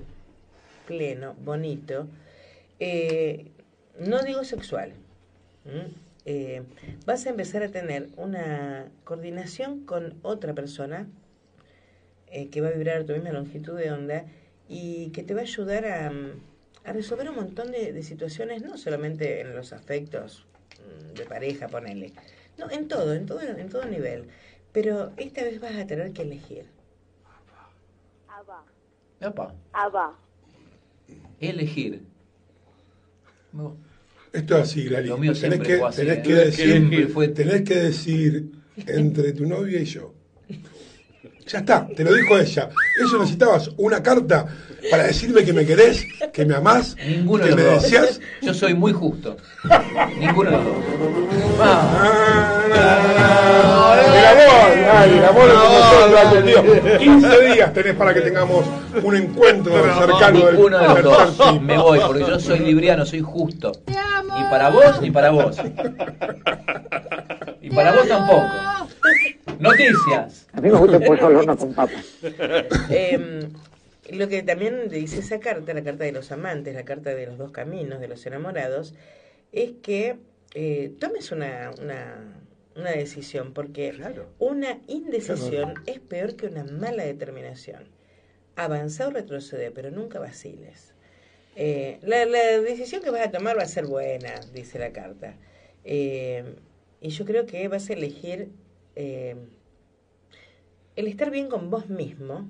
pleno, 0.86 1.34
bonito, 1.34 2.08
eh, 2.78 3.50
no 3.98 4.22
digo 4.22 4.44
sexual. 4.44 4.94
Eh, 6.24 6.62
vas 7.06 7.26
a 7.26 7.30
empezar 7.30 7.62
a 7.62 7.68
tener 7.68 8.08
una 8.16 8.90
coordinación 9.04 9.84
con 9.84 10.18
otra 10.22 10.54
persona 10.54 11.06
eh, 12.30 12.48
que 12.50 12.60
va 12.60 12.68
a 12.68 12.72
vibrar 12.72 12.98
a 13.02 13.04
tu 13.06 13.12
misma 13.12 13.32
longitud 13.32 13.76
de 13.78 13.90
onda 13.90 14.24
y 14.68 15.10
que 15.10 15.22
te 15.22 15.34
va 15.34 15.40
a 15.40 15.44
ayudar 15.44 15.84
a, 15.86 16.10
mm, 16.10 16.32
a 16.84 16.92
resolver 16.92 17.28
un 17.28 17.36
montón 17.36 17.70
de, 17.72 17.92
de 17.92 18.02
situaciones, 18.02 18.62
no 18.62 18.76
solamente 18.78 19.40
en 19.40 19.54
los 19.54 19.72
afectos 19.72 20.46
mm, 20.78 21.14
de 21.16 21.24
pareja, 21.24 21.68
ponele, 21.68 22.12
no, 22.58 22.70
en 22.70 22.88
todo, 22.88 23.14
en 23.14 23.26
todo, 23.26 23.40
en 23.42 23.68
todo 23.68 23.84
nivel. 23.86 24.24
Pero 24.72 25.12
esta 25.16 25.42
vez 25.42 25.60
vas 25.60 25.74
a 25.76 25.86
tener 25.86 26.12
que 26.12 26.22
elegir. 26.22 26.66
Epa, 29.20 29.54
Abba. 29.72 30.18
elegir. 31.40 32.02
No. 33.52 33.76
Esto 34.32 34.56
es 34.56 34.62
así, 34.62 34.88
Lali. 34.88 35.08
Lo 35.08 35.18
mío 35.18 35.32
tenés 35.32 35.40
siempre 35.58 35.68
que, 35.68 35.78
fue 35.78 35.88
así, 35.88 36.00
tenés 36.02 36.18
¿eh? 36.18 36.22
que 36.22 36.34
decir, 36.34 36.66
Siempre 36.66 37.06
fue- 37.08 37.28
tenés 37.28 37.62
que 37.62 37.74
decir 37.74 38.50
entre 38.86 39.32
tu 39.32 39.44
novia 39.46 39.80
y 39.80 39.84
yo. 39.84 40.14
Ya 41.52 41.58
está, 41.58 41.86
te 41.96 42.04
lo 42.04 42.12
dijo 42.14 42.38
ella. 42.38 42.68
Eso 43.04 43.18
necesitabas 43.18 43.70
una 43.76 44.02
carta 44.02 44.46
para 44.90 45.04
decirme 45.04 45.42
que 45.44 45.52
me 45.52 45.66
querés, 45.66 46.06
que 46.32 46.44
me 46.46 46.54
amás, 46.54 46.96
Ninguno 47.06 47.42
que 47.44 47.50
de 47.50 47.56
me 47.56 47.62
dos. 47.62 47.82
deseas. 47.82 48.20
Yo 48.42 48.54
soy 48.54 48.74
muy 48.74 48.92
justo. 48.92 49.36
Ninguno 50.18 50.50
de 50.50 50.56
los 50.56 50.64
dos. 50.64 50.74
El 54.12 54.26
amor, 54.26 55.08
el 55.08 55.24
amor 55.24 55.48
es 55.48 55.54
como 55.54 55.78
nosotros, 55.78 56.44
tío. 56.44 56.98
15 56.98 57.40
días 57.52 57.72
tenés 57.72 57.94
para 57.96 58.14
que 58.14 58.20
tengamos 58.20 58.64
un 59.02 59.16
encuentro 59.16 59.72
cercano 59.98 60.46
del 60.46 60.54
Ninguno 60.56 60.78
de 60.78 61.02
los 61.02 61.02
dos. 61.02 61.36
tipo. 61.36 61.60
Me 61.60 61.78
voy, 61.78 61.98
porque 62.06 62.20
yo 62.20 62.38
soy 62.40 62.60
libriano, 62.60 63.04
soy 63.04 63.20
justo. 63.20 63.72
Ni 63.88 64.44
para 64.50 64.70
vos, 64.70 65.00
ni 65.00 65.10
para 65.10 65.30
vos. 65.30 65.56
Y 67.60 67.70
para 67.70 67.92
vos 67.92 68.08
tampoco. 68.08 68.46
Noticias. 69.60 70.48
A 70.52 70.60
mí 70.60 70.70
me 70.70 70.78
gusta 70.78 70.96
el 70.96 71.04
pollo 71.04 71.26
al 71.26 71.36
horno 71.36 71.56
con 71.56 71.74
papas. 71.74 72.18
Em, 72.90 73.50
lo 74.10 74.28
que 74.28 74.42
también 74.42 74.88
dice 74.88 75.20
esa 75.20 75.38
carta, 75.38 75.74
la 75.74 75.82
carta 75.82 76.04
de 76.04 76.12
los 76.12 76.32
amantes, 76.32 76.74
la 76.74 76.84
carta 76.84 77.14
de 77.14 77.26
los 77.26 77.38
dos 77.38 77.52
caminos, 77.52 78.00
de 78.00 78.08
los 78.08 78.24
enamorados, 78.26 78.94
es 79.52 79.72
que 79.82 80.16
eh, 80.54 80.92
tomes 80.98 81.30
una, 81.30 81.70
una, 81.80 82.42
una 82.74 82.90
decisión, 82.90 83.52
porque 83.52 83.94
una 84.38 84.78
indecisión 84.88 85.74
es 85.86 86.00
peor 86.00 86.36
que 86.36 86.46
una 86.46 86.64
mala 86.64 87.04
determinación. 87.04 87.84
Avanza 88.56 89.08
o 89.08 89.10
retrocede, 89.10 89.70
pero 89.70 89.90
nunca 89.90 90.18
vaciles. 90.18 90.94
Eh, 91.56 91.98
la, 92.02 92.24
la 92.24 92.60
decisión 92.60 93.02
que 93.02 93.10
vas 93.10 93.26
a 93.26 93.30
tomar 93.30 93.58
va 93.58 93.62
a 93.62 93.66
ser 93.66 93.86
buena, 93.86 94.40
dice 94.54 94.78
la 94.78 94.92
carta. 94.92 95.36
Eh, 95.84 96.56
y 97.00 97.08
yo 97.10 97.24
creo 97.24 97.46
que 97.46 97.66
vas 97.68 97.90
a 97.90 97.92
elegir 97.94 98.50
eh, 98.96 99.36
el 100.96 101.06
estar 101.06 101.30
bien 101.30 101.48
con 101.48 101.70
vos 101.70 101.88
mismo 101.88 102.48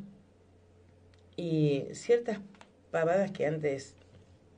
y 1.36 1.84
ciertas 1.92 2.40
pavadas 2.90 3.30
que 3.30 3.46
antes 3.46 3.94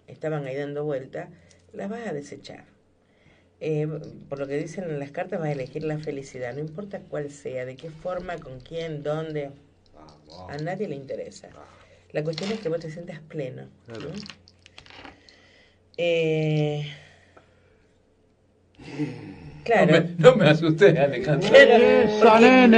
estaban 0.07 0.47
ahí 0.47 0.57
dando 0.57 0.85
vuelta, 0.85 1.29
las 1.73 1.89
vas 1.89 2.07
a 2.07 2.13
desechar. 2.13 2.65
Eh, 3.61 3.87
por 4.29 4.39
lo 4.39 4.47
que 4.49 4.59
dicen 4.59 4.85
en 4.85 4.99
las 4.99 5.13
cartas, 5.13 5.39
vas 5.39 5.49
a 5.49 5.53
elegir 5.53 5.85
la 5.85 5.99
felicidad, 5.99 6.53
no 6.55 6.61
importa 6.61 7.01
cuál 7.01 7.31
sea, 7.31 7.65
de 7.65 7.77
qué 7.77 7.91
forma, 7.91 8.41
con 8.41 8.61
quién, 8.61 9.03
dónde, 9.03 9.53
a 10.49 10.59
nadie 10.59 10.89
le 10.89 10.97
interesa. 10.97 11.49
La 12.11 12.25
cuestión 12.25 12.51
es 12.51 12.61
que 12.61 12.69
vos 12.69 12.81
te 12.81 12.91
sientas 12.91 13.21
pleno. 13.21 13.69
Eh, 15.97 16.87
claro. 19.65 19.87
No 19.93 20.01
me, 20.03 20.15
no 20.19 20.37
me 20.37 20.49
asusté, 20.51 20.99
Alejandro. 20.99 21.49
Claro, 21.51 21.71
Belleza, 21.79 22.19
porque- 22.21 22.41
nene, 22.69 22.77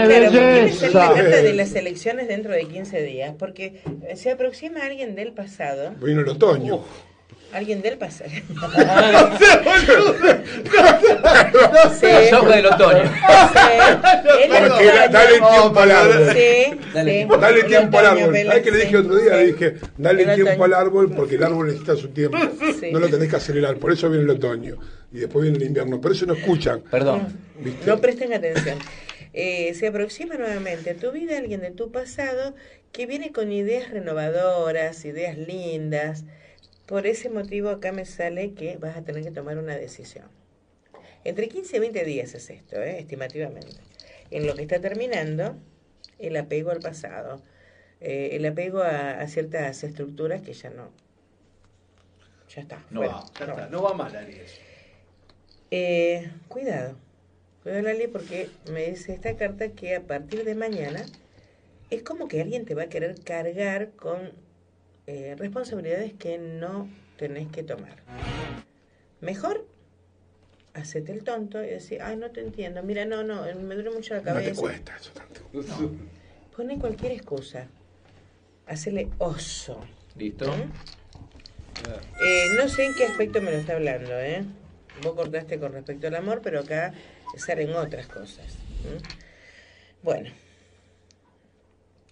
claro, 0.90 1.15
belleza. 1.15 1.43
de 1.43 1.52
las 1.55 1.74
elecciones 1.74 2.28
dentro 2.28 2.52
de 2.52 2.65
15 2.66 3.02
días, 3.02 3.35
porque 3.39 3.81
eh, 4.09 4.16
se 4.16 4.31
aproxima 4.31 4.85
alguien 4.85 5.15
del 5.15 5.32
pasado, 5.32 5.93
Vino 6.02 6.20
el 6.20 6.28
otoño. 6.28 6.82
alguien 7.52 7.82
del 7.82 7.97
pasado. 7.98 8.31
La 12.02 12.28
soja 12.31 12.56
del 12.56 12.66
otoño. 12.66 13.02
Porque 14.69 14.86
da- 14.86 15.09
dale 15.09 15.39
tiempo 15.39 15.81
al 15.81 15.90
árbol. 15.90 16.28
Sí, 16.35 16.78
Dale 16.93 17.23
sí. 17.23 17.28
Dale 17.40 17.61
El 17.61 17.66
tiempo 17.66 17.98
al 17.98 18.06
árbol. 18.06 18.36
¿Sabes 18.47 18.62
qué 18.62 18.70
le 18.70 18.78
dije 18.78 18.97
otro 18.97 19.16
día? 19.16 19.32
sí. 19.32 19.36
Le 19.39 19.47
dije, 19.52 19.74
dale 19.97 20.23
El 20.23 20.35
tiempo 20.35 20.51
otoño. 20.52 20.65
al 20.65 20.74
árbol 20.74 21.12
porque 21.15 21.35
el 21.36 21.43
árbol 21.44 21.66
necesita 21.69 21.97
su 21.97 22.09
tiempo. 22.09 22.39
Sí. 22.81 22.90
No 22.93 22.98
lo 22.98 23.09
tenés 23.09 23.28
que 23.28 23.36
acelerar. 23.36 23.77
Por 23.77 23.93
eso 23.93 24.09
viene 24.09 24.24
el 24.24 24.31
otoño. 24.31 24.77
Y 25.14 25.20
después 25.20 25.44
viene 25.44 25.58
el 25.58 25.62
invierno. 25.62 26.00
Por 26.00 26.10
eso 26.10 26.26
no 26.26 26.34
escuchan. 26.34 26.82
Perdón. 26.90 27.38
¿viste? 27.60 27.86
No 27.86 28.00
presten 28.00 28.32
atención. 28.32 28.80
Eh, 29.32 29.72
se 29.74 29.86
aproxima 29.86 30.34
nuevamente 30.34 30.90
a 30.90 30.96
tu 30.96 31.12
vida 31.12 31.38
alguien 31.38 31.60
de 31.60 31.70
tu 31.70 31.92
pasado 31.92 32.56
que 32.90 33.06
viene 33.06 33.30
con 33.30 33.52
ideas 33.52 33.90
renovadoras, 33.90 35.04
ideas 35.04 35.38
lindas. 35.38 36.24
Por 36.86 37.06
ese 37.06 37.30
motivo 37.30 37.70
acá 37.70 37.92
me 37.92 38.06
sale 38.06 38.54
que 38.54 38.76
vas 38.76 38.96
a 38.96 39.02
tener 39.02 39.22
que 39.22 39.30
tomar 39.30 39.56
una 39.56 39.76
decisión. 39.76 40.26
Entre 41.22 41.48
15 41.48 41.76
y 41.76 41.78
20 41.78 42.04
días 42.04 42.34
es 42.34 42.50
esto, 42.50 42.82
¿eh? 42.82 42.98
estimativamente. 42.98 43.76
En 44.32 44.48
lo 44.48 44.56
que 44.56 44.62
está 44.62 44.80
terminando, 44.80 45.56
el 46.18 46.36
apego 46.36 46.72
al 46.72 46.80
pasado, 46.80 47.40
eh, 48.00 48.30
el 48.32 48.44
apego 48.46 48.82
a, 48.82 49.20
a 49.20 49.28
ciertas 49.28 49.84
estructuras 49.84 50.42
que 50.42 50.54
ya 50.54 50.70
no. 50.70 50.90
Ya 52.52 52.62
está. 52.62 52.84
No 52.90 52.98
fuera. 53.00 53.14
va, 53.14 53.24
ya 53.38 53.44
está, 53.44 53.68
no 53.68 53.80
va 53.80 53.94
mal, 53.94 54.14
Ari, 54.16 54.34
eso. 54.34 54.73
Eh, 55.76 56.30
cuidado, 56.46 56.94
cuidado 57.64 57.82
Lali, 57.82 58.06
porque 58.06 58.48
me 58.70 58.90
dice 58.90 59.12
esta 59.12 59.36
carta 59.36 59.70
que 59.70 59.96
a 59.96 60.02
partir 60.02 60.44
de 60.44 60.55
mañana 60.55 61.05
es 61.90 62.05
como 62.05 62.28
que 62.28 62.40
alguien 62.40 62.64
te 62.64 62.76
va 62.76 62.82
a 62.84 62.88
querer 62.88 63.20
cargar 63.24 63.90
con 63.96 64.30
eh, 65.09 65.34
responsabilidades 65.36 66.12
que 66.12 66.38
no 66.38 66.88
tenés 67.16 67.48
que 67.48 67.64
tomar. 67.64 67.96
Mejor 69.20 69.66
hacete 70.74 71.10
el 71.10 71.24
tonto 71.24 71.60
y 71.64 71.70
decir, 71.70 72.02
ay, 72.02 72.18
no 72.18 72.30
te 72.30 72.40
entiendo, 72.40 72.84
mira, 72.84 73.05
no, 73.05 73.24
no, 73.24 73.42
me 73.42 73.74
duele 73.74 73.90
mucho 73.90 74.14
la 74.14 74.20
No 74.20 74.26
te 74.26 74.32
cabeza. 74.32 74.60
cuesta 74.60 74.96
eso 74.96 75.10
tanto. 75.12 75.40
Pone 76.56 76.78
cualquier 76.78 77.10
excusa. 77.10 77.66
Hacele 78.68 79.09
oso. 79.18 79.80
Listo. 80.16 80.46
¿Mm? 80.46 80.70
Eh, 82.24 82.46
no 82.56 82.68
sé 82.68 82.84
en 82.86 82.94
qué 82.94 83.06
aspecto 83.06 83.42
me 83.42 83.51
lo 83.51 83.56
está 83.56 83.74
hablando, 83.74 84.16
¿eh? 84.20 84.44
Vos 85.02 85.14
cortaste 85.14 85.58
con 85.58 85.72
respecto 85.72 86.06
al 86.06 86.14
amor, 86.14 86.40
pero 86.42 86.60
acá 86.60 86.94
salen 87.36 87.72
otras 87.74 88.06
cosas. 88.06 88.56
Bueno, 90.02 90.30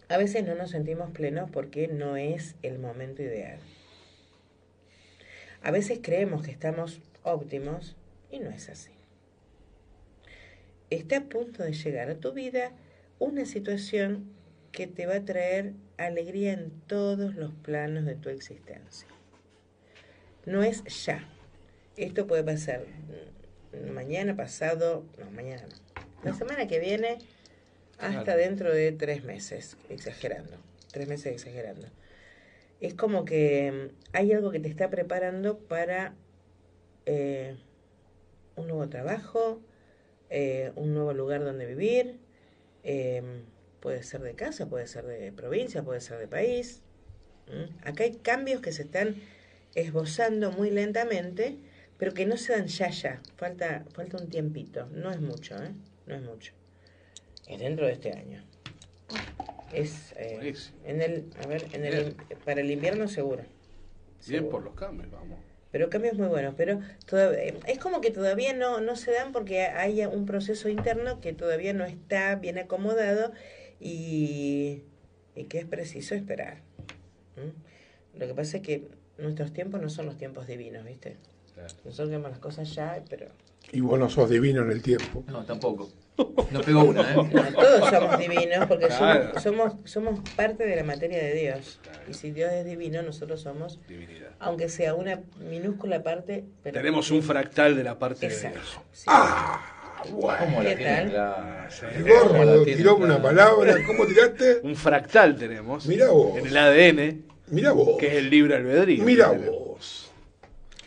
a 0.09 0.17
veces 0.17 0.45
no 0.45 0.55
nos 0.55 0.71
sentimos 0.71 1.11
plenos 1.11 1.51
porque 1.51 1.89
no 1.89 2.17
es 2.17 2.55
el 2.63 2.79
momento 2.79 3.23
ideal. 3.23 3.59
A 5.63 5.71
veces 5.71 6.01
creemos 6.03 6.45
que 6.45 6.51
estamos 6.51 7.01
óptimos 7.23 7.97
y 8.31 8.41
no 8.41 8.51
es 8.51 8.69
así. 8.69 8.91
Está 10.91 11.19
a 11.19 11.25
punto 11.25 11.63
de 11.63 11.73
llegar 11.73 12.11
a 12.11 12.17
tu 12.17 12.33
vida 12.33 12.73
una 13.19 13.47
situación 13.47 14.31
que 14.73 14.87
te 14.87 15.07
va 15.07 15.17
a 15.17 15.25
traer 15.25 15.73
alegría 15.97 16.53
en 16.53 16.71
todos 16.87 17.35
los 17.35 17.53
planos 17.55 18.05
de 18.05 18.17
tu 18.17 18.29
existencia. 18.29 19.09
No 20.45 20.63
es 20.63 20.83
ya. 21.07 21.32
Esto 21.97 22.27
puede 22.27 22.43
pasar 22.45 22.85
mm, 23.73 23.91
mañana, 23.93 24.37
pasado, 24.37 25.05
no, 25.19 25.31
mañana 25.31 25.63
no. 25.69 26.03
La 26.25 26.35
semana 26.35 26.67
que 26.69 26.79
viene 26.79 27.19
hasta 27.99 28.23
Claro. 28.25 28.39
dentro 28.41 28.73
de 28.73 28.93
tres 28.93 29.25
meses, 29.25 29.77
exagerando. 29.89 30.57
Tres 30.93 31.09
meses 31.09 31.33
exagerando. 31.35 31.89
Es 32.81 32.95
como 32.95 33.25
que 33.25 33.91
mm, 33.91 34.17
hay 34.17 34.33
algo 34.33 34.51
que 34.51 34.61
te 34.61 34.69
está 34.69 34.91
preparando 34.91 35.59
para 35.59 36.15
eh, 37.07 37.57
un 38.57 38.69
nuevo 38.69 38.89
trabajo, 38.89 39.61
eh, 40.31 40.73
un 40.77 40.95
nuevo 40.95 41.13
lugar 41.13 41.45
donde 41.45 41.67
vivir. 41.67 42.19
eh, 42.85 43.23
puede 43.81 44.03
ser 44.05 44.21
de 44.21 44.35
casa, 44.35 44.69
puede 44.69 44.87
ser 44.87 45.05
de 45.07 45.33
provincia, 45.33 45.83
puede 45.83 46.01
ser 46.01 46.19
de 46.19 46.29
país. 46.29 46.83
¿m? 47.49 47.69
Acá 47.85 48.05
hay 48.05 48.13
cambios 48.15 48.61
que 48.61 48.71
se 48.71 48.83
están 48.83 49.17
esbozando 49.75 50.53
muy 50.53 50.71
lentamente, 50.71 51.57
pero 52.03 52.15
que 52.15 52.27
no 52.27 52.37
se 52.37 52.53
dan 52.53 52.67
ya 52.67 52.91
ya. 52.91 53.23
Falta, 53.37 53.85
falta 53.93 54.17
un 54.17 54.29
tiempito. 54.29 54.87
No 54.87 55.13
es 55.13 55.21
mucho, 55.21 55.55
¿eh? 55.63 55.71
No 56.05 56.17
es 56.17 56.23
mucho. 56.23 56.53
Es 57.47 57.61
dentro 57.61 57.87
de 57.87 57.93
este 57.93 58.11
año. 58.11 58.43
Es 59.73 60.13
eh, 60.17 60.53
en 60.85 61.01
el, 61.01 61.31
a 61.41 61.47
ver, 61.47 61.65
en 61.71 61.85
el, 61.85 62.17
para 62.45 62.61
el 62.61 62.73
invierno 62.73 63.07
seguro. 63.07 63.45
Bien 64.27 64.49
por 64.49 64.65
los 64.65 64.75
cambios, 64.75 65.13
vamos. 65.13 65.39
Pero 65.71 65.91
cambios 65.91 66.19
muy 66.19 66.27
buenos. 66.27 66.57
Pero 66.57 66.81
todavía, 67.07 67.55
es 67.69 67.79
como 67.79 68.01
que 68.01 68.11
todavía 68.11 68.53
no, 68.53 68.81
no 68.81 68.97
se 68.97 69.13
dan 69.13 69.31
porque 69.31 69.61
hay 69.61 70.05
un 70.05 70.27
proceso 70.27 70.69
interno 70.69 71.21
que 71.21 71.33
todavía 71.33 71.73
no 71.73 71.85
está 71.85 72.35
bien 72.35 72.59
acomodado 72.59 73.31
y, 73.79 74.83
y 75.37 75.45
que 75.45 75.61
es 75.61 75.67
preciso 75.67 76.17
esperar. 76.17 76.63
¿Mm? 77.37 78.19
Lo 78.19 78.27
que 78.27 78.35
pasa 78.35 78.57
es 78.57 78.65
que 78.65 78.89
nuestros 79.19 79.53
tiempos 79.53 79.81
no 79.81 79.89
son 79.89 80.07
los 80.07 80.19
tiempos 80.19 80.49
divinos, 80.49 80.85
¿viste? 80.85 81.17
Nosotros 81.85 82.11
vemos 82.11 82.31
las 82.31 82.39
cosas 82.41 82.75
ya, 82.75 83.01
pero 83.09 83.27
Y 83.73 83.81
vos 83.81 83.99
no 83.99 84.09
sos 84.11 84.29
divino 84.31 84.63
en 84.63 84.71
el 84.71 84.83
tiempo. 84.83 85.23
No, 85.29 85.45
tampoco. 85.45 85.89
No 86.51 86.61
pegó 86.61 86.85
una, 86.85 87.01
¿eh? 87.11 87.15
no, 87.17 87.53
todos 87.55 87.89
somos 87.89 88.19
divinos 88.19 88.67
porque 88.67 88.87
Claro. 88.87 89.41
somos, 89.41 89.73
somos, 89.83 89.91
somos 89.91 90.31
parte 90.37 90.67
de 90.67 90.77
la 90.77 90.85
materia 90.85 91.19
de 91.19 91.33
Dios. 91.35 91.81
Y 92.09 92.15
si 92.15 92.31
Dios 92.33 92.53
es 92.53 92.65
divino, 92.67 93.03
nosotros 93.03 93.41
somos, 93.41 93.81
aunque 94.41 94.69
sea 94.69 94.95
una 94.95 95.21
minúscula 95.49 96.03
parte, 96.03 96.45
pero 96.63 96.75
Tenemos 96.79 97.11
un 97.11 97.23
fractal 97.23 97.77
de 97.77 97.85
la 97.85 97.99
parte 97.99 98.27
Exacto. 98.27 98.59
de 98.59 98.65
Dios. 98.65 99.05
¿Cómo 100.11 100.63
la 100.63 100.71
¿Qué 100.71 100.77
tienen 100.77 100.97
tal? 101.05 101.11
clara? 101.11 101.69
El 101.95 102.03
¿Cómo 102.03 102.33
la 102.45 102.45
gordo 102.45 102.65
tiró 102.65 102.97
una 102.97 103.23
palabra. 103.23 103.77
¿Cómo 103.87 104.05
tiraste? 104.07 104.61
Un 104.65 104.75
fractal 104.77 105.37
tenemos. 105.37 105.87
Mirá 105.87 106.11
vos. 106.11 106.39
En 106.39 106.47
el 106.47 106.57
ADN, 106.57 107.23
Mirá 107.49 107.73
vos. 107.73 107.97
que 107.99 108.09
es 108.09 108.15
el 108.15 108.29
libre 108.29 108.57
albedrío. 108.57 109.05
Mirá 109.05 109.29
vos. 109.31 109.72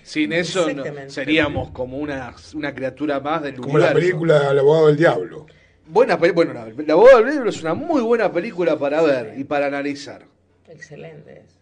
Sin 0.05 0.31
eso 0.33 0.71
no- 0.71 0.83
seríamos 1.09 1.71
como 1.71 1.97
una, 1.97 2.35
una 2.53 2.75
criatura 2.75 3.19
más 3.19 3.41
del 3.41 3.55
Como 3.55 3.79
la 3.79 3.85
universo. 3.87 3.99
película 4.07 4.51
El 4.51 4.59
abogado 4.59 4.87
del 4.87 4.97
diablo. 4.97 5.47
Buena 5.87 6.15
bueno, 6.15 6.53
la, 6.53 6.67
la 6.85 6.93
boda 6.95 7.17
del 7.17 7.25
libro 7.33 7.49
es 7.49 7.59
una 7.61 7.73
muy 7.73 8.01
buena 8.01 8.31
película 8.31 8.77
para 8.77 9.01
ver 9.01 9.33
y 9.37 9.43
para 9.43 9.65
analizar. 9.65 10.25
excelentes. 10.69 11.57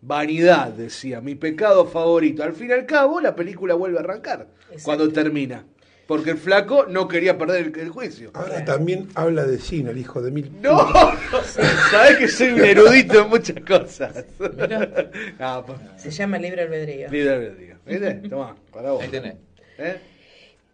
Vanidad, 0.00 0.68
decía, 0.68 1.20
mi 1.20 1.34
pecado 1.34 1.86
favorito. 1.86 2.44
Al 2.44 2.52
fin 2.52 2.70
y 2.70 2.72
al 2.72 2.86
cabo, 2.86 3.20
la 3.20 3.34
película 3.34 3.74
vuelve 3.74 3.98
a 3.98 4.02
arrancar 4.02 4.46
cuando 4.84 5.08
termina. 5.10 5.64
Porque 6.08 6.30
el 6.30 6.38
flaco 6.38 6.86
no 6.86 7.06
quería 7.06 7.36
perder 7.36 7.66
el, 7.66 7.78
el 7.80 7.90
juicio. 7.90 8.30
Ahora 8.32 8.64
también 8.64 9.08
habla 9.14 9.44
de 9.44 9.58
cine, 9.58 9.90
el 9.90 9.98
hijo 9.98 10.22
de 10.22 10.30
mil. 10.30 10.50
¡No! 10.62 10.90
Sabes 11.90 12.16
que 12.16 12.28
soy 12.28 12.48
un 12.48 12.64
erudito 12.64 13.24
en 13.24 13.28
muchas 13.28 13.60
cosas. 13.60 14.24
Pues, 14.38 15.78
Se 15.98 16.10
llama 16.10 16.38
libre 16.38 16.62
albedrío. 16.62 17.10
libre 17.10 17.30
albedrío. 17.34 17.76
¿Viste? 17.86 18.14
Tomá, 18.28 18.56
para 18.72 18.92
vos. 18.92 19.02
Ahí 19.02 19.10
tenés. 19.10 19.34
¿Eh? 19.76 19.96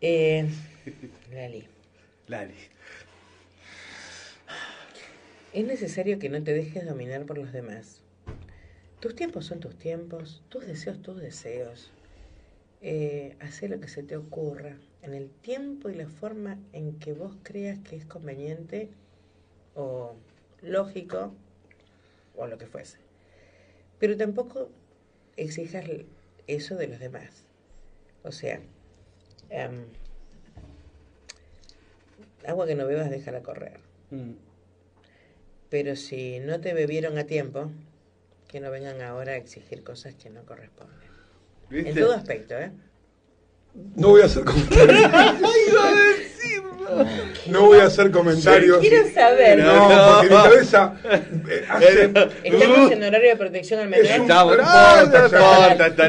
Eh, 0.00 0.48
Lali, 1.32 1.66
Lali. 2.28 2.54
es 5.52 5.66
necesario 5.66 6.20
que 6.20 6.28
no 6.28 6.42
te 6.44 6.52
dejes 6.54 6.86
dominar 6.86 7.24
por 7.26 7.38
los 7.38 7.52
demás. 7.52 8.02
Tus 9.00 9.16
tiempos 9.16 9.46
son 9.46 9.58
tus 9.58 9.76
tiempos, 9.76 10.42
tus 10.48 10.64
deseos 10.66 11.02
tus 11.02 11.20
deseos. 11.20 11.90
Eh, 12.82 13.34
hacé 13.40 13.68
lo 13.68 13.80
que 13.80 13.88
se 13.88 14.02
te 14.04 14.16
ocurra, 14.16 14.76
en 15.04 15.14
el 15.14 15.28
tiempo 15.28 15.90
y 15.90 15.94
la 15.94 16.08
forma 16.08 16.58
en 16.72 16.98
que 16.98 17.12
vos 17.12 17.36
creas 17.42 17.78
que 17.80 17.96
es 17.96 18.06
conveniente 18.06 18.88
o 19.74 20.14
lógico 20.62 21.34
o 22.36 22.46
lo 22.46 22.56
que 22.56 22.66
fuese. 22.66 22.98
Pero 23.98 24.16
tampoco 24.16 24.70
exijas 25.36 25.84
eso 26.46 26.76
de 26.76 26.88
los 26.88 27.00
demás. 27.00 27.44
O 28.22 28.32
sea, 28.32 28.60
em, 29.50 29.84
agua 32.46 32.66
que 32.66 32.74
no 32.74 32.86
bebas, 32.86 33.10
déjala 33.10 33.42
correr. 33.42 33.78
Mm. 34.10 34.32
Pero 35.68 35.96
si 35.96 36.40
no 36.40 36.60
te 36.60 36.72
bebieron 36.72 37.18
a 37.18 37.24
tiempo, 37.24 37.70
que 38.48 38.60
no 38.60 38.70
vengan 38.70 39.02
ahora 39.02 39.32
a 39.32 39.36
exigir 39.36 39.84
cosas 39.84 40.14
que 40.14 40.30
no 40.30 40.44
corresponden. 40.46 40.96
¿Viste? 41.68 41.90
En 41.90 41.96
todo 41.96 42.14
aspecto, 42.14 42.58
¿eh? 42.58 42.72
No 43.96 44.08
voy 44.08 44.22
a 44.22 44.26
hacer 44.26 44.44
comentarios. 44.44 45.10
No 47.48 47.62
voy 47.66 47.78
a 47.80 47.84
hacer 47.86 48.10
comentarios. 48.10 48.78
Quiero 48.78 49.08
saber. 49.12 49.58
No, 49.58 49.88
porque 49.88 50.28
mi 50.34 50.42
cabeza 50.42 50.94
eh, 51.48 51.64
hace. 51.68 52.04
Estamos 52.44 52.92
en 52.92 53.02
horario 53.02 53.28
de 53.30 53.36
protección 53.36 53.80
al 53.80 53.88
menor. 53.88 54.04
Es 54.06 54.16
un, 54.18 54.22
Estamos- 54.22 54.56
no 54.56 54.62
no, 54.62 55.06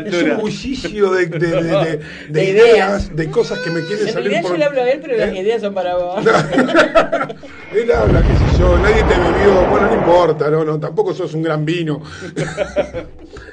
no 0.02 0.08
Es 0.08 0.24
un 0.24 0.38
bullicio 0.38 1.12
de, 1.12 1.26
de, 1.26 1.38
de- 1.40 1.62
de- 1.64 1.98
de 1.98 2.00
De 2.30 2.44
ideas, 2.46 2.68
ideas. 3.06 3.16
de 3.16 3.32
cosas 3.32 3.60
que 3.60 3.70
me 3.72 3.82
quieren 3.86 4.08
En 4.08 4.14
salir 4.14 4.30
realidad 4.32 4.42
por... 4.44 4.52
yo 4.52 4.58
le 4.58 4.66
hablo 4.66 4.82
a 4.82 4.90
él, 4.92 5.00
pero 5.02 5.18
las 5.18 5.30
¿Eh? 5.30 5.40
ideas 5.40 5.62
son 5.62 5.74
para 5.74 5.96
vos. 5.98 6.26
Él 6.26 7.92
habla, 7.92 8.22
qué 8.22 8.34
sé 8.54 8.60
yo, 8.60 8.78
nadie 8.78 9.04
te 9.04 9.20
bebió, 9.20 9.66
bueno, 9.70 9.88
no 9.88 9.94
importa, 9.96 10.50
no, 10.50 10.64
no, 10.64 10.80
tampoco 10.80 11.14
sos 11.14 11.34
un 11.34 11.42
gran 11.42 11.66
vino. 11.66 12.02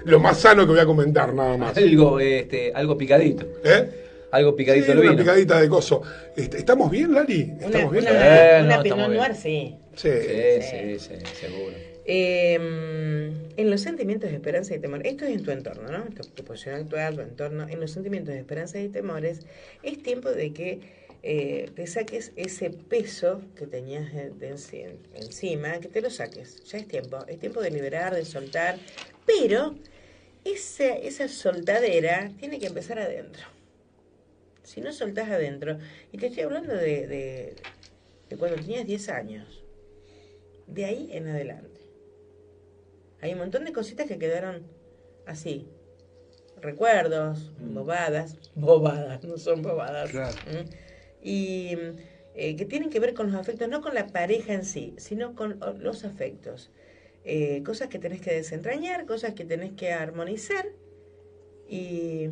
Lo 0.05 0.20
más 0.20 0.39
sano 0.39 0.66
que 0.66 0.72
voy 0.72 0.80
a 0.80 0.86
comentar, 0.86 1.32
nada 1.32 1.56
más. 1.56 1.76
Algo, 1.76 2.20
este, 2.20 2.72
algo 2.74 2.97
picadito. 2.98 3.47
¿Eh? 3.64 4.01
Algo 4.32 4.56
picadito 4.56 4.86
Sí, 4.86 4.92
el 4.92 4.98
una 4.98 5.10
vino. 5.10 5.22
picadita 5.22 5.60
de 5.60 5.68
coso. 5.68 6.02
Este, 6.36 6.56
¿Estamos 6.59 6.90
bien, 6.90 7.12
Lali? 7.14 7.52
Una, 7.59 7.66
¿Estamos 7.66 7.92
bien? 7.92 8.04
una, 8.04 8.59
Eh, 8.59 8.62
una 8.64 8.76
no, 8.78 8.82
Pinot. 8.82 9.09
Noir, 9.12 9.34
sí. 9.34 9.76
Sí. 9.94 10.09
Sí, 10.10 10.62
sí, 10.62 10.98
sí, 10.98 11.26
seguro. 11.38 11.76
Eh, 12.04 12.54
en 13.56 13.70
los 13.70 13.80
sentimientos 13.82 14.30
de 14.30 14.36
esperanza 14.36 14.74
y 14.74 14.78
temor, 14.78 15.06
esto 15.06 15.24
es 15.26 15.32
en 15.36 15.42
tu 15.44 15.50
entorno, 15.50 15.88
¿no? 15.90 16.04
Tu, 16.14 16.22
tu 16.28 16.44
posición 16.44 16.76
actual, 16.76 17.14
tu 17.14 17.20
entorno. 17.20 17.68
En 17.68 17.78
los 17.78 17.90
sentimientos 17.90 18.32
de 18.34 18.40
esperanza 18.40 18.80
y 18.80 18.88
temores, 18.88 19.40
es 19.82 20.02
tiempo 20.02 20.30
de 20.30 20.52
que 20.52 20.80
eh, 21.22 21.70
te 21.76 21.86
saques 21.86 22.32
ese 22.34 22.70
peso 22.70 23.42
que 23.56 23.66
tenías 23.68 24.12
de- 24.12 24.30
de 24.30 24.54
enci- 24.54 24.96
encima, 25.14 25.78
que 25.78 25.86
te 25.88 26.00
lo 26.00 26.10
saques. 26.10 26.64
Ya 26.64 26.78
es 26.78 26.88
tiempo. 26.88 27.18
Es 27.28 27.38
tiempo 27.38 27.60
de 27.60 27.70
liberar, 27.70 28.14
de 28.14 28.24
soltar. 28.24 28.78
Pero 29.26 29.74
esa, 30.44 30.88
esa 30.96 31.28
soltadera 31.28 32.30
tiene 32.40 32.59
que 32.59 32.66
empezar 32.66 32.98
adentro. 32.98 33.44
Si 34.62 34.80
no 34.80 34.93
soltás 34.93 35.28
adentro, 35.30 35.78
y 36.12 36.18
te 36.18 36.26
estoy 36.26 36.44
hablando 36.44 36.74
de, 36.74 37.06
de, 37.06 37.56
de 38.28 38.36
cuando 38.36 38.56
tenías 38.56 38.86
10 38.86 39.09
años, 39.09 39.64
de 40.66 40.84
ahí 40.84 41.09
en 41.12 41.28
adelante. 41.28 41.80
Hay 43.20 43.32
un 43.32 43.39
montón 43.39 43.64
de 43.64 43.72
cositas 43.72 44.06
que 44.06 44.18
quedaron 44.18 44.66
así. 45.26 45.68
Recuerdos, 46.60 47.52
bobadas. 47.59 48.36
Bobadas, 48.55 49.22
no 49.24 49.36
son 49.36 49.62
bobadas. 49.62 50.10
Claro. 50.10 50.36
¿Mm? 50.47 50.70
Y 51.22 51.76
eh, 52.34 52.56
que 52.56 52.64
tienen 52.64 52.90
que 52.90 53.01
ver 53.01 53.14
con 53.14 53.30
los 53.30 53.40
afectos, 53.40 53.68
no 53.68 53.80
con 53.80 53.94
la 53.94 54.06
pareja 54.06 54.55
en 54.55 54.64
sí, 54.64 54.94
sino 54.97 55.34
con 55.34 55.60
los 55.78 56.05
afectos. 56.05 56.70
Eh, 57.24 57.62
cosas 57.64 57.89
que 57.89 57.98
tenés 57.98 58.20
que 58.20 58.32
desentrañar, 58.32 59.06
cosas 59.06 59.34
que 59.34 59.44
tenés 59.44 59.72
que 59.72 59.93
armonizar. 59.93 60.66
Y. 61.68 62.28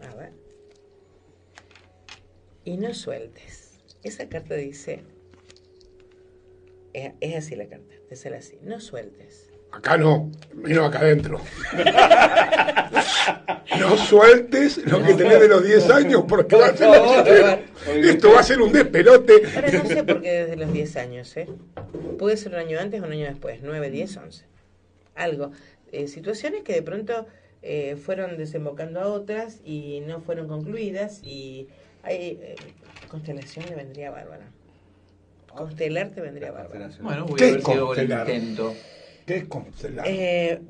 A 0.00 0.14
ver. 0.14 0.32
Y 2.70 2.76
no 2.76 2.94
sueltes. 2.94 3.80
Esa 4.04 4.28
carta 4.28 4.54
dice. 4.54 5.02
Es, 6.92 7.14
es 7.20 7.36
así 7.36 7.56
la 7.56 7.66
carta, 7.66 7.96
sale 8.14 8.36
así. 8.36 8.60
No 8.62 8.80
sueltes. 8.80 9.50
Acá 9.72 9.96
no, 9.96 10.30
vino 10.54 10.84
acá 10.84 11.00
adentro. 11.00 11.40
No 13.78 13.96
sueltes 13.96 14.78
lo 14.84 15.02
que 15.02 15.14
tenés 15.14 15.40
de 15.40 15.48
los 15.48 15.64
10 15.64 15.90
años 15.90 16.24
porque 16.28 16.56
va 16.56 16.66
a 16.66 16.76
ser 16.76 17.64
esto 17.86 18.32
va 18.32 18.40
a 18.40 18.42
ser 18.42 18.60
un 18.60 18.72
despelote. 18.72 19.42
Ahora 19.54 19.70
no 19.72 19.86
sé 19.86 20.04
por 20.04 20.20
qué 20.20 20.30
desde 20.30 20.56
los 20.56 20.72
10 20.72 20.96
años, 20.96 21.36
¿eh? 21.36 21.48
Puede 22.18 22.36
ser 22.36 22.52
un 22.52 22.58
año 22.58 22.78
antes 22.78 23.00
o 23.00 23.06
un 23.06 23.12
año 23.12 23.26
después, 23.26 23.60
9, 23.62 23.90
10, 23.90 24.16
11. 24.16 24.44
Algo. 25.14 25.52
Eh, 25.92 26.08
situaciones 26.08 26.62
que 26.62 26.74
de 26.74 26.82
pronto 26.82 27.26
eh, 27.62 27.96
fueron 27.96 28.36
desembocando 28.36 29.00
a 29.00 29.06
otras 29.06 29.60
y 29.64 30.02
no 30.06 30.20
fueron 30.20 30.46
concluidas 30.46 31.20
y 31.22 31.68
hay 32.02 32.38
eh, 32.42 32.56
constelación 33.08 33.66
le 33.68 33.74
vendría 33.76 34.10
bárbara. 34.10 34.52
Constelar 35.48 36.10
te 36.10 36.20
vendría 36.20 36.52
bárbara. 36.52 36.88
Bueno, 37.00 37.26
voy 37.26 37.38
¿Qué 37.38 37.44
a 37.44 37.48
es 37.48 37.52
ver 37.52 37.62
si 37.62 37.72
hago 37.72 37.94
el 37.94 38.08
constelar? 38.08 38.28
intento. 38.30 38.74
¿Qué 39.26 39.36
es 39.36 39.44
constelar? 39.46 40.06
Eh, 40.08 40.60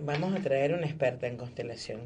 vamos 0.00 0.34
a 0.34 0.40
traer 0.40 0.74
una 0.74 0.86
experta 0.86 1.26
en 1.26 1.36
constelación. 1.36 2.00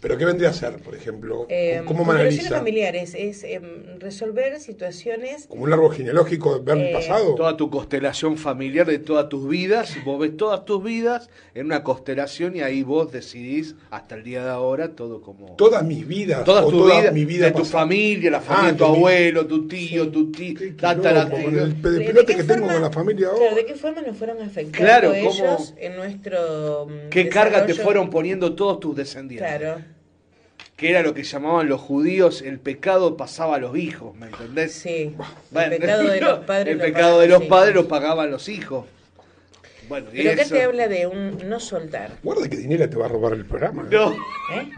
¿Pero 0.00 0.18
qué 0.18 0.26
vendría 0.26 0.50
a 0.50 0.52
ser, 0.52 0.76
por 0.80 0.94
ejemplo? 0.94 1.46
Eh, 1.48 1.82
¿Cómo 1.86 2.10
analiza? 2.10 2.56
familiares 2.58 3.14
es 3.14 3.42
em, 3.44 3.98
resolver 3.98 4.60
situaciones 4.60 5.46
¿Como 5.48 5.62
un 5.64 5.72
árbol 5.72 5.94
genealógico 5.94 6.62
ver 6.62 6.76
el 6.76 6.84
Eh, 6.88 6.92
pasado? 6.92 7.34
Toda 7.36 7.56
tu 7.56 7.70
constelación 7.70 8.36
familiar 8.36 8.86
de 8.86 8.98
todas 8.98 9.30
tus 9.30 9.48
vidas, 9.48 9.96
vos 10.04 10.18
ves 10.20 10.36
todas 10.36 10.66
tus 10.66 10.84
vidas 10.84 11.30
en 11.54 11.66
una 11.66 11.82
constelación 11.82 12.54
y 12.54 12.60
ahí 12.60 12.82
vos 12.82 13.12
decidís 13.12 13.76
hasta 13.90 14.14
el 14.16 14.24
día 14.24 14.44
de 14.44 14.50
ahora 14.50 14.94
todo 14.94 15.22
como... 15.22 15.56
Todas 15.56 15.82
mis 15.84 16.06
vidas. 16.06 16.44
Toda 16.44 16.66
o 16.66 16.70
tu 16.70 16.78
toda 16.80 17.00
vida, 17.00 17.10
mi 17.10 17.24
vida 17.24 17.46
de 17.46 17.52
tu 17.52 17.64
familia, 17.64 18.30
la 18.30 18.40
familia 18.40 18.68
Ah, 18.68 18.72
de 18.72 18.78
tu 18.78 18.84
abuelo, 18.84 19.46
tu 19.46 19.66
tío, 19.68 20.10
tu 20.10 20.30
tío, 20.30 20.54
tatara, 20.78 21.30
con 21.30 21.40
tío. 21.40 21.64
el 21.64 21.74
pe- 21.76 21.90
de 21.92 21.98
¿De 22.00 22.04
pelote 22.04 22.26
qué 22.32 22.36
que 22.38 22.44
tengo 22.44 22.60
forma? 22.66 22.72
con 22.74 22.82
la 22.82 22.90
familia 22.90 23.28
Claro, 23.30 23.42
ahora. 23.44 23.54
¿de 23.54 23.64
qué 23.66 23.74
forma 23.74 24.02
nos 24.02 24.16
fueron 24.18 24.42
afectando 24.42 24.76
Claro, 24.78 25.08
¿cómo- 25.08 25.20
ellos 25.30 25.74
en 25.78 25.96
nuestro 25.96 26.86
mm, 26.90 27.08
¿Qué 27.08 27.28
carga 27.30 27.64
te 27.64 27.72
fueron 27.74 28.10
poniendo 28.10 28.54
todos 28.54 28.80
tus 28.80 28.94
descendientes? 28.96 29.48
Claro, 29.48 29.73
Que 30.76 30.90
era 30.90 31.02
lo 31.02 31.14
que 31.14 31.22
llamaban 31.22 31.68
los 31.68 31.80
judíos, 31.80 32.42
el 32.42 32.58
pecado 32.58 33.16
pasaba 33.16 33.56
a 33.56 33.58
los 33.58 33.76
hijos, 33.76 34.16
¿me 34.16 34.26
entendés? 34.26 34.72
sí. 34.72 35.14
Bueno, 35.52 35.72
el 35.74 35.80
pecado 35.80 36.02
de 36.04 36.20
los 36.20 36.38
padres. 36.40 36.72
el 36.72 36.78
lo 36.78 36.84
pecado 36.84 37.20
de 37.20 37.28
los 37.28 37.38
hijos. 37.42 37.48
padres 37.48 37.74
lo 37.76 37.88
pagaban 37.88 38.30
los 38.30 38.48
hijos. 38.48 38.86
Bueno, 39.88 40.08
y 40.12 40.16
Pero 40.18 40.32
acá 40.32 40.42
eso- 40.42 40.54
te 40.54 40.62
habla 40.62 40.88
de 40.88 41.06
un 41.06 41.48
no 41.48 41.60
soltar. 41.60 42.12
Guarda 42.22 42.48
que 42.48 42.56
Dinela 42.56 42.88
te 42.90 42.96
va 42.96 43.06
a 43.06 43.08
robar 43.08 43.34
el 43.34 43.44
programa. 43.44 43.84
No. 43.90 44.12
¿eh? 44.12 44.70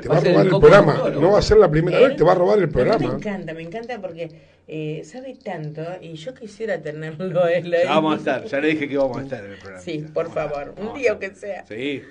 Te 0.00 0.08
Va 0.08 0.14
va 0.14 0.20
a 0.20 0.24
robar 0.24 0.46
el 0.46 0.52
el 0.54 0.60
programa. 0.60 1.10
No 1.20 1.32
va 1.32 1.38
a 1.38 1.42
ser 1.42 1.56
la 1.58 1.70
primera 1.70 1.98
Él- 1.98 2.08
vez, 2.08 2.16
te 2.16 2.24
va 2.24 2.32
a 2.32 2.34
robar 2.34 2.58
el 2.58 2.68
Pero 2.68 2.84
me 2.84 2.90
programa. 2.96 3.18
encanta, 3.18 3.52
me 3.54 3.62
encanta 3.62 4.00
porque 4.00 4.30
eh, 4.66 5.02
sabe 5.04 5.36
tanto 5.42 5.82
y 6.00 6.14
yo 6.14 6.34
quisiera 6.34 6.80
tenerlo 6.80 7.46
él 7.46 7.74
ahí. 7.74 7.84
Ya 7.84 7.90
vamos 7.94 8.14
a 8.14 8.16
estar, 8.18 8.44
ya 8.44 8.60
le 8.60 8.68
dije 8.68 8.88
que 8.88 8.96
vamos 8.96 9.18
a 9.18 9.22
estar 9.22 9.44
en 9.44 9.52
el 9.52 9.58
programa. 9.58 9.82
Sí, 9.82 10.06
por 10.14 10.32
favor, 10.32 10.74
un 10.78 10.94
día 10.94 11.10
aunque 11.12 11.34
sea. 11.34 11.64
Sí. 11.66 12.02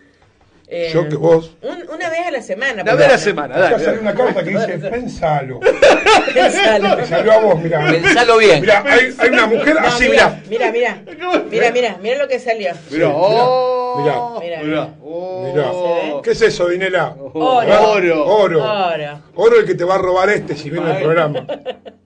Eh, 0.69 0.91
Yo 0.93 1.07
que 1.07 1.15
vos. 1.15 1.55
un- 1.61 1.89
una 1.95 2.09
vez 2.09 2.19
a 2.27 2.31
la 2.31 2.41
semana. 2.41 2.83
Una 2.83 2.93
vez 2.95 3.05
a 3.07 3.11
la 3.11 3.17
semana, 3.17 3.57
dale. 3.57 3.83
sale 3.85 3.99
una 3.99 4.11
dale. 4.11 4.25
carta 4.33 4.43
que 4.43 4.49
dice, 4.49 4.77
pensalo. 4.91 5.59
Pensalo. 6.33 6.95
Te 6.97 7.05
salió 7.07 7.31
a 7.31 7.39
vos, 7.39 7.59
mirá. 7.61 7.87
Pensalo 7.89 8.37
bien. 8.37 8.59
Mirá, 8.61 8.83
hay, 8.85 9.15
hay 9.17 9.29
una 9.29 9.45
mujer 9.47 9.75
No, 9.75 9.87
así, 9.87 10.09
mira, 10.09 10.41
mirá. 10.49 10.71
mira, 10.73 11.01
mira, 11.05 11.43
mira, 11.49 11.71
mira, 11.71 11.97
mira 12.01 12.17
lo 12.17 12.27
que 12.27 12.39
salió. 12.39 12.73
Mirá, 12.91 13.09
oh, 13.09 14.01
mirá, 14.41 14.61
mirá. 14.61 14.63
mirá, 14.63 14.93
oh. 15.01 15.51
Mirá. 15.53 16.21
¿Qué 16.21 16.31
es 16.31 16.41
eso, 16.41 16.67
Dinela? 16.67 17.15
Oro. 17.33 17.91
Oro. 17.91 18.25
Oro. 18.27 18.63
Ahora, 18.63 19.21
Oro 19.35 19.59
el 19.59 19.65
que 19.65 19.75
te 19.75 19.85
va 19.85 19.95
a 19.95 19.99
robar 19.99 20.29
este 20.29 20.55
si 20.57 20.69
viene 20.69 20.91
el 20.91 21.01
programa. 21.03 21.47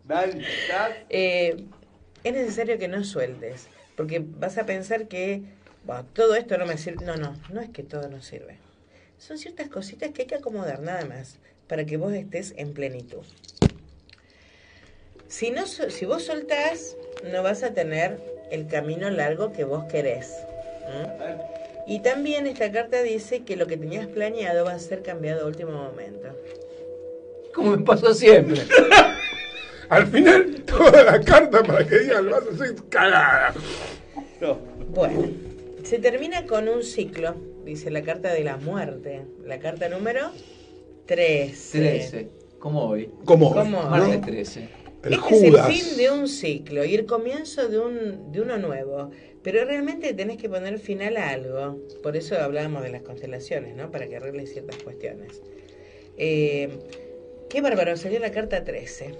Dale, 0.03 0.33
dale. 0.69 1.05
eh, 1.09 1.63
es 2.23 2.33
necesario 2.33 2.77
que 2.77 2.87
no 2.87 3.03
sueltes, 3.03 3.67
porque 3.95 4.21
vas 4.23 4.57
a 4.59 4.65
pensar 4.67 5.07
que 5.07 5.41
bueno, 5.83 6.05
todo 6.13 6.35
esto 6.35 6.57
no 6.57 6.65
me 6.65 6.77
sirve. 6.77 7.05
No, 7.05 7.15
no, 7.15 7.35
no 7.49 7.61
es 7.61 7.69
que 7.69 7.83
todo 7.83 8.07
no 8.09 8.21
sirve. 8.21 8.57
Son 9.17 9.37
ciertas 9.37 9.67
cositas 9.69 10.11
que 10.11 10.23
hay 10.23 10.27
que 10.27 10.35
acomodar 10.35 10.81
nada 10.81 11.05
más 11.05 11.37
para 11.67 11.85
que 11.85 11.97
vos 11.97 12.13
estés 12.13 12.53
en 12.57 12.73
plenitud. 12.73 13.23
Si, 15.27 15.51
no, 15.51 15.65
so- 15.65 15.89
si 15.89 16.05
vos 16.05 16.25
soltás, 16.25 16.95
no 17.31 17.41
vas 17.43 17.63
a 17.63 17.73
tener 17.73 18.19
el 18.51 18.67
camino 18.67 19.09
largo 19.09 19.53
que 19.53 19.63
vos 19.63 19.85
querés. 19.85 20.33
Y 21.87 22.01
también 22.01 22.47
esta 22.47 22.71
carta 22.71 23.01
dice 23.01 23.43
que 23.43 23.55
lo 23.55 23.65
que 23.67 23.77
tenías 23.77 24.07
planeado 24.07 24.65
va 24.65 24.73
a 24.73 24.79
ser 24.79 25.01
cambiado 25.03 25.43
a 25.43 25.47
último 25.47 25.71
momento. 25.71 26.35
Como 27.53 27.77
me 27.77 27.83
pasó 27.83 28.13
siempre. 28.13 28.61
Al 29.89 30.07
final, 30.07 30.63
toda 30.65 31.03
la 31.03 31.19
carta 31.21 31.63
para 31.63 31.85
que 31.85 31.99
digan 31.99 32.29
vas 32.29 32.43
a 32.47 32.57
ser 32.57 32.75
cagada. 32.89 33.53
No. 34.39 34.55
Bueno, 34.89 35.29
se 35.83 35.99
termina 35.99 36.45
con 36.45 36.67
un 36.67 36.83
ciclo, 36.83 37.35
dice 37.65 37.91
la 37.91 38.01
carta 38.03 38.33
de 38.33 38.43
la 38.43 38.57
muerte, 38.57 39.21
la 39.45 39.59
carta 39.59 39.89
número 39.89 40.31
13. 41.05 41.79
13. 41.79 42.27
¿Cómo 42.59 42.85
hoy? 42.85 43.09
¿Cómo? 43.25 43.53
¿Cómo? 43.53 43.83
Martes 43.83 44.19
¿No? 44.19 44.25
13. 44.25 44.69
El 45.03 45.13
este 45.13 45.35
es 45.35 45.43
el 45.43 45.59
fin 45.61 45.97
de 45.97 46.11
un 46.11 46.27
ciclo 46.27 46.85
y 46.85 46.93
el 46.93 47.05
comienzo 47.05 47.67
de, 47.67 47.79
un, 47.79 48.31
de 48.31 48.41
uno 48.41 48.57
nuevo. 48.57 49.09
Pero 49.41 49.65
realmente 49.65 50.13
tenés 50.13 50.37
que 50.37 50.47
poner 50.47 50.77
final 50.77 51.17
a 51.17 51.29
algo. 51.29 51.79
Por 52.03 52.15
eso 52.15 52.39
hablábamos 52.39 52.83
de 52.83 52.89
las 52.89 53.01
constelaciones, 53.01 53.75
¿no? 53.75 53.89
Para 53.89 54.07
que 54.07 54.17
arregles 54.17 54.53
ciertas 54.53 54.77
cuestiones. 54.83 55.41
Eh, 56.17 56.69
qué 57.49 57.61
bárbaro, 57.61 57.97
salió 57.97 58.19
la 58.19 58.31
carta 58.31 58.63
13. 58.63 59.15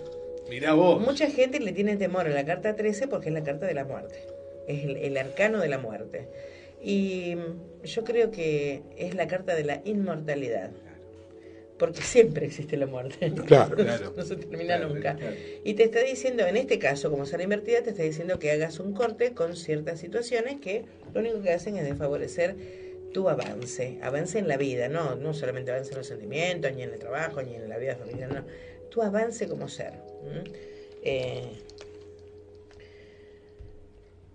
Mirá 0.50 0.74
vos. 0.74 1.02
Mucha 1.02 1.28
gente 1.32 1.60
le 1.60 1.72
tiene 1.72 1.98
temor 1.98 2.28
a 2.28 2.30
la 2.30 2.46
carta 2.46 2.76
13 2.76 3.08
porque 3.08 3.30
es 3.30 3.34
la 3.34 3.44
carta 3.44 3.66
de 3.66 3.74
la 3.74 3.86
muerte. 3.86 4.20
Es 4.68 4.84
el, 4.84 4.98
el 4.98 5.18
arcano 5.18 5.60
de 5.60 5.68
la 5.68 5.80
muerte. 5.80 6.28
Y 6.82 7.36
yo 7.84 8.04
creo 8.04 8.32
que 8.32 8.82
es 8.98 9.16
la 9.16 9.28
carta 9.28 9.56
de 9.56 9.64
la 9.64 9.82
inmortalidad. 9.86 10.72
Porque 11.78 12.02
siempre 12.02 12.46
existe 12.46 12.78
la 12.78 12.86
muerte. 12.86 13.32
Claro. 13.48 13.76
Claro. 13.76 14.14
No 14.16 14.24
se 14.24 14.36
termina 14.36 14.78
Claro, 14.78 14.90
nunca. 14.90 15.16
claro. 15.16 15.36
Y 15.64 15.74
te 15.74 15.84
está 15.84 16.02
diciendo, 16.04 16.46
en 16.46 16.58
este 16.58 16.78
caso, 16.80 17.10
como 17.10 17.26
sale 17.26 17.44
invertida, 17.44 17.82
te 17.82 17.90
está 17.92 18.04
diciendo 18.04 18.38
que 18.40 18.52
hagas 18.52 18.80
un 18.80 18.94
corte 18.94 19.34
con 19.34 19.56
ciertas 19.56 20.00
situaciones 20.00 20.60
que 20.60 20.86
lo 21.14 21.22
único 21.22 21.42
que 21.42 21.52
hacen 21.52 21.78
es 21.78 21.84
desfavorecer 21.86 22.56
tu 23.14 23.28
avance, 23.30 23.98
avance 24.04 24.40
en 24.40 24.48
la 24.48 24.58
vida, 24.58 24.88
no, 24.88 25.16
no 25.16 25.34
solamente 25.34 25.72
avance 25.72 25.92
en 25.92 25.98
los 25.98 26.08
sentimientos, 26.08 26.74
ni 26.76 26.84
en 26.84 26.94
el 26.94 27.00
trabajo, 27.00 27.42
ni 27.42 27.56
en 27.56 27.68
la 27.68 27.78
vida 27.78 27.96
familiar, 27.96 28.32
no, 28.32 28.46
tu 28.90 29.02
avance 29.02 29.48
como 29.48 29.68
ser. 29.68 29.94
Eh, 31.04 31.44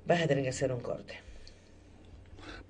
vas 0.04 0.20
a 0.22 0.26
tener 0.26 0.42
que 0.44 0.50
hacer 0.50 0.72
un 0.72 0.80
corte. 0.80 1.14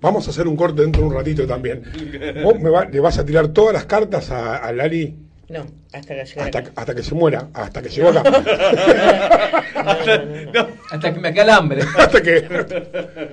Vamos 0.00 0.26
a 0.26 0.30
hacer 0.30 0.46
un 0.46 0.56
corte 0.56 0.82
dentro 0.82 1.02
de 1.02 1.08
un 1.08 1.14
ratito 1.14 1.46
también. 1.46 1.82
Vos 2.44 2.60
me 2.60 2.70
va- 2.70 2.84
le 2.84 3.00
vas 3.00 3.18
a 3.18 3.24
tirar 3.24 3.48
todas 3.48 3.72
las 3.72 3.86
cartas 3.86 4.30
a, 4.30 4.56
a 4.56 4.72
Lali 4.72 5.16
No, 5.48 5.64
hasta 5.92 6.14
que 6.16 6.24
llegue 6.24 6.40
hasta, 6.40 6.58
acá. 6.58 6.72
hasta 6.74 6.92
que 6.94 7.02
se 7.04 7.14
muera, 7.14 7.48
hasta 7.54 7.80
que 7.80 7.88
llegó 7.88 8.08
acá. 8.08 8.22
Hasta 10.90 11.12
que 11.14 11.20
me 11.20 11.28
acalambre. 11.28 11.82
hasta 11.98 12.22
que. 12.22 12.44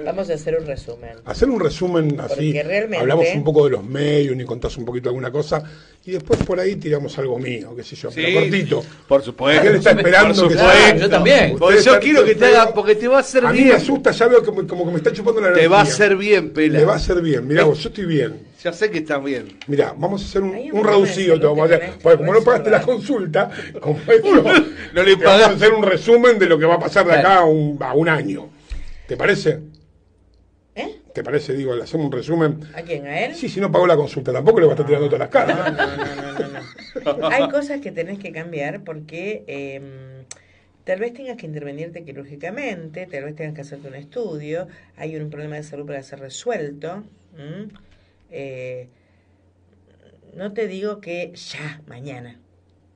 Vamos 0.05 0.29
a 0.29 0.33
hacer 0.33 0.57
un 0.59 0.65
resumen. 0.65 1.15
Hacer 1.25 1.49
un 1.49 1.59
resumen 1.59 2.19
así. 2.19 2.47
Porque 2.51 2.63
realmente- 2.63 2.97
Hablamos 2.99 3.25
un 3.33 3.43
poco 3.43 3.65
de 3.65 3.71
los 3.71 3.83
medios, 3.83 4.35
ni 4.35 4.43
contás 4.43 4.77
un 4.77 4.85
poquito 4.85 5.09
alguna 5.09 5.31
cosa. 5.31 5.63
Y 6.05 6.11
después 6.11 6.39
por 6.43 6.59
ahí 6.59 6.75
tiramos 6.75 7.17
algo 7.17 7.39
mío, 7.39 7.73
qué 7.75 7.83
sé 7.83 7.95
yo, 7.95 8.09
pero 8.13 8.27
Sí, 8.27 8.33
cortito. 8.33 8.83
Por 9.07 9.23
supuesto. 9.23 9.67
Él 9.69 9.75
está 9.75 9.91
esperando 9.91 10.33
Por 10.41 10.51
que 10.51 10.57
supuesto. 10.57 10.81
sea- 10.83 10.95
Yo 10.97 11.09
también. 11.09 11.55
Porque 11.57 11.81
yo 11.81 11.99
quiero 11.99 12.25
que 12.25 12.35
te 12.35 12.45
haga, 12.45 12.73
porque 12.73 12.95
te 12.95 13.07
va 13.07 13.17
a 13.17 13.21
hacer 13.21 13.45
A 13.45 13.51
mí 13.51 13.59
bien. 13.59 13.69
me 13.69 13.75
asusta, 13.75 14.11
ya 14.11 14.27
veo 14.27 14.43
que 14.43 14.51
me- 14.51 14.67
como 14.67 14.85
que 14.85 14.91
me 14.91 14.97
está 14.97 15.11
chupando 15.13 15.39
la 15.41 15.47
Te 15.47 15.53
energía. 15.53 15.69
va 15.69 15.79
a 15.79 15.83
hacer 15.83 16.15
bien, 16.15 16.49
pela. 16.51 16.79
Le 16.79 16.85
va 16.85 16.93
a 16.93 16.97
hacer 16.97 17.21
bien. 17.21 17.47
Mirá 17.47 17.63
vos, 17.63 17.79
yo 17.79 17.89
estoy 17.89 18.05
bien. 18.05 18.52
Ya 18.63 18.71
sé 18.71 18.89
que 18.89 18.99
está 18.99 19.19
bien. 19.19 19.59
Mirá, 19.67 19.93
vamos 19.97 20.21
a 20.21 20.25
hacer 20.25 20.41
un, 20.41 20.53
reducido, 20.85 21.37
te 21.37 21.45
vamos 21.45 21.69
a 21.69 21.75
hacer. 21.75 21.91
Porque 22.01 22.17
como 22.19 22.33
no 22.33 22.41
pagaste 22.41 22.69
la 22.69 22.81
consulta, 22.81 23.51
como 23.81 23.99
esto, 23.99 24.43
No 24.93 25.03
le 25.03 25.17
te 25.17 25.25
vamos 25.25 25.47
a 25.47 25.49
hacer 25.49 25.73
un 25.73 25.83
resumen 25.83 26.39
de 26.39 26.45
lo 26.45 26.57
que 26.57 26.65
va 26.65 26.75
a 26.75 26.79
pasar 26.79 27.05
de 27.05 27.13
acá 27.13 27.39
a 27.39 27.43
un, 27.45 27.77
a 27.81 27.93
un 27.93 28.07
año. 28.07 28.49
¿Te 29.05 29.17
parece? 29.17 29.59
¿Eh? 30.75 31.01
¿Te 31.13 31.23
parece? 31.25 31.53
Digo, 31.55 31.75
le 31.75 31.83
hacemos 31.83 32.05
un 32.05 32.11
resumen. 32.13 32.61
¿A 32.73 32.83
quién? 32.83 33.05
¿A 33.05 33.25
él? 33.25 33.35
Sí, 33.35 33.49
si 33.49 33.59
no 33.59 33.69
pagó 33.69 33.85
la 33.85 33.97
consulta, 33.97 34.31
tampoco 34.31 34.61
le 34.61 34.67
va 34.67 34.71
a 34.71 34.75
estar 34.75 34.87
tirando 34.87 35.09
todas 35.09 35.29
las 35.29 35.47
No, 35.47 35.53
cartas. 35.55 35.97
no, 35.97 36.15
no, 36.15 36.31
no, 36.31 37.13
no, 37.13 37.19
no. 37.19 37.27
Hay 37.27 37.49
cosas 37.49 37.81
que 37.81 37.91
tenés 37.91 38.17
que 38.17 38.31
cambiar 38.31 38.85
porque 38.85 39.43
eh, 39.47 40.23
tal 40.85 41.01
vez 41.01 41.13
tengas 41.13 41.35
que 41.35 41.47
intervenirte 41.47 42.05
quirúrgicamente, 42.05 43.07
tal 43.07 43.25
vez 43.25 43.35
tengas 43.35 43.55
que 43.55 43.61
hacerte 43.61 43.89
un 43.89 43.95
estudio, 43.95 44.69
hay 44.95 45.17
un 45.17 45.29
problema 45.29 45.57
de 45.57 45.63
salud 45.63 45.85
para 45.85 46.01
ser 46.01 46.21
resuelto. 46.21 47.03
¿m? 47.37 47.67
Eh, 48.35 48.89
no 50.35 50.53
te 50.53 50.67
digo 50.67 50.99
que 50.99 51.31
ya, 51.35 51.81
mañana, 51.87 52.39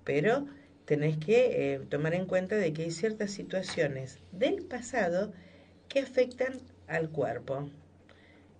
pero 0.03 0.47
tenés 0.85 1.17
que 1.17 1.73
eh, 1.75 1.79
tomar 1.89 2.13
en 2.15 2.25
cuenta 2.25 2.55
de 2.55 2.73
que 2.73 2.83
hay 2.83 2.91
ciertas 2.91 3.31
situaciones 3.31 4.19
del 4.31 4.63
pasado 4.63 5.31
que 5.87 5.99
afectan 5.99 6.53
al 6.87 7.09
cuerpo. 7.09 7.69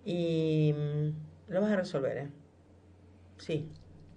Y 0.04 0.72
mm, 0.76 1.52
lo 1.52 1.60
vas 1.60 1.72
a 1.72 1.76
resolver, 1.76 2.16
¿eh? 2.18 2.28
Sí. 3.38 3.68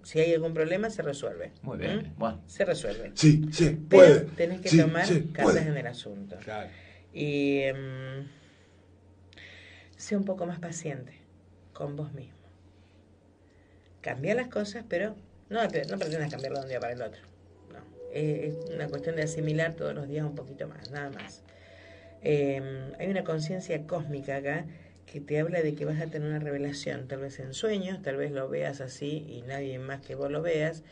Si 0.04 0.18
hay 0.20 0.32
algún 0.34 0.54
problema, 0.54 0.90
se 0.90 1.02
resuelve. 1.02 1.52
Muy 1.62 1.78
bien. 1.78 2.12
¿Mm? 2.14 2.18
Bueno. 2.18 2.42
Se 2.46 2.64
resuelve. 2.64 3.12
Sí, 3.14 3.42
sí, 3.52 3.78
Pero 3.88 4.02
puede. 4.02 4.20
tenés 4.36 4.60
que 4.60 4.68
Sí, 4.68 4.78
tomar 4.78 5.06
sí, 5.06 5.22
cartas 5.32 5.54
puede. 5.54 5.68
en 5.68 5.76
el 5.76 5.86
asunto. 5.86 6.36
Claro. 6.44 6.70
Y 7.12 7.58
em, 7.60 8.26
sé 9.96 10.16
un 10.16 10.24
poco 10.24 10.46
más 10.46 10.58
paciente 10.60 11.12
con 11.72 11.94
vos 11.96 12.12
mismo. 12.14 12.41
Cambia 14.02 14.34
las 14.34 14.48
cosas, 14.48 14.84
pero 14.88 15.16
no, 15.48 15.62
no 15.62 15.68
pretendas 15.70 16.30
cambiarlo 16.30 16.58
de 16.58 16.62
un 16.64 16.68
día 16.68 16.80
para 16.80 16.92
el 16.92 17.02
otro. 17.02 17.20
No. 17.72 17.78
Eh, 18.12 18.48
es 18.66 18.74
una 18.74 18.88
cuestión 18.88 19.16
de 19.16 19.22
asimilar 19.22 19.74
todos 19.74 19.94
los 19.94 20.08
días 20.08 20.24
un 20.26 20.34
poquito 20.34 20.68
más, 20.68 20.90
nada 20.90 21.10
más. 21.10 21.42
Eh, 22.22 22.92
hay 22.98 23.08
una 23.08 23.24
conciencia 23.24 23.86
cósmica 23.86 24.36
acá 24.36 24.66
que 25.06 25.20
te 25.20 25.38
habla 25.40 25.60
de 25.62 25.74
que 25.74 25.84
vas 25.84 26.00
a 26.00 26.06
tener 26.06 26.28
una 26.28 26.38
revelación, 26.38 27.06
tal 27.08 27.20
vez 27.20 27.38
en 27.40 27.52
sueños, 27.54 28.00
tal 28.02 28.16
vez 28.16 28.30
lo 28.32 28.48
veas 28.48 28.80
así 28.80 29.24
y 29.28 29.42
nadie 29.42 29.78
más 29.78 30.00
que 30.00 30.14
vos 30.14 30.30
lo 30.30 30.42
veas. 30.42 30.82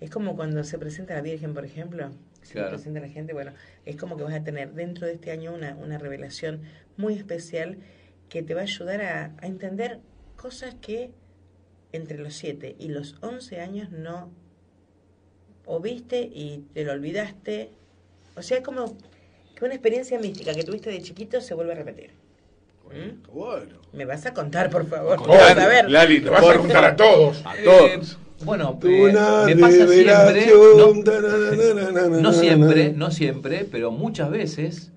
Es 0.00 0.10
como 0.10 0.36
cuando 0.36 0.62
se 0.64 0.78
presenta 0.78 1.14
la 1.14 1.22
Virgen, 1.22 1.54
por 1.54 1.64
ejemplo, 1.64 2.10
se 2.42 2.52
Claro. 2.52 2.70
presenta 2.70 3.00
la 3.00 3.08
gente, 3.08 3.32
bueno, 3.32 3.52
es 3.84 3.96
como 3.96 4.16
que 4.16 4.22
vas 4.22 4.34
a 4.34 4.44
tener 4.44 4.72
dentro 4.72 5.06
de 5.06 5.14
este 5.14 5.30
año 5.30 5.52
una, 5.54 5.74
una 5.74 5.98
revelación 5.98 6.62
muy 6.96 7.14
especial 7.14 7.78
que 8.28 8.42
te 8.42 8.54
va 8.54 8.60
a 8.60 8.64
ayudar 8.64 9.02
a, 9.02 9.32
a 9.38 9.46
entender 9.46 10.00
cosas 10.36 10.74
que 10.80 11.10
entre 11.96 12.18
los 12.18 12.34
7 12.34 12.76
y 12.78 12.88
los 12.88 13.16
11 13.20 13.60
años 13.60 13.90
no 13.90 14.30
o 15.64 15.80
viste 15.80 16.20
y 16.22 16.64
te 16.74 16.84
lo 16.84 16.92
olvidaste. 16.92 17.70
O 18.36 18.42
sea, 18.42 18.58
es 18.58 18.62
como 18.64 18.96
que 19.56 19.64
una 19.64 19.74
experiencia 19.74 20.18
mística 20.18 20.54
que 20.54 20.62
tuviste 20.62 20.90
de 20.90 21.02
chiquito 21.02 21.40
se 21.40 21.54
vuelve 21.54 21.72
a 21.72 21.76
repetir. 21.76 22.10
¿Mm? 22.86 23.32
Bueno. 23.34 23.80
Me 23.92 24.04
vas 24.04 24.24
a 24.26 24.32
contar, 24.32 24.70
por 24.70 24.86
favor. 24.86 25.26
Vas 25.26 25.56
a 25.58 25.66
ver. 25.66 25.90
Lali, 25.90 26.20
te 26.20 26.30
vas 26.30 26.44
a 26.46 26.56
contar 26.56 26.84
a 26.84 26.94
todos. 26.96 27.42
A 27.44 27.56
Eh, 27.56 27.64
todos. 27.64 28.18
bueno, 28.44 28.78
eh, 28.84 29.12
me 29.46 29.56
pasa 29.56 29.88
siempre, 29.88 30.46
no, 32.22 32.32
siempre, 32.32 32.92
no 32.92 33.10
siempre, 33.10 33.66
pero 33.70 33.90
muchas 33.90 34.30
veces 34.30 34.92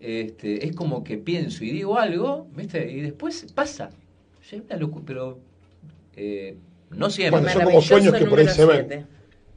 este, 0.00 0.66
es 0.66 0.74
como 0.74 1.04
que 1.04 1.18
pienso 1.18 1.62
y 1.62 1.70
digo 1.70 1.98
algo, 1.98 2.48
¿viste? 2.56 2.90
Y 2.90 3.00
después 3.02 3.46
pasa. 3.54 3.90
Pero 5.06 5.38
eh, 6.16 6.56
no 6.90 7.10
siempre. 7.10 7.40
Bueno, 7.40 7.52
son 7.54 7.64
como 7.64 7.80
sueños 7.82 8.14
que 8.14 8.24
por 8.26 8.38
ahí 8.38 8.48
se 8.48 8.64
ven. 8.64 9.06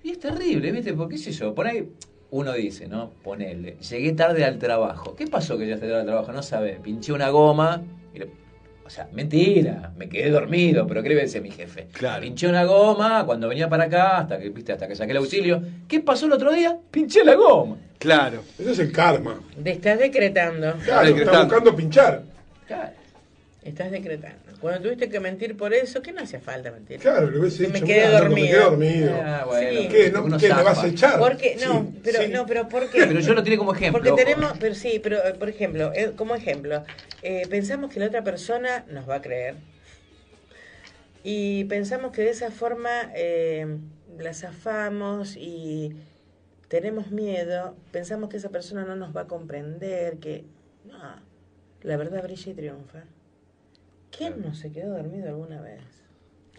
Y 0.04 0.12
es 0.12 0.20
terrible, 0.20 0.72
¿viste? 0.72 0.94
Porque, 0.94 1.16
qué 1.16 1.22
sé 1.22 1.32
yo, 1.32 1.54
por 1.56 1.66
ahí 1.68 1.90
uno 2.32 2.52
dice, 2.54 2.88
¿no? 2.88 3.12
Ponele, 3.24 3.78
llegué 3.78 4.12
tarde 4.14 4.44
al 4.44 4.58
trabajo. 4.60 5.16
¿Qué 5.16 5.28
pasó 5.28 5.58
que 5.58 5.66
llegaste 5.66 5.88
tarde 5.88 6.02
al 6.02 6.06
trabajo? 6.08 6.32
No 6.32 6.44
sabes, 6.44 6.80
pinché 6.80 7.14
una 7.14 7.30
goma. 7.30 7.82
y 8.14 8.20
le- 8.20 8.44
o 8.86 8.90
sea, 8.90 9.08
mentira, 9.14 9.94
me 9.96 10.10
quedé 10.10 10.30
dormido, 10.30 10.86
pero 10.86 11.02
¿qué 11.02 11.10
le 11.10 11.16
decía 11.16 11.40
mi 11.40 11.52
jefe? 11.52 11.88
Claro. 11.94 12.22
Pinché 12.22 12.48
una 12.50 12.66
goma 12.66 13.26
cuando 13.26 13.48
venía 13.48 13.70
para 13.70 13.86
acá, 13.86 14.18
hasta 14.18 14.38
que, 14.38 14.50
¿viste? 14.50 14.74
hasta 14.74 14.90
que 14.90 14.96
saqué 14.96 15.12
el 15.12 15.18
auxilio. 15.20 15.64
¿Qué 15.88 16.02
pasó 16.02 16.26
el 16.26 16.34
otro 16.34 16.52
día? 16.52 16.78
Pinché 16.92 17.24
la 17.24 17.36
goma. 17.36 17.78
Claro. 17.98 18.42
Ese 18.60 18.72
es 18.74 18.80
el 18.80 18.92
karma. 18.92 19.40
Te 19.64 19.72
estás 19.72 19.98
decretando. 19.98 20.74
Claro, 20.84 20.84
está 20.84 21.04
Decretando. 21.04 21.44
buscando 21.46 21.76
pinchar. 21.78 22.24
Claro. 22.68 22.92
Estás 23.64 23.90
decretando. 23.90 24.43
Cuando 24.64 24.80
tuviste 24.82 25.10
que 25.10 25.20
mentir 25.20 25.58
por 25.58 25.74
eso, 25.74 26.02
¿qué 26.02 26.14
no 26.14 26.22
hacía 26.22 26.40
falta 26.40 26.72
mentir? 26.72 27.02
Claro, 27.02 27.30
le 27.30 27.38
hubiese 27.38 27.64
Que 27.64 27.68
me 27.68 27.74
dicho, 27.74 27.86
quedé 27.86 28.08
"Mirá, 28.08 28.20
loco, 28.22 28.30
me 28.34 28.42
quedé 28.44 28.60
dormido". 28.60 28.70
dormido. 28.70 29.22
Ah, 29.22 29.44
bueno, 29.46 29.82
Sí. 29.82 29.88
¿Qué? 29.90 30.10
¿No, 30.10 30.24
¿qué, 30.24 30.30
¿Me 30.30 30.40
zafa. 30.40 30.64
vas 30.64 30.84
a 30.86 30.88
echar? 30.88 31.20
Porque, 31.20 31.58
no, 31.60 31.80
Sí, 31.82 32.00
pero, 32.02 32.22
sí. 32.22 32.28
no, 32.30 32.46
pero 32.46 32.70
¿por 32.70 32.90
qué? 32.90 33.06
Pero 33.06 33.20
yo 33.20 33.34
lo 33.34 33.44
tiré 33.44 33.58
como 33.58 33.74
ejemplo. 33.76 34.02
Porque 34.02 34.24
tenemos, 34.24 34.54
pero 34.62 34.74
sí, 34.74 35.00
pero 35.04 35.18
eh, 35.28 35.34
por 35.34 35.50
ejemplo, 35.50 35.92
eh, 35.94 36.14
como 36.16 36.34
ejemplo, 36.34 36.86
eh, 37.24 37.46
pensamos 37.50 37.92
que 37.92 38.00
la 38.00 38.06
otra 38.06 38.24
persona 38.24 38.86
nos 38.88 39.08
va 39.10 39.16
a 39.16 39.22
creer 39.22 39.56
y 41.24 41.66
pensamos 41.66 42.14
que 42.14 42.22
de 42.22 42.30
esa 42.30 42.50
forma 42.50 43.12
eh, 43.16 43.68
la 44.18 44.34
zafamos 44.34 45.36
y 45.36 45.94
tenemos 46.70 47.12
miedo, 47.12 47.76
pensamos 47.92 48.30
que 48.30 48.38
esa 48.38 48.48
persona 48.50 48.86
no 48.86 48.96
nos 48.96 49.14
va 49.14 49.22
a 49.24 49.28
comprender, 49.28 50.20
que 50.20 50.46
no, 50.86 51.22
la 51.82 51.98
verdad 51.98 52.24
brilla 52.24 52.50
y 52.52 52.56
triunfa. 52.56 53.04
¿Quién 54.18 54.42
no 54.44 54.54
se 54.54 54.72
quedó 54.72 54.94
dormido 54.96 55.30
alguna 55.30 55.62
vez? 55.62 55.82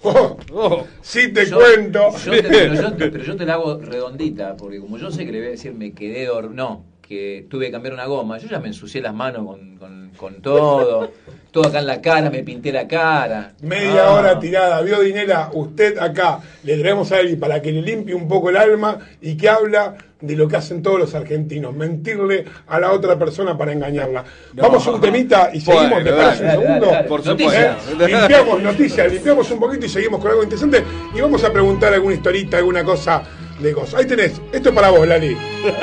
Oh, 0.03 0.37
Oh, 0.53 0.87
sí 1.03 1.33
te 1.33 1.47
Yo- 1.47 1.57
cuento. 1.57 2.11
yo 2.25 2.33
te- 2.33 2.43
pero, 2.43 2.75
yo, 2.75 2.97
pero 2.99 3.25
yo 3.25 3.37
te 3.37 3.47
la 3.47 3.55
hago 3.55 3.79
redondita, 3.81 4.57
porque 4.57 4.81
como 4.81 4.99
yo 4.99 5.11
sé 5.11 5.25
que 5.25 5.33
le 5.33 5.39
voy 5.39 5.49
a 5.49 5.51
decir 5.53 5.73
me 5.73 5.93
quedé 5.95 6.27
dormido, 6.27 6.55
no, 6.55 6.85
que 7.01 7.47
tuve 7.49 7.67
que 7.67 7.73
cambiar 7.73 7.95
una 7.95 8.07
goma, 8.07 8.39
yo 8.39 8.49
ya 8.49 8.59
me 8.61 8.69
ensucié 8.69 9.01
las 9.01 9.15
manos 9.15 9.47
con, 9.47 9.77
con, 9.79 10.11
con 10.17 10.43
todo, 10.43 11.11
todo 11.53 11.69
acá 11.69 11.79
en 11.79 11.87
la 11.87 12.01
cara, 12.03 12.29
me 12.31 12.43
pinté 12.43 12.73
la 12.73 12.87
cara. 12.89 13.55
Media 13.63 14.07
Ah. 14.09 14.11
hora 14.15 14.39
tirada. 14.39 14.81
Vio, 14.83 15.01
Dinela, 15.01 15.51
usted 15.55 15.97
acá 15.99 16.41
le 16.65 16.77
traemos 16.79 17.11
a 17.13 17.21
él 17.21 17.39
para 17.39 17.63
que 17.63 17.73
le 17.73 17.81
limpie 17.83 18.15
un 18.15 18.27
poco 18.29 18.51
el 18.51 18.57
alma 18.57 18.99
y 19.23 19.37
que 19.37 19.49
habla 19.49 19.97
de 20.27 20.37
lo 20.37 20.49
que 20.49 20.57
hacen 20.57 20.83
todos 20.83 20.99
los 20.99 21.15
argentinos, 21.15 21.75
mentirle 21.75 22.45
a 22.67 22.81
la 22.81 22.93
otra 22.93 23.19
persona 23.19 23.57
para 23.57 23.73
engañarla. 23.73 24.25
Vamos 24.55 24.87
a 24.87 24.91
un 24.93 25.01
temita 25.01 25.51
y 25.53 25.61
seguimos, 25.61 25.91
Bueno, 25.91 26.05
¿te 26.05 26.13
parece 26.13 26.45
dale, 26.45 26.59
un 26.59 26.65
segundo? 26.65 26.87
dale. 26.87 27.09
Por 27.09 27.27
Noticias. 27.27 27.79
supuesto. 27.83 28.05
¿Eh? 28.05 28.09
Limpiamos 28.19 28.63
noticias, 28.63 29.13
limpiamos 29.13 29.51
un 29.51 29.61
poquito 29.61 29.87
y 29.87 29.89
seguimos 29.89 30.21
con 30.21 30.31
algo 30.31 30.43
interesante 30.43 30.85
y 31.15 31.21
vamos 31.21 31.45
a 31.45 31.53
preguntar 31.53 31.93
alguna 31.95 32.15
historita, 32.15 32.57
alguna 32.59 32.85
cosa 32.85 33.23
de 33.61 33.73
cosas. 33.73 34.01
Ahí 34.01 34.07
tenés, 34.07 34.41
esto 34.53 34.69
es 34.71 34.75
para 34.75 34.91
vos, 34.91 35.07
Lali. 35.07 35.37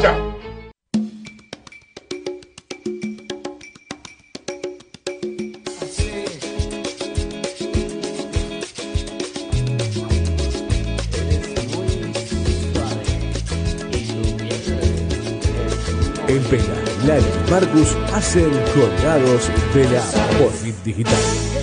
Chao. 0.00 0.33
Marcus 17.54 17.96
hacen 18.12 18.50
colgados 18.74 19.48
de 19.74 19.84
la 19.84 20.00
por 20.40 20.52
Bit 20.60 20.74
Digital. 20.82 21.53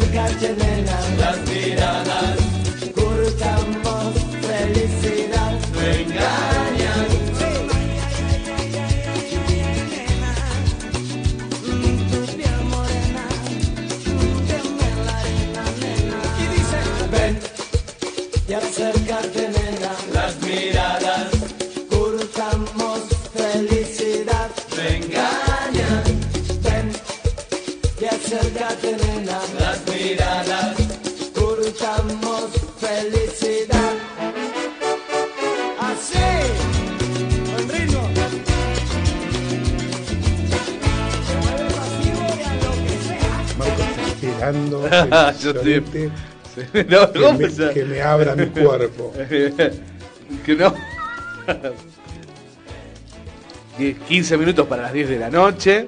Ven, 0.00 0.14
y 0.14 0.18
acércate 0.18 0.54
nena, 0.56 0.98
las 1.18 1.38
miradas 1.48 2.36
hurtamos 2.96 3.85
Yo 45.40 45.50
estoy- 45.50 45.52
solamente 45.52 46.10
No, 46.88 47.12
que, 47.12 47.20
¿cómo 47.20 47.38
me, 47.38 47.50
se- 47.50 47.70
que 47.70 47.84
me 47.84 48.00
abra 48.02 48.34
mi 48.34 48.46
cuerpo. 48.64 49.12
que 50.44 50.54
no. 50.56 50.74
10, 53.78 53.96
15 54.08 54.36
minutos 54.38 54.66
para 54.66 54.82
las 54.82 54.92
10 54.92 55.08
de 55.10 55.18
la 55.18 55.30
noche. 55.30 55.86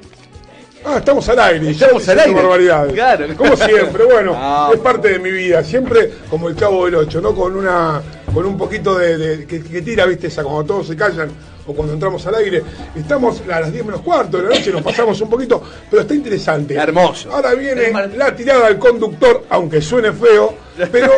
Ah, 0.85 0.99
estamos 0.99 1.29
al 1.29 1.39
aire. 1.41 1.71
Estamos 1.71 2.05
ya 2.05 2.13
al 2.13 2.21
aire. 2.21 2.35
barbaridades. 2.35 2.93
Claro. 2.93 3.27
Como 3.37 3.57
siempre, 3.57 4.05
bueno, 4.05 4.71
es 4.73 4.79
parte 4.81 5.09
de 5.09 5.19
mi 5.19 5.31
vida. 5.31 5.65
Siempre 5.65 6.13
como 6.31 6.49
el 6.49 6.55
cabo 6.55 6.85
del 6.85 6.95
8, 6.97 7.21
¿no? 7.21 7.35
Con 7.35 7.57
una 7.57 8.01
con 8.33 8.45
un 8.45 8.57
poquito 8.59 8.97
de, 8.99 9.17
de- 9.17 9.47
que, 9.47 9.63
que 9.63 9.83
tira, 9.83 10.05
¿viste? 10.07 10.27
Esa 10.29 10.43
cuando 10.45 10.65
todos 10.65 10.87
se 10.87 10.97
callan 10.97 11.31
o 11.69 11.75
cuando 11.75 11.93
entramos 11.95 12.27
al 12.27 12.35
aire. 12.37 12.63
Estamos 12.97 13.43
a 13.49 13.61
las 13.61 13.73
10 13.73 13.85
menos 13.85 14.01
cuarto 14.01 14.39
de 14.39 14.45
la 14.45 14.49
noche, 14.57 14.73
nos 14.73 14.83
pasamos 14.83 15.21
un 15.21 15.29
poquito, 15.31 15.63
pero 15.91 16.03
está 16.03 16.15
interesante. 16.15 16.75
Hermoso. 16.75 17.31
Ahora 17.31 17.55
viene 17.55 17.93
la 18.17 18.35
tirada 18.35 18.67
del 18.69 18.79
conductor, 18.79 19.45
aunque 19.51 19.81
suene 19.83 20.13
feo, 20.13 20.55
pero 20.91 21.13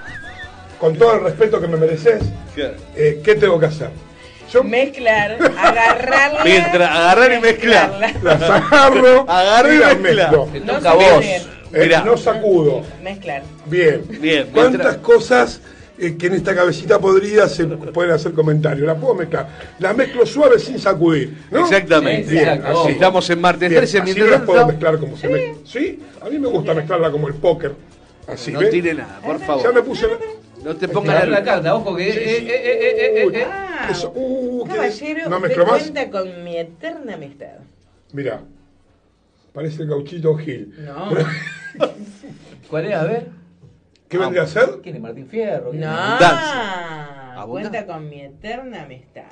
con 0.80 0.96
todo 0.96 1.14
el 1.14 1.20
respeto 1.22 1.60
que 1.60 1.68
me 1.68 1.76
mereces, 1.76 2.22
eh, 2.96 3.20
¿qué 3.24 3.34
tengo 3.36 3.58
que 3.58 3.66
hacer? 3.66 3.90
Yo 4.52 4.62
Mezclar, 4.62 5.38
agarrarla. 5.58 6.44
Mientras 6.44 6.90
agarrar 6.90 7.32
y 7.32 7.40
mezclar. 7.40 7.98
mezclarla. 7.98 8.38
las 8.38 8.50
agarro 8.72 9.30
Agarro 9.30 9.72
y 9.72 9.78
las 9.78 9.98
mezclo. 9.98 10.48
Te 10.52 10.60
No 10.60 10.72
toca 10.74 10.90
a 10.90 10.94
vos. 10.94 11.24
Eh, 11.24 11.42
Mirá. 11.72 12.02
no 12.04 12.16
sacudo. 12.16 12.82
Mezclar. 13.02 13.42
Bien. 13.66 14.02
Bien, 14.08 14.48
¿Cuántas 14.52 14.70
mientras- 14.70 14.96
cosas 14.98 15.60
eh, 15.98 16.16
que 16.16 16.26
en 16.26 16.34
esta 16.34 16.54
cabecita 16.54 16.98
podrida 16.98 17.48
se 17.48 17.66
pueden 17.66 18.12
hacer 18.12 18.32
comentarios? 18.32 18.86
La 18.86 18.94
puedo 18.96 19.14
mezclar. 19.14 19.48
La 19.78 19.92
mezclo 19.94 20.24
suave 20.26 20.58
sin 20.58 20.78
sacudir. 20.78 21.34
¿no? 21.50 21.60
Exactamente. 21.60 22.30
Bien, 22.30 22.48
Exacto. 22.48 22.80
así. 22.82 22.92
Estamos 22.92 23.30
en 23.30 23.40
martes 23.40 23.68
Bien, 23.70 23.80
13 23.80 23.98
así 24.00 24.12
mientras 24.14 24.42
puedo 24.42 24.66
mezclar 24.66 24.98
como 24.98 25.16
se 25.16 25.28
mezcla. 25.28 25.54
¿Sí? 25.64 26.00
A 26.20 26.28
mí 26.28 26.38
me 26.38 26.48
gusta 26.48 26.74
mezclarla 26.74 27.10
como 27.10 27.28
el 27.28 27.34
póker. 27.34 27.72
Así, 28.28 28.52
No 28.52 28.60
¿ves? 28.60 28.70
tire 28.70 28.92
nada, 28.94 29.20
por 29.24 29.38
Ya 29.38 29.46
favor. 29.46 29.74
me 29.74 29.82
puse... 29.82 30.06
No 30.64 30.74
te 30.74 30.88
pongas 30.88 31.22
la 31.24 31.26
la 31.38 31.44
carta, 31.44 31.74
ojo 31.76 31.94
que. 31.94 32.12
Sí, 32.12 32.18
eh, 32.18 32.36
sí. 32.40 32.46
eh, 32.48 32.50
eh, 32.50 32.96
eh, 32.98 33.22
eh, 33.22 33.30
eh. 33.40 33.46
Ah, 33.48 33.88
Eso, 33.88 34.10
uh, 34.12 34.64
¿qué- 34.66 34.74
caballero, 34.74 35.28
¿No 35.30 35.36
usted 35.36 35.48
mezclo 35.48 35.66
más? 35.66 35.82
cuenta 35.82 36.10
con 36.10 36.42
mi 36.44 36.56
eterna 36.56 37.14
amistad. 37.14 37.46
Mira, 38.12 38.40
parece 39.52 39.82
el 39.82 39.88
gauchito 39.90 40.34
Gil. 40.36 40.74
No. 40.84 41.10
¿Cuál 42.68 42.86
es? 42.86 42.94
A 42.94 43.04
ver. 43.04 43.26
¿Qué 44.08 44.18
vendría 44.18 44.42
a 44.42 44.46
ser? 44.46 44.80
¿Quién 44.82 44.96
es 44.96 45.02
Martín 45.02 45.26
Fierro? 45.26 45.72
No. 45.72 45.86
Abundancia. 45.88 47.44
Cuenta 47.46 47.86
con 47.86 48.08
mi 48.08 48.20
eterna 48.22 48.82
amistad. 48.82 49.24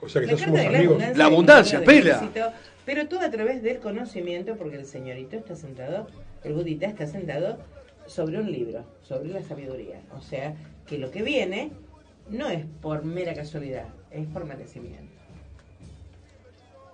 O 0.00 0.08
sea 0.08 0.20
que 0.20 0.26
La 0.28 0.32
ya 0.34 0.44
somos 0.44 0.60
la 0.60 0.66
amigos. 0.68 0.86
abundancia, 0.86 1.16
La 1.18 1.24
abundancia, 1.26 1.84
pela. 1.84 2.10
éxito, 2.16 2.52
Pero 2.84 3.08
todo 3.08 3.20
a 3.20 3.30
través 3.30 3.62
del 3.62 3.78
conocimiento, 3.78 4.56
porque 4.56 4.76
el 4.76 4.84
señorito 4.86 5.36
está 5.36 5.56
sentado, 5.56 6.06
el 6.42 6.52
budita 6.52 6.86
está 6.86 7.06
sentado 7.06 7.58
sobre 8.06 8.38
un 8.38 8.50
libro, 8.50 8.84
sobre 9.02 9.30
la 9.30 9.42
sabiduría. 9.42 10.00
O 10.16 10.20
sea, 10.20 10.54
que 10.86 10.98
lo 10.98 11.10
que 11.10 11.22
viene 11.22 11.70
no 12.28 12.48
es 12.48 12.64
por 12.82 13.04
mera 13.04 13.34
casualidad, 13.34 13.86
es 14.10 14.26
por 14.26 14.44
merecimiento. 14.44 15.12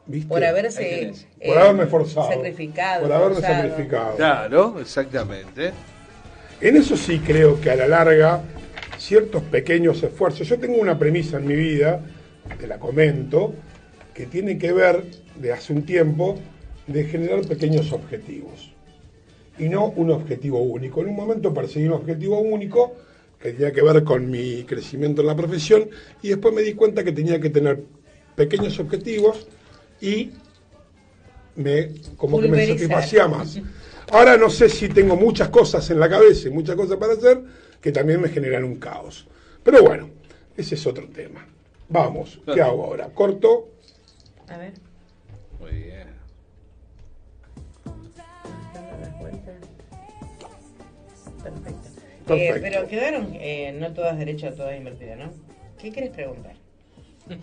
¿Viste? 0.07 0.29
Por 0.29 0.45
haberse 0.45 0.85
tenés. 0.85 1.27
Por 1.45 1.57
eh, 1.57 1.61
haberme 1.61 1.87
forzado. 1.87 2.33
sacrificado. 2.33 3.03
Por 3.03 3.13
haberme 3.13 3.35
forzado. 3.37 3.55
sacrificado. 3.69 4.17
Claro, 4.17 4.81
exactamente. 4.81 5.73
En 6.61 6.77
eso 6.77 6.97
sí 6.97 7.21
creo 7.21 7.59
que 7.59 7.71
a 7.71 7.77
la 7.77 7.89
larga 7.89 8.43
ciertos 8.99 9.43
pequeños 9.45 10.03
esfuerzos. 10.03 10.47
Yo 10.47 10.59
tengo 10.59 10.77
una 10.77 10.99
premisa 10.99 11.39
en 11.39 11.47
mi 11.47 11.55
vida, 11.55 12.03
te 12.59 12.67
la 12.67 12.79
comento, 12.79 13.55
que 14.13 14.27
tiene 14.27 14.59
que 14.59 14.73
ver 14.73 15.05
de 15.37 15.53
hace 15.53 15.73
un 15.73 15.83
tiempo 15.85 16.39
de 16.87 17.05
generar 17.05 17.47
pequeños 17.47 17.93
objetivos 17.93 18.73
y 19.59 19.69
no 19.71 19.87
un 19.87 20.11
objetivo 20.11 20.61
único. 20.61 21.01
En 21.01 21.09
un 21.09 21.17
momento 21.17 21.55
perseguí 21.55 21.87
un 21.87 21.95
objetivo 21.95 22.41
único 22.41 22.95
que 23.41 23.53
tenía 23.53 23.73
que 23.73 23.83
ver 23.83 24.05
con 24.05 24.31
mi 24.31 24.65
crecimiento 24.65 25.23
en 25.23 25.29
la 25.29 25.37
profesión 25.37 25.89
y 26.21 26.29
después 26.29 26.55
me 26.55 26.61
di 26.61 26.75
cuenta 26.75 27.03
que 27.03 27.13
tenía 27.13 27.41
que 27.41 27.49
tener 27.49 27.83
pequeños 28.37 28.79
objetivos 28.79 29.49
y 30.01 30.33
me 31.57 31.89
como 32.17 32.39
que 32.39 32.49
me 32.49 32.67
satisfacía 32.67 33.29
más. 33.29 33.59
Ahora 34.13 34.37
no 34.37 34.51
sé 34.51 34.69
si 34.69 34.89
tengo 34.89 35.15
muchas 35.17 35.51
cosas 35.51 35.89
en 35.91 36.01
la 36.01 36.09
cabeza 36.09 36.49
y 36.49 36.51
muchas 36.51 36.75
cosas 36.75 36.97
para 36.97 37.13
hacer 37.13 37.43
que 37.81 37.93
también 37.93 38.21
me 38.21 38.29
generan 38.29 38.65
un 38.65 38.77
caos. 38.77 39.27
Pero 39.63 39.83
bueno, 39.83 40.11
ese 40.57 40.75
es 40.75 40.87
otro 40.87 41.09
tema. 41.09 41.47
Vamos, 41.89 42.41
¿qué 42.53 42.61
hago 42.61 42.85
ahora? 42.85 43.09
Corto. 43.09 43.69
A 44.49 44.57
ver, 44.57 44.73
Muy 45.61 45.71
bien. 45.71 46.09
Perfecto. 49.05 49.51
Perfecto. 51.43 52.35
Eh, 52.35 52.59
pero 52.61 52.87
quedaron 52.89 53.29
eh, 53.35 53.73
no 53.79 53.93
todas 53.93 54.19
derechas, 54.19 54.57
todas 54.57 54.77
invertidas, 54.77 55.19
¿no? 55.19 55.33
¿Qué 55.81 55.91
quieres 55.91 56.11
preguntar? 56.11 56.55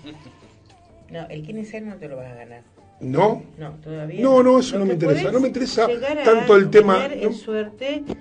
No, 1.09 1.25
el 1.29 1.41
Kineser 1.41 1.83
no 1.83 1.95
te 1.95 2.09
lo 2.09 2.17
vas 2.17 2.29
a 2.29 2.35
ganar. 2.35 2.63
¿No? 2.99 3.43
No, 3.57 3.71
todavía. 3.83 4.21
No, 4.21 4.41
no, 4.41 4.59
eso 4.59 4.79
no 4.79 4.85
me 4.85 4.93
interesa. 4.93 5.31
No 5.31 5.39
me 5.39 5.47
interesa 5.47 5.87
tanto 6.25 6.55
el 6.55 6.69
tema- 6.69 7.07
no- 7.07 7.13
En 7.13 7.33
suerte, 7.33 8.01
mm, 8.01 8.15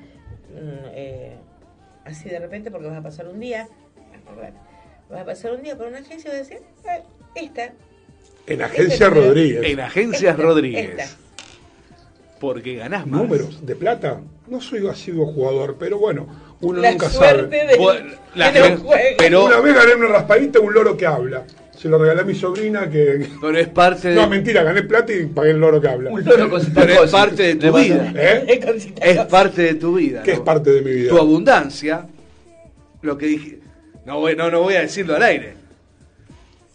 eh, 0.92 1.36
así 2.04 2.28
de 2.28 2.38
repente, 2.38 2.70
porque 2.70 2.86
vas 2.88 2.98
a 2.98 3.02
pasar 3.02 3.26
un 3.28 3.40
día, 3.40 3.68
vas 5.10 5.20
a 5.20 5.24
pasar 5.24 5.52
un 5.52 5.62
día 5.62 5.76
por 5.76 5.86
una 5.86 5.98
agencia 5.98 6.28
y 6.28 6.32
vas 6.32 6.34
a 6.34 6.38
decir, 6.42 6.58
"Ah, 6.86 6.98
esta. 7.34 7.72
En 8.46 8.62
Agencia 8.62 9.06
Este 9.06 9.10
Rodríguez. 9.10 9.62
En 9.64 9.80
Agencias 9.80 10.30
esta, 10.32 10.42
Rodríguez. 10.42 10.90
esta". 10.98 11.16
Porque 12.38 12.76
ganás 12.76 13.06
más. 13.06 13.22
Números 13.22 13.64
de 13.64 13.74
plata. 13.76 14.20
No 14.46 14.60
soy 14.60 14.86
asiduo 14.86 15.26
jugador, 15.32 15.76
pero 15.78 15.98
bueno, 15.98 16.26
uno 16.60 16.80
La 16.80 16.90
nunca 16.92 17.08
suerte 17.08 17.58
sabe. 17.60 17.72
de 17.72 17.78
Bueno, 17.78 18.14
la 18.34 18.52
que 18.52 18.60
no 18.60 18.84
pero, 19.18 19.44
Una 19.46 19.60
vez 19.60 19.74
gané 19.74 19.94
una 19.94 20.08
raspadita 20.08 20.60
un 20.60 20.72
loro 20.74 20.96
que 20.96 21.06
habla. 21.06 21.44
Se 21.76 21.88
lo 21.88 21.98
regalé 21.98 22.22
a 22.22 22.24
mi 22.24 22.34
sobrina 22.34 22.88
que. 22.88 23.28
pero 23.40 23.58
es 23.58 23.68
parte 23.68 24.08
de, 24.08 24.14
No, 24.14 24.28
mentira, 24.28 24.62
gané 24.62 24.82
plata 24.82 25.12
y 25.12 25.26
pagué 25.26 25.50
el 25.50 25.58
loro 25.58 25.80
que 25.80 25.88
habla. 25.88 26.10
Un 26.10 26.24
loro 26.24 26.48
con 26.50 26.62
pero 26.74 26.92
es 26.92 26.98
cosas. 26.98 27.10
parte 27.12 27.42
de 27.42 27.54
tu 27.56 27.76
vida. 27.76 28.12
¿Eh? 28.16 28.60
Es 29.02 29.18
parte 29.26 29.62
de 29.62 29.74
tu 29.74 29.94
vida. 29.94 30.22
¿Qué 30.22 30.32
¿no? 30.32 30.36
es 30.38 30.42
parte 30.42 30.70
de 30.72 30.82
mi 30.82 30.90
vida? 30.92 31.10
Tu 31.10 31.18
abundancia, 31.18 32.06
lo 33.02 33.18
que 33.18 33.26
dije, 33.26 33.58
no 34.06 34.20
voy, 34.20 34.34
no, 34.36 34.50
no 34.50 34.62
voy 34.62 34.74
a 34.74 34.80
decirlo 34.80 35.16
al 35.16 35.22
aire. 35.22 35.54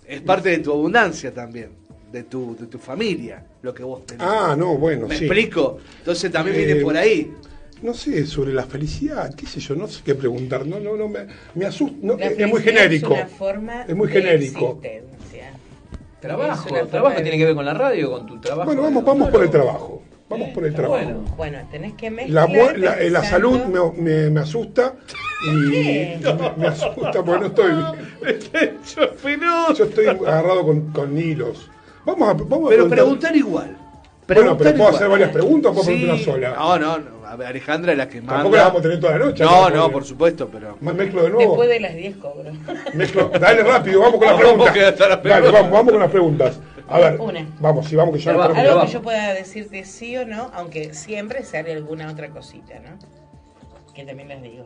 Es 0.08 0.22
parte 0.22 0.50
de 0.50 0.58
tu 0.60 0.72
abundancia 0.72 1.34
también, 1.34 1.70
de 2.12 2.24
tu, 2.24 2.56
de 2.60 2.68
tu 2.68 2.78
familia, 2.78 3.44
lo 3.62 3.74
que 3.74 3.84
vos 3.84 4.06
tenés. 4.06 4.26
Ah, 4.28 4.56
no, 4.58 4.76
bueno, 4.78 5.08
¿Me 5.08 5.18
sí. 5.18 5.26
explico? 5.26 5.80
Entonces 6.00 6.32
también 6.32 6.58
Eh, 6.60 6.66
viene 6.66 6.82
por 6.82 6.96
ahí. 6.98 7.32
No 7.82 7.94
sé, 7.96 8.26
sobre 8.28 8.54
la 8.54 8.64
felicidad, 8.64 9.34
qué 9.34 9.46
sé 9.48 9.60
yo, 9.60 9.76
no 9.76 9.88
sé 9.88 10.02
qué 10.06 10.14
preguntar. 10.16 10.66
No, 10.68 10.80
no, 10.80 10.96
no, 10.96 11.08
me, 11.08 11.20
me 11.56 11.66
asusta. 11.66 11.98
no, 12.02 12.14
es, 12.18 12.48
muy 12.48 12.62
genérico. 12.62 13.14
Es 13.14 13.20
una 13.22 13.28
forma 13.28 13.86
Es 13.88 13.96
muy 13.96 14.08
de 14.08 14.14
genérico. 14.22 14.80
existencia. 14.84 15.54
Trabajo, 16.20 16.70
trabajo 16.88 17.16
de- 17.18 17.24
tiene 17.24 17.38
que 17.40 17.46
ver 17.46 17.56
con 17.56 17.66
la 17.66 17.74
radio, 17.74 18.12
con 18.12 18.28
tu 18.28 18.40
trabajo. 18.40 18.66
Bueno, 18.68 18.84
vamos, 18.84 19.04
vamos 19.04 19.30
por 19.30 19.44
el 19.44 19.50
trabajo. 19.50 20.04
Vamos 20.30 20.50
por 20.52 20.64
el 20.66 20.74
trabajo. 20.74 21.04
bueno. 21.04 21.20
Bueno, 21.36 21.58
tenés 21.72 21.94
que 21.94 22.10
La, 22.28 22.48
mezclar. 22.48 22.78
la, 22.80 23.00
eh, 23.02 23.10
la 23.10 23.24
salud 23.24 23.60
me, 23.66 24.02
me, 24.02 24.30
me 24.30 24.40
asusta 24.40 24.94
y 25.46 25.50
me, 25.70 26.20
me 26.58 26.68
asusta 26.68 27.24
porque 27.24 27.40
no 27.42 27.46
estoy 27.48 27.72
Yo 29.78 29.84
estoy 29.86 30.06
agarrado 30.08 30.64
con, 30.66 30.92
con 30.92 31.18
hilos. 31.18 31.70
Vamos 32.06 32.30
a, 32.30 32.34
vamos 32.34 32.68
a 32.68 32.70
Pero 32.70 32.88
preguntar- 32.88 32.90
preguntar 32.90 33.36
igual. 33.36 33.78
Bueno, 34.28 34.58
pero 34.58 34.72
puedo 34.72 34.76
igual. 34.76 34.96
hacer 34.96 35.10
varias 35.10 35.30
preguntas 35.32 35.72
o 35.72 35.74
puedo 35.76 35.86
Sí. 35.88 35.92
ponerte 36.06 36.14
una 36.14 36.24
sola. 36.24 36.56
No, 36.56 36.80
no, 36.80 36.98
no. 37.00 37.21
A 37.32 37.36
ver, 37.38 37.48
Alejandra 37.48 37.94
es 37.94 37.98
la 37.98 38.10
que 38.10 38.18
manda. 38.20 38.34
Tampoco 38.34 38.56
la 38.58 38.64
vamos 38.66 38.80
a 38.80 38.82
tener 38.82 39.00
toda 39.00 39.18
la 39.18 39.26
noche. 39.26 39.44
No, 39.46 39.70
¿no? 39.70 39.76
no, 39.78 39.90
por 39.90 40.04
supuesto, 40.04 40.50
pero. 40.52 40.78
Me- 40.82 40.92
Mezclo 40.92 41.24
de 41.24 41.30
nuevo. 41.30 41.50
Después 41.52 41.70
de 41.70 41.80
las 41.80 41.96
10 41.96 42.18
cobro. 42.18 42.52
Mezclo. 42.94 43.30
Dale 43.40 43.64
rápido, 43.64 44.02
vamos 44.02 44.20
con 44.20 44.28
las 44.28 44.38
preguntas. 44.38 44.98
Dale, 45.24 45.50
vamos, 45.52 45.72
vamos 45.72 45.92
con 45.94 46.00
las 46.02 46.12
preguntas. 46.12 46.60
A 46.90 47.00
ver, 47.00 47.22
Una. 47.22 47.48
vamos, 47.62 47.88
sí, 47.88 47.96
vamos 47.96 48.14
que 48.18 48.22
ya 48.22 48.34
va, 48.34 48.48
Algo 48.48 48.56
vamos. 48.76 48.86
que 48.88 48.92
yo 48.92 49.02
pueda 49.02 49.34
decirte 49.34 49.86
sí 49.86 50.18
o 50.18 50.26
no, 50.26 50.52
aunque 50.54 50.94
siempre 50.94 51.46
sale 51.46 51.72
alguna 51.72 52.12
otra 52.12 52.30
cosita, 52.32 52.74
¿no? 52.82 52.98
Que 53.94 54.04
también 54.04 54.28
les 54.28 54.42
digo. 54.42 54.66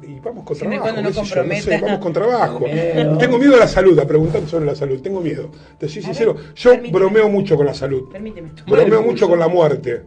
Y 0.00 0.18
vamos 0.20 0.44
con 0.46 0.56
Siempre 0.56 0.78
trabajo, 0.78 0.94
cuando 0.94 1.02
no 1.02 1.10
yo, 1.10 1.44
no 1.44 1.54
sé, 1.60 1.78
vamos 1.82 1.98
con 1.98 2.12
trabajo. 2.14 2.60
Tengo 2.64 2.74
miedo. 2.74 3.18
Tengo 3.18 3.38
miedo 3.38 3.54
a 3.56 3.58
la 3.58 3.68
salud, 3.68 3.98
a 3.98 4.06
preguntar 4.06 4.40
sobre 4.48 4.64
la 4.64 4.74
salud, 4.74 5.02
tengo 5.02 5.20
miedo. 5.20 5.50
Te 5.78 5.86
soy 5.86 6.00
sincero, 6.00 6.32
ver, 6.32 6.54
yo 6.54 6.70
permíteme. 6.70 6.98
bromeo 6.98 7.28
mucho 7.28 7.56
con 7.58 7.66
la 7.66 7.74
salud. 7.74 8.10
Permíteme. 8.10 8.52
Bromeo 8.66 9.02
mucho 9.02 9.28
con 9.28 9.38
la 9.38 9.48
muerte. 9.48 10.02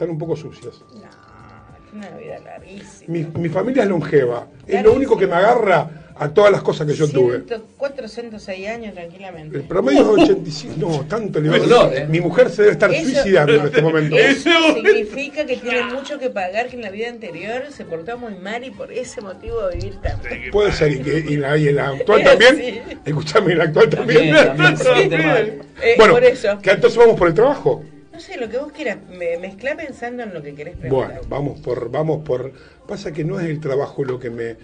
Están 0.00 0.12
un 0.12 0.18
poco 0.18 0.34
sucias. 0.34 0.80
No, 0.94 1.00
es 1.02 1.92
una 1.92 2.16
vida 2.16 2.38
larguísima. 2.38 3.04
Mi, 3.12 3.24
mi 3.38 3.48
familia 3.50 3.82
es 3.82 3.88
longeva. 3.90 4.46
Es 4.66 4.82
lo 4.82 4.94
único 4.94 5.14
que 5.18 5.26
me 5.26 5.34
agarra 5.34 6.12
a 6.16 6.30
todas 6.30 6.50
las 6.50 6.62
cosas 6.62 6.86
que 6.86 6.94
yo 6.94 7.06
tuve. 7.06 7.42
406 7.76 8.66
años 8.66 8.94
tranquilamente. 8.94 9.58
El 9.58 9.64
promedio 9.64 10.00
es 10.16 10.22
85. 10.22 10.74
No, 10.78 11.04
tanto 11.04 11.38
nivel. 11.38 11.68
dolor, 11.68 11.94
¿eh? 11.94 12.06
Mi 12.08 12.18
mujer 12.22 12.48
se 12.48 12.62
debe 12.62 12.72
estar 12.72 12.90
Eso- 12.90 13.10
suicidando 13.10 13.54
en 13.56 13.66
este 13.66 13.82
momento. 13.82 14.16
Eso 14.18 14.48
significa 14.74 15.44
que 15.44 15.58
tiene 15.58 15.84
mucho 15.84 16.18
que 16.18 16.30
pagar, 16.30 16.68
que 16.70 16.76
en 16.76 16.82
la 16.82 16.90
vida 16.90 17.10
anterior 17.10 17.64
se 17.70 17.84
portó 17.84 18.16
muy 18.16 18.36
mal 18.36 18.64
y 18.64 18.70
por 18.70 18.90
ese 18.90 19.20
motivo 19.20 19.56
va 19.58 19.66
a 19.66 19.70
vivir 19.74 19.96
tan 20.00 20.18
Puede 20.50 20.72
ser, 20.72 20.92
y, 20.92 21.00
que, 21.02 21.18
y, 21.18 21.36
la, 21.36 21.58
y 21.58 21.68
en 21.68 21.76
la 21.76 21.88
actual 21.90 22.24
también. 22.24 22.80
Escuchame, 23.04 23.52
en 23.52 23.58
la 23.58 23.64
actual 23.64 23.90
también. 23.90 24.34
También, 24.34 24.74
también, 24.78 25.26
mal. 25.26 25.46
Eh, 25.82 25.94
bueno, 25.98 26.14
por 26.14 26.24
eso. 26.24 26.58
que 26.62 26.70
entonces 26.70 26.98
vamos 26.98 27.18
por 27.18 27.28
el 27.28 27.34
trabajo. 27.34 27.84
No 28.20 28.26
sé, 28.26 28.36
lo 28.36 28.50
que 28.50 28.58
vos 28.58 28.70
quieras, 28.70 28.98
me, 29.08 29.38
mezclá 29.38 29.74
pensando 29.74 30.22
en 30.22 30.34
lo 30.34 30.42
que 30.42 30.54
querés 30.54 30.76
preguntar. 30.76 31.08
Bueno, 31.14 31.26
vamos 31.30 31.58
por, 31.60 31.90
vamos 31.90 32.22
por. 32.22 32.52
Pasa 32.86 33.12
que 33.12 33.24
no 33.24 33.40
es 33.40 33.46
el 33.48 33.60
trabajo 33.60 34.04
lo 34.04 34.20
que 34.20 34.28
me, 34.28 34.56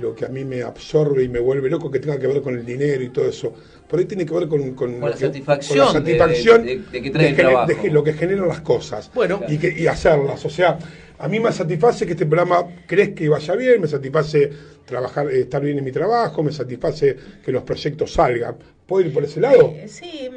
lo 0.00 0.14
que 0.14 0.26
a 0.26 0.28
mí 0.28 0.44
me 0.44 0.62
absorbe 0.62 1.24
y 1.24 1.28
me 1.28 1.40
vuelve 1.40 1.68
loco, 1.68 1.90
que 1.90 1.98
tenga 1.98 2.20
que 2.20 2.28
ver 2.28 2.40
con 2.40 2.56
el 2.56 2.64
dinero 2.64 3.02
y 3.02 3.08
todo 3.08 3.28
eso. 3.28 3.52
Por 3.88 3.98
ahí 3.98 4.04
tiene 4.04 4.24
que 4.24 4.32
ver 4.32 4.46
con, 4.46 4.74
con, 4.74 5.00
la 5.00 5.10
que- 5.10 5.18
satisfacción 5.26 5.86
con 5.86 5.94
la 5.94 6.00
de- 6.02 6.18
satisfacción 6.18 6.64
de- 6.64 6.78
de 6.92 7.02
que 7.02 7.10
trae 7.10 7.28
el 7.30 7.34
trabajo. 7.36 7.66
de 7.66 7.76
que- 7.80 7.90
lo 7.90 8.04
que 8.04 8.12
generan 8.12 8.46
las 8.46 8.60
cosas. 8.60 9.10
Bueno. 9.12 9.40
y, 9.48 9.58
que, 9.58 9.74
y 9.76 9.88
hacerlas. 9.88 10.44
O 10.44 10.50
sea, 10.50 10.78
a 11.18 11.26
mí 11.26 11.40
me 11.40 11.50
satisface 11.50 12.06
que 12.06 12.12
este 12.12 12.26
programa 12.26 12.64
crezca 12.86 13.24
y 13.24 13.26
vaya 13.28 13.56
bien, 13.56 13.80
me 13.80 13.88
satisface 13.88 14.52
trabajar, 14.84 15.32
eh, 15.32 15.40
estar 15.40 15.60
bien 15.60 15.78
en 15.78 15.84
mi 15.84 15.90
trabajo, 15.90 16.44
me 16.44 16.52
satisface 16.52 17.16
que 17.44 17.50
los 17.50 17.64
proyectos 17.64 18.12
salgan. 18.12 18.54
¿Puedo 18.86 19.04
ir 19.04 19.12
por 19.12 19.24
ese 19.24 19.40
lado? 19.40 19.72
Eh, 19.74 19.88
sí, 19.88 20.30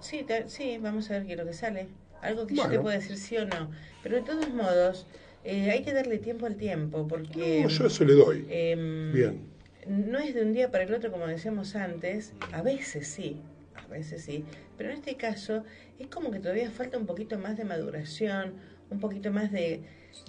sí, 0.00 0.22
ta- 0.26 0.48
sí, 0.48 0.78
vamos 0.80 1.10
a 1.10 1.14
ver 1.14 1.26
qué 1.26 1.32
es 1.32 1.38
lo 1.38 1.46
que 1.46 1.52
sale. 1.52 1.86
Algo 2.22 2.46
que 2.46 2.54
yo 2.54 2.62
Bueno. 2.62 2.76
te 2.76 2.80
pueda 2.80 2.98
decir 2.98 3.16
sí 3.16 3.36
o 3.36 3.46
no. 3.46 3.70
Pero 4.02 4.16
de 4.16 4.22
todos 4.22 4.48
modos, 4.50 5.06
eh, 5.44 5.70
hay 5.70 5.82
que 5.82 5.92
darle 5.92 6.18
tiempo 6.18 6.46
al 6.46 6.56
tiempo, 6.56 7.06
porque... 7.08 7.60
No, 7.62 7.68
yo 7.68 7.86
eso 7.86 8.04
le 8.04 8.14
doy. 8.14 8.46
em, 8.50 9.12
Bien. 9.12 9.40
No 9.86 10.18
es 10.18 10.34
de 10.34 10.42
un 10.42 10.52
día 10.52 10.70
para 10.70 10.84
el 10.84 10.92
otro, 10.92 11.10
como 11.10 11.26
decíamos 11.26 11.74
antes. 11.74 12.34
A 12.52 12.60
veces 12.60 13.08
sí, 13.08 13.40
a 13.74 13.86
veces 13.86 14.22
sí. 14.22 14.44
Pero 14.76 14.90
en 14.90 14.96
este 14.98 15.16
caso 15.16 15.64
es 15.98 16.08
como 16.08 16.30
que 16.30 16.38
todavía 16.38 16.70
falta 16.70 16.98
un 16.98 17.06
poquito 17.06 17.38
más 17.38 17.56
de 17.56 17.64
maduración, 17.64 18.54
un 18.90 19.00
poquito 19.00 19.30
más 19.32 19.50
de, 19.50 19.80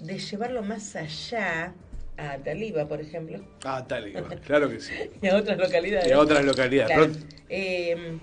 de 0.01 0.17
llevarlo 0.19 0.63
más 0.63 0.95
allá 0.95 1.73
a 2.17 2.37
Taliba, 2.37 2.87
por 2.87 3.01
ejemplo, 3.01 3.43
Ah, 3.65 3.83
tal 3.87 4.07
y 4.07 4.11
cual, 4.13 4.39
claro 4.41 4.69
que 4.69 4.79
sí. 4.79 4.93
y 5.21 5.27
a 5.27 5.35
otras 5.35 5.57
localidades. 5.57 6.07
Y 6.07 6.11
a 6.13 6.19
otras 6.19 6.45
localidades. 6.45 6.95
Claro. 6.95 7.13
Eh, 7.49 8.17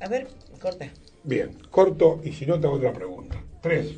a 0.00 0.08
ver, 0.08 0.28
corta. 0.58 0.88
Bien, 1.24 1.50
corto 1.70 2.20
y 2.24 2.32
si 2.32 2.46
no 2.46 2.58
te 2.60 2.66
hago 2.66 2.76
otra 2.76 2.92
pregunta. 2.92 3.42
Tres. 3.62 3.94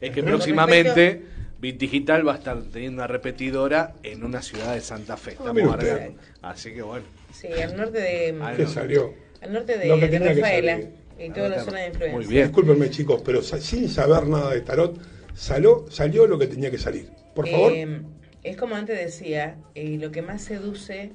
Es 0.00 0.10
que 0.10 0.22
próximamente 0.22 1.22
Bit 1.60 1.78
Digital 1.78 2.26
va 2.26 2.34
a 2.34 2.38
estar 2.38 2.62
teniendo 2.72 2.98
una 2.98 3.06
repetidora 3.06 3.94
en 4.02 4.24
una 4.24 4.42
ciudad 4.42 4.74
de 4.74 4.80
Santa 4.80 5.16
Fe. 5.16 5.32
Estamos 5.32 5.62
usted. 5.62 5.72
arreglando. 5.90 6.20
Así 6.42 6.72
que 6.72 6.82
bueno. 6.82 7.04
Sí, 7.32 7.48
al 7.48 7.76
norte 7.76 8.00
de, 8.00 8.38
Ah, 8.40 8.52
¿Qué 8.56 8.62
no. 8.64 8.68
salió? 8.68 9.14
al 9.40 9.52
norte 9.52 9.78
de, 9.78 9.86
Lo 9.86 9.94
que 9.96 10.08
de 10.08 10.08
tenía 10.18 10.34
que 10.34 10.40
Rafaela 10.40 10.80
y 11.18 11.30
toda 11.30 11.48
la 11.48 11.62
zona 11.64 11.80
de 11.80 11.86
influencia. 11.88 12.16
Muy 12.18 12.26
bien. 12.26 12.46
Discúlpenme 12.46 12.90
chicos, 12.90 13.22
pero 13.24 13.42
sa- 13.42 13.60
sin 13.60 13.88
saber 13.88 14.26
nada 14.28 14.52
de 14.52 14.60
tarot, 14.60 14.98
salió, 15.34 15.86
salió 15.90 16.26
lo 16.26 16.38
que 16.38 16.46
tenía 16.46 16.70
que 16.70 16.78
salir. 16.78 17.10
Por 17.34 17.48
favor. 17.48 17.72
Eh, 17.72 18.02
es 18.44 18.56
como 18.56 18.76
antes 18.76 18.98
decía, 18.98 19.58
eh, 19.74 19.96
lo 20.00 20.10
que 20.12 20.22
más 20.22 20.42
seduce 20.42 21.10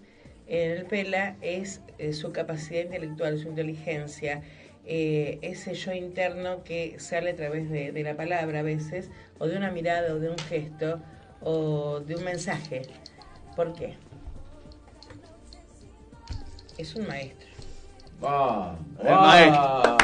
en 0.48 0.72
el 0.72 0.86
Pela 0.86 1.38
es 1.42 1.82
eh, 2.04 2.14
su 2.14 2.32
capacidad 2.32 2.82
intelectual, 2.82 3.40
su 3.40 3.48
inteligencia, 3.48 4.42
eh, 4.86 5.40
ese 5.42 5.74
yo 5.74 5.94
interno 5.94 6.64
que 6.64 6.96
sale 7.00 7.32
a 7.32 7.36
través 7.36 7.70
de, 7.70 7.92
de 7.94 8.04
la 8.04 8.16
palabra 8.16 8.60
a 8.60 8.64
veces, 8.64 9.10
o 9.40 9.48
de 9.48 9.56
una 9.56 9.72
mirada, 9.72 10.14
o 10.14 10.20
de 10.20 10.30
un 10.30 10.38
gesto, 10.38 11.00
o 11.42 12.02
de 12.02 12.16
un 12.16 12.24
mensaje. 12.26 12.82
¿Por 13.56 13.74
qué? 13.74 13.96
Es 16.78 16.96
un 16.96 17.08
maestro. 17.08 17.48
Va, 18.24 18.78
El 19.00 19.08
va. 19.08 19.22
maestro. 19.22 19.98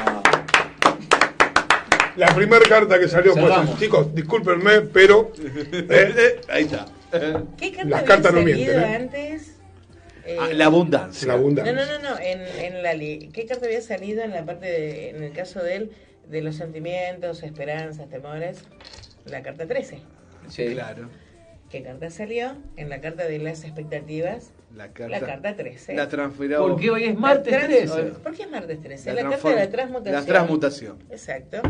La 2.16 2.28
primera 2.36 2.66
carta 2.68 3.00
que 3.00 3.08
salió 3.08 3.34
fue, 3.34 3.50
chicos, 3.78 4.14
discúlpenme, 4.14 4.82
pero 4.82 5.32
eh, 5.74 6.42
Ahí 6.50 6.64
está. 6.64 6.86
¿Qué 7.58 7.72
carta 7.72 7.90
Las 7.90 8.04
cartas 8.04 8.34
no 8.34 8.42
mienten, 8.42 8.80
¿eh? 8.80 8.96
antes? 8.96 9.59
Eh, 10.30 10.38
Ah, 10.40 10.50
la 10.54 10.66
abundancia. 10.66 11.28
la 11.28 11.34
No, 11.34 11.40
abundancia. 11.40 11.74
no, 11.74 11.86
no, 11.86 12.00
no, 12.12 12.20
en, 12.20 12.42
en 12.42 12.84
la 12.84 12.92
¿Qué 12.94 13.46
carta 13.48 13.66
había 13.66 13.82
salido 13.82 14.22
en 14.24 14.30
la 14.32 14.46
parte, 14.46 14.68
de, 14.68 15.10
en 15.10 15.24
el 15.24 15.32
caso 15.32 15.64
de 15.64 15.76
él, 15.76 15.92
de 16.28 16.42
los 16.44 16.56
sentimientos, 16.56 17.42
esperanzas, 17.42 18.10
temores? 18.10 18.64
La 19.26 19.42
carta 19.42 19.66
13. 19.66 20.00
Sí. 20.48 20.68
Claro. 20.74 21.10
¿Qué 21.72 21.82
carta 21.84 22.10
salió? 22.12 22.56
En 22.78 22.90
la 22.90 23.02
carta 23.02 23.26
de 23.28 23.40
las 23.40 23.64
expectativas, 23.64 24.52
La 24.76 24.90
carta. 24.92 25.20
la 25.20 25.26
carta 25.26 25.56
13. 25.56 25.96
La 25.96 26.08
transferió. 26.10 26.60
Porque 26.68 26.90
hoy 26.92 27.06
es 27.06 27.16
martes 27.18 27.52
trans- 27.54 27.68
13. 27.68 28.02
¿Por 28.24 28.36
qué 28.36 28.44
es 28.44 28.52
martes 28.52 28.82
13? 28.82 29.14
La 29.14 29.24
La, 29.24 29.30
carta 29.30 29.50
de 29.50 29.56
la 29.56 29.70
transmutación. 29.70 30.14
la 30.16 30.26
transmutación. 30.26 30.98
Exacto. 31.10 31.62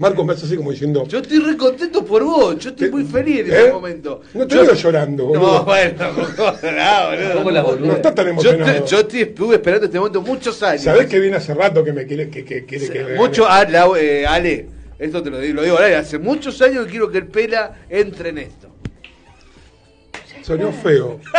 Marcos 0.00 0.26
me 0.26 0.32
hace 0.34 0.46
así 0.46 0.56
como 0.56 0.70
diciendo, 0.70 1.06
Yo 1.06 1.18
estoy 1.18 1.38
re 1.38 1.56
contento 1.56 2.04
por 2.04 2.22
vos. 2.22 2.58
Yo 2.58 2.70
estoy 2.70 2.90
muy 2.90 3.04
feliz 3.04 3.40
en 3.40 3.52
¿Eh? 3.52 3.56
este 3.56 3.72
momento. 3.72 4.20
no 4.34 4.46
te 4.46 4.54
Yo- 4.54 4.62
veo 4.64 4.74
llorando, 4.74 5.26
boludo. 5.26 5.58
No, 5.58 5.64
bueno, 5.64 5.94
no, 6.12 6.12
boludo. 6.14 7.34
¿Cómo 7.34 7.50
la 7.50 7.62
no 7.62 7.66
boluda? 7.68 7.92
estás 7.94 8.14
tan 8.14 8.24
Yo, 8.26 8.30
emocionado. 8.32 8.84
te- 8.84 8.90
yo 8.90 9.06
te- 9.06 9.20
estuve 9.22 9.56
esperando 9.56 9.86
este 9.86 9.98
momento 9.98 10.20
muchos 10.22 10.62
años. 10.62 10.82
¿Sabés 10.82 11.06
que 11.06 11.18
viene 11.18 11.36
hace 11.36 11.54
rato 11.54 11.82
que 11.82 11.92
me 11.92 12.06
quiere 12.06 12.28
que, 12.28 12.44
que, 12.44 12.64
quiere 12.66 12.88
que 12.90 13.14
Mucho, 13.16 13.46
ah, 13.48 13.64
la- 13.64 13.88
eh, 13.98 14.26
Ale, 14.26 14.66
esto 14.98 15.22
te 15.22 15.30
lo 15.30 15.38
digo, 15.38 15.54
lo 15.54 15.62
digo 15.62 15.78
al 15.78 15.84
aire, 15.84 15.96
hace 15.96 16.18
muchos 16.18 16.60
años 16.62 16.84
que 16.84 16.90
quiero 16.92 17.10
que 17.10 17.18
el 17.18 17.26
Pela 17.26 17.74
entre 17.88 18.28
en 18.30 18.38
esto. 18.38 18.68
Sonó 20.42 20.72
feo. 20.72 21.20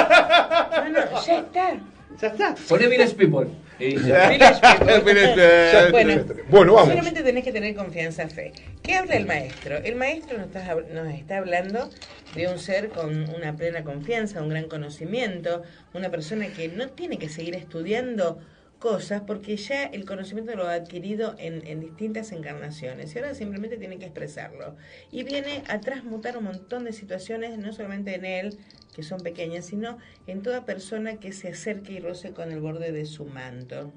No, 0.87 0.89
no, 0.93 1.25
ya 1.25 1.39
está. 1.39 1.79
Ya 2.21 2.27
está. 2.29 2.55
Poné 2.67 2.87
Village 2.87 3.15
People. 3.15 3.47
Y. 3.79 3.95
Village 3.95 4.59
People. 4.59 5.01
Bueno, 5.91 6.25
Bueno, 6.49 6.73
vamos. 6.73 6.89
Solamente 6.89 7.21
tenés 7.21 7.43
que 7.43 7.51
tener 7.51 7.75
confianza, 7.75 8.27
fe. 8.27 8.51
¿Qué 8.81 8.95
habla 8.95 9.15
el 9.15 9.27
maestro? 9.27 9.77
El 9.77 9.95
maestro 9.95 10.37
nos 10.37 10.47
está, 10.47 10.75
nos 10.93 11.13
está 11.13 11.37
hablando 11.37 11.89
de 12.33 12.47
un 12.47 12.57
ser 12.57 12.89
con 12.89 13.29
una 13.29 13.55
plena 13.55 13.83
confianza, 13.83 14.41
un 14.41 14.49
gran 14.49 14.67
conocimiento, 14.67 15.61
una 15.93 16.09
persona 16.09 16.47
que 16.47 16.69
no 16.69 16.89
tiene 16.89 17.19
que 17.19 17.29
seguir 17.29 17.55
estudiando 17.55 18.39
cosas 18.79 19.21
porque 19.25 19.57
ya 19.57 19.85
el 19.85 20.05
conocimiento 20.05 20.55
lo 20.55 20.67
ha 20.67 20.73
adquirido 20.73 21.35
en, 21.37 21.65
en 21.65 21.79
distintas 21.79 22.31
encarnaciones 22.31 23.13
y 23.13 23.19
ahora 23.19 23.33
simplemente 23.33 23.77
tiene 23.77 23.97
que 23.97 24.05
expresarlo. 24.05 24.75
Y 25.11 25.23
viene 25.23 25.63
a 25.67 25.79
transmutar 25.79 26.37
un 26.37 26.45
montón 26.45 26.83
de 26.83 26.93
situaciones, 26.93 27.57
no 27.57 27.73
solamente 27.73 28.15
en 28.15 28.25
él, 28.25 28.57
que 28.95 29.03
son 29.03 29.21
pequeñas, 29.21 29.65
sino 29.65 29.97
en 30.25 30.41
toda 30.41 30.65
persona 30.65 31.19
que 31.19 31.31
se 31.31 31.49
acerque 31.49 31.93
y 31.93 31.99
roce 31.99 32.31
con 32.31 32.51
el 32.51 32.59
borde 32.59 32.91
de 32.91 33.05
su 33.05 33.25
manto. 33.25 33.91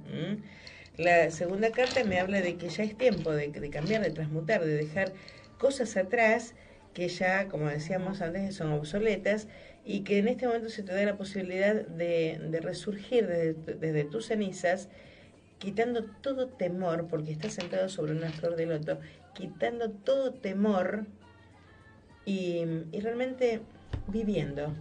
La 0.97 1.31
segunda 1.31 1.71
carta 1.71 2.05
me 2.05 2.19
habla 2.19 2.43
de 2.43 2.57
que 2.57 2.69
ya 2.69 2.85
es 2.85 2.97
tiempo 2.97 3.33
de, 3.33 3.49
de 3.49 3.71
cambiar, 3.71 4.03
de 4.03 4.11
transmutar, 4.11 4.65
de 4.65 4.77
dejar 4.77 5.13
cosas 5.59 5.97
atrás 5.97 6.55
que 6.95 7.09
ya, 7.09 7.49
como 7.49 7.69
decíamos 7.69 8.21
antes, 8.21 8.57
son 8.57 8.73
obsoletas 8.73 9.47
y 9.85 10.01
que 10.01 10.19
en 10.19 10.29
este 10.29 10.47
momento 10.47 10.69
se 10.69 10.83
te 10.83 10.95
da 10.95 11.05
la 11.05 11.17
posibilidad 11.17 11.75
de, 11.75 12.41
de 12.51 12.61
resurgir 12.61 13.27
desde, 13.27 13.75
desde 13.75 14.05
tus 14.05 14.27
cenizas, 14.27 14.89
quitando 15.59 16.05
todo 16.05 16.49
temor, 16.49 17.09
porque 17.09 17.33
estás 17.33 17.55
sentado 17.55 17.89
sobre 17.89 18.13
una 18.13 18.31
flor 18.31 18.57
de 18.57 18.67
loto, 18.67 18.99
quitando 19.35 19.91
todo 19.91 20.33
temor 20.33 21.07
y, 22.25 22.65
y 22.93 23.01
realmente 23.01 23.61
viviendo. 24.09 24.75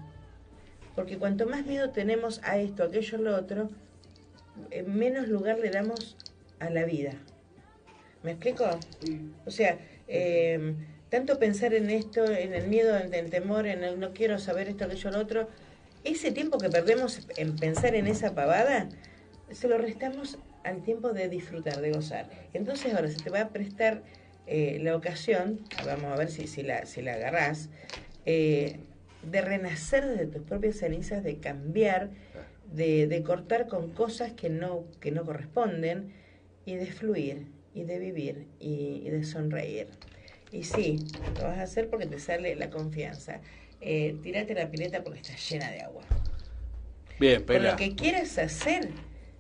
Porque 0.96 1.18
cuanto 1.18 1.48
más 1.48 1.66
miedo 1.66 1.92
tenemos 1.92 2.42
a 2.44 2.58
esto, 2.58 2.84
aquello, 2.84 3.18
lo 3.20 3.36
otro, 3.36 3.70
eh, 4.72 4.84
menos 4.84 5.28
lugar 5.28 5.60
le 5.60 5.70
damos 5.70 6.18
a 6.60 6.70
la 6.70 6.86
vida. 6.86 7.14
¿Me 8.24 8.32
explico? 8.32 8.66
O 9.46 9.52
sea, 9.52 9.80
eh, 10.08 10.76
tanto 11.10 11.40
pensar 11.40 11.74
en 11.74 11.90
esto, 11.90 12.26
en 12.26 12.54
el 12.54 12.68
miedo, 12.68 12.98
en 12.98 13.14
el 13.14 13.30
temor, 13.30 13.68
en 13.68 13.84
el 13.84 14.00
no 14.00 14.14
quiero 14.14 14.40
saber 14.40 14.70
esto, 14.70 14.86
aquello, 14.86 15.12
lo 15.12 15.20
otro, 15.20 15.50
ese 16.04 16.32
tiempo 16.32 16.58
que 16.58 16.70
perdemos 16.70 17.28
en 17.38 17.56
pensar 17.56 17.96
en 17.96 18.08
esa 18.08 18.36
pavada, 18.36 18.90
se 19.52 19.68
lo 19.68 19.78
restamos 19.78 20.38
al 20.64 20.84
tiempo 20.84 21.14
de 21.14 21.28
disfrutar, 21.30 21.82
de 21.82 21.92
gozar. 21.92 22.30
Entonces 22.54 22.94
ahora 22.94 23.10
se 23.10 23.18
te 23.18 23.30
va 23.30 23.42
a 23.42 23.50
prestar 23.50 24.04
eh, 24.48 24.80
la 24.82 24.96
ocasión, 24.96 25.60
vamos 25.86 26.14
a 26.14 26.16
ver 26.16 26.30
si, 26.30 26.48
si, 26.48 26.64
la, 26.64 26.86
si 26.86 27.02
la 27.02 27.14
agarrás, 27.14 27.70
eh, 28.26 28.80
de 29.24 29.42
renacer 29.42 30.08
desde 30.08 30.28
tus 30.28 30.44
propias 30.44 30.78
cenizas, 30.78 31.24
de 31.24 31.38
cambiar, 31.40 32.10
de, 32.72 33.08
de 33.08 33.24
cortar 33.24 33.68
con 33.68 33.92
cosas 33.92 34.34
que 34.34 34.50
no, 34.50 34.86
que 35.00 35.12
no 35.12 35.26
corresponden 35.26 36.14
y 36.66 36.76
de 36.76 36.86
fluir 36.86 37.48
y 37.74 37.84
de 37.84 38.00
vivir 38.00 38.48
y, 38.60 39.02
y 39.06 39.10
de 39.10 39.24
sonreír. 39.24 39.88
Y 40.52 40.64
sí, 40.64 41.00
lo 41.38 41.44
vas 41.46 41.58
a 41.60 41.64
hacer 41.64 41.90
porque 41.90 42.06
te 42.06 42.20
sale 42.20 42.56
la 42.56 42.70
confianza. 42.70 43.42
Eh, 43.82 44.18
tírate 44.24 44.54
la 44.56 44.70
pileta 44.70 45.04
porque 45.04 45.20
está 45.20 45.36
llena 45.36 45.72
de 45.72 45.82
agua. 45.82 46.04
Bien, 47.20 47.46
pela. 47.46 47.72
lo 47.72 47.78
que 47.78 47.96
quieras 47.96 48.38
hacer 48.38 48.90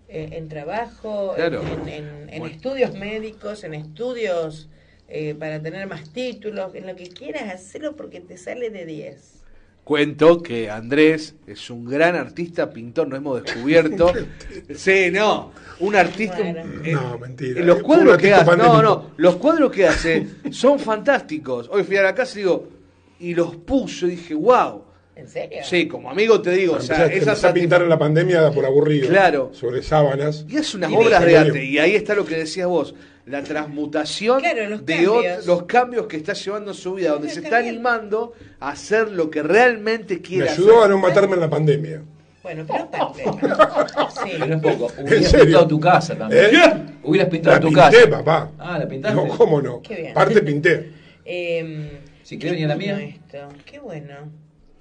eh, 0.07 0.29
en 0.33 0.47
trabajo, 0.49 1.33
Claro. 1.35 1.61
en, 1.61 1.87
en- 1.89 2.29
en 2.29 2.39
Bueno. 2.39 2.55
estudios 2.55 2.93
médicos, 2.93 3.63
en 3.63 3.73
estudios 3.73 4.69
eh, 5.07 5.33
para 5.35 5.61
tener 5.61 5.87
más 5.87 6.11
títulos, 6.13 6.73
en 6.75 6.85
lo 6.87 6.95
que 6.95 7.09
quieras, 7.09 7.51
hacerlo 7.53 7.95
porque 7.95 8.19
te 8.21 8.37
sale 8.37 8.69
de 8.69 8.85
10. 8.85 9.38
Cuento 9.83 10.43
que 10.43 10.69
Andrés 10.69 11.33
es 11.47 11.69
un 11.71 11.85
gran 11.85 12.15
artista, 12.15 12.69
pintor, 12.69 13.07
no 13.07 13.15
hemos 13.15 13.43
descubierto. 13.43 14.13
sí, 14.75 15.09
no, 15.11 15.51
un 15.79 15.95
artista. 15.95 16.37
Bueno. 16.37 16.61
eh, 16.83 16.91
No, 16.93 17.17
mentira. 17.17 17.59
eh, 17.59 17.63
los 17.63 17.79
Eh, 17.79 17.81
cuadros 17.81 18.17
que 18.17 18.33
hace, 18.33 18.43
no, 18.45 18.49
pandémico. 18.51 18.81
no, 18.83 19.11
los 19.17 19.35
cuadros 19.37 19.71
que 19.71 19.87
hace 19.87 20.27
son 20.51 20.77
fantásticos. 20.79 21.67
Hoy 21.71 21.83
fui 21.83 21.97
a 21.97 22.03
la 22.03 22.13
casa 22.13 22.37
y 22.37 22.43
digo, 22.43 22.67
y 23.19 23.33
los 23.33 23.55
puso 23.55 24.05
y 24.05 24.11
dije, 24.11 24.35
wow. 24.35 24.83
¿En 25.15 25.27
serio? 25.27 25.57
Sí, 25.63 25.87
como 25.87 26.09
amigo 26.09 26.39
te 26.41 26.51
digo, 26.51 26.75
o 26.75 26.79
sea, 26.79 27.05
a 27.43 27.53
pintar 27.53 27.81
en 27.81 27.89
la 27.89 27.97
pandemia 27.99 28.51
por 28.51 28.65
aburrido. 28.65 29.09
Claro. 29.09 29.49
Sobre 29.53 29.81
sábanas. 29.81 30.45
Y 30.47 30.55
es 30.57 30.73
unas 30.75 30.91
Y 30.91 30.95
obras 30.95 31.25
de 31.25 31.37
arte. 31.37 31.65
Y 31.65 31.77
ahí 31.79 31.95
está 31.95 32.13
lo 32.15 32.25
que 32.25 32.37
decías 32.37 32.67
vos. 32.67 32.93
La 33.29 33.43
transmutación 33.43 34.39
Claro, 34.39 34.67
los 34.69 34.85
de 34.85 34.95
cambios. 34.95 35.45
los 35.45 35.63
cambios 35.63 36.07
que 36.07 36.17
está 36.17 36.33
llevando 36.33 36.71
en 36.71 36.77
su 36.77 36.93
vida, 36.95 37.11
donde 37.11 37.29
se 37.29 37.41
está 37.41 37.57
animando 37.57 38.33
a 38.59 38.69
hacer 38.71 39.11
lo 39.11 39.29
que 39.29 39.43
realmente 39.43 40.15
Me 40.15 40.21
quiere 40.21 40.49
ayudó 40.49 40.77
a 40.77 40.79
hacer. 40.79 40.89
no 40.91 40.97
matarme 40.97 41.35
en 41.35 41.39
la 41.41 41.49
pandemia. 41.49 42.01
Bueno, 42.41 42.65
pero 42.67 42.83
aparte. 42.85 43.23
Sí. 44.23 44.31
Pero 44.39 44.55
es 44.55 44.61
poco. 44.61 44.91
¿En 44.97 45.05
Hubieras 45.07 45.33
pintado 45.33 45.67
tu 45.67 45.79
casa 45.79 46.17
también. 46.17 46.45
¿Eh? 46.45 46.85
Hubieras 47.03 47.29
pintado 47.29 47.55
La 47.55 47.61
tu 47.61 47.67
pinté, 47.67 47.81
casa. 47.81 48.09
papá. 48.09 48.51
Ah, 48.57 48.79
la 48.79 48.87
pintaste. 48.87 49.15
No, 49.15 49.27
¿cómo 49.37 49.61
no? 49.61 49.81
Qué 49.81 49.95
bien. 49.95 50.13
Parte 50.13 50.41
pinté. 50.41 50.91
Eh, 51.31 51.99
Si 52.23 52.39
querés 52.39 52.53
venir 52.53 52.65
a 52.65 52.69
la 52.69 52.75
mía. 52.75 52.99
Esto. 52.99 53.37
Qué 53.63 53.77
bueno. 53.77 54.15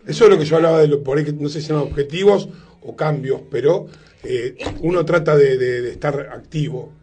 Eso 0.06 0.24
es 0.24 0.30
lo 0.30 0.38
que 0.38 0.46
yo 0.46 0.56
hablaba 0.56 0.80
de 0.80 0.88
lo, 0.88 1.02
por 1.02 1.18
ahí, 1.18 1.24
que 1.26 1.32
no 1.34 1.50
sé 1.50 1.60
si 1.60 1.66
son 1.66 1.76
objetivos 1.80 2.48
o 2.80 2.96
cambios, 2.96 3.42
pero 3.50 3.86
eh, 4.24 4.56
uno 4.80 5.04
trata 5.04 5.36
de, 5.36 5.58
de- 5.58 5.82
de 5.82 5.90
estar 5.90 6.30
activo. 6.32 6.94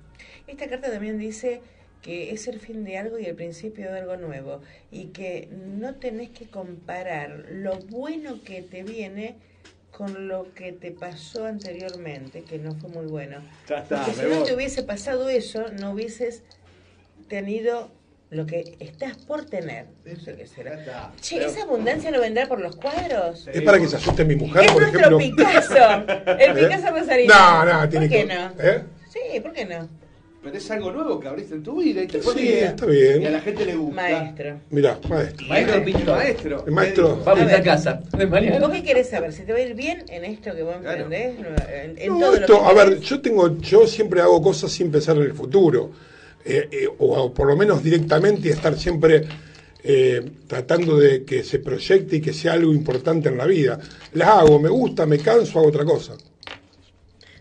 Esta 0.56 0.70
carta 0.70 0.90
también 0.90 1.18
dice 1.20 1.60
que 2.02 2.32
es 2.32 2.48
el 2.48 2.62
fin 2.62 2.86
de 2.86 2.98
algo 2.98 3.20
y 3.20 3.26
el 3.26 3.36
principio 3.36 3.92
de 3.92 4.00
algo 4.00 4.16
nuevo 4.16 4.62
y 4.90 5.08
que 5.08 5.50
no 5.52 5.96
tenés 5.96 6.30
que 6.30 6.46
comparar 6.46 7.44
lo 7.52 7.76
bueno 7.90 8.40
que 8.42 8.62
te 8.62 8.84
viene 8.84 9.36
con 9.92 10.30
lo 10.30 10.54
que 10.54 10.72
te 10.72 10.92
pasó 10.92 11.46
anteriormente, 11.46 12.44
que 12.44 12.58
no 12.58 12.74
fue 12.76 12.90
muy 12.90 13.06
bueno. 13.08 13.40
Ya 13.68 13.80
está, 13.80 14.06
Porque 14.06 14.14
si 14.22 14.28
no 14.30 14.36
voy. 14.38 14.46
te 14.46 14.56
hubiese 14.56 14.84
pasado 14.84 15.28
eso, 15.28 15.66
no 15.78 15.92
hubieses 15.92 16.44
tenido 17.28 17.92
lo 18.30 18.46
que 18.46 18.78
estás 18.80 19.18
por 19.18 19.44
tener. 19.46 19.88
No 20.06 20.16
sé 20.18 20.36
qué 20.38 20.48
será. 20.48 20.76
Está. 20.80 21.12
Che, 21.20 21.36
Pero- 21.38 21.50
¿esa 21.50 21.64
abundancia 21.64 22.12
no 22.12 22.22
vendrá 22.22 22.48
por 22.48 22.62
los 22.62 22.78
cuadros? 22.78 23.46
Es 23.52 23.62
para 23.62 23.78
que 23.78 23.90
se 23.90 23.98
asuste 23.98 24.24
mi 24.24 24.36
mujer, 24.38 24.64
es 24.64 24.72
por 24.72 24.82
nuestro 24.84 25.02
ejemplo. 25.02 25.18
Picasso, 25.18 26.06
el 26.40 26.52
¿Eh? 26.58 26.64
Picasso 26.64 26.92
Rosarino. 26.96 27.34
No, 27.34 27.66
no, 27.66 27.90
tiene 27.90 28.08
¿Por 28.08 28.16
qué 28.18 28.26
que. 28.28 28.34
no? 28.34 28.52
¿Eh? 28.64 28.84
Sí, 29.12 29.40
¿por 29.42 29.52
qué 29.52 29.66
no? 29.66 30.05
Pero 30.46 30.58
es 30.60 30.70
algo 30.70 30.92
nuevo 30.92 31.20
que 31.20 31.28
abriste 31.28 31.56
en 31.56 31.64
tu 31.64 31.82
vida 31.82 32.04
y 32.04 32.08
te 32.08 32.20
fue 32.20 32.36
Sí, 32.36 32.42
bien. 32.44 32.66
está 32.66 32.86
bien. 32.86 33.20
Y 33.20 33.26
a 33.26 33.32
la 33.32 33.42
gente 33.42 33.66
le 33.66 33.76
gusta. 33.76 33.96
Maestro. 33.96 34.60
Mirá, 34.70 35.00
maestro. 35.10 35.48
Maestro 35.48 35.84
pintor. 35.84 36.18
Maestro. 36.18 36.64
El 36.68 36.72
maestro. 36.72 37.24
Vamos 37.26 37.52
a 37.52 37.56
A 37.58 37.64
casa. 37.64 38.04
¿Vos 38.60 38.70
qué 38.72 38.84
querés 38.84 39.10
saber? 39.10 39.34
¿Si 39.34 39.42
te 39.42 39.54
va 39.54 39.58
a 39.58 39.62
ir 39.64 39.74
bien 39.74 40.06
en 40.08 40.24
esto 40.24 40.54
que 40.56 40.62
vos 40.62 40.76
Claro. 40.82 41.02
emprendés? 41.06 41.36
En, 41.74 41.98
en 41.98 42.14
No, 42.14 42.20
todo 42.20 42.36
esto, 42.36 42.54
lo 42.54 42.60
que 42.60 42.66
a 42.70 42.74
ver, 42.86 43.00
yo 43.00 43.22
tengo, 43.22 43.58
yo 43.58 43.88
siempre 43.88 44.22
hago 44.22 44.40
cosas 44.40 44.72
sin 44.72 44.92
pensar 44.92 45.18
en 45.18 45.24
el 45.24 45.34
futuro, 45.34 45.90
eh, 46.46 46.70
eh, 46.72 46.88
o, 47.00 47.24
o 47.24 47.34
por 47.34 47.48
lo 47.48 47.56
menos 47.58 47.82
directamente 47.84 48.50
estar 48.50 48.78
siempre 48.78 49.24
eh, 49.84 50.24
tratando 50.46 50.96
de 51.00 51.24
que 51.26 51.44
se 51.44 51.58
proyecte 51.58 52.18
y 52.18 52.22
que 52.22 52.34
sea 52.34 52.54
algo 52.54 52.72
importante 52.72 53.30
en 53.30 53.38
la 53.40 53.48
vida. 53.48 53.80
Las 54.14 54.28
hago, 54.28 54.60
me 54.60 54.70
gusta, 54.70 55.08
me 55.08 55.18
canso, 55.18 55.58
hago 55.58 55.70
otra 55.70 55.86
cosa. 55.86 56.14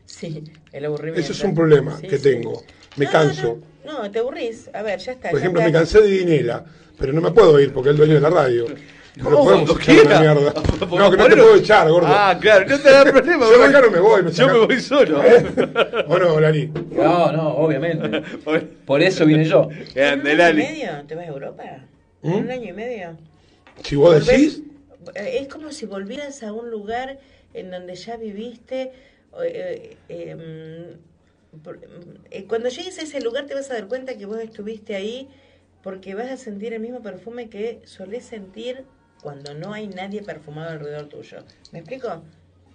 Sí, 0.06 0.42
el 0.72 0.84
aburrimiento. 0.86 1.20
Eso 1.20 1.32
es 1.32 1.44
un 1.44 1.54
problema 1.54 1.98
Sí, 2.00 2.06
que 2.06 2.16
sí. 2.16 2.22
tengo. 2.22 2.62
Me 2.96 3.04
No, 3.06 3.10
canso. 3.10 3.58
No, 3.84 4.02
no, 4.04 4.10
te 4.10 4.18
aburrís. 4.20 4.70
A 4.72 4.82
ver, 4.82 4.98
ya 4.98 5.12
está. 5.12 5.30
Por 5.30 5.38
ya 5.38 5.44
ejemplo, 5.44 5.62
me 5.62 5.72
cansé 5.72 6.00
de 6.00 6.08
Dinela, 6.08 6.64
pero 6.98 7.12
no 7.12 7.20
me 7.20 7.30
puedo 7.32 7.58
ir 7.60 7.72
porque 7.72 7.90
es 7.90 7.92
el 7.92 7.96
dueño 7.98 8.14
de 8.14 8.20
la 8.20 8.30
radio. 8.30 8.66
No, 9.16 9.30
lo 9.30 9.36
No, 9.38 9.44
podemos 9.44 9.70
echar 9.80 9.94
mierda. 10.20 10.54
No, 10.90 11.10
que 11.10 11.16
no 11.16 11.28
te 11.28 11.36
puedo 11.36 11.54
echar, 11.56 11.88
gordo. 11.88 12.08
Ah, 12.10 12.36
claro, 12.40 12.66
no 12.68 12.78
te 12.80 12.90
da 12.90 13.04
problema. 13.12 13.46
Yo 13.46 13.62
acá 13.64 13.80
voy- 13.80 13.86
no 13.86 13.90
me 13.92 14.00
voy. 14.00 14.22
Me 14.24 14.32
Yo 14.32 14.46
me 14.48 14.58
voy 14.66 14.80
solo. 14.80 15.22
¿Eh? 15.24 15.44
¿O 16.08 16.18
no, 16.18 16.40
Lali? 16.40 16.66
No, 16.90 17.30
no, 17.32 17.48
obviamente. 17.56 18.22
Por 18.86 19.02
eso 19.02 19.24
vine 19.24 19.44
yo. 19.44 19.68
¿En 19.94 20.20
un 20.20 20.26
año 20.40 20.50
y 20.50 20.54
medio 20.56 20.90
te 21.06 21.14
vas 21.14 21.24
a 21.26 21.28
Europa? 21.28 21.62
¿Mm? 22.22 22.32
¿En 22.32 22.44
un 22.44 22.50
año 22.50 22.70
y 22.70 22.72
medio? 22.72 23.16
Si 23.84 23.94
vos 23.96 24.26
decís, 24.26 24.62
eh, 25.14 25.38
Es 25.42 25.48
como 25.48 25.70
si 25.72 25.86
volvieras 25.86 26.42
a 26.42 26.52
un 26.52 26.70
lugar 26.70 27.18
en 27.54 27.70
donde 27.70 27.94
ya 27.94 28.16
viviste. 28.16 28.82
eh, 28.82 28.92
eh, 29.42 29.96
eh, 30.08 30.96
cuando 32.48 32.68
llegues 32.68 32.98
a 32.98 33.02
ese 33.02 33.20
lugar 33.20 33.46
te 33.46 33.54
vas 33.54 33.70
a 33.70 33.74
dar 33.74 33.88
cuenta 33.88 34.16
que 34.16 34.26
vos 34.26 34.38
estuviste 34.38 34.94
ahí 34.94 35.28
porque 35.82 36.14
vas 36.14 36.30
a 36.30 36.36
sentir 36.36 36.72
el 36.72 36.80
mismo 36.80 37.02
perfume 37.02 37.48
que 37.48 37.80
solés 37.84 38.24
sentir 38.24 38.84
cuando 39.22 39.54
no 39.54 39.72
hay 39.72 39.88
nadie 39.88 40.22
perfumado 40.22 40.70
alrededor 40.70 41.08
tuyo. 41.08 41.38
¿Me 41.72 41.78
explico? 41.80 42.22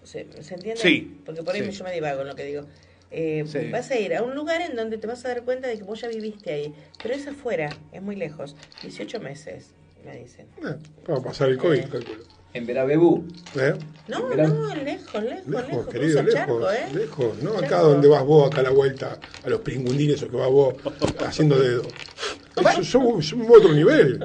¿Se, 0.03 0.27
se 0.41 0.53
entiende? 0.55 0.81
Sí, 0.81 1.19
Porque 1.25 1.43
por 1.43 1.53
ahí 1.55 1.63
sí. 1.63 1.71
yo 1.71 1.83
me 1.83 1.91
divago 1.93 2.21
en 2.21 2.27
lo 2.27 2.35
que 2.35 2.43
digo. 2.45 2.65
Eh, 3.11 3.43
Sí. 3.47 3.69
Vas 3.71 3.89
a 3.91 3.97
ir 3.99 4.15
a 4.15 4.21
un 4.23 4.35
lugar 4.35 4.61
en 4.61 4.75
donde 4.75 4.97
te 4.97 5.07
vas 5.07 5.25
a 5.25 5.29
dar 5.29 5.43
cuenta 5.43 5.67
de 5.67 5.77
que 5.77 5.83
vos 5.83 5.99
ya 6.01 6.07
viviste 6.07 6.51
ahí, 6.53 6.73
pero 7.01 7.13
es 7.15 7.27
afuera, 7.27 7.69
es 7.91 8.01
muy 8.01 8.15
lejos. 8.15 8.55
18 8.83 9.19
meses, 9.19 9.71
me 10.05 10.15
dicen. 10.17 10.47
eh, 10.63 10.75
va 11.09 11.17
a 11.17 11.21
pasar 11.21 11.49
el 11.49 11.57
COVID, 11.57 11.79
Eh. 11.79 11.87
calculo. 11.91 12.23
En 12.53 12.65
Verabebú. 12.65 13.25
¿Eh? 13.55 13.75
No, 14.07 14.21
no, 14.29 14.35
lejos, 14.35 14.75
lejos, 14.77 15.23
lejos. 15.23 15.47
Lejos, 15.47 15.87
querido, 15.87 16.23
lejos, 16.23 16.33
charco, 16.33 16.71
¿eh? 16.71 16.85
lejos, 16.95 17.43
no 17.43 17.51
acá 17.57 17.79
donde 17.81 18.07
vas 18.07 18.23
vos, 18.25 18.49
acá 18.51 18.61
a 18.61 18.63
la 18.63 18.71
vuelta, 18.71 19.19
a 19.43 19.49
los 19.49 19.61
pringundines 19.61 20.21
o 20.23 20.29
que 20.29 20.35
vas 20.35 20.49
vos 20.49 20.75
haciendo 21.19 21.59
dedo. 21.59 21.83
Voy 22.55 22.65
a 22.65 23.57
otro 23.57 23.73
nivel. 23.73 24.19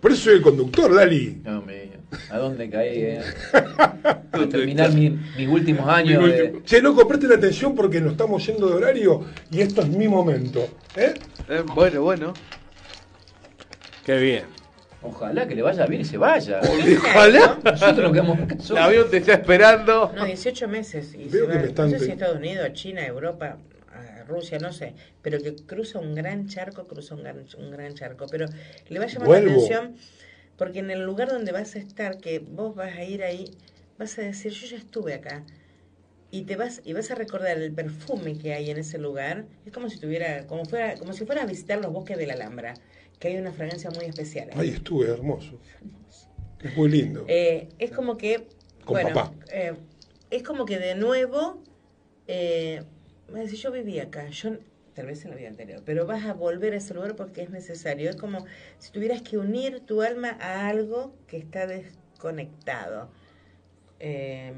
Por 0.00 0.10
eso 0.12 0.24
soy 0.24 0.34
el 0.34 0.42
conductor, 0.42 0.90
Lali. 0.90 1.40
No, 1.44 1.62
me, 1.62 1.92
¿A 2.30 2.38
dónde 2.38 2.68
caí? 2.68 2.88
Eh? 3.00 3.20
A 4.32 4.48
terminar 4.50 4.92
mi- 4.92 5.10
mis 5.36 5.48
últimos 5.48 5.88
años. 5.88 6.24
de- 6.26 6.62
Che, 6.64 6.82
loco, 6.82 7.06
presten 7.06 7.32
atención 7.32 7.74
porque 7.74 8.00
nos 8.00 8.12
estamos 8.12 8.44
yendo 8.46 8.68
de 8.68 8.74
horario 8.74 9.24
y 9.50 9.60
esto 9.60 9.82
es 9.82 9.88
mi 9.88 10.08
momento. 10.08 10.66
¿eh? 10.96 11.14
Eh, 11.48 11.62
bueno, 11.74 12.02
bueno. 12.02 12.34
Qué 14.04 14.18
bien. 14.18 14.44
Ojalá 15.02 15.48
que 15.48 15.54
le 15.54 15.62
vaya 15.62 15.86
bien 15.86 16.02
y 16.02 16.04
se 16.04 16.16
vaya. 16.16 16.60
Ojalá. 16.60 17.58
Nosotros 17.64 17.98
nos 17.98 18.12
quedamos 18.12 18.70
El 18.70 18.78
avión 18.78 19.10
te 19.10 19.16
está 19.18 19.34
esperando. 19.34 20.12
No, 20.14 20.24
18 20.24 20.68
meses. 20.68 21.14
Y 21.14 21.28
Veo 21.28 21.46
se 21.46 21.52
que 21.52 21.56
va, 21.56 21.62
me 21.62 21.68
están 21.68 21.90
no 21.90 21.98
sé 21.98 22.04
si 22.04 22.10
Estados 22.12 22.36
Unidos, 22.36 22.64
a 22.64 22.72
China, 22.72 23.02
a 23.02 23.06
Europa, 23.06 23.58
a 23.92 24.22
Rusia, 24.24 24.58
no 24.58 24.72
sé. 24.72 24.94
Pero 25.20 25.42
que 25.42 25.56
cruza 25.56 25.98
un 25.98 26.14
gran 26.14 26.46
charco, 26.46 26.86
cruza 26.86 27.14
un 27.14 27.22
gran, 27.22 27.44
un 27.58 27.70
gran 27.70 27.94
charco. 27.94 28.26
Pero 28.30 28.46
le 28.88 28.98
va 28.98 29.06
a 29.06 29.08
llamar 29.08 29.26
Vuelvo. 29.26 29.46
la 29.48 29.52
atención 29.54 29.96
porque 30.62 30.78
en 30.78 30.92
el 30.92 31.02
lugar 31.02 31.28
donde 31.28 31.50
vas 31.50 31.74
a 31.74 31.80
estar, 31.80 32.18
que 32.18 32.38
vos 32.38 32.76
vas 32.76 32.96
a 32.96 33.04
ir 33.04 33.24
ahí, 33.24 33.50
vas 33.98 34.16
a 34.18 34.22
decir, 34.22 34.52
yo 34.52 34.66
ya 34.68 34.76
estuve 34.76 35.14
acá. 35.14 35.44
Y 36.30 36.42
te 36.42 36.54
vas 36.54 36.80
y 36.84 36.92
vas 36.92 37.10
a 37.10 37.14
recordar 37.14 37.58
el 37.58 37.72
perfume 37.72 38.38
que 38.38 38.54
hay 38.54 38.70
en 38.70 38.78
ese 38.78 38.96
lugar. 38.98 39.44
Es 39.66 39.72
como 39.72 39.90
si 39.90 39.98
tuviera, 39.98 40.46
como 40.46 40.64
fuera, 40.64 40.96
como 40.96 41.12
si 41.14 41.26
fueras 41.26 41.44
a 41.44 41.46
visitar 41.46 41.80
los 41.80 41.92
bosques 41.92 42.16
de 42.16 42.26
la 42.26 42.34
Alhambra, 42.34 42.74
que 43.22 43.28
hay 43.28 43.36
una 43.36 43.52
fragancia 43.52 43.88
muy 43.90 44.06
especial. 44.06 44.50
ahí. 44.52 44.58
Ahí 44.58 44.68
estuve, 44.70 45.08
hermoso. 45.08 45.60
Es 46.60 46.76
muy 46.76 46.90
lindo. 46.90 47.24
Eh, 47.28 47.68
es 47.78 47.92
como 47.92 48.16
que, 48.16 48.48
Con 48.84 48.94
bueno, 48.94 49.14
papá. 49.14 49.32
eh, 49.52 49.74
es 50.30 50.42
como 50.42 50.64
que 50.66 50.80
de 50.80 50.96
nuevo, 50.96 51.62
eh, 52.26 52.82
yo 53.54 53.70
viví 53.70 54.00
acá, 54.00 54.28
yo 54.30 54.56
tal 54.94 55.06
vez 55.06 55.24
en 55.24 55.30
la 55.30 55.36
vida 55.36 55.46
anterior, 55.46 55.82
pero 55.86 56.04
vas 56.04 56.24
a 56.24 56.32
volver 56.34 56.72
a 56.72 56.78
ese 56.78 56.94
lugar 56.94 57.14
porque 57.14 57.42
es 57.42 57.50
necesario. 57.50 58.10
Es 58.10 58.16
como 58.16 58.44
si 58.78 58.90
tuvieras 58.90 59.22
que 59.22 59.38
unir 59.38 59.86
tu 59.86 60.02
alma 60.02 60.36
a 60.40 60.66
algo 60.66 61.14
que 61.28 61.36
está 61.36 61.68
desconectado. 61.68 63.08
Eh, 64.00 64.52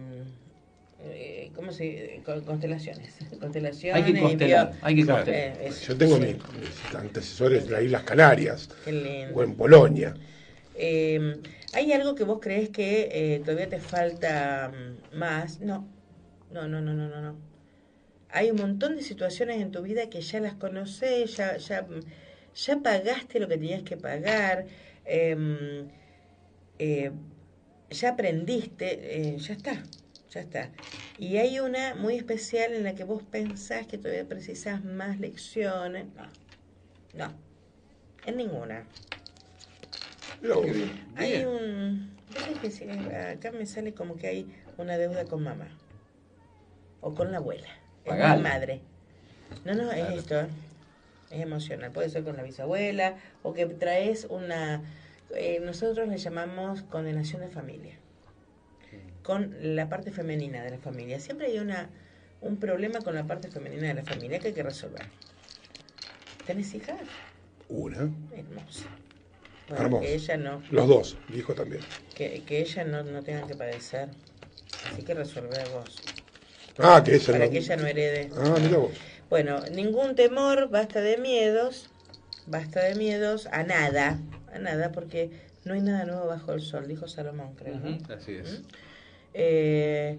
eh, 1.06 1.50
¿Cómo 1.54 1.72
se 1.72 2.20
con- 2.24 2.42
Constelaciones. 2.44 3.14
Constelaciones. 3.40 4.02
Hay 4.04 4.12
que 4.12 4.20
constelar, 4.20 4.68
envío- 4.70 4.78
hay 4.82 4.94
que 4.96 5.02
Claro. 5.04 5.24
constelar. 5.24 5.58
Eh, 5.60 5.70
Yo 5.86 5.96
tengo 5.96 6.16
sí. 6.16 6.20
mis, 6.22 6.34
mis 6.34 6.94
antecesores 6.94 7.64
en 7.66 7.72
las 7.72 7.82
Islas 7.82 8.02
Canarias 8.04 8.68
Qué 8.84 8.92
lindo. 8.92 9.34
o 9.34 9.42
en 9.42 9.54
Polonia. 9.54 10.14
Eh, 10.76 11.36
¿Hay 11.72 11.92
algo 11.92 12.14
que 12.14 12.24
vos 12.24 12.38
crees 12.40 12.70
que 12.70 13.08
eh, 13.12 13.40
todavía 13.40 13.68
te 13.68 13.80
falta 13.80 14.72
mm, 14.72 15.16
más? 15.16 15.60
No, 15.60 15.86
no, 16.50 16.66
no, 16.68 16.80
no, 16.80 16.94
no, 16.94 17.08
no. 17.08 17.20
no. 17.20 17.36
hay 18.30 18.50
un 18.50 18.56
montón 18.56 18.96
de 18.96 19.02
situaciones 19.02 19.60
en 19.60 19.70
tu 19.70 19.82
vida 19.82 20.10
que 20.10 20.20
ya 20.20 20.40
las 20.40 20.54
conoces, 20.54 21.36
ya, 21.36 21.56
ya, 21.56 21.86
ya 22.56 22.78
pagaste 22.82 23.38
lo 23.38 23.46
que 23.48 23.56
tenías 23.58 23.82
que 23.84 23.96
pagar, 23.96 24.66
em, 25.04 25.86
eh, 26.80 27.12
ya 27.90 28.08
aprendiste, 28.10 28.88
eh, 29.34 29.36
ya 29.38 29.54
está, 29.54 29.82
ya 30.34 30.40
está. 30.40 30.70
Y 31.18 31.36
hay 31.38 31.60
una 31.60 31.94
muy 31.94 32.16
especial 32.16 32.74
en 32.74 32.82
la 32.82 32.94
que 32.94 33.04
vos 33.04 33.22
pensás 33.22 33.86
que 33.86 33.98
todavía 33.98 34.26
precisás 34.26 34.84
más 34.84 35.20
lecciones. 35.20 36.06
No, 36.14 36.26
no, 37.14 37.32
en 38.26 38.36
ninguna. 38.36 38.84
Hay 41.16 41.44
un... 41.44 42.14
¿viste 42.28 42.54
que 42.60 42.70
si- 42.70 42.84
acá 42.88 43.52
me 43.52 43.64
sale 43.66 43.94
como 43.94 44.16
que 44.16 44.26
hay 44.26 44.54
una 44.76 44.98
deuda 44.98 45.24
con 45.24 45.42
mamá. 45.42 45.68
O 47.00 47.14
con 47.14 47.30
la 47.30 47.38
abuela. 47.38 47.68
Mi 48.36 48.42
madre. 48.42 48.80
No, 49.64 49.74
no, 49.74 49.92
es 49.92 50.18
esto. 50.18 50.40
Es 51.30 51.40
emocional. 51.40 51.92
Puede 51.92 52.10
ser 52.10 52.24
con 52.24 52.36
la 52.36 52.42
bisabuela 52.42 53.16
o 53.42 53.54
que 53.54 53.66
traes 53.66 54.26
una... 54.28 54.82
eh, 55.34 55.60
nosotros 55.60 56.08
le 56.08 56.18
llamamos 56.18 56.82
condenación 56.82 57.40
de 57.42 57.48
familia. 57.48 57.98
Con 59.24 59.56
la 59.60 59.88
parte 59.88 60.12
femenina 60.12 60.62
de 60.62 60.70
la 60.70 60.78
familia. 60.78 61.18
Siempre 61.18 61.48
hay 61.48 61.58
una 61.58 61.88
un 62.40 62.58
problema 62.58 63.00
con 63.00 63.14
la 63.14 63.24
parte 63.24 63.48
femenina 63.48 63.88
de 63.88 63.94
la 63.94 64.04
familia 64.04 64.38
que 64.38 64.48
hay 64.48 64.54
que 64.54 64.62
resolver. 64.62 65.02
¿Tenés 66.46 66.74
hijas? 66.74 67.00
Una. 67.68 68.10
Hermosa. 68.36 68.86
Bueno, 69.68 69.84
Hermoso. 69.84 70.02
que 70.02 70.14
ella 70.14 70.36
no. 70.36 70.62
Los 70.70 70.86
dos, 70.88 71.16
dijo 71.30 71.54
también. 71.54 71.82
Que, 72.14 72.42
que 72.44 72.60
ella 72.60 72.84
no, 72.84 73.02
no 73.02 73.22
tenga 73.22 73.46
que 73.46 73.54
padecer. 73.54 74.10
Así 74.92 75.02
que 75.02 75.14
resolver 75.14 75.66
vos. 75.70 75.96
Ah, 76.78 77.02
que 77.02 77.14
ella 77.14 77.32
Para 77.32 77.46
no. 77.46 77.50
que 77.50 77.58
ella 77.58 77.76
no 77.76 77.86
herede. 77.86 78.30
Ah, 78.36 78.56
mira 78.60 78.76
vos. 78.76 78.92
Bueno, 79.30 79.60
ningún 79.72 80.14
temor, 80.14 80.68
basta 80.68 81.00
de 81.00 81.16
miedos. 81.16 81.88
Basta 82.46 82.82
de 82.82 82.94
miedos 82.94 83.46
a 83.52 83.62
nada. 83.62 84.18
A 84.52 84.58
nada, 84.58 84.92
porque 84.92 85.30
no 85.64 85.72
hay 85.72 85.80
nada 85.80 86.04
nuevo 86.04 86.26
bajo 86.26 86.52
el 86.52 86.60
sol, 86.60 86.86
dijo 86.86 87.08
Salomón, 87.08 87.54
creo. 87.54 87.80
Así 88.14 88.32
es. 88.34 88.60
Eh, 89.34 90.18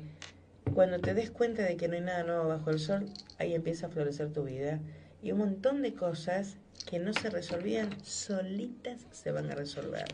cuando 0.74 1.00
te 1.00 1.14
des 1.14 1.32
cuenta 1.32 1.64
de 1.64 1.78
que 1.78 1.88
no 1.88 1.96
hay 1.96 2.02
nada 2.02 2.24
nuevo 2.24 2.48
bajo 2.48 2.70
el 2.70 2.80
sol, 2.80 3.06
ahí 3.40 3.56
empieza 3.56 3.88
a 3.88 3.90
florecer 3.90 4.32
tu 4.32 4.44
vida. 4.44 4.80
Y 5.24 5.32
un 5.32 5.40
montón 5.40 5.82
de 5.82 5.94
cosas 5.94 6.58
que 6.90 7.00
no 7.00 7.14
se 7.14 7.30
resolvían 7.30 7.90
solitas 8.04 9.08
se 9.12 9.32
van 9.32 9.50
a 9.50 9.56
resolver. 9.56 10.06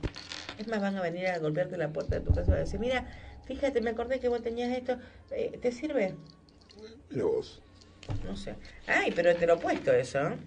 Es 0.58 0.68
más, 0.68 0.80
van 0.80 0.96
a 0.96 1.02
venir 1.02 1.28
a 1.28 1.40
golpearte 1.40 1.78
la 1.78 1.90
puerta 1.90 2.20
de 2.20 2.22
tu 2.22 2.34
casa 2.34 2.44
y 2.44 2.52
van 2.52 2.58
a 2.58 2.64
decir, 2.64 2.80
mira, 2.80 3.08
fíjate, 3.46 3.82
me 3.82 3.90
acordé 3.90 4.20
que 4.20 4.30
vos 4.30 4.42
tenías 4.42 4.72
esto, 4.78 4.98
eh, 5.32 5.58
¿te 5.62 5.72
sirve? 5.72 6.16
Mira 7.10 7.26
vos. 7.26 7.62
No 8.26 8.36
sé. 8.36 8.56
Ay, 8.88 9.12
pero 9.16 9.36
te 9.36 9.48
lo 9.48 9.56
he 9.56 9.58
puesto 9.58 9.92
eso. 9.92 10.20
¿eh? 10.20 10.38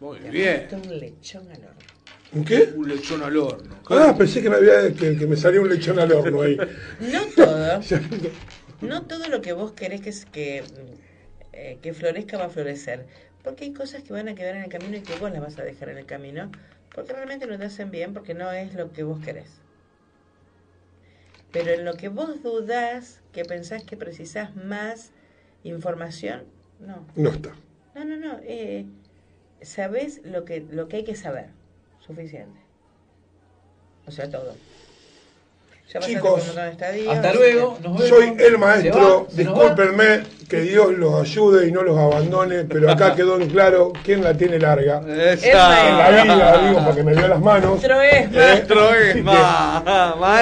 Muy 0.00 0.18
bien. 0.18 0.68
un 0.72 0.98
lechón 0.98 1.48
al 1.50 1.64
horno. 1.64 1.93
¿Un 2.34 2.44
qué? 2.44 2.72
Un 2.74 2.88
lechón 2.88 3.22
al 3.22 3.36
horno. 3.36 3.76
Ah, 3.90 4.14
pensé 4.16 4.42
que 4.42 4.50
me, 4.50 4.56
había, 4.56 4.92
que, 4.92 5.16
que 5.16 5.26
me 5.26 5.36
salía 5.36 5.60
un 5.60 5.68
lechón 5.68 5.98
al 5.98 6.10
horno 6.12 6.42
ahí. 6.42 6.56
No 7.00 7.26
todo. 7.36 7.80
no 8.80 9.02
todo 9.02 9.28
lo 9.28 9.40
que 9.40 9.52
vos 9.52 9.72
querés 9.72 10.26
que, 10.26 10.64
eh, 11.52 11.78
que 11.80 11.94
florezca 11.94 12.36
va 12.38 12.46
a 12.46 12.48
florecer. 12.48 13.06
Porque 13.42 13.64
hay 13.64 13.72
cosas 13.72 14.02
que 14.02 14.12
van 14.12 14.28
a 14.28 14.34
quedar 14.34 14.56
en 14.56 14.64
el 14.64 14.70
camino 14.70 14.96
y 14.96 15.02
que 15.02 15.16
vos 15.16 15.30
las 15.30 15.40
vas 15.40 15.58
a 15.58 15.62
dejar 15.62 15.90
en 15.90 15.98
el 15.98 16.06
camino. 16.06 16.50
Porque 16.94 17.12
realmente 17.12 17.46
no 17.46 17.58
te 17.58 17.66
hacen 17.66 17.90
bien, 17.90 18.14
porque 18.14 18.34
no 18.34 18.50
es 18.50 18.74
lo 18.74 18.92
que 18.92 19.02
vos 19.02 19.20
querés. 19.24 19.60
Pero 21.52 21.70
en 21.70 21.84
lo 21.84 21.94
que 21.94 22.08
vos 22.08 22.42
dudás, 22.42 23.20
que 23.32 23.44
pensás 23.44 23.84
que 23.84 23.96
precisás 23.96 24.56
más 24.56 25.12
información, 25.62 26.44
no. 26.80 27.06
No 27.14 27.30
está. 27.30 27.54
No, 27.94 28.04
no, 28.04 28.16
no. 28.16 28.40
Eh, 28.42 28.86
sabés 29.62 30.20
lo 30.24 30.44
que, 30.44 30.66
lo 30.68 30.88
que 30.88 30.96
hay 30.96 31.04
que 31.04 31.14
saber. 31.14 31.50
Suficiente. 32.06 32.60
O 34.06 34.10
sea, 34.10 34.30
todo. 34.30 34.54
Ya 35.92 36.00
Chicos, 36.00 36.22
por 36.22 36.40
un 36.40 36.46
montón 36.46 36.64
de 36.64 36.70
estadios, 36.70 37.14
Hasta 37.14 37.32
luego, 37.34 37.76
que- 37.76 37.82
nos 37.88 37.98
vemos. 38.00 38.08
Soy 38.08 38.36
el 38.38 38.58
maestro, 38.58 39.26
discúlpenme, 39.32 40.22
que 40.48 40.60
Dios 40.62 40.92
los 40.98 41.20
ayude 41.20 41.68
y 41.68 41.72
no 41.72 41.82
los 41.82 41.96
abandone, 41.96 42.64
pero 42.64 42.90
acá 42.90 43.14
quedó 43.16 43.40
en 43.40 43.48
claro 43.48 43.92
quién 44.02 44.22
la 44.24 44.36
tiene 44.36 44.58
larga. 44.58 45.00
Esa. 45.06 45.88
En 45.88 45.98
la 45.98 46.22
vida, 46.24 46.68
digo, 46.68 46.78
para 46.80 46.94
que 46.96 47.02
me 47.04 47.14
vea 47.14 47.28
las 47.28 47.40
manos. 47.40 47.80
Ma- 49.22 49.84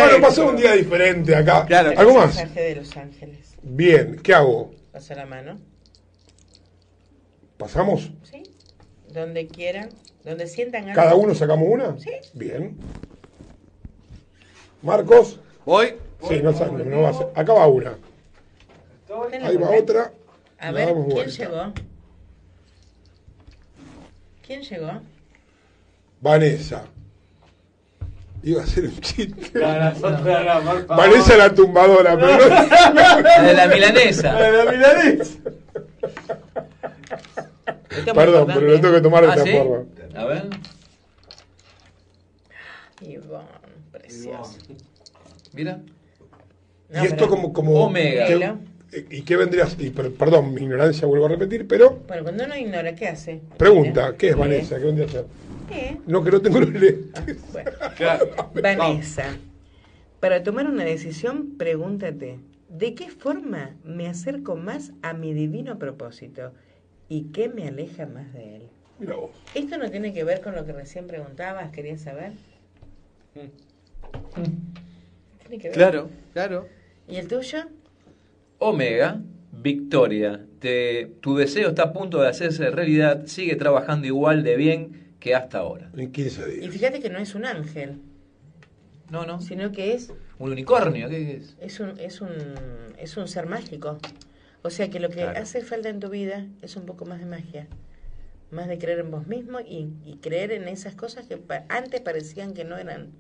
Bueno, 0.01 0.21
pasó 0.23 0.47
un 0.49 0.57
día 0.57 0.73
diferente 0.73 1.35
acá. 1.37 1.67
Claro. 1.67 1.93
¿Algo 1.97 2.15
más? 2.15 2.35
Mensaje 2.37 2.61
de 2.63 2.77
Los 2.77 2.97
Ángeles. 2.97 3.55
Bien, 3.63 4.21
¿qué 4.23 4.35
hago? 4.35 4.73
Pasa 4.93 5.15
la 5.15 5.27
mano. 5.27 5.59
¿Pasamos? 7.59 8.11
¿Sí? 8.23 8.43
Donde 9.13 9.47
quieran. 9.47 9.91
Donde 10.25 10.47
sientan 10.47 10.85
algo. 10.85 10.95
¿Cada 10.95 11.15
uno 11.15 11.35
sacamos 11.35 11.69
una? 11.69 11.99
Sí. 11.99 12.11
Bien. 12.35 12.77
Marcos. 14.83 15.41
¿Voy? 15.65 15.95
Sí, 16.29 16.41
no, 16.43 16.53
sa- 16.53 16.67
no 16.67 17.03
va 17.03 17.09
a 17.11 17.15
ser. 17.15 17.27
Acá 17.35 17.53
va 17.53 17.67
una. 17.67 17.97
Ahí 19.45 19.57
va 19.57 19.71
otra. 19.71 20.13
A 20.59 20.71
ver, 20.71 20.87
¿quién 20.93 21.09
vuelta. 21.09 21.31
llegó? 21.31 21.73
¿Quién 24.47 24.63
llegó? 24.63 25.01
Vanessa. 26.21 26.85
Iba 28.45 28.63
a 28.63 28.67
ser 28.67 28.85
un 28.85 29.01
chiste. 29.01 29.59
Vanessa 30.89 31.37
la 31.37 31.53
tumbadora, 31.55 32.17
pero 32.17 32.39
no. 32.39 32.49
La 32.95 33.43
de 33.43 33.55
la 33.55 33.67
milanesa. 33.69 34.33
La 34.33 34.51
de 34.51 34.65
la 34.65 34.73
milanesa. 34.73 35.39
Esto 37.99 38.11
es 38.11 38.17
muy 38.17 38.25
Perdón, 38.25 38.47
pero 38.55 38.61
lo 38.67 38.81
tengo 38.81 38.95
que 38.95 39.01
tomar 39.01 39.23
de 39.23 39.29
Ah, 39.31 39.35
esta 39.35 39.45
¿sí? 39.45 39.53
forma. 39.57 39.85
A 40.15 40.25
ver. 40.25 40.49
Ivonne, 43.01 43.47
precioso. 43.91 44.59
Mira. 45.53 45.81
No, 46.91 47.03
y 47.03 47.07
esto 47.07 47.29
como, 47.29 47.53
como 47.53 47.73
Omega. 47.85 48.27
¿qué- 48.27 49.07
¿Y 49.11 49.23
qué 49.23 49.37
vendría? 49.39 49.67
Y, 49.79 49.89
perdón, 49.91 50.53
mi 50.53 50.61
ignorancia 50.63 51.07
vuelvo 51.07 51.25
a 51.25 51.31
repetir, 51.31 51.67
pero 51.67 51.99
Bueno, 52.07 52.25
cuando 52.25 52.45
uno 52.45 52.55
ignora, 52.57 52.95
¿qué 52.95 53.09
hace? 53.09 53.41
pregunta, 53.57 54.15
¿qué 54.19 54.29
es. 54.31 54.37
Vanessa? 54.37 54.79
¿Qué 54.79 54.85
vendría 54.85 55.07
a 55.07 55.11
ser? 55.11 55.25
¿Eh? 55.71 55.97
No, 56.07 56.23
que 56.23 56.31
no 56.31 56.43
tengo 56.43 56.61
los 56.61 56.71
lentes. 56.71 57.39
Bueno. 57.53 57.71
Claro. 57.97 58.27
Vanessa, 58.63 59.37
para 60.21 60.43
tomar 60.43 60.67
una 60.67 60.85
decisión, 60.85 61.57
pregúntate, 61.57 62.39
¿de 62.69 62.95
qué 62.95 63.09
forma 63.11 63.71
me 63.85 64.09
acerco 64.09 64.57
más 64.57 64.93
a 65.01 65.15
mi 65.15 65.33
divino 65.33 65.79
propósito 65.79 66.53
y 67.13 67.25
qué 67.25 67.51
me 67.51 67.69
aleja 67.69 68.07
más 68.07 68.33
de 68.33 68.57
él? 68.57 68.63
Mira 68.99 69.17
vos. 69.17 69.33
¿Esto 69.55 69.77
no 69.77 69.91
tiene 69.91 70.15
que 70.15 70.25
ver 70.25 70.41
con 70.41 70.55
lo 70.55 70.65
que 70.65 70.73
recién 70.73 71.07
preguntabas, 71.07 71.71
querías 71.71 72.01
saber? 72.01 72.33
¿Tiene 73.35 73.53
que 75.59 75.69
ver? 75.69 75.73
Claro, 75.77 76.09
claro. 76.33 76.69
¿Y 77.07 77.17
el 77.17 77.29
tuyo? 77.29 77.65
Omega, 78.59 79.21
Victoria, 79.53 80.47
te- 80.59 81.13
tu 81.21 81.37
deseo 81.37 81.69
está 81.69 81.83
a 81.83 81.93
punto 81.93 82.23
de 82.23 82.29
hacerse 82.29 82.71
realidad, 82.71 83.27
sigue 83.27 83.57
trabajando 83.57 84.07
igual 84.07 84.43
de 84.43 84.57
bien 84.57 85.13
que 85.21 85.35
hasta 85.35 85.59
ahora. 85.59 85.91
En 85.95 86.13
15 86.13 86.65
Y 86.65 86.69
fíjate 86.69 87.01
que 87.01 87.11
no 87.11 87.19
es 87.19 87.35
un 87.35 87.45
ángel, 87.45 88.01
No, 89.11 89.27
no, 89.27 89.43
sino 89.43 89.71
que 89.71 89.93
es, 89.93 90.11
un 90.39 90.53
unicornio, 90.53 91.11
¿qué 91.11 91.37
es? 91.37 91.57
es, 91.61 91.79
un, 91.81 91.99
es, 92.01 92.23
un, 92.23 92.31
es 92.99 93.19
un 93.19 93.29
ser 93.29 93.45
mágico. 93.45 93.99
O 94.63 94.71
sea 94.71 94.89
que 94.91 95.01
lo 95.01 95.09
que 95.09 95.17
Claro. 95.17 95.41
hace 95.41 95.63
falta 95.63 95.89
en 95.89 96.01
tu 96.01 96.09
vida 96.09 96.47
es 96.63 96.77
un 96.77 96.87
poco 96.87 97.05
más 97.05 97.19
de 97.21 97.27
magia. 97.27 97.67
Más 98.51 98.69
de 98.69 98.79
creer 98.79 99.01
en 99.01 99.11
vos 99.11 99.27
mismo 99.27 99.61
y, 99.61 99.89
y 100.05 100.19
creer 100.21 100.53
en 100.53 100.69
esas 100.69 100.95
cosas 100.95 101.27
que 101.27 101.37
pa- 101.39 101.65
antes 101.69 102.01
parecían 102.01 102.55
que 102.55 102.65
no 102.65 102.77
eran 102.79 103.11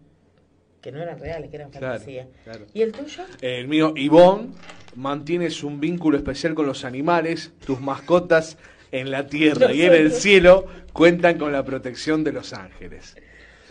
que 0.82 0.90
no 0.90 1.00
eran 1.00 1.20
reales, 1.20 1.48
que 1.48 1.56
eran 1.56 1.70
Claro, 1.70 1.86
fantasía. 1.94 2.26
claro. 2.42 2.66
¿Y 2.74 2.82
el 2.82 2.90
tuyo? 2.90 3.22
El 3.40 3.68
mío, 3.68 3.92
Ivonne, 3.96 4.48
mantienes 4.96 5.62
un 5.62 5.78
vínculo 5.78 6.16
especial 6.16 6.54
con 6.56 6.66
los 6.66 6.84
animales, 6.84 7.52
tus 7.64 7.80
mascotas 7.80 8.58
en 8.90 9.12
la 9.12 9.28
tierra 9.28 9.72
y 9.72 9.82
en 9.82 9.92
el 9.92 10.10
cielo 10.10 10.66
cuentan 10.92 11.38
con 11.38 11.52
la 11.52 11.64
protección 11.64 12.24
de 12.24 12.32
los 12.32 12.52
ángeles. 12.52 13.14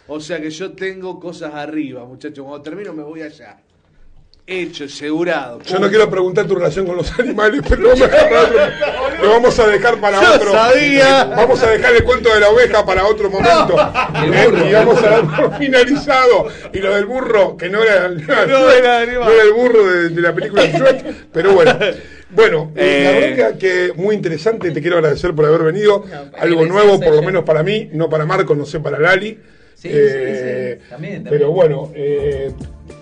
O 0.08 0.22
sea 0.22 0.40
que 0.42 0.50
yo 0.52 0.72
tengo 0.72 1.20
cosas 1.20 1.54
arriba, 1.54 2.06
muchachos. 2.06 2.46
Cuando 2.46 2.62
termino 2.64 2.94
me 2.94 3.04
voy 3.04 3.22
allá. 3.24 3.60
Hecho, 4.52 4.84
asegurado. 4.84 5.60
Yo 5.62 5.80
no 5.80 5.88
quiero 5.90 6.10
preguntar 6.10 6.46
tu 6.46 6.56
relación 6.56 6.86
con 6.86 6.98
los 6.98 7.12
animales, 7.20 7.62
pero 7.68 7.82
lo 7.82 7.90
vamos 7.90 8.02
a 8.02 8.08
dejar 8.08 8.30
para 8.30 8.42
otro- 8.44 9.22
lo 9.24 9.30
vamos 9.30 9.60
a 9.60 9.68
dejar 9.68 9.98
para 10.02 10.22
Yo 10.22 10.34
otro. 10.36 10.52
sabía. 10.52 11.24
Vamos 11.26 11.64
a 11.64 11.70
dejar 11.72 11.96
el 11.96 12.04
cuento 12.04 12.34
de 12.34 12.40
la 12.42 12.50
oveja 12.50 12.86
para 12.86 13.06
otro 13.06 13.30
momento. 13.30 13.76
El 14.24 14.34
Eh, 14.34 14.48
burro. 14.48 14.68
y 14.68 14.74
vamos 14.74 15.04
a 15.04 15.10
dar 15.10 15.36
por 15.38 15.58
finalizado. 15.58 16.48
Y 16.74 16.80
lo 16.80 16.94
del 16.96 17.06
burro, 17.06 17.56
que 17.56 17.70
no 17.70 17.82
era, 17.82 18.10
no 18.10 18.18
era, 18.34 18.46
No 18.46 18.70
era 18.72 19.06
no 19.06 19.30
era 19.32 19.44
el 19.44 19.54
burro 19.54 19.86
de, 19.90 20.10
de 20.10 20.22
la 20.22 20.34
película 20.34 20.66
Shrek, 20.66 21.06
pero 21.32 21.54
bueno. 21.54 21.78
Bueno, 22.34 22.72
eh, 22.76 23.02
la 23.04 23.12
Eh. 23.12 23.30
verdad 23.32 23.52
que, 23.58 23.58
que 23.58 23.94
muy 23.96 24.16
interesante, 24.16 24.72
te 24.72 24.82
quiero 24.82 24.98
agradecer 24.98 25.34
por 25.34 25.46
haber 25.46 25.64
venido. 25.64 26.04
No, 26.10 26.38
Algo 26.40 26.66
nuevo, 26.66 27.00
por 27.00 27.14
lo 27.16 27.22
menos 27.22 27.44
para 27.44 27.62
mí, 27.64 27.90
no 27.94 28.10
para 28.10 28.26
Marco, 28.26 28.54
no 28.56 28.66
sé 28.66 28.80
para 28.80 29.00
Lali. 29.00 29.38
Sí, 29.76 29.90
Eh, 29.92 30.78
sí, 30.78 30.80
sí. 30.84 30.90
También, 30.90 31.24
también. 31.24 31.24
Pero 31.30 31.52
bueno, 31.52 31.92
eh, 31.96 32.52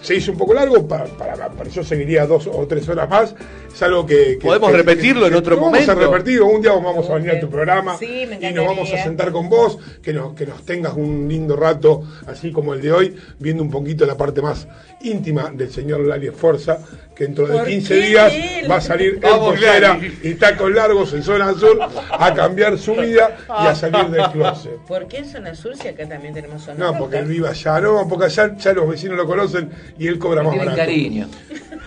se 0.01 0.15
hizo 0.15 0.31
un 0.31 0.37
poco 0.37 0.53
largo, 0.53 0.87
para, 0.87 1.05
para, 1.05 1.49
para- 1.49 1.69
yo 1.69 1.83
seguiría 1.83 2.25
dos 2.25 2.47
o 2.47 2.65
tres 2.67 2.87
horas 2.89 3.09
más. 3.09 3.35
Es 3.73 3.81
algo 3.83 4.05
que. 4.05 4.37
que- 4.39 4.47
Podemos 4.47 4.71
que- 4.71 4.77
repetirlo 4.77 5.25
en 5.27 5.31
que- 5.33 5.37
otro 5.37 5.55
Vamos 5.55 5.71
momento. 5.71 5.91
a 5.91 5.95
repetir, 5.95 6.41
un 6.41 6.61
día 6.61 6.71
vamos 6.71 7.09
a 7.09 7.13
venir 7.15 7.31
a 7.31 7.39
tu 7.39 7.49
programa 7.49 7.97
Sí, 7.97 8.25
me 8.27 8.49
y 8.49 8.53
nos 8.53 8.65
vamos 8.65 8.91
a 8.93 9.03
sentar 9.03 9.31
con 9.31 9.47
vos, 9.49 9.77
que 10.01 10.11
nos, 10.13 10.33
que 10.33 10.45
nos 10.45 10.63
tengas 10.65 10.93
un 10.93 11.27
lindo 11.27 11.55
rato, 11.55 12.03
así 12.27 12.51
como 12.51 12.73
el 12.73 12.81
de 12.81 12.91
hoy, 12.91 13.15
viendo 13.37 13.61
un 13.63 13.69
poquito 13.69 14.05
la 14.05 14.17
parte 14.17 14.41
más 14.41 14.67
íntima 15.01 15.51
del 15.53 15.71
señor 15.71 16.01
Lali 16.01 16.27
Esforza, 16.27 16.79
que 17.15 17.25
dentro 17.25 17.47
de 17.47 17.57
¿Por 17.57 17.67
15 17.67 17.93
qué 17.99 18.05
días 18.07 18.33
él? 18.33 18.69
va 18.71 18.77
a 18.77 18.81
salir 18.81 19.15
en 19.15 19.21
Vamos, 19.21 19.53
pollera 19.53 19.99
y 20.23 20.33
tacos 20.35 20.71
largos 20.71 21.13
en 21.13 21.23
zona 21.23 21.49
azul 21.49 21.79
a 22.11 22.33
cambiar 22.33 22.77
su 22.77 22.93
vida 22.95 23.37
y 23.47 23.67
a 23.67 23.75
salir 23.75 24.07
del 24.09 24.29
closet. 24.31 24.77
¿Por 24.87 25.07
qué 25.07 25.17
en 25.19 25.25
zona 25.25 25.53
sur 25.55 25.75
si 25.75 25.87
acá 25.87 26.07
también 26.07 26.33
tenemos 26.33 26.63
zona 26.63 26.77
No, 26.91 26.97
porque 26.97 27.17
él 27.19 27.25
vive 27.25 27.47
allá, 27.49 27.79
no, 27.81 28.07
porque 28.09 28.25
allá 28.25 28.55
ya 28.57 28.73
los 28.73 28.89
vecinos 28.89 29.15
lo 29.17 29.25
conocen 29.25 29.69
y 29.97 30.07
él 30.07 30.19
cobra 30.19 30.43
más 30.43 30.55
barato. 30.57 30.77
cariño. 30.77 31.27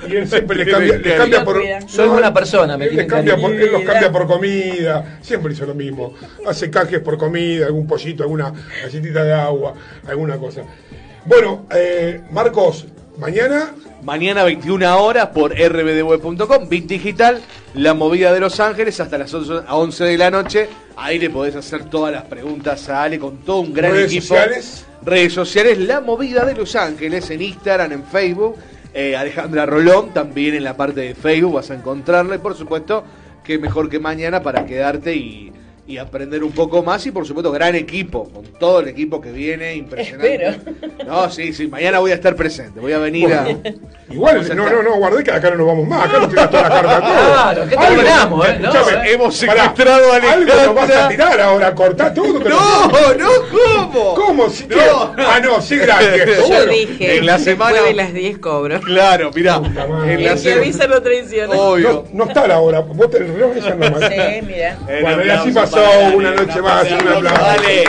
Y 0.09 0.17
él 0.17 0.29
siempre 0.29 0.57
les 0.65 0.67
Tienen 0.67 1.19
cambia, 1.19 1.45
por. 1.45 1.63
Soy 1.87 2.09
buena 2.09 2.35
persona, 2.35 2.77
me 2.77 2.87
Él, 2.87 2.97
les 2.97 3.07
cambia 3.07 3.37
por, 3.37 3.53
él 3.53 3.71
los 3.71 3.83
cambia 3.83 4.11
por 4.11 4.27
comida, 4.27 5.19
siempre 5.21 5.53
hizo 5.53 5.65
lo 5.67 5.75
mismo. 5.75 6.15
Hace 6.47 6.71
canjes 6.71 7.01
por 7.01 7.17
comida, 7.17 7.67
algún 7.67 7.87
pollito, 7.87 8.23
alguna 8.25 8.53
galletita 8.83 9.23
de 9.23 9.33
agua, 9.33 9.75
alguna 10.07 10.37
cosa. 10.39 10.63
Bueno, 11.25 11.67
eh, 11.75 12.21
Marcos, 12.31 12.87
mañana 13.19 13.73
Mañana 14.03 14.43
21 14.43 15.01
horas 15.01 15.29
por 15.29 15.53
rbdweb.com, 15.53 16.69
Bit 16.69 16.87
Digital, 16.87 17.41
la 17.75 17.95
movida 17.95 18.33
de 18.33 18.41
Los 18.41 18.59
Ángeles 18.59 18.99
hasta 18.99 19.17
las 19.17 19.33
11 19.33 19.65
a 19.65 19.77
11 19.77 20.05
de 20.05 20.19
la 20.19 20.29
noche. 20.29 20.69
Ahí 20.97 21.21
le 21.21 21.31
podés 21.31 21.55
hacer 21.55 21.85
todas 21.85 22.13
las 22.13 22.25
preguntas 22.25 22.89
a 22.89 23.05
Ale 23.05 23.21
con 23.21 23.39
todo 23.39 23.61
un 23.61 23.73
gran 23.73 23.93
Redes 23.93 24.07
equipo. 24.07 24.35
sociales. 24.35 24.87
Redes 25.05 25.33
sociales, 25.33 25.79
la 25.79 26.01
movida 26.01 26.45
de 26.45 26.55
Los 26.55 26.77
Ángeles 26.77 27.29
en 27.31 27.43
Instagram, 27.43 27.93
en 27.93 28.05
Facebook. 28.05 28.57
Eh, 28.95 29.17
Alejandra 29.17 29.67
Rolón 29.67 30.13
también 30.13 30.55
en 30.55 30.65
la 30.65 30.77
parte 30.77 31.01
de 31.01 31.15
Facebook 31.15 31.55
vas 31.55 31.71
a 31.71 31.75
encontrarla. 31.75 32.37
Y 32.37 32.39
por 32.39 32.55
supuesto, 32.55 33.05
que 33.43 33.59
mejor 33.59 33.89
que 33.89 33.99
mañana 33.99 34.43
para 34.43 34.65
quedarte 34.65 35.15
y, 35.17 35.53
y 35.87 35.99
aprender 35.99 36.43
un 36.45 36.53
poco 36.53 36.83
más. 36.83 37.05
Y 37.07 37.11
por 37.11 37.27
supuesto, 37.27 37.51
gran 37.51 37.75
equipo, 37.75 38.29
con 38.31 38.45
todo 38.59 38.81
el 38.81 38.89
equipo 38.89 39.21
que 39.21 39.33
viene, 39.33 39.75
impresionante. 39.75 40.47
Espero. 40.49 40.63
No, 41.07 41.29
sí, 41.31 41.53
sí, 41.53 41.67
mañana 41.67 41.99
voy 41.99 42.13
a 42.13 42.15
estar 42.15 42.35
presente. 42.37 42.79
Voy 42.81 42.93
a 42.93 42.99
venir 42.99 43.33
a. 43.35 43.47
Igual, 44.11 44.39
a 44.51 44.55
no, 44.55 44.69
no, 44.69 44.83
no, 44.83 44.97
guardé 44.97 45.25
que 45.25 45.31
acá 45.33 45.51
no 45.51 45.57
nos 45.57 45.67
vamos 45.67 45.89
más, 45.89 46.07
acá 46.09 46.19
nos 46.21 46.29
tiras 46.29 46.51
toda 46.51 46.63
la 46.65 46.69
carta. 46.69 46.99
Claro, 47.01 47.69
¿qué 47.69 47.75
Algo- 47.77 47.89
terminamos, 47.89 48.49
eh? 48.49 48.59
No, 48.61 48.73
eh. 48.75 49.03
Hemos 49.13 49.37
secuestrado 49.37 50.13
a 50.13 50.17
Algo 50.17 50.55
nos 50.67 50.75
vas 50.75 50.91
a 50.91 51.09
tirar 51.09 51.41
ahora, 51.41 51.75
cortá 51.75 52.13
todo. 52.15 52.39
lo- 52.39 52.49
No, 52.49 52.89
no, 53.19 53.29
¿cómo? 53.51 54.15
¿Cómo? 54.15 54.51
Si 54.51 54.65
No. 54.67 54.77
qué? 54.77 54.83
Ah, 55.19 55.41
no, 55.43 55.61
sí, 55.63 55.77
gracias. 55.79 56.27
Yo 56.39 56.47
Bueno, 56.47 56.73
dije, 56.73 57.17
en 57.19 57.27
la 57.27 57.39
semana- 57.39 57.83
de 57.83 57.95
las 57.95 58.13
10 58.13 58.39
cobro. 58.39 58.81
Claro, 58.81 59.31
mirá. 59.35 59.61
Puta 59.61 59.87
madre. 59.87 60.15
En 60.15 60.21
Y 60.21 60.25
la 60.25 60.33
el 60.33 60.43
que 60.43 60.53
avisa 60.53 60.87
no 60.87 61.03
traiciona. 61.03 61.55
Obvio. 61.57 62.05
No, 62.13 62.25
no 62.25 62.25
está 62.31 62.47
la 62.47 62.59
hora, 62.61 62.81
vos 62.81 63.11
te, 63.11 63.17
el 63.19 63.29
reloj 63.35 63.55
ya 63.57 63.75
no 63.75 63.91
más. 63.91 64.01
Sí, 64.11 64.47
mira. 64.47 64.79
Eh, 64.89 64.99
Bueno, 65.03 65.25
y 65.25 65.31
así 65.31 65.49
aplauso 65.51 65.72
pasó 65.73 66.17
una 66.17 66.35
noche 66.35 66.63
más, 66.63 66.91
un 66.91 67.09
aplauso. 67.09 67.43
Dale. 67.43 67.85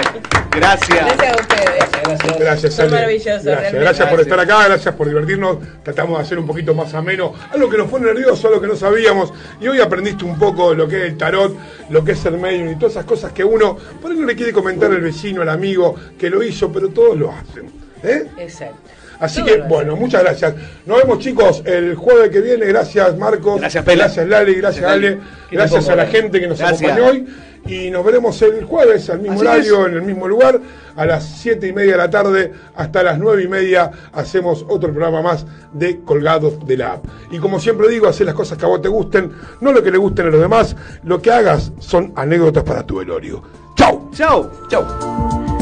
Gracias. 0.56 1.18
Gracias 1.18 1.34
a 1.34 1.42
ustedes. 1.42 2.40
Gracias, 2.40 2.80
Ale. 2.80 3.20
Gracias, 3.20 3.74
gracias 3.74 4.10
por 4.10 4.20
estar 4.20 4.40
acá, 4.40 4.66
gracias 4.68 4.94
por 4.95 5.08
divertirnos. 5.08 5.58
Tratamos 5.84 6.18
de 6.18 6.24
hacer 6.24 6.40
un 6.40 6.45
poquito 6.45 6.76
más 6.76 6.94
ameno. 6.94 7.34
Algo 7.52 7.70
que 7.70 7.78
nos 7.78 7.90
fue 7.90 8.00
nervioso, 8.00 8.48
algo 8.48 8.62
que 8.62 8.68
no 8.68 8.76
sabíamos. 8.76 9.34
Y 9.60 9.68
hoy 9.68 9.80
aprendiste 9.80 10.26
un 10.26 10.38
poco 10.38 10.74
lo 10.74 10.88
que 10.88 10.98
es 10.98 11.03
el 11.12 11.18
tarot, 11.18 11.56
lo 11.90 12.03
que 12.03 12.12
es 12.12 12.26
el 12.26 12.38
medium 12.38 12.70
y 12.72 12.76
todas 12.76 12.94
esas 12.94 13.06
cosas 13.06 13.32
que 13.32 13.44
uno 13.44 13.78
por 14.02 14.12
ahí 14.12 14.18
no 14.18 14.28
le 14.28 14.36
quiere 14.36 14.53
comentar 14.53 14.92
al 14.92 15.02
vecino, 15.02 15.42
al 15.42 15.50
amigo 15.50 15.95
que 16.20 16.30
lo 16.30 16.44
hizo, 16.44 16.72
pero 16.72 16.90
todos 16.90 17.18
lo 17.18 17.32
hacen. 17.32 17.72
¿eh? 18.03 18.28
Exacto. 18.38 18.78
Así 19.20 19.42
Todo 19.42 19.48
que, 19.48 19.62
bueno, 19.62 19.95
muchas 19.95 20.22
gracias. 20.22 20.53
Nos 20.86 20.98
vemos, 21.02 21.20
chicos, 21.20 21.62
el 21.66 21.95
jueves 21.95 22.30
que 22.30 22.42
viene. 22.42 22.66
Gracias, 22.66 23.18
Marcos. 23.18 23.60
Gracias, 23.62 23.86
Pela. 23.86 24.03
Gracias, 24.06 24.28
Lali. 24.28 24.56
Gracias, 24.56 24.86
Ale. 24.86 25.20
Gracias 25.50 25.88
a 25.88 25.95
la 25.95 26.06
gente 26.08 26.40
que 26.42 26.48
nos 26.48 26.60
Gracias. 26.60 26.92
acompañó 26.92 27.10
hoy. 27.10 27.26
Y 27.66 27.90
nos 27.90 28.03
veremos 28.03 28.42
el 28.42 28.66
jueves 28.66 29.09
al 29.09 29.19
mismo 29.19 29.38
Así 29.38 29.45
horario, 29.45 29.88
en 29.88 29.93
el 29.93 30.01
mismo 30.01 30.27
lugar, 30.27 30.59
a 30.95 31.06
las 31.06 31.24
siete 31.24 31.67
y 31.67 31.74
media 31.74 31.93
de 31.93 31.98
la 31.98 32.09
tarde 32.09 32.53
hasta 32.75 33.03
las 33.03 33.17
nueve 33.19 33.43
y 33.43 33.48
media 33.48 33.90
hacemos 34.11 34.66
otro 34.67 34.92
programa 34.92 35.22
más 35.22 35.45
de 35.72 36.01
Colgados 36.01 36.66
de 36.66 36.77
la 36.77 36.93
App. 36.93 37.06
Y 37.32 37.40
como 37.40 37.59
siempre 37.59 37.88
digo, 37.90 38.08
hacer 38.08 38.25
las 38.25 38.35
cosas 38.35 38.58
que 38.58 38.66
a 38.66 38.67
vos 38.67 38.82
te 38.82 38.90
gusten, 38.90 39.32
no 39.61 39.72
lo 39.72 39.82
que 39.82 39.92
le 39.92 39.98
gusten 39.98 40.27
a 40.27 40.30
los 40.30 40.42
demás. 40.42 40.75
Lo 41.03 41.22
que 41.22 41.32
hagas 41.32 41.72
son 41.80 42.11
anécdotas 42.16 42.64
para 42.64 42.85
tu 42.85 42.98
velorio. 42.98 43.42
¡Chao! 43.75 44.09
Chau. 44.14 44.50
Chau. 44.67 45.53